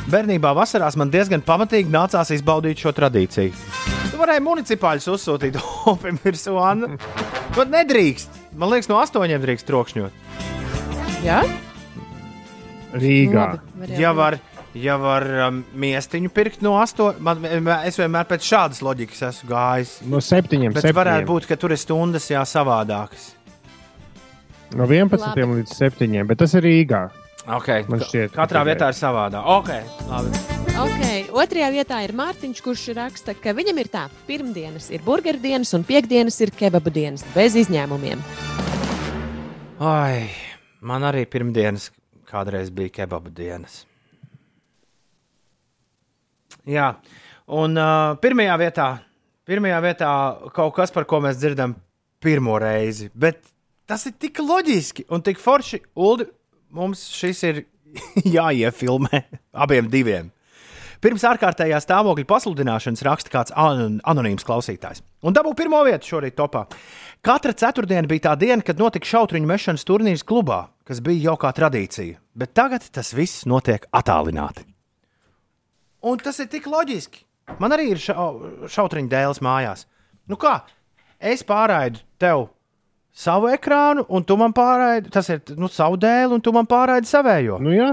Bērnībā 0.10 0.54
vasarās 0.58 0.98
man 0.98 1.12
diezgan 1.14 1.44
pamatīgi 1.46 1.92
nācās 1.94 2.34
izbaudīt 2.34 2.82
šo 2.82 2.94
tradīciju. 2.98 3.54
Tu 4.10 4.20
varēji 4.20 4.46
municipāļus 4.48 5.10
uzsūtīt 5.14 5.60
opim 5.94 6.18
virsū, 6.24 6.56
Anna. 6.64 6.96
Bet 7.58 7.74
nedrīkst. 7.74 8.42
Man 8.60 8.74
liekas, 8.74 8.90
no 8.90 8.98
astoņiem 9.04 9.44
drīkst 9.44 9.70
trokšņot. 9.70 10.30
Jā? 11.26 11.44
Rīgā. 12.96 13.50
Ja 14.00 14.16
var, 14.18 14.40
ja 14.78 14.98
var 15.02 15.26
um, 15.48 15.64
miestiņu 15.80 16.32
pirkt 16.34 16.64
no 16.66 16.76
astoņiem, 16.82 17.70
es 17.88 17.98
vienmēr 18.00 18.28
pēc 18.30 18.46
šādas 18.46 18.84
loģikas 18.86 19.24
esmu 19.32 19.50
gājis. 19.50 19.96
No 20.10 20.22
septiņiem. 20.24 20.76
Bet 20.76 20.86
septiņiem. 20.86 21.00
varētu 21.02 21.30
būt, 21.32 21.50
ka 21.50 21.58
tur 21.60 21.74
ir 21.76 21.82
stundas 21.82 22.30
jā, 22.30 22.44
savādākas. 22.48 23.34
No 24.78 24.86
11 24.86 25.18
Labi. 25.18 25.48
līdz 25.64 25.74
7, 25.74 26.22
bet 26.30 26.42
tas 26.44 26.54
ir 26.54 26.66
Rīgā. 26.68 27.08
Okay. 27.50 27.86
Man 27.90 28.04
šķiet, 28.04 28.30
ka 28.30 28.44
Katrā 28.44 28.62
vietā 28.68 28.92
ir 28.92 28.98
savādāk. 29.00 29.48
Okay. 29.58 29.86
Labi. 30.10 30.42
Okay. 30.80 31.24
Otrajā 31.34 31.72
vietā 31.74 32.04
ir 32.06 32.14
Mārtiņš, 32.16 32.62
kurš 32.62 32.84
raksta, 32.98 33.34
ka 33.34 33.56
viņam 33.58 33.82
ir 33.82 33.90
tā, 33.90 34.06
pirmdienas 34.28 34.92
ir 34.94 35.02
burgeru 35.06 35.42
dienas 35.42 35.74
un 35.74 35.86
piekdienas 35.88 36.38
ir 36.46 36.54
kebabu 36.54 36.94
dienas, 36.94 37.26
bez 37.34 37.58
izņēmumiem. 37.64 38.22
Ai, 39.80 40.30
man 40.86 41.08
arī 41.08 41.26
pirmdienas 41.26 41.90
kādreiz 42.30 42.70
bija 42.70 43.00
kebaba 43.02 43.32
dienas. 43.34 43.84
Jā, 46.70 46.90
un 47.58 47.78
uh, 47.80 48.16
pirmajā 48.22 48.56
vietā, 48.62 48.90
pirmajā 49.50 49.80
vietā 49.86 50.10
kaut 50.54 50.76
kas, 50.78 50.94
par 50.94 51.08
ko 51.10 51.22
mēs 51.24 51.40
dzirdam 51.40 51.74
pirmo 52.22 52.60
reizi. 52.62 53.10
Bet 53.14 53.42
tas 53.90 54.06
ir 54.06 54.18
tik 54.22 54.42
loģiski 54.44 55.08
un 55.10 55.24
tik 55.26 55.42
forši. 55.42 55.82
Uldi, 55.98 56.30
mums 56.76 57.08
šis 57.16 57.42
ir 57.50 57.64
jāiefilmē 58.38 59.24
abiem 59.66 59.90
diviem. 59.90 60.30
Pirms 61.00 61.24
ārkārtējā 61.24 61.78
stāvokļa 61.80 62.28
pasludināšanas 62.28 63.06
raksta 63.08 63.32
kāds 63.32 63.54
anon 63.56 64.02
anonīms 64.04 64.44
klausītājs. 64.44 65.00
Un 65.24 65.36
dabū 65.36 65.54
pirmo 65.56 65.80
vietu 65.88 66.12
šorīt 66.12 66.36
topā. 66.36 66.66
Katra 67.24 67.56
ceturtdiena 67.56 68.08
bija 68.08 68.28
tā 68.28 68.34
diena, 68.42 68.60
kad 68.68 68.82
notika 68.84 69.08
šautriņu 69.08 69.48
mešanas 69.48 69.88
turnīrs 69.88 70.28
klubā, 70.28 70.66
kas 70.84 71.00
bija 71.04 71.32
jau 71.32 71.38
kā 71.40 71.54
tradīcija. 71.56 72.20
Bet 72.36 72.52
tagad 72.52 72.92
tas 72.92 73.16
viss 73.16 73.48
notiek 73.48 73.88
attālināti. 73.96 74.68
Un 76.06 76.18
tas 76.24 76.40
ir 76.40 76.48
tik 76.52 76.68
loģiski. 76.70 77.26
Man 77.60 77.74
arī 77.76 77.90
ir 77.96 78.00
šau, 78.02 78.30
šautriņu 78.70 79.10
dēls 79.12 79.42
mājās. 79.44 79.86
Nu 80.30 80.38
kā? 80.40 80.60
Es 81.20 81.42
pārraidu 81.44 82.00
tev 82.22 82.48
savu 83.12 83.50
ekrānu, 83.52 84.06
un 84.08 84.24
tu 84.24 84.38
man 84.40 84.54
pārraidi, 84.56 85.10
tas 85.12 85.28
ir 85.34 85.42
nu, 85.58 85.68
savu 85.68 85.98
dēlu, 86.00 86.38
un 86.38 86.44
tu 86.46 86.54
man 86.56 86.70
pārraidi 86.70 87.10
savējo. 87.10 87.58
Nu, 87.60 87.74
jā. 87.76 87.90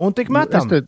Un 0.00 0.14
tik 0.16 0.30
Nu, 0.30 0.38
metam. 0.38 0.62
Es 0.62 0.70
te, 0.70 0.80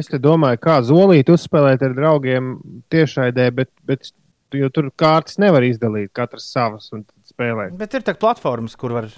es 0.00 0.08
te 0.08 0.20
domāju, 0.22 0.60
kā 0.64 0.78
zolīt 0.86 1.28
uzspēlēt 1.34 1.82
ar 1.84 1.96
draugiem 1.98 2.54
tiešraidē, 2.94 3.50
bet, 3.58 3.68
bet 3.84 4.08
jau 4.56 4.70
tur 4.72 4.88
kārtas 4.96 5.36
nevar 5.42 5.66
izdalīt, 5.66 6.14
katrs 6.16 6.46
savas 6.54 6.88
un 6.96 7.04
spēlēt. 7.28 7.74
Bet 7.76 7.98
ir 7.98 8.06
tā 8.06 8.14
platformas, 8.16 8.78
kur 8.80 8.96
var. 8.96 9.10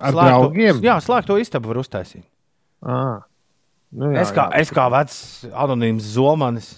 Ar 0.00 0.12
slēgto- 0.12 0.28
draugiem? 0.28 0.78
Jā, 0.84 0.98
slēgto 1.04 1.38
istabu 1.40 1.68
var 1.72 1.80
uztaisīt. 1.80 2.24
À. 2.82 3.20
Nu, 3.90 4.12
jā, 4.14 4.22
es, 4.22 4.30
kā, 4.34 4.46
jā. 4.52 4.62
es 4.62 4.70
kā 4.74 4.86
vecs 4.92 5.16
anonīms 5.50 6.12
zolmanis, 6.14 6.72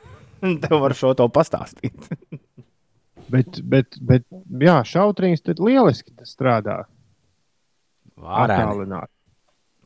tev 0.64 0.80
varu 0.82 0.96
šo 0.98 1.12
to 1.18 1.28
pastāstīt. 1.32 1.94
Bet, 3.26 3.56
bet, 3.66 3.96
bet 4.06 4.22
jā, 4.62 4.76
šautriņš 4.86 5.40
tad 5.48 5.58
lieliski 5.58 6.12
tas 6.14 6.30
strādā. 6.30 6.76
Attālināt. 8.22 9.10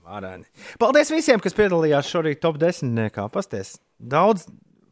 Varēni. 0.04 0.44
Paldies 0.76 1.08
visiem, 1.08 1.40
kas 1.40 1.56
piedalījās 1.56 2.10
šorīt 2.12 2.42
top 2.44 2.58
10. 2.60 3.00
Pasties. 3.32 3.78
Daudz 3.96 4.44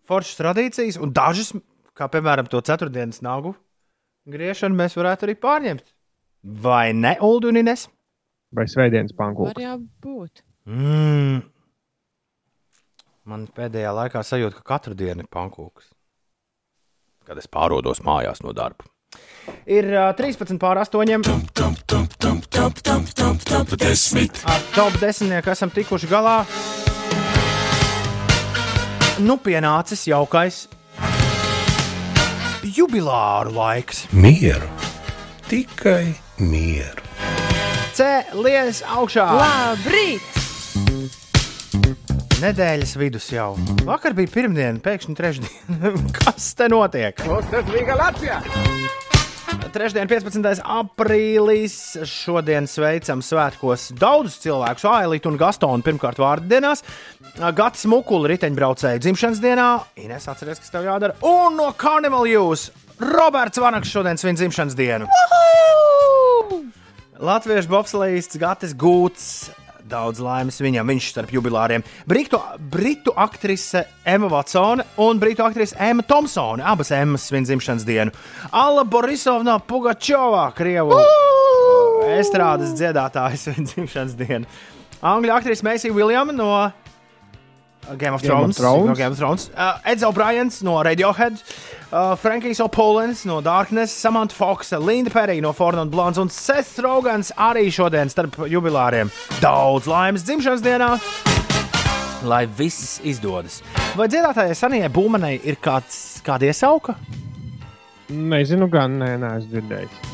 foršas 0.09 0.40
tradīcijas, 0.40 0.97
un 0.97 1.12
dažas, 1.12 1.52
kā 1.93 2.09
piemēram 2.09 2.48
to 2.48 2.62
ceturtdienas 2.65 3.20
nagu 3.27 3.52
griešanu, 4.32 4.77
mēs 4.81 4.97
varētu 4.98 5.28
arī 5.28 5.36
pārņemt. 5.44 5.93
Vai 6.65 6.93
ne, 6.97 7.16
Ulu 7.24 7.52
un 7.52 7.60
Ines? 7.62 7.85
Vai 8.55 8.65
svētdienas 8.70 9.12
Var 9.12 9.20
pankūks? 9.20 9.60
jau 9.60 9.77
būt. 10.05 10.43
Mm. 10.69 11.43
Man 13.29 13.45
pēdējā 13.53 13.91
laikā 13.93 14.23
sajūta, 14.25 14.57
ka 14.57 14.65
katru 14.71 14.95
dienu 14.97 15.21
ir 15.21 15.29
pankūks. 15.29 15.91
Kad 17.29 17.37
es 17.37 17.49
pārodos 17.53 18.01
mājās 18.01 18.41
no 18.41 18.55
darba. 18.57 18.89
Ir 19.69 19.85
uh, 19.93 20.15
13 20.17 20.57
pār 20.61 20.81
8. 20.81 21.29
Ar 24.49 24.65
top 24.73 24.97
10 25.03 25.53
esam 25.53 25.73
tikuši 25.77 26.09
galā. 26.09 26.39
Nu, 29.21 29.37
pienācis 29.45 30.07
jaukais 30.09 30.65
jubilāru 32.65 33.53
laiks. 33.59 34.07
Mieru, 34.17 34.73
tikai 35.51 36.17
mieru. 36.41 37.05
Cēlies 37.99 38.85
augšā! 38.89 39.29
Labrīt! 39.37 40.39
Nedēļas 42.39 42.93
vidus 42.94 43.24
jau. 43.32 43.48
Vakar 43.82 44.15
bija 44.15 44.31
pirmdiena, 44.31 44.78
pēkšņi 44.78 45.15
trešdiena. 45.19 45.90
Kas 46.20 46.52
te 46.55 46.69
notiek? 46.70 47.19
Trešdien, 49.74 50.06
15. 50.06 50.62
aprīlis. 50.62 51.74
Šodien 52.06 52.70
sveicam 52.70 53.24
svētkos 53.27 53.89
daudzus 53.98 54.39
cilvēkus, 54.44 54.86
Ailītu 54.86 55.32
un 55.32 55.40
Gastonu. 55.40 55.82
Pirmkārt, 55.82 56.23
vārdu 56.23 56.47
dienās. 56.55 56.86
Gatis 57.59 57.89
Mukula, 57.90 58.31
riteņbraucēja 58.31 59.02
dzimšanas 59.02 59.43
dienā. 59.43 59.69
Ines, 59.98 60.31
atceries, 60.31 60.62
kas 60.62 60.70
tev 60.70 60.86
jādara. 60.86 61.19
Un 61.27 61.59
no 61.59 61.73
Carnival 61.74 62.31
Jūs 62.31 62.69
Roberts 63.02 63.59
Vanaks 63.59 63.90
šodien 63.90 64.20
svin 64.20 64.39
dzimšanas 64.39 64.78
dienu. 64.78 65.10
Latviešu 67.19 67.74
bobslēgists 67.74 68.39
Gatis 68.39 68.78
Gūts. 68.78 69.32
Daudz 69.89 70.20
laimes 70.20 70.59
viņam, 70.60 70.90
viņš 70.93 71.10
starp 71.15 71.31
jubilāriem. 71.32 71.85
Britu, 72.09 72.40
britu 72.73 73.15
aktrise 73.16 73.86
Emma 74.05 74.28
Watsone 74.32 74.85
un 75.01 75.20
britu 75.20 75.47
aktrise 75.47 75.77
Emma 75.81 76.05
Thompsone. 76.05 76.65
Abas 76.65 76.93
Emmas 76.93 77.28
svin 77.31 77.47
dzimšanas 77.48 77.86
dienu. 77.89 78.12
Alla 78.52 78.85
Borisovna 78.85 79.56
Pugačovā, 79.65 80.51
Krievu 80.56 80.98
estrādes 82.19 82.74
dziedātājas 82.78 83.48
svin 83.48 83.69
dzimšanas 83.69 84.19
dienu. 84.19 84.59
Angļu 84.98 85.35
aktrise 85.35 85.65
Maisija 85.66 85.94
Viljama 85.94 86.35
no 86.35 86.51
Game 87.97 88.15
of 88.15 88.23
Game 88.23 88.32
of 88.32 88.39
Thrones. 88.39 88.59
Thrones. 88.59 88.86
No 88.86 88.94
Game 88.94 89.12
of 89.12 89.19
Thrones. 89.19 89.51
Uh, 89.56 89.78
Eds 89.85 90.02
O'Briens 90.02 90.62
no 90.62 90.74
Radiohead. 90.82 91.43
Uh, 91.90 92.16
Frankijs 92.16 92.60
O'Polens 92.60 93.24
no 93.24 93.40
Darkness, 93.40 93.93
Samantha 93.93 94.35
Fox, 94.35 94.73
Linda 94.73 95.10
Perija 95.10 95.40
no 95.40 95.52
Forna 95.52 95.82
un 95.82 95.89
Blondes 95.90 96.19
un 96.19 96.28
Seth 96.28 96.78
Rogans 96.78 97.32
arī 97.36 97.70
šodien 97.73 98.10
starp 98.12 98.36
jubilāriem. 98.48 99.09
Daudz 99.40 99.89
laimes 99.89 100.27
dzimšanas 100.28 100.65
dienā! 100.65 100.90
Lai 102.28 102.44
viss 102.51 102.98
izdodas. 103.06 103.62
Vai 103.97 104.09
dziedātājai 104.10 104.56
Sanijai 104.59 104.90
Būmanai 104.93 105.39
ir 105.47 105.56
kāds, 105.62 106.19
kāda 106.27 106.51
iesauka? 106.51 106.97
Nezinu, 108.09 108.69
gan 108.73 108.98
nē, 109.01 109.15
neesmu 109.23 109.52
dzirdējis. 109.52 110.05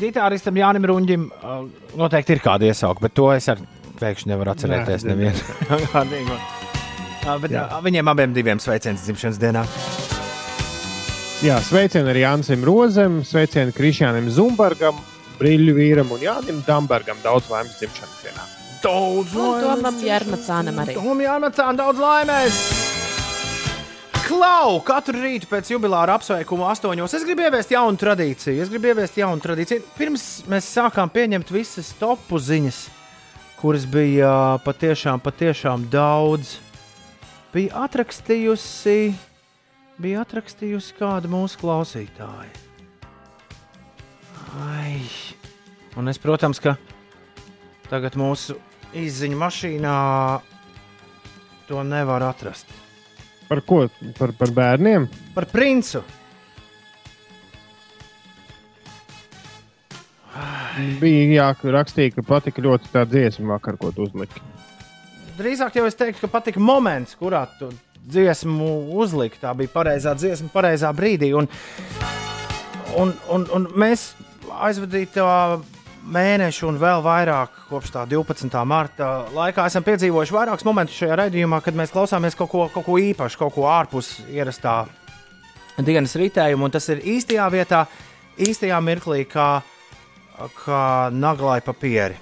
Gitāristam 0.00 0.58
Jānim 0.58 0.88
Runģim 0.90 1.28
uh, 1.30 1.62
noteikti 1.96 2.34
ir 2.34 2.42
kāda 2.44 2.66
iesauka, 2.66 3.06
bet 3.06 3.14
to 3.14 3.30
es 3.32 3.46
ar 3.52 3.62
pēkšņi 4.00 4.32
nevaru 4.32 4.54
atcerēties. 4.56 5.06
Nē, 5.06 5.14
nevienu. 5.14 6.42
Bet, 7.24 7.54
uh, 7.56 7.78
viņiem 7.84 8.10
abiem 8.12 8.34
diviem 8.36 8.60
sveiciens 8.60 9.06
dzimšanas 9.06 9.40
dienā. 9.40 9.64
Jā, 11.44 11.56
sveicieni 11.64 12.12
arī 12.12 12.24
Jānis 12.24 12.50
Rozem, 12.64 13.22
sveicieni 13.24 13.72
Krišjānam 13.76 14.28
Zumbergam, 14.32 14.98
Brīļu 15.40 15.74
vīram 15.76 16.12
un 16.14 16.22
Jānim 16.22 16.60
Dambergam. 16.66 17.18
Daudz 17.24 17.48
laimes 17.52 17.74
dzimšanas 17.80 18.20
dienā. 18.24 18.44
Daudz 18.84 19.32
Un 19.40 19.62
Tomam 19.64 20.00
Jārmacānam 20.04 20.82
arī. 20.82 20.96
Tomam 20.98 21.22
Jārmacānam 21.24 21.80
daudz 21.80 22.02
laimes! 22.04 22.58
Klau! 24.24 24.78
Katru 24.84 25.20
rītu 25.20 25.48
pēc 25.50 25.68
jubileāra 25.72 26.16
apsveikuma 26.18 26.70
astoņos 26.72 27.16
es 27.16 27.24
gribu 27.28 27.44
ieviest 27.44 27.72
jaunu 27.74 28.00
tradīciju. 28.00 28.60
Es 28.64 28.72
gribu 28.72 28.92
ieviest 28.92 29.18
jaunu 29.20 29.44
tradīciju. 29.44 29.84
Pirms 29.98 30.26
mēs 30.48 30.68
sākām 30.76 31.12
pieņemt 31.12 31.52
visas 31.52 31.92
topu 32.00 32.40
ziņas, 32.40 32.78
kuras 33.60 33.84
bija 33.88 34.30
patiešām, 34.64 35.20
patiešām 35.24 35.88
daudz, 35.92 36.56
bija 37.54 37.84
atrakstījusi, 37.86 39.14
bija 40.02 40.24
atrakstījusi 40.24 40.96
kāda 40.98 41.30
mūsu 41.30 41.60
klausītāja. 41.62 42.50
Ai. 44.64 44.98
Un 45.98 46.10
es, 46.10 46.18
protams, 46.18 46.58
ka 46.62 46.74
tagad 47.86 48.18
mūsu 48.18 48.58
izziņu 48.94 49.38
mašīnā 49.38 49.94
to 51.68 51.82
nevar 51.86 52.26
atrast. 52.26 52.70
Par 53.48 53.62
ko? 53.66 53.84
Par, 54.18 54.34
par 54.38 54.52
bērniem? 54.54 55.06
Par 55.34 55.46
princu. 55.50 56.02
Bija 60.98 61.26
jā, 61.30 61.48
ka 61.60 61.70
rakstīja, 61.76 62.16
ka 62.16 62.24
patika 62.26 62.62
ļoti 62.64 62.90
tā 62.90 63.04
dziesma 63.06 63.54
vakar, 63.54 63.78
ko 63.78 63.92
tu 63.94 64.08
uzliki. 64.08 64.42
Drīzāk 65.34 65.74
jau 65.80 65.84
es 65.88 65.96
teiktu, 65.98 66.20
ka 66.22 66.30
patika 66.30 66.60
moments, 66.62 67.16
kurā 67.18 67.42
tu 67.58 67.72
dziesmu 68.06 68.94
uzliki. 69.00 69.40
Tā 69.42 69.54
bija 69.58 69.72
pareizā 69.72 70.14
dziesma, 70.14 70.50
pareizā 70.52 70.92
brīdī. 70.94 71.32
Un, 71.34 71.48
un, 73.00 73.14
un, 73.34 73.46
un 73.56 73.66
mēs 73.80 74.12
aizvadītā 74.62 75.24
mēneša 76.14 76.66
un 76.68 76.78
vēl 76.78 77.02
vairāk 77.04 77.56
kopš 77.70 77.94
tā 77.94 78.04
12. 78.10 78.52
marta 78.68 79.08
laikā 79.34 79.64
esam 79.70 79.86
piedzīvojuši 79.86 80.36
vairākus 80.36 80.66
momentus 80.68 80.98
šajā 81.00 81.16
raidījumā, 81.22 81.62
kad 81.64 81.76
mēs 81.78 81.94
klausāmies 81.94 82.36
kaut 82.38 82.52
ko, 82.52 82.66
kaut 82.72 82.86
ko 82.86 82.98
īpašu, 83.00 83.40
kaut 83.40 83.54
ko 83.56 83.66
ārpus 83.72 84.18
ierastā 84.28 84.82
dienas 85.82 86.14
ritējuma. 86.20 86.68
Un 86.68 86.76
tas 86.76 86.86
ir 86.92 87.02
īstajā 87.16 87.48
vietā, 87.56 87.86
īstajā 88.38 88.78
mirklī, 88.84 89.24
kā, 89.26 89.48
kā 90.60 90.84
naglai 91.10 91.58
papieri. 91.64 92.20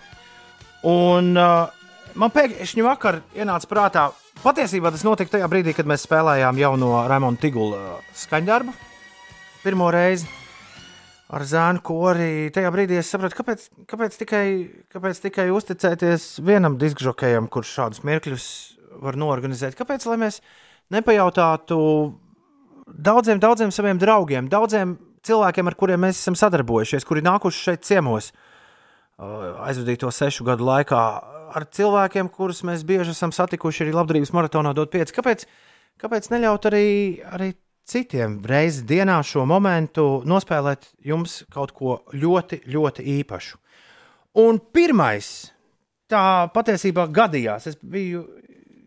Un 0.89 1.35
uh, 1.37 1.82
man 2.19 2.33
pēkšņi 2.35 2.85
vakar 2.87 3.21
ienāca 3.37 3.69
prātā, 3.71 4.05
patiesībā 4.43 4.93
tas 4.93 5.05
notika 5.07 5.37
tajā 5.37 5.49
brīdī, 5.51 5.75
kad 5.77 5.89
mēs 5.89 6.07
spēlējām 6.07 6.61
jauno 6.61 6.95
Raimonda 7.11 7.43
Tigula 7.43 7.81
uh, 7.81 8.15
skaņdarbu 8.17 8.75
pirmo 9.63 9.91
reizi 9.95 10.27
ar 11.33 11.45
zēnu 11.49 11.83
kori. 11.87 12.51
Tajā 12.55 12.73
brīdī 12.75 12.99
es 13.01 13.11
sapratu, 13.13 13.39
kāpēc, 13.39 13.69
kāpēc, 13.89 14.19
tikai, 14.21 14.45
kāpēc 14.93 15.23
tikai 15.29 15.47
uzticēties 15.55 16.27
vienam 16.45 16.77
diskžokējam, 16.81 17.49
kurš 17.53 17.77
šādus 17.79 18.03
mirkļus 18.09 18.49
var 19.03 19.17
norganizēt. 19.21 19.79
Kāpēc 19.79 20.05
mēs 20.21 20.43
nepajautātu 20.93 21.79
daudziem, 22.87 23.41
daudziem 23.41 23.73
saviem 23.73 24.01
draugiem, 24.03 24.51
daudziem 24.53 24.99
cilvēkiem, 25.25 25.71
ar 25.71 25.79
kuriem 25.79 26.03
mēs 26.05 26.21
esam 26.21 26.37
sadarbojušies, 26.39 27.07
kuri 27.09 27.25
nākuši 27.25 27.67
šeit 27.69 27.87
ciemos 27.87 28.33
uh, 28.33 29.63
aizvadīto 29.69 30.11
sešu 30.13 30.45
gadu 30.49 30.67
laikā, 30.69 31.03
ar 31.55 31.67
cilvēkiem, 31.69 32.29
kurus 32.33 32.63
mēs 32.67 32.85
bieži 32.89 33.15
esam 33.15 33.33
satikuši 33.35 33.85
arī 33.87 33.95
labdarības 33.97 34.33
maratonā, 34.37 34.73
dot 34.75 34.91
pieci. 34.93 35.15
Kāpēc, 35.17 35.47
kāpēc 36.03 36.31
neļaut 36.33 36.69
arī, 36.71 36.85
arī 37.33 37.53
citiem 37.89 38.39
reizi 38.47 38.85
dienā 38.87 39.19
šo 39.27 39.45
momentu 39.49 40.23
nospēlēt 40.29 40.91
jums 41.05 41.43
kaut 41.53 41.73
ko 41.77 42.01
ļoti, 42.15 42.63
ļoti 42.71 43.07
īpašu? 43.21 43.59
Un 44.43 44.59
pirmais, 44.73 45.51
tā 46.09 46.49
patiesībā 46.55 47.09
gadījās. 47.13 47.67
Es 47.69 47.77
biju 47.83 48.23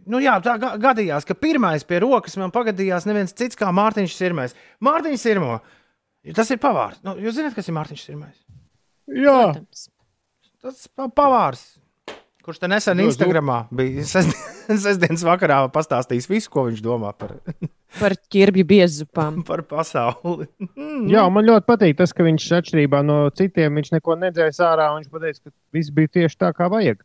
nu 0.09 0.19
jā, 0.21 0.35
tā 0.45 0.55
ga- 0.61 0.75
gadījās, 0.77 1.25
ka 1.25 1.33
pirmais 1.33 1.83
pie 1.83 1.99
rokas 2.03 2.35
man 2.37 2.51
pagadījās 2.53 3.07
neviens 3.09 3.33
cits 3.33 3.57
kā 3.57 3.71
Mārtiņš 3.73 4.13
Sirmais. 4.15 4.53
Mārtiņš 4.85 5.17
Sirmo, 5.21 5.59
tas 6.37 6.49
ir 6.53 6.59
pavārs. 6.61 6.99
Nu, 7.05 7.15
jūs 7.17 7.37
zināt, 7.39 7.55
kas 7.57 7.69
ir 7.69 7.73
Mārtiņš 7.77 8.03
Sirmais? 8.09 8.37
Jā, 9.09 9.55
Tas 10.65 10.87
pa- 10.97 11.05
pavārs. 11.13 11.74
Kurš 12.45 12.59
te 12.61 12.67
nesen 12.69 12.99
Ļoti 13.01 13.09
Instagramā 13.09 13.55
bija 13.73 14.03
sestdien- 14.13 14.77
sestdienas 14.83 15.23
vakarā 15.25 15.63
pastāstījis 15.73 16.27
visu, 16.29 16.51
ko 16.53 16.67
viņš 16.67 16.83
domā 16.85 17.09
par, 17.17 17.33
Par 18.01 18.13
ķirbju 18.33 18.65
biezupām. 18.69 19.39
par 19.49 19.63
pasauli. 19.69 20.45
Jā, 21.09 21.23
man 21.31 21.47
ļoti 21.47 21.65
patīk 21.69 21.97
tas, 22.01 22.13
ka 22.13 22.25
viņš 22.27 22.45
atšķirībā 22.59 23.01
no 23.07 23.17
citiem 23.33 23.81
viņš 23.81 23.93
neko 23.97 24.17
nedzēs 24.21 24.61
ārā. 24.61 24.91
un 24.93 25.01
Viņš 25.01 25.11
pateica, 25.15 25.43
ka 25.47 25.55
viss 25.73 25.93
bija 25.95 26.11
tieši 26.19 26.41
tā, 26.43 26.51
kā 26.57 26.69
vajag. 26.71 27.01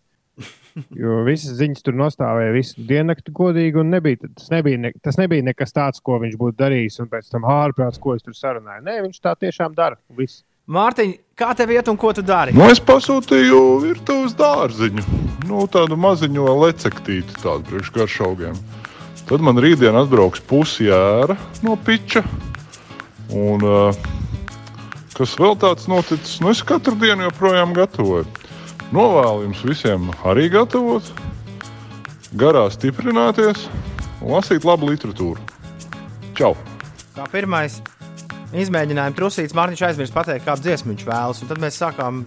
Jo 0.96 1.20
visas 1.26 1.56
ziņas 1.58 1.82
tur 1.84 1.96
nostāvēja 1.98 2.52
visu 2.54 2.84
diennakti 2.88 3.32
godīgi, 3.34 3.80
un 3.82 3.90
nebija, 3.92 4.20
tas, 4.22 4.46
nebija 4.52 4.78
ne, 4.80 4.92
tas 5.02 5.18
nebija 5.20 5.44
nekas 5.44 5.74
tāds, 5.76 6.00
ko 6.04 6.16
viņš 6.22 6.36
būtu 6.40 6.56
darījis, 6.60 7.00
un 7.02 7.10
pēc 7.12 7.28
tam 7.32 7.44
ārprāts, 7.50 7.98
ko 8.00 8.14
es 8.16 8.22
tur 8.24 8.36
sarunāju. 8.38 8.84
Nē, 8.86 8.94
viņš 9.08 9.18
tā 9.24 9.34
tiešām 9.40 9.74
dara. 9.76 9.98
Viss. 10.16 10.44
Mārtiņ, 10.68 11.14
kā 11.38 11.54
tev 11.56 11.72
iet 11.72 11.88
un 11.88 11.96
ko 11.96 12.12
tu 12.12 12.22
dari? 12.26 12.52
Nu, 12.52 12.66
es 12.68 12.80
pasūtīju 12.84 13.60
virtuves 13.84 14.34
dārziņu, 14.38 15.04
nu, 15.48 15.64
tādu 15.72 15.96
maziņu 15.96 16.46
lecektīti, 16.60 17.38
tādu 17.40 17.64
priekšgaršaugiem. 17.70 18.58
Tad 19.30 19.44
man 19.46 19.60
rītdien 19.62 19.96
atbrauks 19.96 20.42
pusi 20.44 20.88
jēra 20.88 21.38
no 21.64 21.76
piča. 21.86 22.24
Un, 23.30 23.62
uh, 23.62 23.94
kas 25.14 25.36
vēl 25.38 25.56
tāds 25.62 25.86
noticis, 25.90 26.40
nu, 26.42 26.50
es 26.50 26.64
katru 26.66 26.96
dienu 26.98 27.28
joprojām 27.28 27.72
gatavoju. 27.76 28.26
Novēlu 28.90 29.46
jums 29.46 29.62
visiem 29.62 30.10
arī 30.26 30.48
gatavot, 30.50 31.06
garā 32.34 32.66
stiprināties 32.74 33.68
un 34.20 34.34
lasīt 34.34 34.66
labu 34.66 34.90
literatūru. 34.90 35.38
Čau! 36.34 36.56
Kā 37.14 37.26
pirmais 37.30 37.78
izmēģinājums 38.56 39.18
trusīts, 39.18 39.56
Mārtiņš 39.56 39.82
aizmirst 39.90 40.14
pateikt, 40.14 40.46
kādu 40.46 40.66
dziesmu 40.66 40.94
viņš 40.94 41.04
vēlas. 41.06 41.42
Tad 41.50 41.62
mēs 41.62 41.78
sākām 41.80 42.24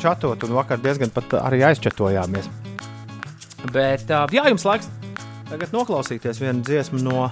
čatot, 0.00 0.46
un 0.46 0.56
vakar 0.58 0.82
diezgan 0.82 1.10
pat 1.14 1.38
arī 1.42 1.62
aizčatojāmies. 1.70 2.50
Bet, 3.70 4.08
uh, 4.10 4.26
jā, 4.34 4.48
jums 4.50 4.66
laiks 4.66 4.90
tagad 5.52 5.74
noklausīties 5.74 6.40
vienu 6.40 6.64
dziesmu 6.64 7.02
no, 7.04 7.26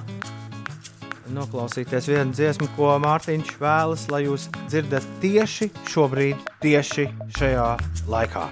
noklausīties 1.35 2.11
vienu 2.11 2.35
dziesmu, 2.37 2.69
ko 2.77 2.93
Mārtiņš 3.03 3.55
vēlas, 3.61 4.07
lai 4.13 4.25
jūs 4.27 4.49
dzirdat 4.69 5.07
tieši 5.23 5.71
šobrīd, 5.91 6.37
tieši 6.63 7.09
šajā 7.39 7.69
laikā. 8.11 8.45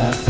Labrīt! 0.00 0.29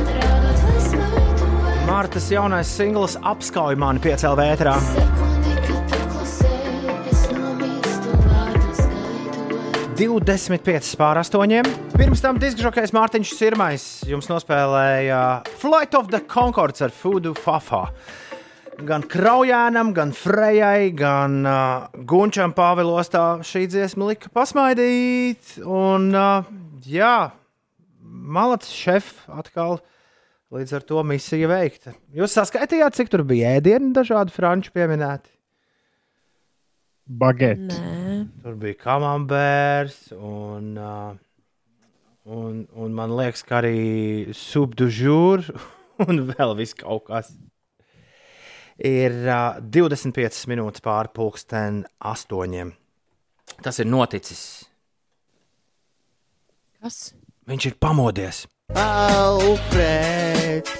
Raudot 0.00 0.64
vai 0.64 0.80
smaitot. 0.88 1.44
Martas 1.86 2.30
jaunais 2.30 2.70
singls 2.76 3.18
apskauj 3.22 3.76
mani 3.78 4.00
piecēlā 4.02 4.36
vētrā. 4.40 4.78
Gaidot. 4.78 5.14
25 9.94 10.96
pār 10.98 11.20
8. 11.22 11.68
Pirms 11.94 12.18
tam 12.18 12.38
diskžokais 12.42 12.90
Mārtiņš 12.90 13.30
Sirmais 13.38 13.84
jums 14.10 14.26
nospēlēja 14.26 15.20
Flight 15.60 15.94
of 15.94 16.08
the 16.10 16.18
Concords 16.26 16.82
ar 16.82 16.90
Fudu 16.90 17.30
Fafā. 17.38 17.84
Gan 18.82 19.04
Kraujānam, 19.06 19.92
gan 19.94 20.10
Frejai, 20.16 20.90
gan 20.96 21.44
uh, 21.46 21.86
Gunčam 22.08 22.50
Pāvilostā 22.56 23.38
šī 23.46 23.68
dziesma 23.70 24.08
lika 24.10 24.30
pasmaidīt. 24.34 25.60
Un, 25.62 26.08
uh, 26.10 26.48
jā, 26.82 27.30
Malats 28.02 28.72
šef 28.74 29.28
atkal 29.30 29.78
līdz 30.54 30.74
ar 30.78 30.86
to 30.88 31.04
misija 31.06 31.50
veikta. 31.50 31.94
Jūs 32.14 32.34
saskaitījāt, 32.34 32.96
cik 32.98 33.12
tur 33.12 33.22
bija 33.28 33.54
ēdienu 33.60 33.92
dažādi 33.94 34.34
franču 34.34 34.74
pieminēti? 34.74 35.30
Bageti. 37.04 37.68
Nē, 37.68 38.18
Tur 38.42 38.58
bija 38.58 38.80
kamambērs 38.80 40.14
un, 40.16 40.70
uh, 40.80 41.14
un, 42.26 42.62
un 42.74 42.94
man 42.96 43.14
liekas, 43.18 43.44
ka 43.46 43.60
arī 43.62 44.34
subdužūra 44.34 45.58
un 46.08 46.24
vēl 46.32 46.56
viss 46.58 46.74
kaut 46.80 47.06
kas. 47.12 47.30
Ir 48.82 49.12
uh, 49.28 49.60
25 49.62 50.48
minūtes 50.50 50.82
pāri 50.82 51.12
pulksten 51.14 51.84
astoņiem. 52.02 52.72
Tas 53.62 53.78
ir 53.78 53.86
noticis. 53.86 54.64
kas? 56.82 57.14
Viņš 57.46 57.66
ir 57.68 57.74
pamodies. 57.78 58.46
Alfrēds! 58.80 60.72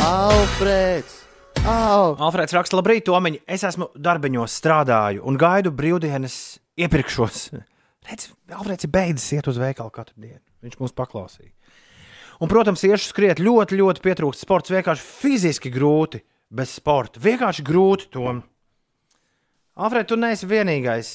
Alfrēds! 0.00 1.18
Au! 1.66 2.14
Alfrēds 2.16 2.54
raksta, 2.56 2.78
labrīt, 2.78 3.04
Tomiņ. 3.10 3.42
Es 3.50 3.62
esmu 3.66 3.90
darbiņos, 3.98 4.54
strādāju 4.62 5.22
un 5.28 5.36
gaidu 5.38 5.70
brīvdienas 5.74 6.36
iepirkšos. 6.80 7.50
Redz, 8.08 8.30
Alfrēds 8.56 8.88
ir 8.88 8.92
beidzis 8.94 9.28
iet 9.36 9.46
uz 9.52 9.60
veikalu 9.60 9.92
katru 9.92 10.16
dienu. 10.16 10.40
Viņš 10.64 10.80
mūs 10.80 10.96
paklausīja. 10.96 11.52
Un, 12.42 12.48
protams, 12.50 12.82
iešu 12.86 13.12
skriet 13.12 13.38
ļoti, 13.42 13.76
ļoti 13.78 14.02
pietrūkst 14.02 14.42
sports. 14.42 14.72
Vienkārši 14.72 15.04
fiziski 15.06 15.70
grūti 15.70 16.22
bez 16.52 16.76
sporta. 16.76 17.20
Vienkārši 17.22 17.64
grūti 17.66 18.08
to. 18.12 18.36
Alfrēds, 19.72 20.10
tu 20.10 20.18
neesi 20.20 20.48
vienīgais. 20.48 21.12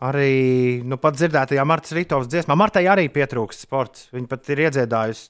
Arī 0.00 0.80
nu, 0.86 0.96
pat 0.96 1.18
dzirdētajā 1.18 1.64
Martas 1.68 1.92
Rītovas 1.96 2.30
dziesmā. 2.30 2.56
Martai 2.56 2.86
arī 2.88 3.10
pietrūkst 3.12 3.66
sports. 3.66 4.06
Viņa 4.14 4.30
pat 4.30 4.48
ir 4.54 4.62
iedziedājusi 4.68 5.26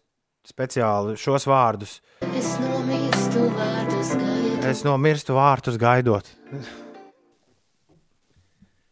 speciāli 0.47 1.17
šos 1.19 1.49
vārdus. 1.51 1.97
Es 2.29 2.53
nomirstu 2.61 3.49
vārdus 3.57 4.15
gaidot. 4.21 4.69
Es 4.71 4.85
nomirstu 4.87 5.35
vārtus 5.35 5.81
gaidot. 5.81 6.31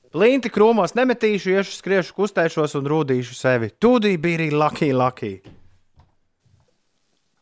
Plinti 0.09 0.51
krūmos 0.51 0.97
nemetīšu, 0.97 1.53
iešu, 1.53 1.77
skriešu, 1.78 2.15
kustēšos 2.16 2.74
un 2.81 2.89
rūdīšu 2.89 3.36
sevi. 3.36 3.69
Tūdī 3.77 4.16
bija 4.19 4.40
arī 4.40 4.51
Lucky 4.57 4.90
Lucky. 4.97 5.57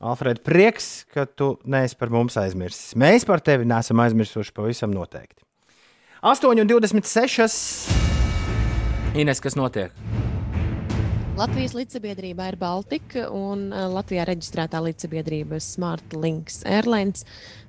Alfred, 0.01 0.43
prieks, 0.45 1.07
ka 1.09 1.25
tu 1.25 1.55
neesi 1.65 1.97
par 1.97 2.11
mums 2.13 2.37
aizmirsis. 2.37 2.93
Mēs 3.01 3.25
par 3.25 3.41
tevi 3.41 3.65
neesam 3.69 4.01
aizmirsuši 4.05 4.53
pavisam 4.57 4.93
noteikti. 4.93 5.41
8,26. 6.21 7.57
Ines, 9.17 9.41
kas 9.41 9.57
notiek? 9.57 9.97
Latvijas 11.37 11.75
līdzsabiedrība 11.77 12.47
ir 12.49 12.57
Baltika 12.57 13.27
un 13.29 13.67
eh, 13.69 13.83
Latvijā 13.93 14.23
reģistrētā 14.25 14.79
līdzsabiedrība 14.81 15.59
Smart 15.61 16.15
Links 16.17 16.63
Airlines. 16.65 17.27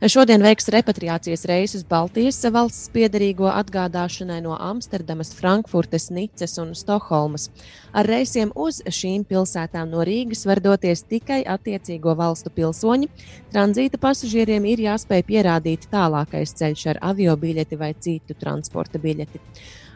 Šodien 0.08 0.40
veiks 0.40 0.70
repatriācijas 0.72 1.42
reisus 1.52 1.82
Baltijas 1.84 2.40
valsts 2.56 2.88
piedarīgo 2.94 3.50
atgādāšanai 3.52 4.38
no 4.46 4.54
Amsterdamas, 4.56 5.34
Frankfurtes, 5.36 6.06
Nicas 6.16 6.56
un 6.64 6.72
Stokholmas. 6.80 7.50
Ar 7.92 8.08
reisiem 8.08 8.54
uz 8.56 8.80
šīm 8.88 9.26
pilsētām 9.28 9.92
no 9.92 10.06
Rīgas 10.08 10.46
var 10.48 10.62
doties 10.64 11.04
tikai 11.04 11.42
attiecīgo 11.44 12.14
valstu 12.16 12.54
pilsoņi. 12.56 13.10
Tranzīta 13.52 14.00
pasažieriem 14.00 14.70
ir 14.72 14.86
jāspēj 14.86 15.26
pierādīt 15.28 15.90
tālākais 15.92 16.56
ceļš 16.56 16.86
ar 16.94 17.02
avio 17.12 17.36
biļeti 17.44 17.82
vai 17.84 17.92
citu 18.00 18.40
transporta 18.40 19.04
biļeti. 19.04 19.44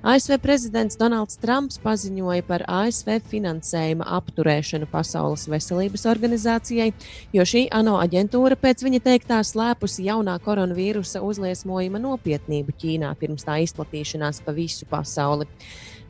ASV 0.01 0.39
prezidents 0.41 0.97
Donalds 0.97 1.35
Trumps 1.37 1.77
paziņoja 1.77 2.41
par 2.47 2.63
ASV 2.65 3.19
finansējuma 3.29 4.07
apturēšanu 4.17 4.87
Pasaules 4.89 5.43
veselības 5.45 6.07
organizācijai, 6.09 6.87
jo 7.37 7.43
šī 7.45 7.67
ANO 7.77 7.99
aģentūra 8.01 8.57
pēc 8.57 8.81
viņa 8.81 9.01
teiktā 9.05 9.37
slēpusi 9.45 10.07
jaunā 10.07 10.39
koronavīrusa 10.41 11.21
uzliesmojuma 11.21 12.01
nopietnību 12.01 12.73
Ķīnā 12.81 13.11
pirms 13.21 13.45
tā 13.45 13.59
izplatīšanās 13.67 14.41
pa 14.41 14.55
visu 14.57 14.89
pasauli. 14.89 15.45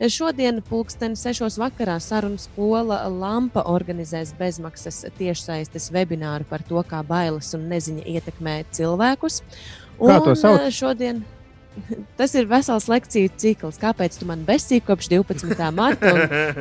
Šodien, 0.00 0.62
pulksten 0.64 1.12
6. 1.12 1.60
vakarā, 1.60 1.98
sarunas 2.00 2.48
skola 2.48 3.02
Lampa 3.12 3.66
organizēs 3.68 4.32
bezmaksas 4.40 5.04
tiešsaistes 5.20 5.92
webināru 5.92 6.48
par 6.48 6.64
to, 6.64 6.80
kā 6.80 7.04
bailes 7.04 7.52
un 7.60 7.68
neziņa 7.68 8.08
ietekmē 8.16 8.56
cilvēkus. 8.72 9.42
Kā 10.00 10.18
to 10.24 10.32
sauc? 10.32 10.64
eh, 10.64 10.72
Šodien 10.72 11.22
Tas 12.18 12.34
ir 12.38 12.48
vesels 12.50 12.88
lekciju 12.90 13.30
cikls. 13.40 13.78
Kāpēc 13.82 14.18
tu 14.20 14.28
man 14.28 14.44
besīji 14.48 14.84
kopš 14.86 15.08
12. 15.12 15.62
marta? 15.74 16.12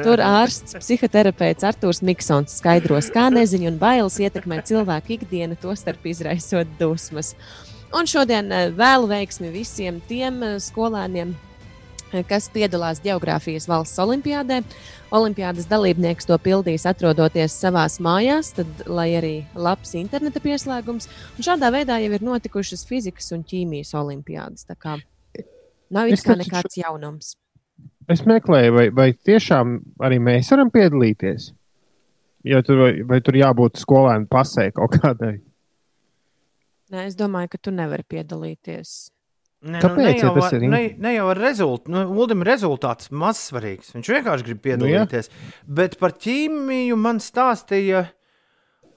Tur 0.04 0.24
ārsts, 0.24 0.78
psihoterapeits 0.80 1.68
Arthurs 1.68 2.02
Miksons 2.06 2.58
skaidros, 2.62 3.12
kā 3.14 3.28
neziņa 3.34 3.72
un 3.74 3.82
bailes 3.82 4.20
ietekmē 4.22 4.62
cilvēku 4.68 5.18
ikdienu, 5.18 5.60
tostarp 5.62 6.08
izraisot 6.12 6.72
dusmas. 6.80 7.36
Un 7.92 8.08
šodien 8.08 8.52
eh, 8.56 8.70
vēlu 8.72 9.10
veiksmi 9.12 9.52
visiem 9.52 10.00
tiem 10.08 10.40
eh, 10.48 10.60
skolēniem, 10.64 11.34
kas 12.28 12.50
piedalās 12.54 13.02
Geogrāfijas 13.04 13.68
valsts 13.70 14.00
olimpiādē. 14.02 14.62
Olimpiādas 15.12 15.68
dalībnieks 15.68 16.28
to 16.30 16.38
pildīs 16.40 16.86
atrodoties 16.88 17.56
savās 17.60 17.98
mājās, 18.04 18.54
tad, 18.56 18.86
lai 18.88 19.10
arī 19.20 19.34
labs 19.56 19.96
interneta 20.00 20.40
pieslēgums. 20.44 21.10
Un 21.36 21.48
šādā 21.48 21.72
veidā 21.74 22.00
jau 22.04 22.12
ir 22.16 22.26
notikušas 22.26 22.86
fizikas 22.88 23.32
un 23.36 23.44
ķīmijas 23.48 23.94
olimpiādas. 24.00 24.68
Tā 24.70 24.78
kā 24.80 24.98
nav 25.92 26.12
it 26.12 26.24
kā 26.24 26.38
nekāds 26.40 26.80
jaunums. 26.80 27.36
Es 28.12 28.26
meklēju, 28.28 28.76
vai, 28.76 28.86
vai 28.96 29.10
tiešām 29.14 29.78
arī 30.04 30.20
mēs 30.24 30.52
varam 30.52 30.72
piedalīties. 30.74 31.52
Ja 32.48 32.64
tur, 32.66 32.82
vai, 32.82 32.92
vai 33.08 33.20
tur 33.22 33.38
jābūt 33.38 33.80
skolēnu 33.84 34.28
pasē 34.32 34.72
kaut 34.76 34.98
kādai? 34.98 35.38
Nē, 36.92 37.06
es 37.08 37.16
domāju, 37.16 37.54
ka 37.54 37.60
tu 37.68 37.72
nevari 37.72 38.04
piedalīties. 38.10 39.12
Ne, 39.62 39.78
Kāpēc, 39.78 39.98
nu, 39.98 40.02
ne, 40.02 40.12
ja 40.18 40.24
jau, 40.26 40.34
tas 40.40 40.48
ar- 40.48 40.56
ir 40.58 40.70
ne, 40.70 40.80
ne 40.98 41.10
jau 41.14 41.28
ar 41.30 41.38
rezultātu. 41.38 41.92
Nu, 41.94 42.00
Uldim 42.18 42.42
ir 42.42 42.48
rezultāts 42.50 43.12
mazsvarīgs. 43.14 43.92
Viņš 43.94 44.08
vienkārši 44.10 44.46
grib 44.48 44.58
Nu, 44.58 44.88
jā. 44.90 45.04
piedalīties. 45.06 45.30
Bet 45.68 46.00
par 46.00 46.16
ķīmiju 46.18 46.98
man 46.98 47.20
stāstīja 47.22 48.08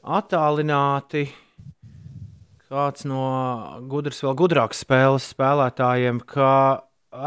attālināti 0.05 1.27
kāds 2.71 3.05
no 3.07 3.21
gudras, 3.91 4.23
vēl 4.25 4.35
gudrākas 4.41 4.81
spēles 4.85 5.29
spēlētājiem, 5.35 6.21
ka 6.27 6.51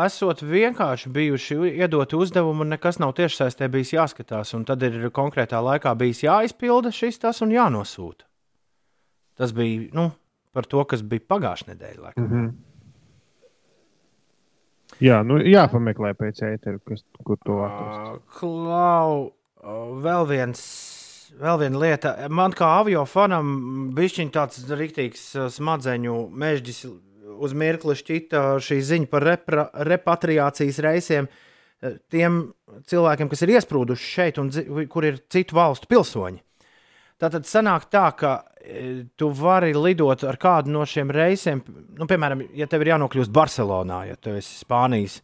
esot 0.04 0.42
vienkārši 0.44 1.12
bijuši 1.14 1.60
iedoti 1.78 2.18
uzdevumi, 2.20 2.66
un 2.66 2.74
nekas 2.76 2.98
nav 3.00 3.14
tiešsaistē 3.16 3.70
bijis 3.72 3.94
jāskatās. 3.96 4.54
Un 4.58 4.66
tad 4.68 4.82
ir 4.84 4.98
konkrētā 5.16 5.62
laikā 5.64 5.94
bijis 5.96 6.26
jāizpilda 6.26 6.92
šis 6.92 7.22
tas 7.24 7.42
un 7.46 7.54
jānosūta. 7.56 8.26
Tas 9.38 9.54
bija 9.54 9.88
nu, 9.94 10.10
par 10.58 10.66
to, 10.66 10.82
kas 10.90 11.06
bija 11.06 11.22
pagājušā 11.30 11.70
nedēļa. 11.76 12.14
Mm 12.18 12.28
-hmm. 12.32 12.50
Jā, 15.04 15.22
nu 15.26 15.38
jāpameklē 15.44 16.14
pēc 16.18 16.42
ēteru, 16.48 16.82
kas, 16.88 17.04
kur 17.26 17.38
to 17.46 17.60
atrast. 17.66 18.24
Klau, 18.40 19.34
vēl 20.04 20.30
viens. 20.30 20.62
Vēl 21.38 21.58
viena 21.60 21.80
lieta, 21.82 22.14
man 22.34 22.54
kā 22.56 22.70
avio 22.80 23.02
fanam 23.06 23.50
bija 23.94 24.24
tāds 24.34 24.62
rīktīgs 24.72 25.26
uh, 25.36 25.50
smadzeņu 25.52 26.16
mežģis. 26.32 26.80
Uz 27.38 27.52
mirkli 27.54 27.94
šķita 28.00 28.44
šī 28.64 28.78
ziņa 28.88 29.10
par 29.12 29.26
repra, 29.28 29.66
repatriācijas 29.86 30.80
reisiem 30.82 31.28
uh, 31.28 31.98
tiem 32.10 32.40
cilvēkiem, 32.90 33.30
kas 33.30 33.44
ir 33.44 33.54
iesprūduši 33.58 34.12
šeit 34.16 34.40
un 34.42 34.50
kur 34.90 35.06
ir 35.06 35.20
citu 35.30 35.60
valstu 35.60 35.92
pilsoņi. 35.92 36.42
Tātad 37.22 37.50
sanāk 37.50 37.90
tā, 37.90 38.08
ka 38.18 38.32
tu 39.18 39.30
vari 39.38 39.74
lidot 39.74 40.24
ar 40.28 40.38
kādu 40.42 40.72
no 40.74 40.84
šiem 40.86 41.12
reisiem. 41.14 41.62
Nu, 41.98 42.06
piemēram, 42.10 42.42
ja 42.58 42.68
tev 42.68 42.84
ir 42.86 42.94
jānokļūst 42.94 43.32
Barcelonā, 43.34 44.02
ja 44.10 44.16
tu 44.20 44.34
esi 44.36 44.58
Spānijas 44.64 45.22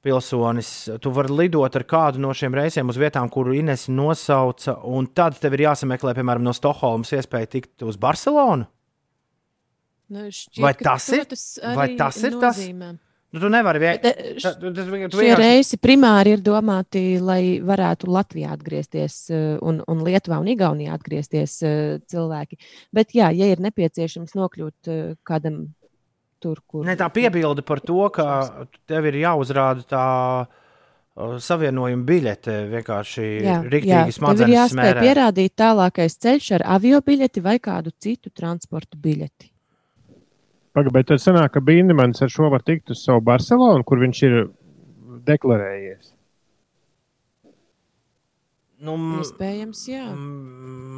pilsonis, 0.00 0.70
tu 1.04 1.10
vari 1.12 1.34
lidot 1.42 1.74
ar 1.76 1.84
kādu 1.84 2.22
no 2.24 2.32
šiem 2.32 2.54
reisiem 2.56 2.88
uz 2.88 2.96
vietām, 2.96 3.28
kuru 3.32 3.52
Ines 3.58 3.86
nosauca, 3.92 4.78
un 4.88 5.06
tad 5.12 5.36
tev 5.42 5.58
ir 5.58 5.66
jāsameklē, 5.66 6.14
piemēram, 6.16 6.40
no 6.46 6.54
Stokholmas 6.56 7.12
iespēja 7.18 7.50
tikt 7.58 7.84
uz 7.84 7.98
Barcelonu. 8.00 8.64
Nu, 10.10 10.24
šķiet, 10.34 10.62
Vai 10.64 10.72
tas 10.74 11.04
ir- 11.14 11.26
vai 11.76 11.88
arī 11.88 11.98
tas 12.00 12.16
ir 12.24 12.38
tas? 12.40 12.62
Nu, 13.32 13.38
tu 13.38 13.48
nevari 13.52 13.78
eh, 13.78 13.98
vienkārši. 14.02 14.36
š- 14.42 14.54
Tu, 14.60 14.70
tu, 14.74 14.84
tu, 15.12 15.20
Šie 15.22 15.34
reisi 15.38 15.76
primāri 15.78 16.32
ir 16.34 16.40
domāti, 16.42 17.02
lai 17.22 17.60
varētu 17.62 18.08
Latvijā 18.10 18.50
atgriezties 18.56 19.18
eh, 19.30 19.58
un, 19.62 19.78
un 19.86 20.00
Lietuvā 20.06 20.40
un 20.42 20.48
Igaunijā 20.50 20.96
atgriezties 20.98 21.58
eh, 21.62 21.98
cilvēki. 22.10 22.58
Bet, 22.92 23.14
jā, 23.14 23.28
ja 23.30 23.46
ir 23.52 23.62
nepieciešams 23.62 24.34
nokļūt 24.34 24.90
eh, 24.90 25.12
kādam 25.22 25.60
tur, 26.42 26.58
kur. 26.66 26.82
Ne, 26.88 26.96
tā 26.98 27.06
piebilde 27.12 27.62
par 27.62 27.78
to, 27.84 28.00
ka 28.10 28.26
tev 28.88 29.06
ir 29.12 29.20
jāuzrāda 29.22 29.84
tā 29.86 30.04
savienojuma 31.20 32.04
biļete 32.06 32.54
vienkārši 32.70 33.24
Jā, 33.44 33.56
rīktīgi 33.66 33.92
tev 33.92 34.08
ir 34.12 34.14
smadzenes 34.16 34.54
jāspēj 34.54 34.74
smērē. 34.76 35.00
pierādīt 35.04 35.54
tālākais 35.58 36.14
ceļš 36.22 36.46
ar 36.58 36.64
avio 36.78 37.00
biļeti 37.04 37.42
vai 37.44 37.58
kādu 37.60 37.92
citu 38.00 38.30
transporta 38.32 38.96
biļeti. 38.96 39.49
Pagaid, 40.76 40.92
bet 40.94 41.08
tad 41.10 41.22
sanāk, 41.22 41.56
ka 41.56 41.62
Bīndemans 41.66 42.22
ar 42.22 42.30
šo 42.30 42.50
var 42.52 42.62
tikt 42.62 42.92
uz 42.94 43.02
savu 43.02 43.22
Barcelonu, 43.26 43.82
kur 43.86 43.98
viņš 44.02 44.22
ir 44.28 44.36
deklarējies. 45.26 46.12
Nu, 48.80 48.94
Iespējams, 49.20 49.82
jā. 49.90 50.06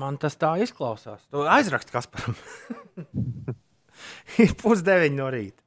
Man 0.03 0.19
tas 0.23 0.37
tā 0.39 0.53
izklausās. 0.63 1.25
Tu 1.33 1.43
aizrakst 1.51 1.91
Kasparam. 1.91 2.37
Ir 4.43 4.55
pusdeviņi 4.63 5.19
no 5.19 5.27
rīta. 5.35 5.59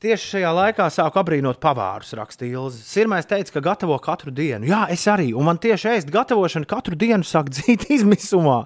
Tieši 0.00 0.30
šajā 0.36 0.50
laikā 0.56 0.86
sāku 0.88 1.20
apbrīnot 1.20 1.58
pavārus, 1.60 2.14
rakstīja 2.16 2.56
Ilze. 2.56 2.80
Sirmais 2.88 3.28
teica, 3.28 3.52
ka 3.52 3.60
gatavo 3.66 3.98
katru 4.00 4.32
dienu. 4.32 4.64
Jā, 4.70 4.86
es 4.94 5.04
arī. 5.12 5.34
Un 5.36 5.44
man 5.50 5.60
tieši 5.60 5.90
ēst 5.90 6.12
gatavošana 6.14 6.70
katru 6.70 6.96
dienu 6.96 7.26
sāk 7.28 7.50
dzīt 7.52 7.84
izmisumā. 7.98 8.62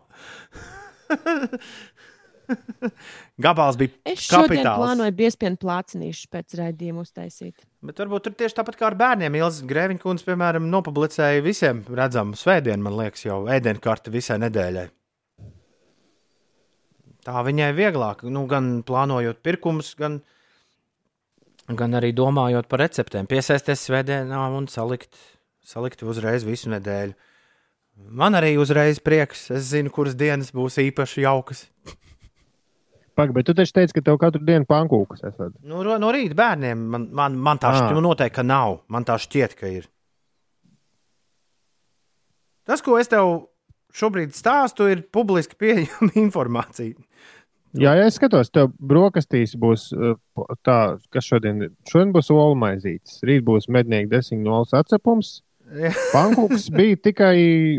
Gabals 3.42 3.74
bija 3.74 3.90
Es 4.06 4.22
šodien 4.28 4.60
kapitāls. 4.60 4.78
plānoju 4.78 5.14
biespienu 5.18 5.58
plācinīšu 5.58 6.28
pēc 6.30 6.54
raidījuma 6.60 7.02
uztaisīt. 7.02 7.64
Bet 7.82 7.98
varbūt 7.98 8.28
tur 8.28 8.34
tieši 8.38 8.54
tāpat 8.60 8.76
kā 8.78 8.86
ar 8.86 8.94
bērniem. 9.00 9.34
Ilza 9.40 9.66
Grēviņkundze, 9.66 10.26
piemēram, 10.28 10.68
nopublicēja 10.70 11.42
visiem 11.42 11.82
redzamu 11.90 12.38
svētdienu, 12.38 12.84
man 12.86 12.94
liekas, 13.00 13.24
jau 13.26 13.40
ēdienkarti 13.50 14.14
visai 14.14 14.38
nedēļai. 14.44 14.86
Tā 17.24 17.42
viņai 17.42 17.72
vieglāk, 17.74 18.22
nu, 18.30 18.44
gan 18.46 18.84
plānojot 18.86 19.42
pirkumus, 19.42 19.94
gan, 19.98 20.20
gan 21.66 21.98
arī 21.98 22.12
domājot 22.14 22.68
par 22.70 22.84
receptēm. 22.84 23.26
Piesaisties 23.26 23.82
svētdienā 23.88 24.44
un 24.54 24.68
salikt, 24.70 25.16
salikt 25.64 26.06
uzreiz 26.06 26.46
visu 26.46 26.70
nedēļu. 26.70 27.16
Man 28.14 28.38
arī 28.38 28.54
uzreiz 28.60 29.00
prieks. 29.02 29.48
Es 29.54 29.72
zinu, 29.72 29.90
kuras 29.90 30.14
dienas 30.18 30.54
būs 30.54 30.78
īpaši 30.82 31.26
jaukas. 31.26 31.66
Pagaid, 33.14 33.34
bet 33.36 33.46
tu 33.46 33.54
taču 33.54 33.72
teici, 33.76 33.94
ka 33.94 34.02
tev 34.02 34.16
katru 34.18 34.42
dienu 34.42 34.66
pankūkas 34.66 35.22
esat. 35.28 35.52
Nu, 35.62 35.82
no 35.86 36.08
rīta 36.14 36.34
bērniem 36.34 36.80
man, 36.90 37.08
man, 37.14 37.36
man 37.38 37.60
tā 37.62 37.70
Ah. 37.70 37.76
šķiet, 37.78 37.94
nu, 37.94 38.02
noteikti, 38.08 38.34
ka 38.40 38.42
nav. 38.42 38.80
Man 38.90 39.04
tā 39.06 39.14
šķiet, 39.22 39.54
ka 39.60 39.70
ir. 39.70 39.86
Tas, 42.64 42.80
ko 42.82 42.96
es 42.98 43.10
tev 43.12 43.48
šobrīd 43.94 44.34
stāstu, 44.34 44.88
ir 44.90 45.04
publiski 45.14 45.58
pieejama 45.60 46.10
informācija. 46.26 46.96
Jā, 47.74 47.90
ja 47.98 48.04
es 48.06 48.14
skatos, 48.20 48.52
tev 48.54 48.68
brokastīs 48.78 49.56
būs 49.58 49.88
po- 50.34 50.46
tā, 50.66 50.76
kas 51.10 51.26
šodien. 51.26 51.64
Šodien 51.90 52.12
būs 52.14 52.30
olu 52.30 52.54
maizītes, 52.58 53.18
rīt 53.26 53.42
būs 53.46 53.66
mednieku 53.68 54.12
desiņu 54.12 54.44
nolas 54.46 54.74
atcepums. 54.78 55.40
Pankūks 56.14 56.68
bija 56.74 56.96
tikai 57.08 57.36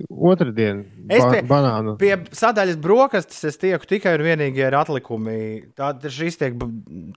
otrdien, 0.10 0.84
Es 1.08 1.22
ba 1.22 1.32
pie, 1.32 1.42
banānu. 1.50 1.96
pie 2.02 2.14
sadaļas 2.36 2.80
brokastis 2.82 3.44
es 3.52 3.60
tieku 3.62 3.88
tikai 3.90 4.16
un 4.18 4.24
vienīgi 4.26 4.64
ja 4.64 4.72
ir 4.72 4.78
atlikumi. 4.80 5.38
Tad 5.78 6.06
šis 6.12 6.40
tiek 6.42 6.56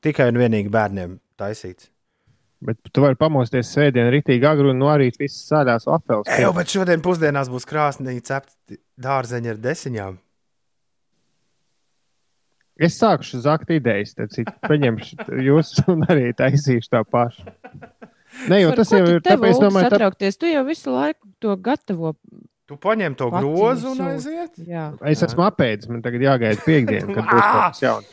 tikai 0.04 0.28
un 0.32 0.40
vienīgi 0.42 0.72
bērniem 0.72 1.16
taisīts. 1.40 1.88
Bet 2.64 2.80
tu 2.90 3.04
vari 3.04 3.14
pamosties 3.14 3.68
svētdien, 3.70 4.08
rītīgi 4.10 4.46
agri 4.50 4.72
un 4.72 4.80
no 4.82 4.88
arī 4.90 5.12
viss 5.14 5.44
sēdās 5.46 5.86
apelsnes. 5.86 6.32
Ej, 6.40 6.48
bet 6.56 6.72
šodien 6.74 7.04
pusdienās 7.04 7.50
būs 7.52 7.66
krāsnī 7.70 8.16
cepti 8.26 8.80
dārzeņi 8.98 9.52
ar 9.52 9.60
desiņām. 9.62 10.16
Es 12.78 12.98
sākušu 12.98 13.40
zakt 13.42 13.70
idejas, 13.74 14.14
tad 14.18 14.34
citu 14.34 14.54
paņemšu 14.70 15.38
jūs 15.46 15.72
un 15.90 16.04
arī 16.10 16.32
taisīšu 16.38 16.92
tā 16.94 17.04
pašu. 17.06 17.46
Ne, 18.48 18.56
jo 18.62 18.68
Par 18.72 18.78
tas 18.82 18.90
jau 18.94 19.02
ir 19.08 19.20
tāpēc, 19.24 19.54
Ulf, 19.56 19.64
domāju, 19.64 19.88
tā, 19.88 19.90
satraukties? 19.96 20.34
Tu 20.38 20.46
jau 20.52 20.62
visu 20.68 20.88
laiku 20.94 21.24
to 21.42 21.50
gatavo. 21.64 22.08
Tu 22.68 22.76
paņem 22.76 23.14
to 23.16 23.30
Paciņu 23.32 23.52
grozu 23.56 23.86
un 23.94 23.98
aiziet? 24.10 24.52
Jā. 24.68 24.86
es 25.08 25.22
esmu 25.24 25.42
apēdis, 25.46 25.88
man 25.88 26.02
tagad 26.04 26.20
jāgaida 26.26 26.60
piekdiena, 26.64 27.08
kad 27.16 27.24
būs 27.24 27.40
kaut 27.40 27.62
kas 27.64 27.80
jauns. 27.86 28.06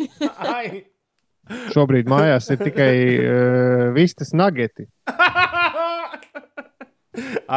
Šobrīd 1.76 2.06
mājās 2.10 2.48
ir 2.56 2.60
tikai 2.64 2.94
uh, 3.20 3.94
vistas 3.94 4.32
nageti. 4.34 4.84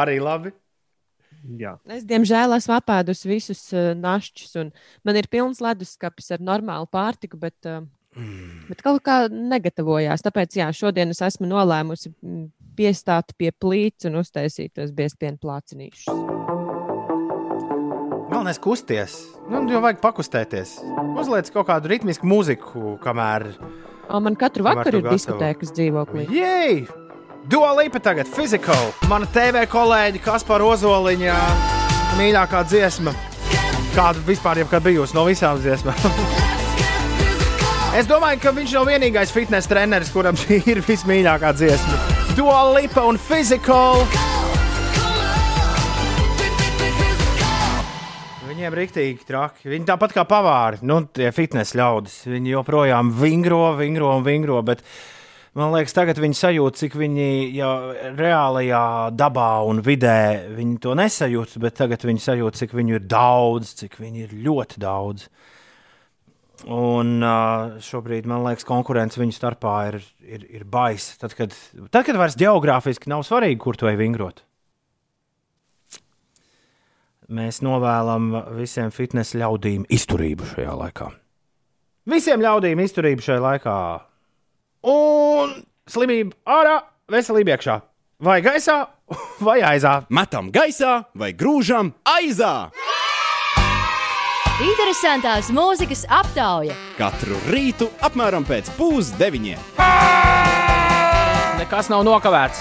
Arī 0.01 0.19
labi. 0.21 0.51
Jā. 1.57 1.77
Es, 1.89 2.03
diemžēl, 2.07 2.53
esmu 2.59 2.75
apēdus 2.75 3.23
visus 3.25 3.61
uh, 3.73 3.93
našķus, 3.97 4.51
un 4.61 4.69
man 5.07 5.17
ir 5.17 5.25
pilns 5.31 5.61
leduskapis 5.63 6.29
ar 6.35 6.39
normālu 6.43 6.85
pārtiku, 6.91 7.39
bet, 7.41 7.55
uh, 7.65 7.81
bet 8.69 8.81
kaut 8.85 9.03
kā 9.05 9.21
negatavojās. 9.31 10.23
Tāpēc, 10.25 10.57
jā, 10.61 10.69
šodien 10.75 11.13
es 11.13 11.21
esmu 11.25 11.49
nolēmusi 11.49 12.11
mm, 12.11 12.47
piestāt 12.79 13.35
pie 13.37 13.51
plīts 13.51 14.09
un 14.09 14.19
uztaisīt 14.21 14.73
tos 14.79 14.93
biespienu 14.95 15.39
plācinīšus. 15.41 16.07
Galvenais 18.29 18.59
kusties. 18.61 19.17
Nu, 19.49 19.63
jau 19.71 19.81
vajag 19.83 20.01
pakustēties. 20.03 20.77
Uzliec 21.17 21.49
kaut 21.53 21.67
kādu 21.71 21.89
ritmisku 21.91 22.29
mūziku, 22.29 22.95
kamēr. 23.03 23.49
O, 24.09 24.19
man 24.23 24.37
katru 24.39 24.65
vakaru 24.65 25.01
ir 25.01 25.09
diskotēkas 25.09 25.73
dzīvoklī. 25.77 26.27
Jej! 26.33 26.85
Dualipa 27.49 28.01
tagad, 28.03 28.29
fizikāli. 28.29 28.93
Mana 29.09 29.25
TV 29.33 29.63
kolēģi 29.71 30.21
Kaspar 30.21 30.61
Ozoliņa 30.65 31.39
mīļākā 32.19 32.61
dziesma. 32.69 33.15
Kāda 33.95 34.21
vispār 34.27 34.61
jebkad 34.61 34.85
bijusi 34.85 35.17
no 35.17 35.25
visām 35.29 35.57
dziesmām? 35.63 36.55
es 37.97 38.07
domāju, 38.09 38.39
ka 38.43 38.51
viņš 38.53 38.73
nav 38.77 38.89
vienīgais 38.89 39.31
fitnes 39.33 39.67
treneris, 39.69 40.11
kuram 40.13 40.37
šī 40.37 40.59
ir 40.73 40.81
vismīļākā 40.85 41.53
dziesma. 41.57 41.99
Dualipa 42.37 43.05
un 43.09 43.17
fizikāli. 43.21 44.05
Viņiem 48.49 48.73
ir 48.73 48.79
rīktīgi 48.81 49.25
traki. 49.27 49.69
Viņi 49.71 49.87
tāpat 49.87 50.13
kā 50.17 50.25
pavāri, 50.27 50.81
nu, 50.85 51.01
tie 51.15 51.31
fitnes 51.35 51.71
ļaudis. 51.79 52.21
Viņi 52.29 52.53
joprojām 52.57 53.13
vingro, 53.15 53.61
vingro 53.79 54.11
un 54.17 54.25
vingro. 54.25 54.59
Bet 54.67 54.83
man 55.57 55.71
liekas, 55.73 55.95
tagad 55.95 56.19
viņi 56.21 56.37
sajūt, 56.37 56.79
cik 56.81 56.97
viņi 56.99 57.29
jau 57.55 57.73
reālajā 58.19 58.83
dabā 59.15 59.51
un 59.69 59.79
vidē 59.85 60.49
viņi 60.57 60.75
to 60.83 60.97
nesajūt. 60.99 61.55
Bet 61.63 61.79
tagad 61.79 62.03
viņi 62.05 62.25
sajūt, 62.25 62.59
cik 62.59 62.75
viņu 62.77 62.99
ir 62.99 63.07
daudz, 63.07 63.73
cik 63.79 63.97
viņi 64.03 64.27
ir 64.27 64.35
ļoti 64.49 64.83
daudz. 64.83 65.29
Un 66.67 67.19
uh, 67.23 67.77
šobrīd, 67.83 68.27
man 68.27 68.43
liekas, 68.43 68.65
konkurence 68.67 69.19
viņu 69.19 69.35
starpā 69.35 69.75
ir, 69.93 69.99
ir, 70.19 70.43
ir 70.59 70.65
baisa. 70.67 71.15
Tad, 71.21 71.35
kad, 71.37 71.55
tad, 71.87 72.03
kad 72.07 72.19
vairs 72.19 72.35
geogrāfiski 72.39 73.11
nav 73.11 73.23
svarīgi, 73.27 73.59
kur 73.63 73.79
ej 73.87 73.99
vingrot. 73.99 74.43
Mēs 77.29 77.61
novēlam 77.61 78.31
visiem 78.57 78.89
fitnes 78.91 79.35
ļaudīm 79.37 79.85
izturību 79.93 80.47
šajā 80.49 80.75
laikā. 80.79 81.11
Visiem 82.09 82.41
ļaudīm 82.41 82.81
izturību 82.81 83.21
šajā 83.21 83.43
laikā. 83.43 83.75
Un 84.89 85.59
slimība 85.89 86.33
ārā, 86.49 86.79
veselība 87.11 87.53
iekšā. 87.55 87.77
Vai 88.25 88.39
gaisā, 88.43 88.81
vai 89.47 89.59
aizā. 89.63 90.01
Metam 90.09 90.49
gaisā 90.51 91.03
vai 91.15 91.31
grūžam 91.37 91.93
aizā! 92.17 92.71
Interesantās 94.59 95.47
mūzikas 95.55 96.01
aptauja. 96.11 96.73
Katru 96.97 97.37
rītu 97.47 97.85
apmēram 98.03 98.43
pēc 98.43 98.67
pusdeviņiem. 98.75 99.61
Nekas 101.61 101.87
nav 101.87 102.03
nokavēts. 102.03 102.59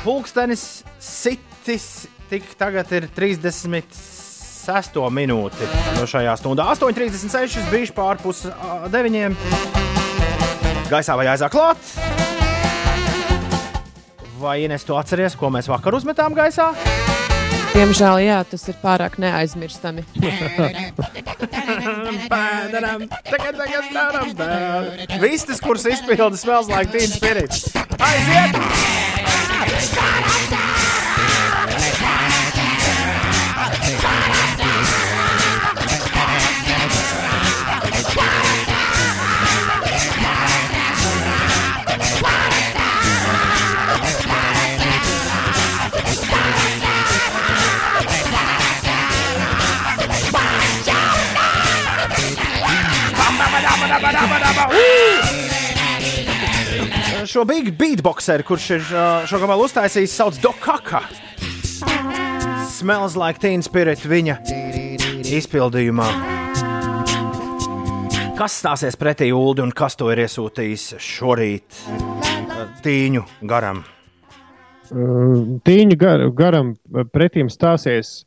Pulkstenis 0.00 0.62
sitis 0.96 2.08
tik 2.32 2.48
tagad 2.56 2.88
ir 2.96 3.10
36 3.12 5.04
minūti 5.12 5.68
no 5.98 6.08
šajā 6.08 6.38
stundā. 6.40 6.64
8,36 6.78 7.68
bija 7.68 7.92
pārpus 8.00 8.46
ā, 8.48 8.88
deviņiem. 8.88 9.36
Gaisā 10.88 11.12
vai 11.20 11.28
aizā 11.28 11.52
klāt? 11.52 11.76
Vai 14.40 14.62
Ines, 14.64 14.88
tu 14.88 14.96
atceries, 14.96 15.36
ko 15.36 15.52
mēs 15.52 15.68
vakar 15.68 16.00
uzmetām 16.00 16.32
gaisā? 16.32 16.72
Diemžēl, 17.72 18.18
jā, 18.26 18.38
tas 18.48 18.66
ir 18.68 18.76
pārāk 18.82 19.16
neaizmirstami. 19.22 20.04
Vistas, 25.22 25.62
kuras 25.64 25.86
izpilda 25.88 26.36
smells 26.36 26.68
like 26.72 26.92
teen 26.92 27.08
spirits. 27.08 27.72
Aiziet! 27.98 28.60
Šo 57.32 57.46
big 57.48 57.70
beatboxeru, 57.78 58.44
kurš 58.44 58.64
ir 58.74 58.82
šo 59.24 59.38
gabalu 59.40 59.64
uztaisījis, 59.64 60.16
sauc 60.18 60.36
Dokaka. 60.42 60.98
Smells 62.68 63.14
like 63.16 63.40
teen 63.40 63.64
spirit 63.64 64.02
viņa 64.04 64.34
izpildījumā. 65.38 66.10
Kas 68.36 68.58
stāsies 68.60 69.00
pretī 69.00 69.30
Ulu 69.32 69.64
un 69.64 69.72
kas 69.72 69.96
to 69.96 70.10
ir 70.12 70.20
iesūtījis 70.26 70.86
šorīt 71.00 71.80
tīņu 72.84 73.24
garam? 73.48 73.80
Tīņu 74.92 76.00
gar, 76.04 76.28
garam 76.36 76.76
pretīm 77.16 77.48
stāsies 77.48 78.26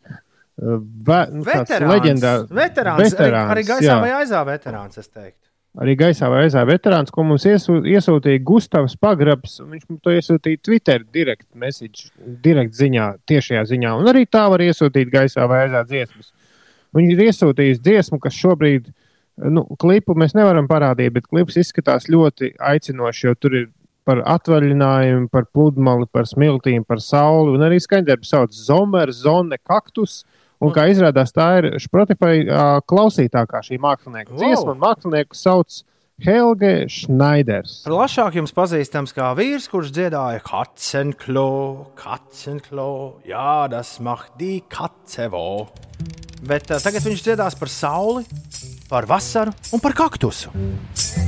ve, 0.58 1.24
nu, 1.30 1.46
Veterāns. 1.46 1.94
leģendārs. 1.94 2.50
veterāns. 2.50 3.20
Arī, 3.22 3.48
arī 3.54 3.70
gaisā 3.70 3.92
jā. 3.92 4.02
vai 4.02 4.16
aizā 4.24 4.42
veterāns, 4.50 4.98
es 4.98 5.14
teiktu. 5.14 5.45
Arī 5.76 5.98
gaisā 6.00 6.30
vai 6.32 6.46
aizā 6.46 6.62
veterāns, 6.68 7.12
ko 7.12 7.26
mums 7.28 7.44
iesū, 7.50 7.82
iesūtīja 7.92 8.40
Gustavs 8.48 8.96
Pagrabs. 8.96 9.58
Viņš 9.60 9.88
mums 9.90 10.04
to 10.06 10.14
iesūtīja 10.16 10.62
Twitter, 10.64 11.04
direkt, 11.12 11.50
message, 11.52 12.08
direkt 12.44 12.78
ziņā, 12.78 13.10
tiešajā 13.28 13.66
ziņā. 13.74 13.92
Un 14.00 14.08
arī 14.08 14.24
tā 14.32 14.46
var 14.52 14.64
iesūtīt 14.64 15.12
gaisā 15.12 15.48
vai 15.52 15.66
aizā 15.66 15.84
dziesmas. 15.90 16.32
Viņš 16.96 17.12
ir 17.12 17.24
iesūtījis 17.26 17.82
dziesmu, 17.84 18.22
kas 18.24 18.38
šobrīd, 18.40 18.88
nu, 19.52 19.66
klipu 19.82 20.16
mēs 20.16 20.38
nevaram 20.38 20.70
parādīt, 20.70 21.12
bet 21.18 21.28
klips 21.28 21.60
izskatās 21.60 22.08
ļoti 22.08 22.54
aicinoši, 22.72 23.28
jo 23.28 23.36
tur 23.36 23.60
ir 23.60 23.68
par 24.08 24.22
atvaļinājumu, 24.32 25.28
par 25.34 25.50
pludmali, 25.52 26.08
par 26.14 26.30
smiltīm, 26.30 26.86
par 26.88 27.02
sauli. 27.04 27.58
Un 27.58 27.66
arī 27.68 27.82
skaņdarbs 27.84 28.32
sauc 28.32 28.56
Zomer, 28.56 29.12
Zone, 29.12 29.60
Kaktus. 29.60 30.22
Un 30.64 30.72
kā 30.76 30.86
izrādās, 30.92 31.34
tā 31.36 31.50
ir 31.60 31.68
Spotify 31.84 32.46
uh, 32.46 32.78
klausītākā 32.88 33.60
šī 33.66 33.80
mākslinieka 33.84 34.32
Wow. 34.32 34.40
dziesma. 34.40 34.76
Mākslinieku 34.80 35.36
sauc 35.36 35.82
Helge 36.24 36.86
Schneiders. 36.88 37.82
Plašāk 37.84 38.38
jums 38.40 38.54
pazīstams 38.56 39.12
kā 39.18 39.34
vīrs, 39.36 39.68
kurš 39.68 39.92
dziedāja 39.92 40.40
Katzenklo, 40.48 41.92
Katzenklo, 42.00 43.20
jā, 43.28 43.68
tas 43.74 43.98
macht 44.00 44.38
die 44.40 44.62
Katzevo. 44.72 45.68
Bet 46.48 46.72
uh, 46.72 46.80
tagad 46.80 47.04
viņš 47.04 47.26
dziedās 47.28 47.60
par 47.60 47.72
sauli, 47.72 48.24
par 48.90 49.06
vasaru 49.06 49.52
un 49.72 49.80
par 49.80 49.94
kaktusu. 49.94 50.50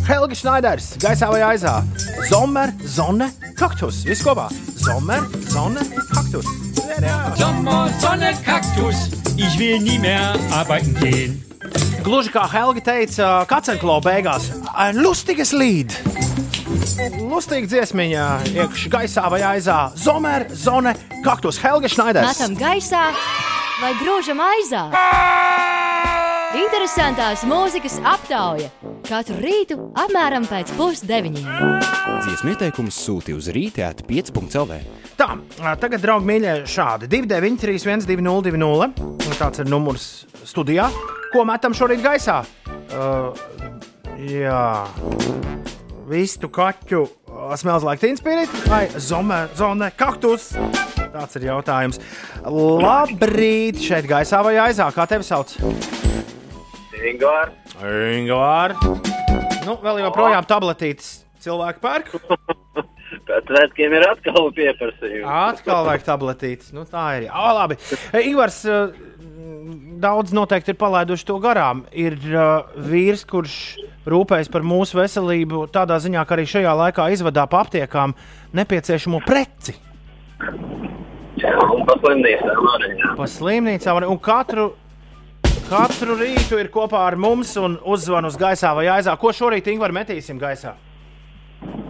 Helga 0.07 0.35
Schneiders, 0.35 0.93
gaisā 1.01 1.31
vai 1.31 1.41
aizā. 1.41 1.81
Zomer, 2.29 2.73
zone, 2.85 3.31
kaktus. 3.57 4.03
Viss 4.07 4.23
kopā. 4.23 4.47
Zomer, 4.77 5.25
zone, 5.49 5.83
kaktus. 6.13 6.45
Sommer, 7.35 7.89
Sonne, 7.99 8.33
Kaktus. 8.45 8.95
Ich 9.35 9.59
will 9.59 9.79
nie 9.79 9.99
mehr 9.99 10.35
arbeiten 10.51 10.95
gehen. 10.95 11.43
Gluži 12.03 12.31
kā 12.31 12.47
Helga 12.49 12.81
teica, 12.81 13.45
Katzenklo 13.45 13.99
beigās, 14.01 14.51
"Ein 14.73 14.97
lustiges 15.03 15.51
Lied. 15.51 15.91
Lustīgi 17.19 17.67
dziesmiņā, 17.67 18.27
iekšā 18.53 18.89
gaisā 18.89 19.29
vai 19.29 19.41
aizā. 19.41 19.91
Zomer, 19.95 20.47
zone, 20.55 20.95
kaktus. 21.23 21.57
Helga 21.57 21.87
Schneiders. 21.87 22.39
Metam 22.39 22.55
gaisā 22.55 23.13
vai 23.81 23.93
grūžam 23.93 24.39
aizā. 24.41 26.26
Interesantās 26.55 27.41
mūzikas 27.43 27.97
aptauja 28.07 28.69
katru 29.03 29.35
rītu 29.43 29.75
apmēram 29.99 30.45
pēc 30.47 30.69
pusdeviņiem. 30.77 31.81
Dziesmu 32.23 32.53
ieteikumus 32.53 32.99
sūti 33.03 33.35
uz 33.35 33.49
rīta 33.51 33.89
at 33.89 34.05
5.CLV. 34.07 34.77
Tā, 35.19 35.27
tagad, 35.81 35.99
draugi, 36.05 36.29
mīļie, 36.29 36.53
šādi 36.71 37.09
293, 37.11 38.07
202, 38.07 39.35
tāds 39.35 39.63
ir 39.63 39.67
numurs 39.67 40.07
studijā. 40.47 40.87
Ko 41.33 41.43
metam 41.47 41.75
šorīt 41.75 41.99
gaisā? 42.05 42.39
Uh, 42.95 43.35
jā, 44.23 44.63
vistu 46.07 46.47
kaķu 46.47 47.03
smells 47.59 47.83
like 47.83 47.99
teen 47.99 48.15
spirit 48.15 48.55
vai 48.71 48.85
zome, 48.95 49.43
zone, 49.59 49.91
kaktus? 49.99 50.53
Tāds 51.11 51.39
ir 51.39 51.49
jautājums. 51.51 51.99
Labrīt, 52.47 53.83
šeit 53.83 54.07
gaisā 54.07 54.45
vai 54.47 54.55
aizā? 54.69 54.87
Kā 54.95 55.09
tevi 55.11 55.27
sauc? 55.27 55.57
Ingūna. 56.97 57.51
Ingūna. 58.17 58.95
Nu, 59.67 59.77
vēl 59.83 60.03
joprojām 60.05 60.47
tabletītes 60.47 61.17
cilvēku 61.43 61.83
pērk. 61.83 62.13
Pēc 63.27 63.49
svētkiem 63.49 63.93
ir 63.97 64.05
atkal 64.07 64.49
pieprasījums. 64.55 65.27
Atkal 65.27 65.87
vajag 65.87 66.07
tabletītes. 66.07 66.73
Nu, 66.75 66.83
tā 66.87 67.05
ir. 67.19 67.29
O, 67.31 67.45
labi. 67.55 67.77
Ingūns 68.19 68.63
daudz 70.01 70.33
noteikti 70.35 70.73
ir 70.73 70.79
palaiduši 70.79 71.27
to 71.27 71.37
garām. 71.43 71.83
Ir 71.95 72.17
uh, 72.31 72.69
vīrs, 72.77 73.25
kurš 73.27 73.55
rūpējas 74.07 74.51
par 74.51 74.65
mūsu 74.67 74.99
veselību 74.99 75.65
tādā 75.73 75.97
ziņā, 76.03 76.23
ka 76.27 76.37
arī 76.37 76.47
šajā 76.49 76.73
laikā 76.83 77.09
izvadā 77.15 77.47
pa 77.49 77.63
aptiekām 77.65 78.15
nepieciešamo 78.57 79.21
preci. 79.27 79.75
Jā, 81.37 81.53
un 81.73 81.83
pa 81.85 81.97
slimnīcām 82.01 82.69
arī. 82.73 82.91
Pa 83.17 83.29
slimnīcām 83.29 83.99
arī. 83.99 84.11
Un 84.11 84.21
katru, 84.23 84.71
katru 85.69 86.15
rītu 86.19 86.59
ir 86.61 86.69
kopā 86.73 87.03
ar 87.09 87.17
mums 87.19 87.55
un 87.59 87.77
uzzvan 87.85 88.27
uz 88.29 88.37
gaisā 88.39 88.73
vai 88.77 88.87
aizā. 88.97 89.17
Ko 89.19 89.33
šorīt 89.35 89.67
Ingūna 89.71 89.95
metīsim 90.01 90.39
gaisā? 90.41 90.75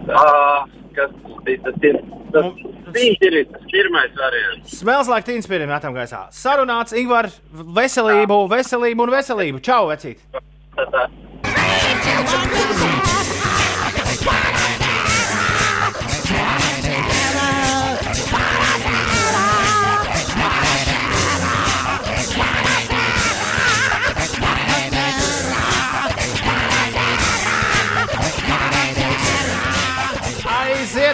Ā, 0.08 0.24
Kas 0.98 1.10
bija 1.46 1.58
tas? 1.62 1.76
Ir, 1.86 1.98
tas 3.52 3.66
pirmais 3.70 4.10
variants. 4.18 4.78
Smells 4.80 5.08
like 5.08 5.26
teen 5.26 5.42
spirit 5.42 5.68
metam 5.70 5.94
gaisā. 5.94 6.24
Sarunāts 6.34 6.96
Ingūna 6.96 7.30
veselību, 7.78 8.40
veselību 8.50 9.06
un 9.06 9.14
veselību. 9.14 9.62
Čau, 9.62 9.86
vecīt! 9.92 10.18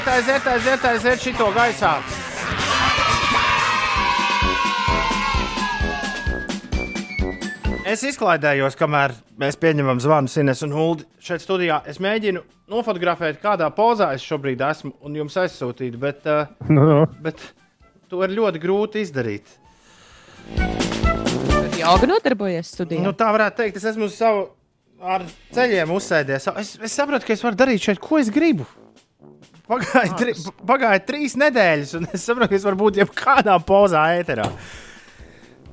Aiziet, 0.04 0.46
aiziet, 0.46 0.46
aiziet, 0.52 0.84
aiziet 0.84 1.20
šito 1.24 1.46
gaisā. 1.54 1.94
Es 7.88 8.02
izklaidējos, 8.04 8.76
kamēr 8.76 9.14
mēs 9.40 9.56
pieņemam 9.60 10.02
zvanu 10.04 10.28
Sines 10.28 10.60
un 10.66 10.74
Huldi 10.76 11.06
šeit 11.24 11.40
studijā. 11.44 11.78
Es 11.88 12.02
mēģinu 12.04 12.42
nofotografēt, 12.72 13.40
kādā 13.40 13.70
pozā 13.76 14.10
es 14.16 14.24
šobrīd 14.28 14.60
esmu 14.68 14.92
un 15.04 15.16
jums 15.22 15.38
aizsūtīt, 15.40 15.96
bet, 16.00 16.20
uh, 16.28 16.52
Nu, 16.68 16.84
nu. 16.84 17.00
bet 17.24 17.40
to 18.12 18.20
ir 18.28 18.36
ļoti 18.36 18.60
grūti 18.60 19.06
izdarīt. 19.08 19.56
Joga 21.80 22.12
nodarbojies 22.12 22.76
studijā. 22.76 23.00
Nu, 23.04 23.16
tā 23.16 23.32
varētu 23.32 23.62
teikt, 23.64 23.80
es 23.80 23.88
esmu 23.94 24.12
uz 24.12 24.20
savu 24.20 24.50
ar 25.00 25.24
ceļiem 25.56 25.96
uzsēdies. 25.96 26.52
Es, 26.60 26.76
es 26.76 26.92
saprotu, 26.96 27.24
ka 27.28 27.36
es 27.36 27.44
varu 27.44 27.64
darīt 27.64 27.88
šeit, 27.88 28.04
ko 28.04 28.20
es 28.20 28.28
gribu. 28.32 28.68
Pagāja, 29.68 30.10
tri, 30.18 30.32
pagāja 30.68 31.00
trīs 31.08 31.34
nedēļas, 31.40 31.94
un 31.96 32.06
es 32.12 32.24
saprotu, 32.26 32.50
ka 32.52 32.56
es 32.58 32.64
varu 32.66 32.76
būt 32.82 32.98
jebkādā 33.00 33.54
pozā 33.64 34.02
ēterā. 34.18 34.48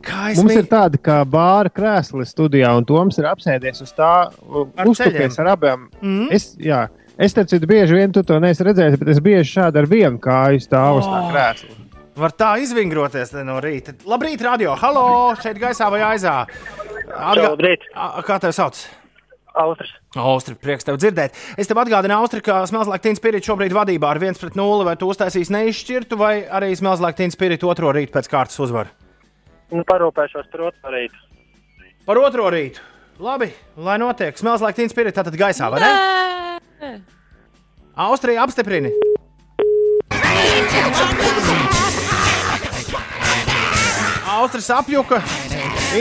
Mums 0.01 0.39
mī- 0.47 0.55
ir 0.63 0.69
tāda 0.71 0.97
kā 0.97 1.19
bāra 1.29 1.69
krēsla 1.69 2.23
studijā, 2.25 2.71
un 2.77 2.85
Toms 2.89 3.19
ir 3.21 3.27
apsēdies 3.29 3.83
uz 3.83 3.91
tā, 3.93 4.31
Ar 4.31 4.87
uztupies 4.89 5.35
ceļiem. 5.35 5.39
ar 5.43 5.49
abām. 5.57 5.83
Mhm. 6.01 6.31
Es, 6.33 6.55
jā, 6.57 6.87
es 7.19 7.33
teicu, 7.37 7.59
bieži 7.69 7.93
vien 7.99 8.11
tu 8.15 8.23
to 8.23 8.39
neesi 8.39 8.63
redzējis, 8.65 8.97
bet 8.97 9.11
es 9.13 9.19
bieži 9.19 9.51
šādi 9.59 9.77
ar 9.83 9.85
vienu 9.91 10.17
kāju 10.19 10.63
stāvu 10.63 11.03
uz 11.03 11.05
tā 11.05 11.19
Oh. 11.21 11.29
krēsla. 11.31 11.77
Var 12.15 12.31
tā 12.31 12.49
izvingroties 12.63 13.29
te 13.31 13.43
no 13.43 13.59
rīta. 13.61 13.93
Labrīt, 14.05 14.41
radio! 14.41 14.73
Halo! 14.75 15.35
Šeit 15.35 15.57
gaisā 15.59 15.89
vai 15.91 15.99
aizā? 16.01 16.45
Čau, 17.07 17.55
labrīt. 17.55 17.85
A- 17.95 18.21
Kā 18.23 18.39
tev 18.39 18.51
sauc? 18.51 18.87
Austras. 19.53 19.91
Austri, 20.15 20.55
prieks 20.55 20.87
tev 20.87 20.95
dzirdēt. 21.01 21.35
Es 21.59 21.67
tev 21.67 21.79
atgādinu, 21.81 22.15
Austri, 22.21 22.39
ka 22.45 22.61
Smells 22.69 22.87
like 22.87 23.03
Teen 23.03 23.17
Spirit 23.19 23.43
šobrīd 23.43 23.75
vadībā 23.75 24.13
ar 24.13 24.19
1 24.21 24.39
pret 24.39 24.55
0. 24.55 24.85
Vai 24.87 24.95
tu 24.99 25.09
uztaisīsi 25.11 25.51
neizšķirtu, 25.55 26.19
vai 26.19 26.33
arī 26.47 26.71
Smells 26.79 27.03
like 27.03 27.19
Teen 27.19 27.33
Spirit 27.33 27.65
otro 27.67 27.91
rītu 27.95 28.15
pēc 28.15 28.31
kārtas 28.31 28.59
uzvaru? 28.63 28.93
Nu, 29.71 29.83
parūpēšos 29.87 30.47
par 30.51 30.67
otru 30.69 30.95
rītu. 30.95 31.19
Par 32.07 32.19
otro 32.23 32.47
rītu. 32.51 32.83
Labi, 33.21 33.51
lai 33.77 33.99
notiek. 34.01 34.37
Smells 34.39 34.63
like 34.63 34.79
Teen 34.79 34.89
Spirit 34.91 35.15
tātad 35.15 35.35
gaisā, 35.39 35.67
vai 35.71 35.83
ne? 35.83 35.91
Nē. 36.81 36.93
Austrija 38.07 38.47
apstiprini. 38.47 38.95
Austrijas 44.41 44.69
apjuka, 44.73 45.21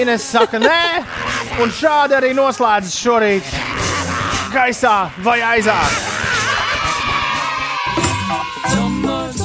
Ines 0.01 0.25
saka, 0.33 0.59
nē, 0.63 1.03
un 1.61 1.73
šādi 1.75 2.17
arī 2.17 2.31
noslēdzas 2.37 2.95
šorīt 2.97 3.51
gaisā 4.55 4.95
vai 5.25 5.41
aizā. 5.45 5.77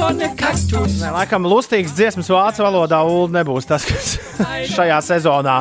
Nē, 0.06 1.10
laikam, 1.16 1.48
lustīgs 1.50 1.96
dziesmas 1.98 2.30
vācu 2.32 2.64
valodā 2.66 3.00
Ulu 3.08 3.28
nebūs 3.36 3.68
tas, 3.68 3.86
kas 3.88 4.16
šajā 4.76 5.02
sezonā 5.10 5.58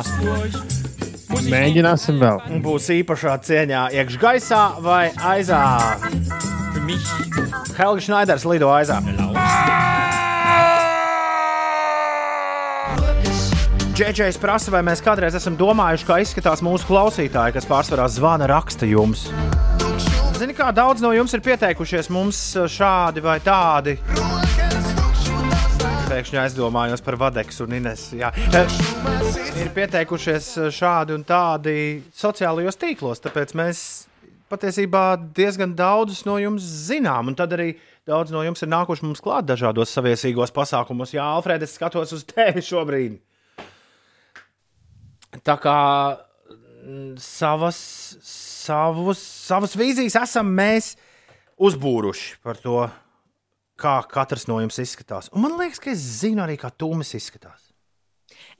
Mēģināsim 1.45 2.17
vēl. 2.21 2.39
būs 2.63 2.87
īpašā 2.95 3.35
cieņā 3.45 3.87
iekšā 3.99 4.21
gaisā 4.21 4.61
vai 4.81 5.09
aizā. 5.33 5.61
Helga 7.75 8.01
Šnaiders 8.01 8.47
lido 8.49 8.71
aizā. 8.73 9.01
Džeģējs 13.95 14.35
prasa, 14.43 14.71
vai 14.73 14.81
mēs 14.83 14.99
kādreiz 14.99 15.37
esam 15.37 15.55
domājuši, 15.55 16.03
kā 16.03 16.17
izskatās 16.19 16.59
mūsu 16.65 16.83
klausītāji, 16.89 17.53
kas 17.55 17.67
pārsvarā 17.69 18.09
zvana 18.11 18.43
raksta 18.51 18.83
jums. 18.89 19.21
Zini, 20.35 20.51
kā 20.51 20.65
daudz 20.75 20.99
no 20.99 21.13
jums 21.15 21.31
ir 21.31 21.39
pieteikušies 21.45 22.09
mums 22.11 22.41
šādi 22.73 23.21
vai 23.23 23.37
tādi. 23.39 23.93
Pēkšņi 26.09 26.41
aizdomājos 26.41 27.05
par 27.05 27.15
Vadeksu 27.21 27.63
un 27.63 27.77
Inesu. 27.77 28.17
Jā. 28.19 28.33
Ir 29.63 29.69
pieteikušies 29.77 30.49
šādi 30.75 31.15
un 31.15 31.23
tādi 31.23 31.75
sociālajos 32.19 32.75
tīklos, 32.81 33.23
tāpēc 33.23 33.55
mēs 33.55 33.85
patiesībā 34.51 35.05
diezgan 35.39 35.71
daudzus 35.79 36.25
no 36.27 36.35
jums 36.43 36.67
zinām. 36.89 37.31
Un 37.31 37.39
tad 37.39 37.55
arī 37.55 37.69
daudz 38.03 38.35
no 38.35 38.43
jums 38.43 38.59
ir 38.59 38.73
nākuši 38.75 39.07
mums 39.07 39.23
klāt 39.23 39.47
dažādos 39.47 39.95
saviesīgos 39.95 40.51
pasākumos. 40.51 41.15
Jā, 41.15 41.29
Alfred, 41.37 41.63
es 41.63 41.77
skatos 41.79 42.11
uz 42.19 42.27
tevi 42.27 42.59
šobrīd. 42.59 43.15
Tā 45.43 45.55
kā 45.59 45.79
mm, 46.85 47.15
savas, 47.19 47.79
savus, 48.23 49.19
savas 49.19 49.75
vīzijas 49.77 50.17
esam 50.21 50.51
mēs 50.55 50.93
uzbūruši 51.55 52.37
par 52.45 52.59
to, 52.61 52.85
kā 53.79 53.97
katrs 54.11 54.47
no 54.47 54.61
jums 54.63 54.79
izskatās. 54.79 55.31
Un 55.35 55.43
man 55.43 55.57
liekas, 55.59 55.81
ka 55.83 55.91
es 55.91 56.03
zinu 56.21 56.45
arī, 56.45 56.59
kā 56.59 56.71
Tūmis 56.71 57.15
izskatās. 57.17 57.61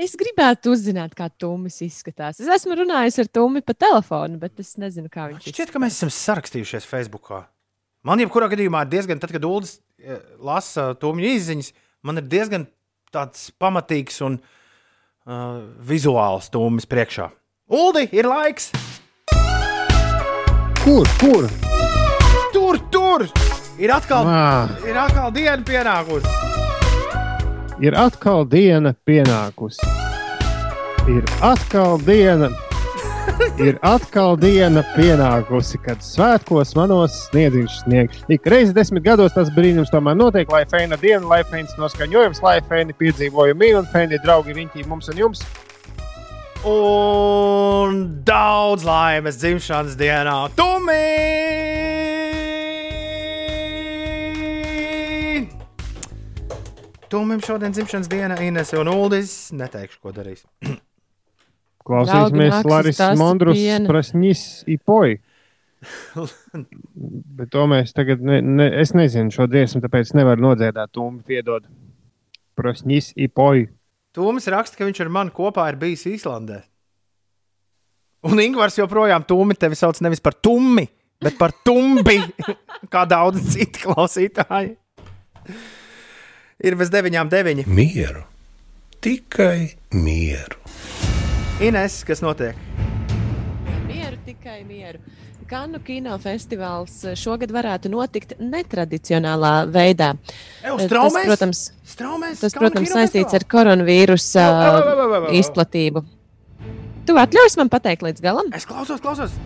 Es 0.02 0.18
gribētu 0.20 0.74
uzzināt, 0.76 1.14
kā 1.16 1.30
Tumis 1.32 1.78
izskatās. 1.86 2.42
Es 2.44 2.50
esmu 2.52 2.76
runājis 2.82 3.22
ar 3.24 3.30
Tumi 3.32 3.62
pa 3.64 3.72
telefonu, 3.78 4.36
bet 4.42 4.60
es 4.60 4.74
nezinu, 4.82 5.08
kā 5.12 5.30
viņš 5.32 5.48
Šķiet, 5.48 5.72
ka 5.72 5.80
mēs 5.80 5.96
esam 5.96 6.12
sarakstījušies 6.12 6.88
Facebook. 6.90 7.32
Man 8.06 8.20
jebkurā 8.20 8.50
gadījumā 8.52 8.84
ir 8.84 8.92
diezgan, 8.92 9.22
tad, 9.24 9.32
kad 9.32 9.48
Ulas 9.48 9.78
lasa 10.44 10.90
Tūmņa 11.00 11.32
izziņas, 11.38 11.72
man 12.06 12.20
ir 12.20 12.28
diezgan 12.28 12.68
tāds 13.16 13.48
pamatīgs 13.56 14.20
un 14.28 14.36
uh, 14.36 14.65
vizuāls 15.26 16.50
Tūmis 16.54 16.86
priekšā. 16.90 17.30
Uldi, 17.72 18.06
ir 18.14 18.28
laiks! 18.30 18.70
Kur, 20.84 21.08
kur? 21.18 21.48
Tur, 22.54 22.78
tur! 22.94 23.26
Ir 23.82 23.92
atkal, 23.92 24.28
Ā. 24.30 24.70
ir 24.88 24.96
atkal 24.96 25.34
diena 25.36 25.64
pienākusi. 25.66 26.30
Ir 27.84 27.98
atkal 28.00 28.46
diena 28.48 28.94
pienākusi. 29.04 29.90
Ir 31.12 31.26
atkal 31.44 31.98
diena. 32.06 32.54
Ir 33.66 33.78
atkal 33.86 34.36
diena 34.40 34.84
pienākusi, 34.96 35.80
kad 35.84 36.02
svētkos 36.04 36.74
manos 36.78 37.16
sniedziņš 37.30 37.78
snieg. 37.84 38.16
Ik 38.32 38.48
reizi 38.52 38.76
desmit 38.76 39.06
gados 39.06 39.36
tas 39.36 39.52
brīnums 39.56 39.92
tomēr 39.94 40.18
notiek, 40.20 40.52
lai 40.52 40.64
fēna 40.70 41.00
diena, 41.02 41.24
lai 41.30 41.42
fēns 41.48 41.76
noskaņojums, 41.80 42.42
lai 42.46 42.58
fēni 42.70 42.96
piedzīvojumi 43.00 43.72
un 43.80 43.88
fēni 43.94 44.22
draugi 44.24 44.58
riņķī 44.58 44.88
mums 44.90 45.12
un 45.14 45.22
jums. 45.24 45.46
Un 46.66 48.00
daudz 48.26 48.86
laimes 48.88 49.38
dzimšanas 49.42 49.98
dienā, 50.00 50.40
Tumi! 50.58 51.04
Tumim 57.06 57.40
šodien 57.46 57.72
dzimšanas 57.72 58.10
diena, 58.10 58.40
Ines 58.42 58.74
un 58.76 58.90
Uldis. 58.90 59.38
Neteikšu, 59.56 60.02
ko 60.02 60.12
darīs. 60.16 60.44
Klausīsimies 61.86 62.66
Laris 62.66 63.00
Mondrus 63.20 63.60
piena. 63.60 63.86
prasņis 63.90 64.44
ipoj. 64.74 65.20
Bet 67.38 67.52
to 67.54 67.66
mēs 67.70 67.94
tagad, 67.94 68.24
ne, 68.26 68.40
ne, 68.42 68.70
es 68.82 68.96
nezinu 68.98 69.34
šo 69.34 69.46
dziesmu, 69.52 69.84
tāpēc 69.84 70.16
nevaru 70.18 70.48
nodziedāt 70.48 70.94
tūmi, 70.96 71.22
piedod. 71.28 71.68
Prasņis 72.58 73.12
ipoj. 73.28 73.68
Tūmis 74.16 74.48
raksta, 74.50 74.80
ka 74.80 74.88
viņš 74.88 75.04
ar 75.04 75.12
mani 75.12 75.36
kopā 75.36 75.68
ir 75.70 75.78
bijis 75.82 76.08
Īslandē. 76.10 76.64
Un 78.26 78.42
Ingūns 78.42 78.80
joprojām 78.80 79.26
Tūmi 79.28 79.58
tevi 79.60 79.78
sauc 79.78 80.00
nevis 80.02 80.24
par 80.24 80.34
Tummi, 80.42 80.88
bet 81.22 81.38
par 81.38 81.54
Tumbi, 81.68 82.18
kā 82.94 83.04
daudz 83.10 83.44
citu 83.54 83.86
klausītāju. 83.86 84.74
Ir 86.66 86.80
bez 86.80 86.90
deviņām 86.90 87.30
deviņi. 87.30 87.68
Mieru. 87.70 88.24
Tikai 89.06 89.76
mieru. 89.94 90.64
Ines, 91.64 92.02
kas 92.04 92.20
notiek? 92.24 92.58
Mieru, 93.88 94.18
tikai 94.26 94.64
mieru. 94.68 95.00
Kanu 95.48 95.78
kinofestivāls 95.86 97.04
šogad 97.22 97.52
varētu 97.54 97.92
notikt 97.94 98.34
netradicionālā 98.42 99.54
veidā. 99.70 100.16
Ew, 100.66 100.74
Tas, 100.80 100.88
straumēs? 100.90 101.28
protams, 101.30 101.62
Straumēs? 101.86 102.42
tas, 102.42 102.56
protams 102.58 102.90
saistīts 102.92 103.38
ar 103.38 103.46
koronavīrusa 103.46 104.46
izplatību. 105.38 106.02
Tu 107.06 107.14
atļausi 107.22 107.62
man 107.62 107.70
pateikt 107.70 108.02
līdz 108.08 108.24
galam? 108.26 108.50
Es 108.58 108.66
klausos, 108.66 109.00
klausos. 109.00 109.38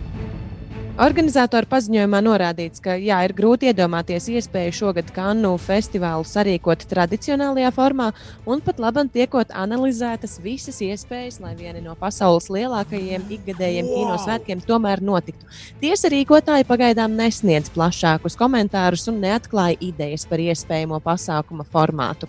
Organizatori 0.98 1.68
paziņojumā 1.70 2.18
norādīts, 2.24 2.80
ka 2.82 2.96
jā, 2.98 3.20
ir 3.24 3.32
grūti 3.36 3.68
iedomāties 3.70 4.26
iespēju 4.32 4.74
šogad 4.74 5.12
Kannu 5.14 5.52
festivālu 5.62 6.26
sarīkot 6.26 6.82
tradicionālajā 6.90 7.70
formā, 7.76 8.08
un 8.48 8.62
pat 8.64 8.80
labam 8.82 9.08
tiekot 9.08 9.54
analizētas 9.54 10.40
visas 10.42 10.80
iespējas, 10.82 11.38
lai 11.44 11.54
viena 11.58 11.80
no 11.84 11.94
pasaules 12.00 12.50
lielākajiem 12.50 13.28
ikgadējiem 13.38 13.86
wow. 13.86 13.96
kinosvētkiem 14.00 14.64
tomēr 14.66 15.04
notiktu. 15.04 15.46
Tiesa 15.80 16.10
rīkotāji 16.12 16.66
pagaidām 16.68 17.14
nesniedz 17.16 17.70
plašākus 17.72 18.36
komentārus 18.40 19.06
un 19.12 19.22
neatklāja 19.22 19.78
idejas 19.92 20.26
par 20.28 20.42
iespējamo 20.42 21.00
pasākuma 21.06 21.68
formātu. 21.70 22.28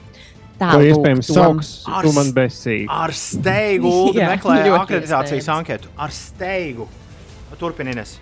To 0.62 0.82
iespējams 0.86 1.30
sauks, 1.34 1.76
man 2.14 2.36
besīgi. 2.38 2.86
Ar 2.94 3.14
steigu 3.18 3.90
Uldi 4.06 4.22
Jā, 4.22 4.34
meklē 4.36 4.60
ļoti 4.68 4.82
akreditācijas 4.84 5.50
anketu. 5.50 5.96
Ar 5.98 6.14
steigu. 6.14 6.86
Turpinies. 7.60 8.20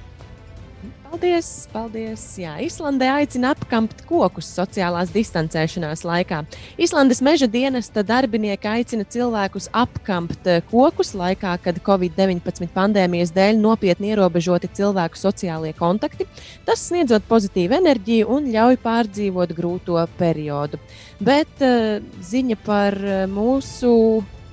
Paldies, 1.10 1.48
paldies. 1.74 2.22
Jā, 2.38 2.52
Islandē 2.62 3.08
aicina 3.10 3.56
apkampt 3.56 4.04
kokus 4.06 4.46
sociālās 4.54 5.10
distancēšanās 5.10 6.04
laikā. 6.06 6.44
Islandes 6.78 7.24
meža 7.26 7.48
dienesta 7.50 8.04
darbinieki 8.06 8.70
aicina 8.70 9.08
cilvēkus 9.10 9.72
apkampt 9.74 10.46
eh, 10.46 10.60
kokus 10.70 11.16
laikā, 11.18 11.56
kad 11.64 11.82
Covid-19 11.88 12.70
pandēmijas 12.76 13.34
dēļ 13.34 13.58
nopietni 13.58 14.14
ierobežoti 14.14 14.70
cilvēku 14.78 15.18
sociālie 15.18 15.74
kontakti. 15.74 16.30
Tas 16.70 16.86
sniedzot 16.92 17.26
pozitīvu 17.32 17.80
enerģiju 17.80 18.30
un 18.30 18.54
ļauj 18.54 18.78
pārdzīvot 18.86 19.58
grūto 19.58 20.06
periodu. 20.22 20.78
Bet 21.18 21.66
uh, 21.66 22.06
ziņa 22.22 22.62
par 22.70 23.02
eh, 23.02 23.26
mūsu 23.26 23.96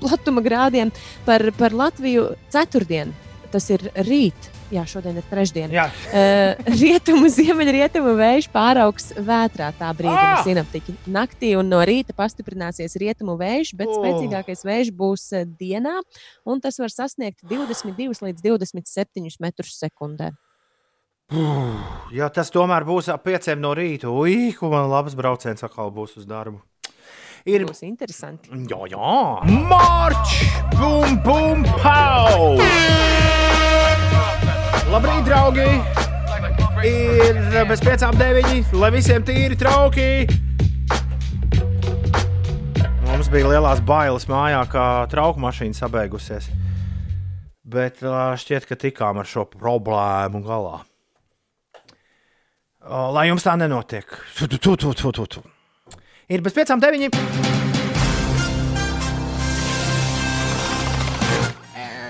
platuma 0.01 0.41
grādiem, 0.41 0.89
par, 1.29 1.51
par 1.61 1.77
Latviju 1.77 2.31
ceturtdien. 2.49 3.13
Tas 3.53 3.69
ir 3.71 3.91
rīt, 4.09 4.56
Jā, 4.75 4.83
šodien 4.89 5.15
ir 5.21 5.27
trešdiena. 5.31 5.71
Jā. 5.71 5.85
Uh, 6.11 6.71
rietumu, 6.75 7.29
ziemeļrietumu 7.31 8.17
vējš 8.19 8.49
pāraugs 8.55 9.13
vētrā. 9.15 9.69
Tā 9.79 9.93
brīdī 9.95 10.17
Ah! 10.17 10.41
sinaptiķi. 10.43 10.95
Naktī 11.15 11.53
un 11.59 11.71
no 11.71 11.79
rīta 11.87 12.17
pastiprināsies 12.17 12.99
rietumu 12.99 13.37
vējš, 13.39 13.75
bet 13.79 13.93
Oh. 13.93 14.01
spēcīgākais 14.01 14.65
vējš 14.67 14.91
būs 14.97 15.29
eh, 15.39 15.45
dienā, 15.47 16.01
un 16.45 16.61
tas 16.61 16.79
var 16.83 16.91
sasniegt 16.91 17.45
22 17.47 18.19
līdz 18.27 18.43
27 18.43 19.39
metrus 19.41 19.79
sekundē. 19.79 20.33
Ja 22.15 22.29
tas 22.31 22.53
tomēr 22.55 22.85
būs 22.87 23.09
ap 23.11 23.25
pieciem 23.27 23.59
no 23.59 23.73
rīta, 23.75 24.07
ko 24.59 24.71
man 24.71 24.91
labs 24.91 25.15
brauciens 25.19 25.63
atkal 25.67 25.91
būs 25.91 26.17
uz 26.21 26.27
darbu. 26.27 26.61
Ir 27.47 27.63
būs 27.67 27.83
interesanti. 27.87 28.51
Jā, 28.51 28.79
jā. 28.91 29.11
Marč! 29.71 30.39
Bum, 30.75 31.19
bum, 31.23 31.63
pau! 31.83 32.57
Labrīt, 34.91 35.25
draugi! 35.27 35.69
Ir 36.87 37.39
bez 37.67 37.81
piecām 37.83 38.17
deviņi, 38.21 38.61
lai 38.77 38.91
visiem 38.95 39.25
tīri 39.27 39.57
trauki! 39.59 40.27
Mums 43.07 43.31
bija 43.33 43.49
lielās 43.55 43.81
bailes 43.87 44.29
mājā, 44.31 44.61
kā 44.71 44.87
trauku 45.11 45.41
mašīna 45.43 45.79
sabeigusies. 45.79 46.51
Bet 47.67 48.03
šķiet, 48.03 48.69
ka 48.69 48.79
tikām 48.79 49.19
ar 49.19 49.27
šo 49.27 49.47
problēmu 49.51 50.45
galā. 50.47 50.85
Lai 52.87 53.27
jums 53.27 53.43
tā 53.43 53.57
nenotiek. 53.59 54.07
Tu, 54.39 54.47
tu, 54.47 54.61
tu, 54.63 54.77
tu, 54.95 55.11
tu, 55.11 55.27
tu. 55.27 55.43
Ir 56.31 56.45
bez 56.47 56.55
piecām 56.55 56.83
deviņi. 56.83 57.11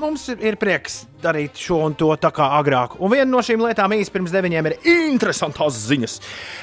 mums 0.00 0.26
ir, 0.32 0.56
prieks 0.60 1.04
darīt 1.22 1.60
šo 1.60 1.82
un 1.86 1.96
to 1.98 2.10
tā 2.20 2.32
kā 2.34 2.48
agrāk. 2.58 2.96
Un 3.00 3.12
viena 3.12 3.28
no 3.30 3.42
šīm 3.44 3.62
lietām 3.66 3.94
īsi 3.96 4.12
pirms 4.14 4.34
deviņiem 4.34 4.70
ir 4.70 4.76
interesantās 4.96 5.78
ziņas. 5.86 6.18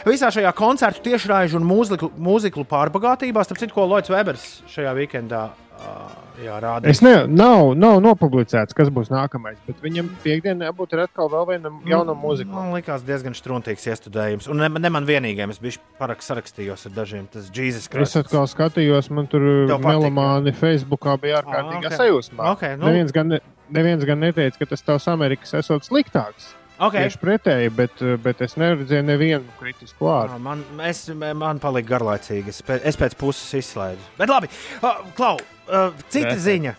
Visā 0.09 0.31
šajā 0.33 0.53
koncertu 0.57 1.05
tiešraižu 1.09 1.61
un 1.61 1.67
mūziklu, 1.69 2.11
mūziklu 2.17 2.65
pārbagātībā, 2.69 3.45
starp 3.45 3.61
citu, 3.63 3.77
ko 3.77 3.87
Lloyds 3.87 4.13
Webers 4.13 4.47
šajā 4.73 4.95
weekendā 4.97 5.47
uh, 5.53 6.26
jā, 6.43 6.57
rādīja. 6.63 6.91
Es 6.93 7.01
ne, 7.05 7.13
nav, 7.27 7.71
nav 7.79 7.97
nopublicēts, 8.03 8.75
kas 8.77 8.91
būs 8.93 9.09
nākamais, 9.13 9.57
bet 9.67 9.79
viņam 9.83 10.09
piekdienā 10.23 10.69
jābūt 10.69 10.95
atkal 11.03 11.29
vēl 11.33 11.47
vienam 11.53 11.79
jaunam 11.87 12.19
mūzikam. 12.21 12.53
Man 12.57 12.73
liekas, 12.75 13.05
diezgan 13.07 13.35
struntīgs 13.37 13.87
iestudējums. 13.91 14.49
Un 14.51 14.61
ne, 14.63 14.69
ne 14.69 14.91
man 14.93 15.07
vienīgajam, 15.09 15.53
es 15.55 15.59
biju 15.63 15.81
parak 16.01 16.21
sarakstījos 16.25 16.85
ar 16.89 16.95
dažiem. 16.97 17.25
Tas 17.33 17.49
Jēzus 17.53 17.87
Es 17.87 17.91
Kristus. 17.91 18.25
atkal 18.25 18.47
skatījos, 18.51 19.09
man 19.13 19.27
tur 19.31 19.41
melomāni 19.81 20.53
Facebookā 20.55 21.17
bija 21.21 21.41
ārkārtīgi 21.41 21.83
Ah, 21.85 21.91
ok. 21.91 21.99
sajūsmā. 22.03 22.51
Ok, 22.53 22.63
nu. 22.77 22.85
Neviens 22.91 23.11
gan, 23.15 23.27
ne, 23.35 23.41
neviens 23.73 24.05
gan 24.07 24.19
neteica, 24.23 24.57
ka 24.61 24.65
tas 24.75 24.81
tavs 24.85 25.07
Amerikas 25.11 25.53
esot 25.59 25.85
sliktāks. 25.87 26.53
Ok. 26.77 26.93
Tieši 26.93 27.17
pretēji, 27.17 27.69
bet, 27.73 28.01
bet 28.21 28.41
es 28.45 28.53
neredzēju 28.53 29.01
nevienu 29.07 29.55
kritisku 29.57 30.05
vārdu. 30.05 30.35
Jā, 30.35 30.41
Man, 30.45 30.59
es, 30.85 30.99
man 31.33 31.57
palika 31.57 31.95
garlaicīgi. 31.95 32.53
Es, 32.53 32.59
pēc, 32.61 32.83
es 32.85 32.99
pēc 33.01 33.15
puses 33.17 33.49
izslēdzu. 33.63 34.11
Bet 34.19 34.29
labi, 34.29 34.45
uh, 34.83 34.99
Klau, 35.17 35.39
uh, 35.67 35.91
cita 36.09 36.35
Nē. 36.35 36.39
ziņa. 36.43 36.75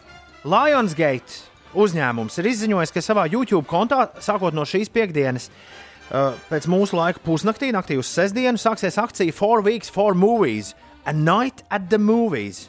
Lionsgate 0.48 1.42
uzņēmums 1.78 2.38
ir 2.40 2.48
izziņojis, 2.52 2.94
ka 2.94 3.04
savā 3.04 3.26
YouTube 3.30 3.66
kontā, 3.68 4.06
sākot 4.24 4.56
no 4.56 4.64
šīs 4.68 4.90
piekdienas, 4.94 5.50
uh, 5.50 6.32
pēc 6.48 6.68
mūsu 6.70 6.98
laika 6.98 7.22
pusnaktī, 7.24 7.70
naktī 7.74 7.98
uz 8.00 8.10
sestdienu, 8.10 8.60
sāksies 8.60 8.98
akcija 9.00 9.36
Four 9.36 9.62
Weeks, 9.66 9.92
Four 9.92 10.16
Movies, 10.18 10.74
A 11.04 11.12
Night 11.12 11.64
at 11.70 11.88
the 11.88 11.98
Movies. 11.98 12.66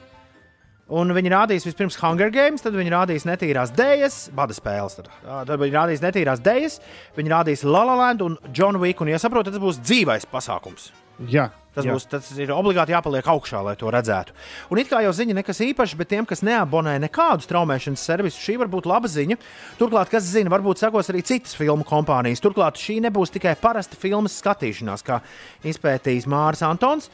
Un 0.90 1.12
viņi 1.14 1.30
rādīs 1.30 1.68
vispirms 1.68 2.00
Hunger 2.02 2.32
Games, 2.34 2.64
tad 2.66 2.74
viņi 2.74 2.90
rādīs 2.90 3.26
netīrās 3.30 3.70
dēļas, 3.78 4.16
bada 4.34 4.56
spēles. 4.58 4.96
Tad, 4.98 5.12
Ā, 5.22 5.44
tad 5.46 5.60
viņi 5.62 5.76
rādīs 5.76 6.02
netīrās 6.02 6.42
dēļas, 6.42 6.80
viņi 7.20 7.34
rādīs 7.36 7.66
La 7.68 7.84
La 7.86 7.98
Land 8.00 8.24
un 8.26 8.40
John 8.50 8.80
Wick. 8.82 9.04
Un, 9.06 9.12
ja 9.14 9.20
saprotat, 9.22 9.54
tas 9.54 9.62
būs 9.62 9.84
dzīvais 9.84 10.26
pasākums. 10.32 10.90
Jā, 11.28 11.50
Tas, 11.80 11.86
jā. 11.86 11.94
būs, 11.94 12.06
tas 12.10 12.28
ir 12.42 12.50
obligāti 12.52 12.96
jāpaliek 12.96 13.28
augšā, 13.30 13.62
lai 13.64 13.76
to 13.78 13.92
redzētu. 13.94 14.34
Un 14.74 14.82
it 14.82 14.90
kā 14.90 15.04
jau 15.06 15.12
ziņa 15.16 15.36
nekas 15.38 15.62
īpašs, 15.64 15.96
bet 16.00 16.10
tiem, 16.12 16.26
kas 16.28 16.42
neabonē 16.46 16.96
nekādu 17.06 17.46
straumēšanas 17.46 18.06
servisu, 18.10 18.42
šī 18.42 18.58
var 18.64 18.72
būt 18.74 18.90
laba 18.90 19.10
ziņa. 19.12 19.38
Turklāt, 19.80 20.10
kas 20.12 20.26
zina, 20.28 20.52
varbūt 20.52 20.82
sekos 20.82 21.12
arī 21.14 21.22
citas 21.28 21.54
filmu 21.58 21.86
kompānijas. 21.88 22.42
Turklāt 22.44 22.82
šī 22.82 22.98
nebūs 23.06 23.32
tikai 23.36 23.54
parasta 23.62 24.00
filmas 24.00 24.40
skatīšanās, 24.42 25.06
kā 25.06 25.22
izpētījis 25.70 26.28
Mārs 26.32 26.66
Antons. 26.66 27.12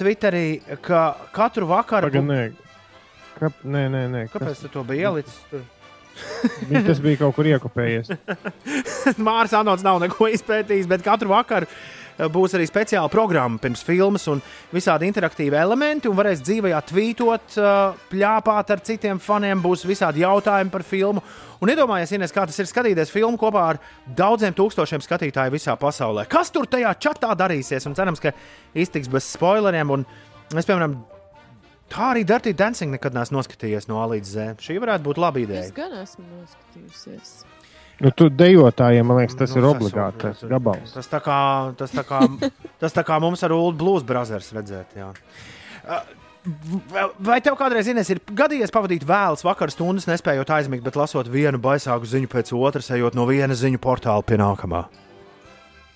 Twitterī, 0.00 0.46
ka 0.80 1.04
katru 1.36 1.68
vakaru. 1.68 2.08
Paga, 2.08 2.24
nē. 2.24 2.40
Kāp, 3.36 3.60
nē, 3.60 3.84
nē, 3.92 4.06
nē. 4.14 4.24
Kāpēc 4.32 4.64
tu 4.64 4.72
to 4.72 4.88
biji 4.88 5.04
ielicis? 5.04 5.36
Tur? 5.52 5.68
Tas 6.86 6.98
bija 7.00 7.20
kaut 7.22 7.36
kur 7.36 7.46
iekopējies. 7.48 8.10
Mārcis 9.26 9.54
Kalniņš 9.54 9.84
nav 9.86 10.00
neko 10.02 10.28
izpētījis, 10.34 10.88
bet 10.90 11.04
katru 11.06 11.32
vakaru 11.32 11.68
eh, 11.68 11.99
būs 12.28 12.54
arī 12.56 12.66
speciāla 12.68 13.08
programma 13.12 13.60
pirms 13.62 13.82
filmas 13.86 14.26
un 14.28 14.42
visādi 14.74 15.08
interaktīvi 15.08 15.56
elementi. 15.56 16.10
Un 16.10 16.18
varēs 16.18 16.42
dzīvajā 16.44 16.80
tvītot, 16.90 17.56
eh, 17.56 18.00
pļāpāt 18.10 18.70
ar 18.74 18.82
citiem 18.84 19.20
faniem, 19.20 19.62
būs 19.62 19.86
visādi 19.88 20.24
jautājumi 20.24 20.70
par 20.70 20.82
filmu. 20.82 21.22
Un 21.60 21.68
iedomājieties, 21.68 22.14
Ines, 22.16 22.32
kā 22.32 22.46
tas 22.46 22.58
ir 22.58 22.66
skatīties 22.66 23.10
filmu 23.10 23.38
kopā 23.38 23.62
ar 23.70 23.78
daudziem 24.06 24.54
tūkstošiem 24.54 25.00
skatītāju 25.04 25.52
visā 25.52 25.76
pasaulē. 25.76 26.28
Kas 26.28 26.50
tur 26.50 26.66
tajā 26.66 26.94
čatā 26.98 27.34
darīsies? 27.36 27.86
Un 27.86 27.94
cerams, 27.94 28.20
ka 28.20 28.32
iztiks 28.74 29.08
bez 29.08 29.24
spoileriem. 29.24 29.90
Un 29.90 30.06
es, 30.56 30.64
piemēram, 30.64 31.04
tā 31.88 32.14
arī 32.14 32.24
Dirty 32.24 32.52
Dancing 32.52 32.92
nekad 32.92 33.14
neesmu 33.14 33.40
noskatījies 33.40 33.88
no 33.88 34.02
A 34.02 34.08
līdz 34.08 34.24
Z. 34.24 34.56
Šī 34.60 34.80
varētu 34.80 35.04
būt 35.04 35.18
laba 35.18 35.38
ideja. 35.38 35.64
Es 35.68 35.72
gan 35.72 35.92
esmu 35.92 36.24
noskatījusies. 36.24 37.49
Nu, 38.00 38.08
tu 38.16 38.30
dejotājiem, 38.32 39.04
man 39.04 39.20
liekas, 39.20 39.36
tas 39.36 39.52
Nu, 39.52 39.60
ir 39.60 39.66
tas 39.66 39.74
obligāti 39.74 40.22
tas 40.24 40.40
gabals. 40.48 40.94
Tas 40.94 41.10
tā 41.10 41.20
kā, 41.24 41.40
tas 41.76 41.92
tā 41.92 42.04
kā, 42.08 42.22
tas 42.80 42.96
tā 42.96 43.04
kā 43.04 43.18
mums 43.20 43.44
ar 43.44 43.52
Ulu 43.52 43.74
Blues 43.76 44.06
Brothers 44.08 44.48
redzēt. 44.56 44.96
Jā. 44.96 45.10
Vai 47.20 47.36
tev 47.44 47.58
kādreiz 47.60 47.90
Ines, 47.92 48.08
ir 48.08 48.22
gadījies 48.24 48.72
pavadīt 48.72 49.04
vēlas 49.04 49.44
vakar 49.44 49.72
stundas, 49.72 50.08
nespējot 50.08 50.52
aizmigt, 50.56 50.84
bet 50.86 50.96
lasot 50.96 51.28
vienu 51.28 51.60
baisāku 51.60 52.08
ziņu 52.08 52.30
pēc 52.32 52.54
otras, 52.56 52.88
ejot 52.96 53.18
no 53.18 53.26
viena 53.28 53.56
ziņu 53.56 53.80
portāla 53.82 54.24
pie 54.24 54.40
nākamā? 54.40 54.86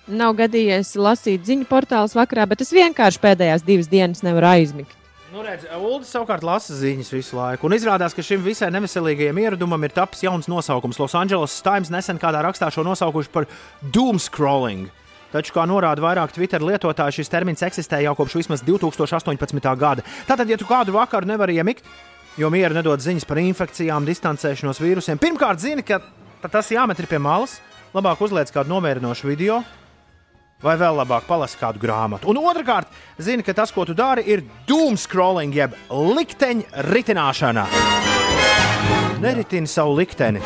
Nav 0.05 0.35
gadījies 0.37 0.93
lasīt 1.01 1.49
ziņu 1.49 1.65
portālus 1.65 2.13
vakarā, 2.13 2.45
bet 2.51 2.61
es 2.61 2.69
vienkārši 2.75 3.23
pēdējās 3.23 3.65
divas 3.65 3.89
dienas 3.89 4.21
nevaru 4.21 4.51
aizmigt. 4.51 4.93
Nu, 5.35 5.41
redz, 5.43 5.65
Ulas 5.75 6.07
savukārt 6.07 6.45
lasa 6.47 6.71
ziņas 6.79 7.09
visu 7.11 7.35
laiku. 7.35 7.67
Un 7.67 7.73
izrādās, 7.75 8.13
ka 8.15 8.23
šim 8.23 8.39
visai 8.45 8.69
neveselīgajam 8.71 9.35
ieradumam 9.41 9.83
ir 9.83 9.91
tapis 9.91 10.21
jauns 10.23 10.47
nosaukums. 10.47 10.95
Los 11.01 11.15
Angeles 11.19 11.57
Times 11.65 11.91
nesen 11.91 12.21
kādā 12.21 12.39
rakstā 12.45 12.69
šo 12.71 12.85
nosaukuši 12.87 13.33
par 13.33 13.49
doom 13.81 14.15
scrolling. 14.15 14.85
Taču, 15.33 15.51
kā 15.51 15.65
norāda 15.67 15.99
vairāk 15.99 16.31
Twitter 16.31 16.63
lietotāji, 16.63 17.17
šis 17.17 17.33
termins 17.33 17.65
eksistē 17.67 17.99
jau 18.05 18.15
kopš 18.15 18.37
vismaz 18.39 18.63
2018. 18.63 19.59
gada. 19.75 20.07
Tātad, 20.23 20.47
ja 20.47 20.55
tu 20.55 20.69
kādu 20.69 20.95
vakaru 20.95 21.27
nevari 21.27 21.59
iemigt, 21.59 21.83
jo 22.39 22.47
miera 22.53 22.71
nedod 22.77 23.03
ziņas 23.03 23.27
par 23.27 23.43
infekcijām, 23.43 24.07
distancēšanos 24.07 24.79
vīrusiem, 24.79 25.19
pirmkārt 25.19 25.59
zini, 25.59 25.83
ka 25.83 25.99
ta- 26.45 26.47
tas 26.47 26.71
jāmet 26.71 27.03
ir 27.03 27.11
pie 27.11 27.19
malas, 27.19 27.59
labāk 27.91 28.23
uzliec 28.23 28.55
kādu 28.55 28.71
nomierinošu 28.71 29.27
video. 29.27 29.65
Vai 30.65 30.73
vēl 30.81 30.95
labāk 30.97 31.27
palasi 31.29 31.59
kādu 31.61 31.77
grāmatu. 31.77 32.31
Un 32.31 32.39
otrkārt, 32.41 32.89
zini, 33.21 33.45
ka 33.45 33.53
tas, 33.53 33.69
ko 33.69 33.83
tu 33.85 33.93
dari, 33.93 34.23
ir 34.25 34.41
doom 34.65 34.97
scrolling, 34.97 35.53
jeb 35.53 35.75
likteņa 35.93 36.85
ritināšana. 36.89 37.67
Neritini 39.21 39.69
savu 39.69 39.93
likteni. 39.99 40.41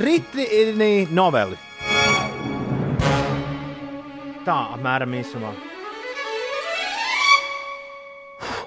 Ritini 0.00 1.04
noveli. 1.12 1.58
Tā 4.46 4.56
apmēram 4.78 5.20
īsumā. 5.20 5.52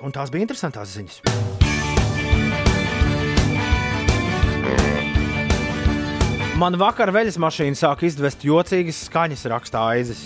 Un 0.06 0.14
tās 0.14 0.30
bija 0.30 0.46
interesantas 0.46 0.94
ziņas. 0.94 1.53
Man 6.62 6.76
vakar 6.78 7.10
veļas 7.10 7.40
mašīna 7.42 7.78
sāk 7.78 8.04
izdvest 8.06 8.44
jocīgas 8.46 9.00
skaņas, 9.08 9.46
rakstā 9.50 9.82
aizes. 9.96 10.20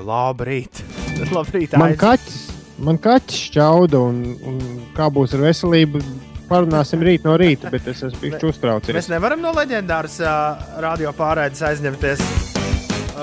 Labrīt! 0.00 0.80
Labrīt 1.36 1.76
Man 1.76 1.92
kaķis, 2.00 2.38
man 2.80 3.00
kaķis 3.02 3.42
šķauda, 3.50 4.00
un, 4.00 4.22
un 4.48 4.56
kā 4.96 5.10
būs 5.12 5.36
ar 5.36 5.44
veselību, 5.44 6.00
parunāsim 6.48 7.04
rīt 7.04 7.28
no 7.28 7.36
rīta, 7.36 7.68
bet 7.72 7.90
es 7.92 8.00
esmu 8.08 8.22
bijis 8.24 8.48
uztraucies. 8.48 8.96
Mēs 8.96 9.10
nevaram 9.12 9.44
no 9.44 9.52
leģendāras 9.56 10.16
uh, 10.24 10.64
radio 10.80 11.12
pārēdes 11.16 11.60
aizņemties 11.68 12.24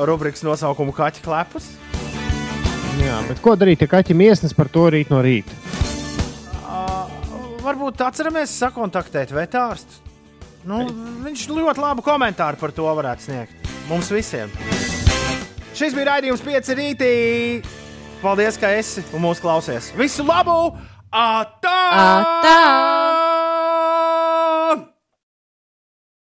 rubrikas 0.06 0.46
nosaukumu 0.46 0.94
Kaķa 0.94 1.26
klepus. 1.26 1.74
Jā, 3.02 3.18
bet 3.28 3.42
ko 3.42 3.58
darīt, 3.58 3.82
ja 3.82 3.90
kaķim 3.90 4.22
iesnas 4.30 4.54
par 4.54 4.70
to 4.70 4.86
rīt 4.94 5.10
no 5.10 5.26
rīta? 5.26 5.58
Varbūt 7.64 8.02
atceramies 8.04 8.54
sakontaktēt 8.60 9.32
vetārstu. 9.34 10.13
Nu, 10.68 10.80
viņš 11.26 11.48
ļoti 11.52 11.84
labu 11.84 12.06
komentāru 12.06 12.60
par 12.62 12.72
to 12.76 12.88
varētu 12.88 13.28
sniegt 13.28 13.64
mums 13.90 14.12
visiem. 14.14 14.52
Šis 15.74 15.96
bija 15.96 16.14
raidījums 16.14 16.44
5 16.46 16.74
rītī. 16.78 17.14
Paldies, 18.24 18.60
ka 18.62 18.72
esi 18.78 19.04
un 19.12 19.26
mūsu 19.26 19.44
klausies. 19.44 19.92
Visu 20.00 20.24
labu! 20.28 20.76
Atā! 21.14 21.78
Atā! 22.00 23.23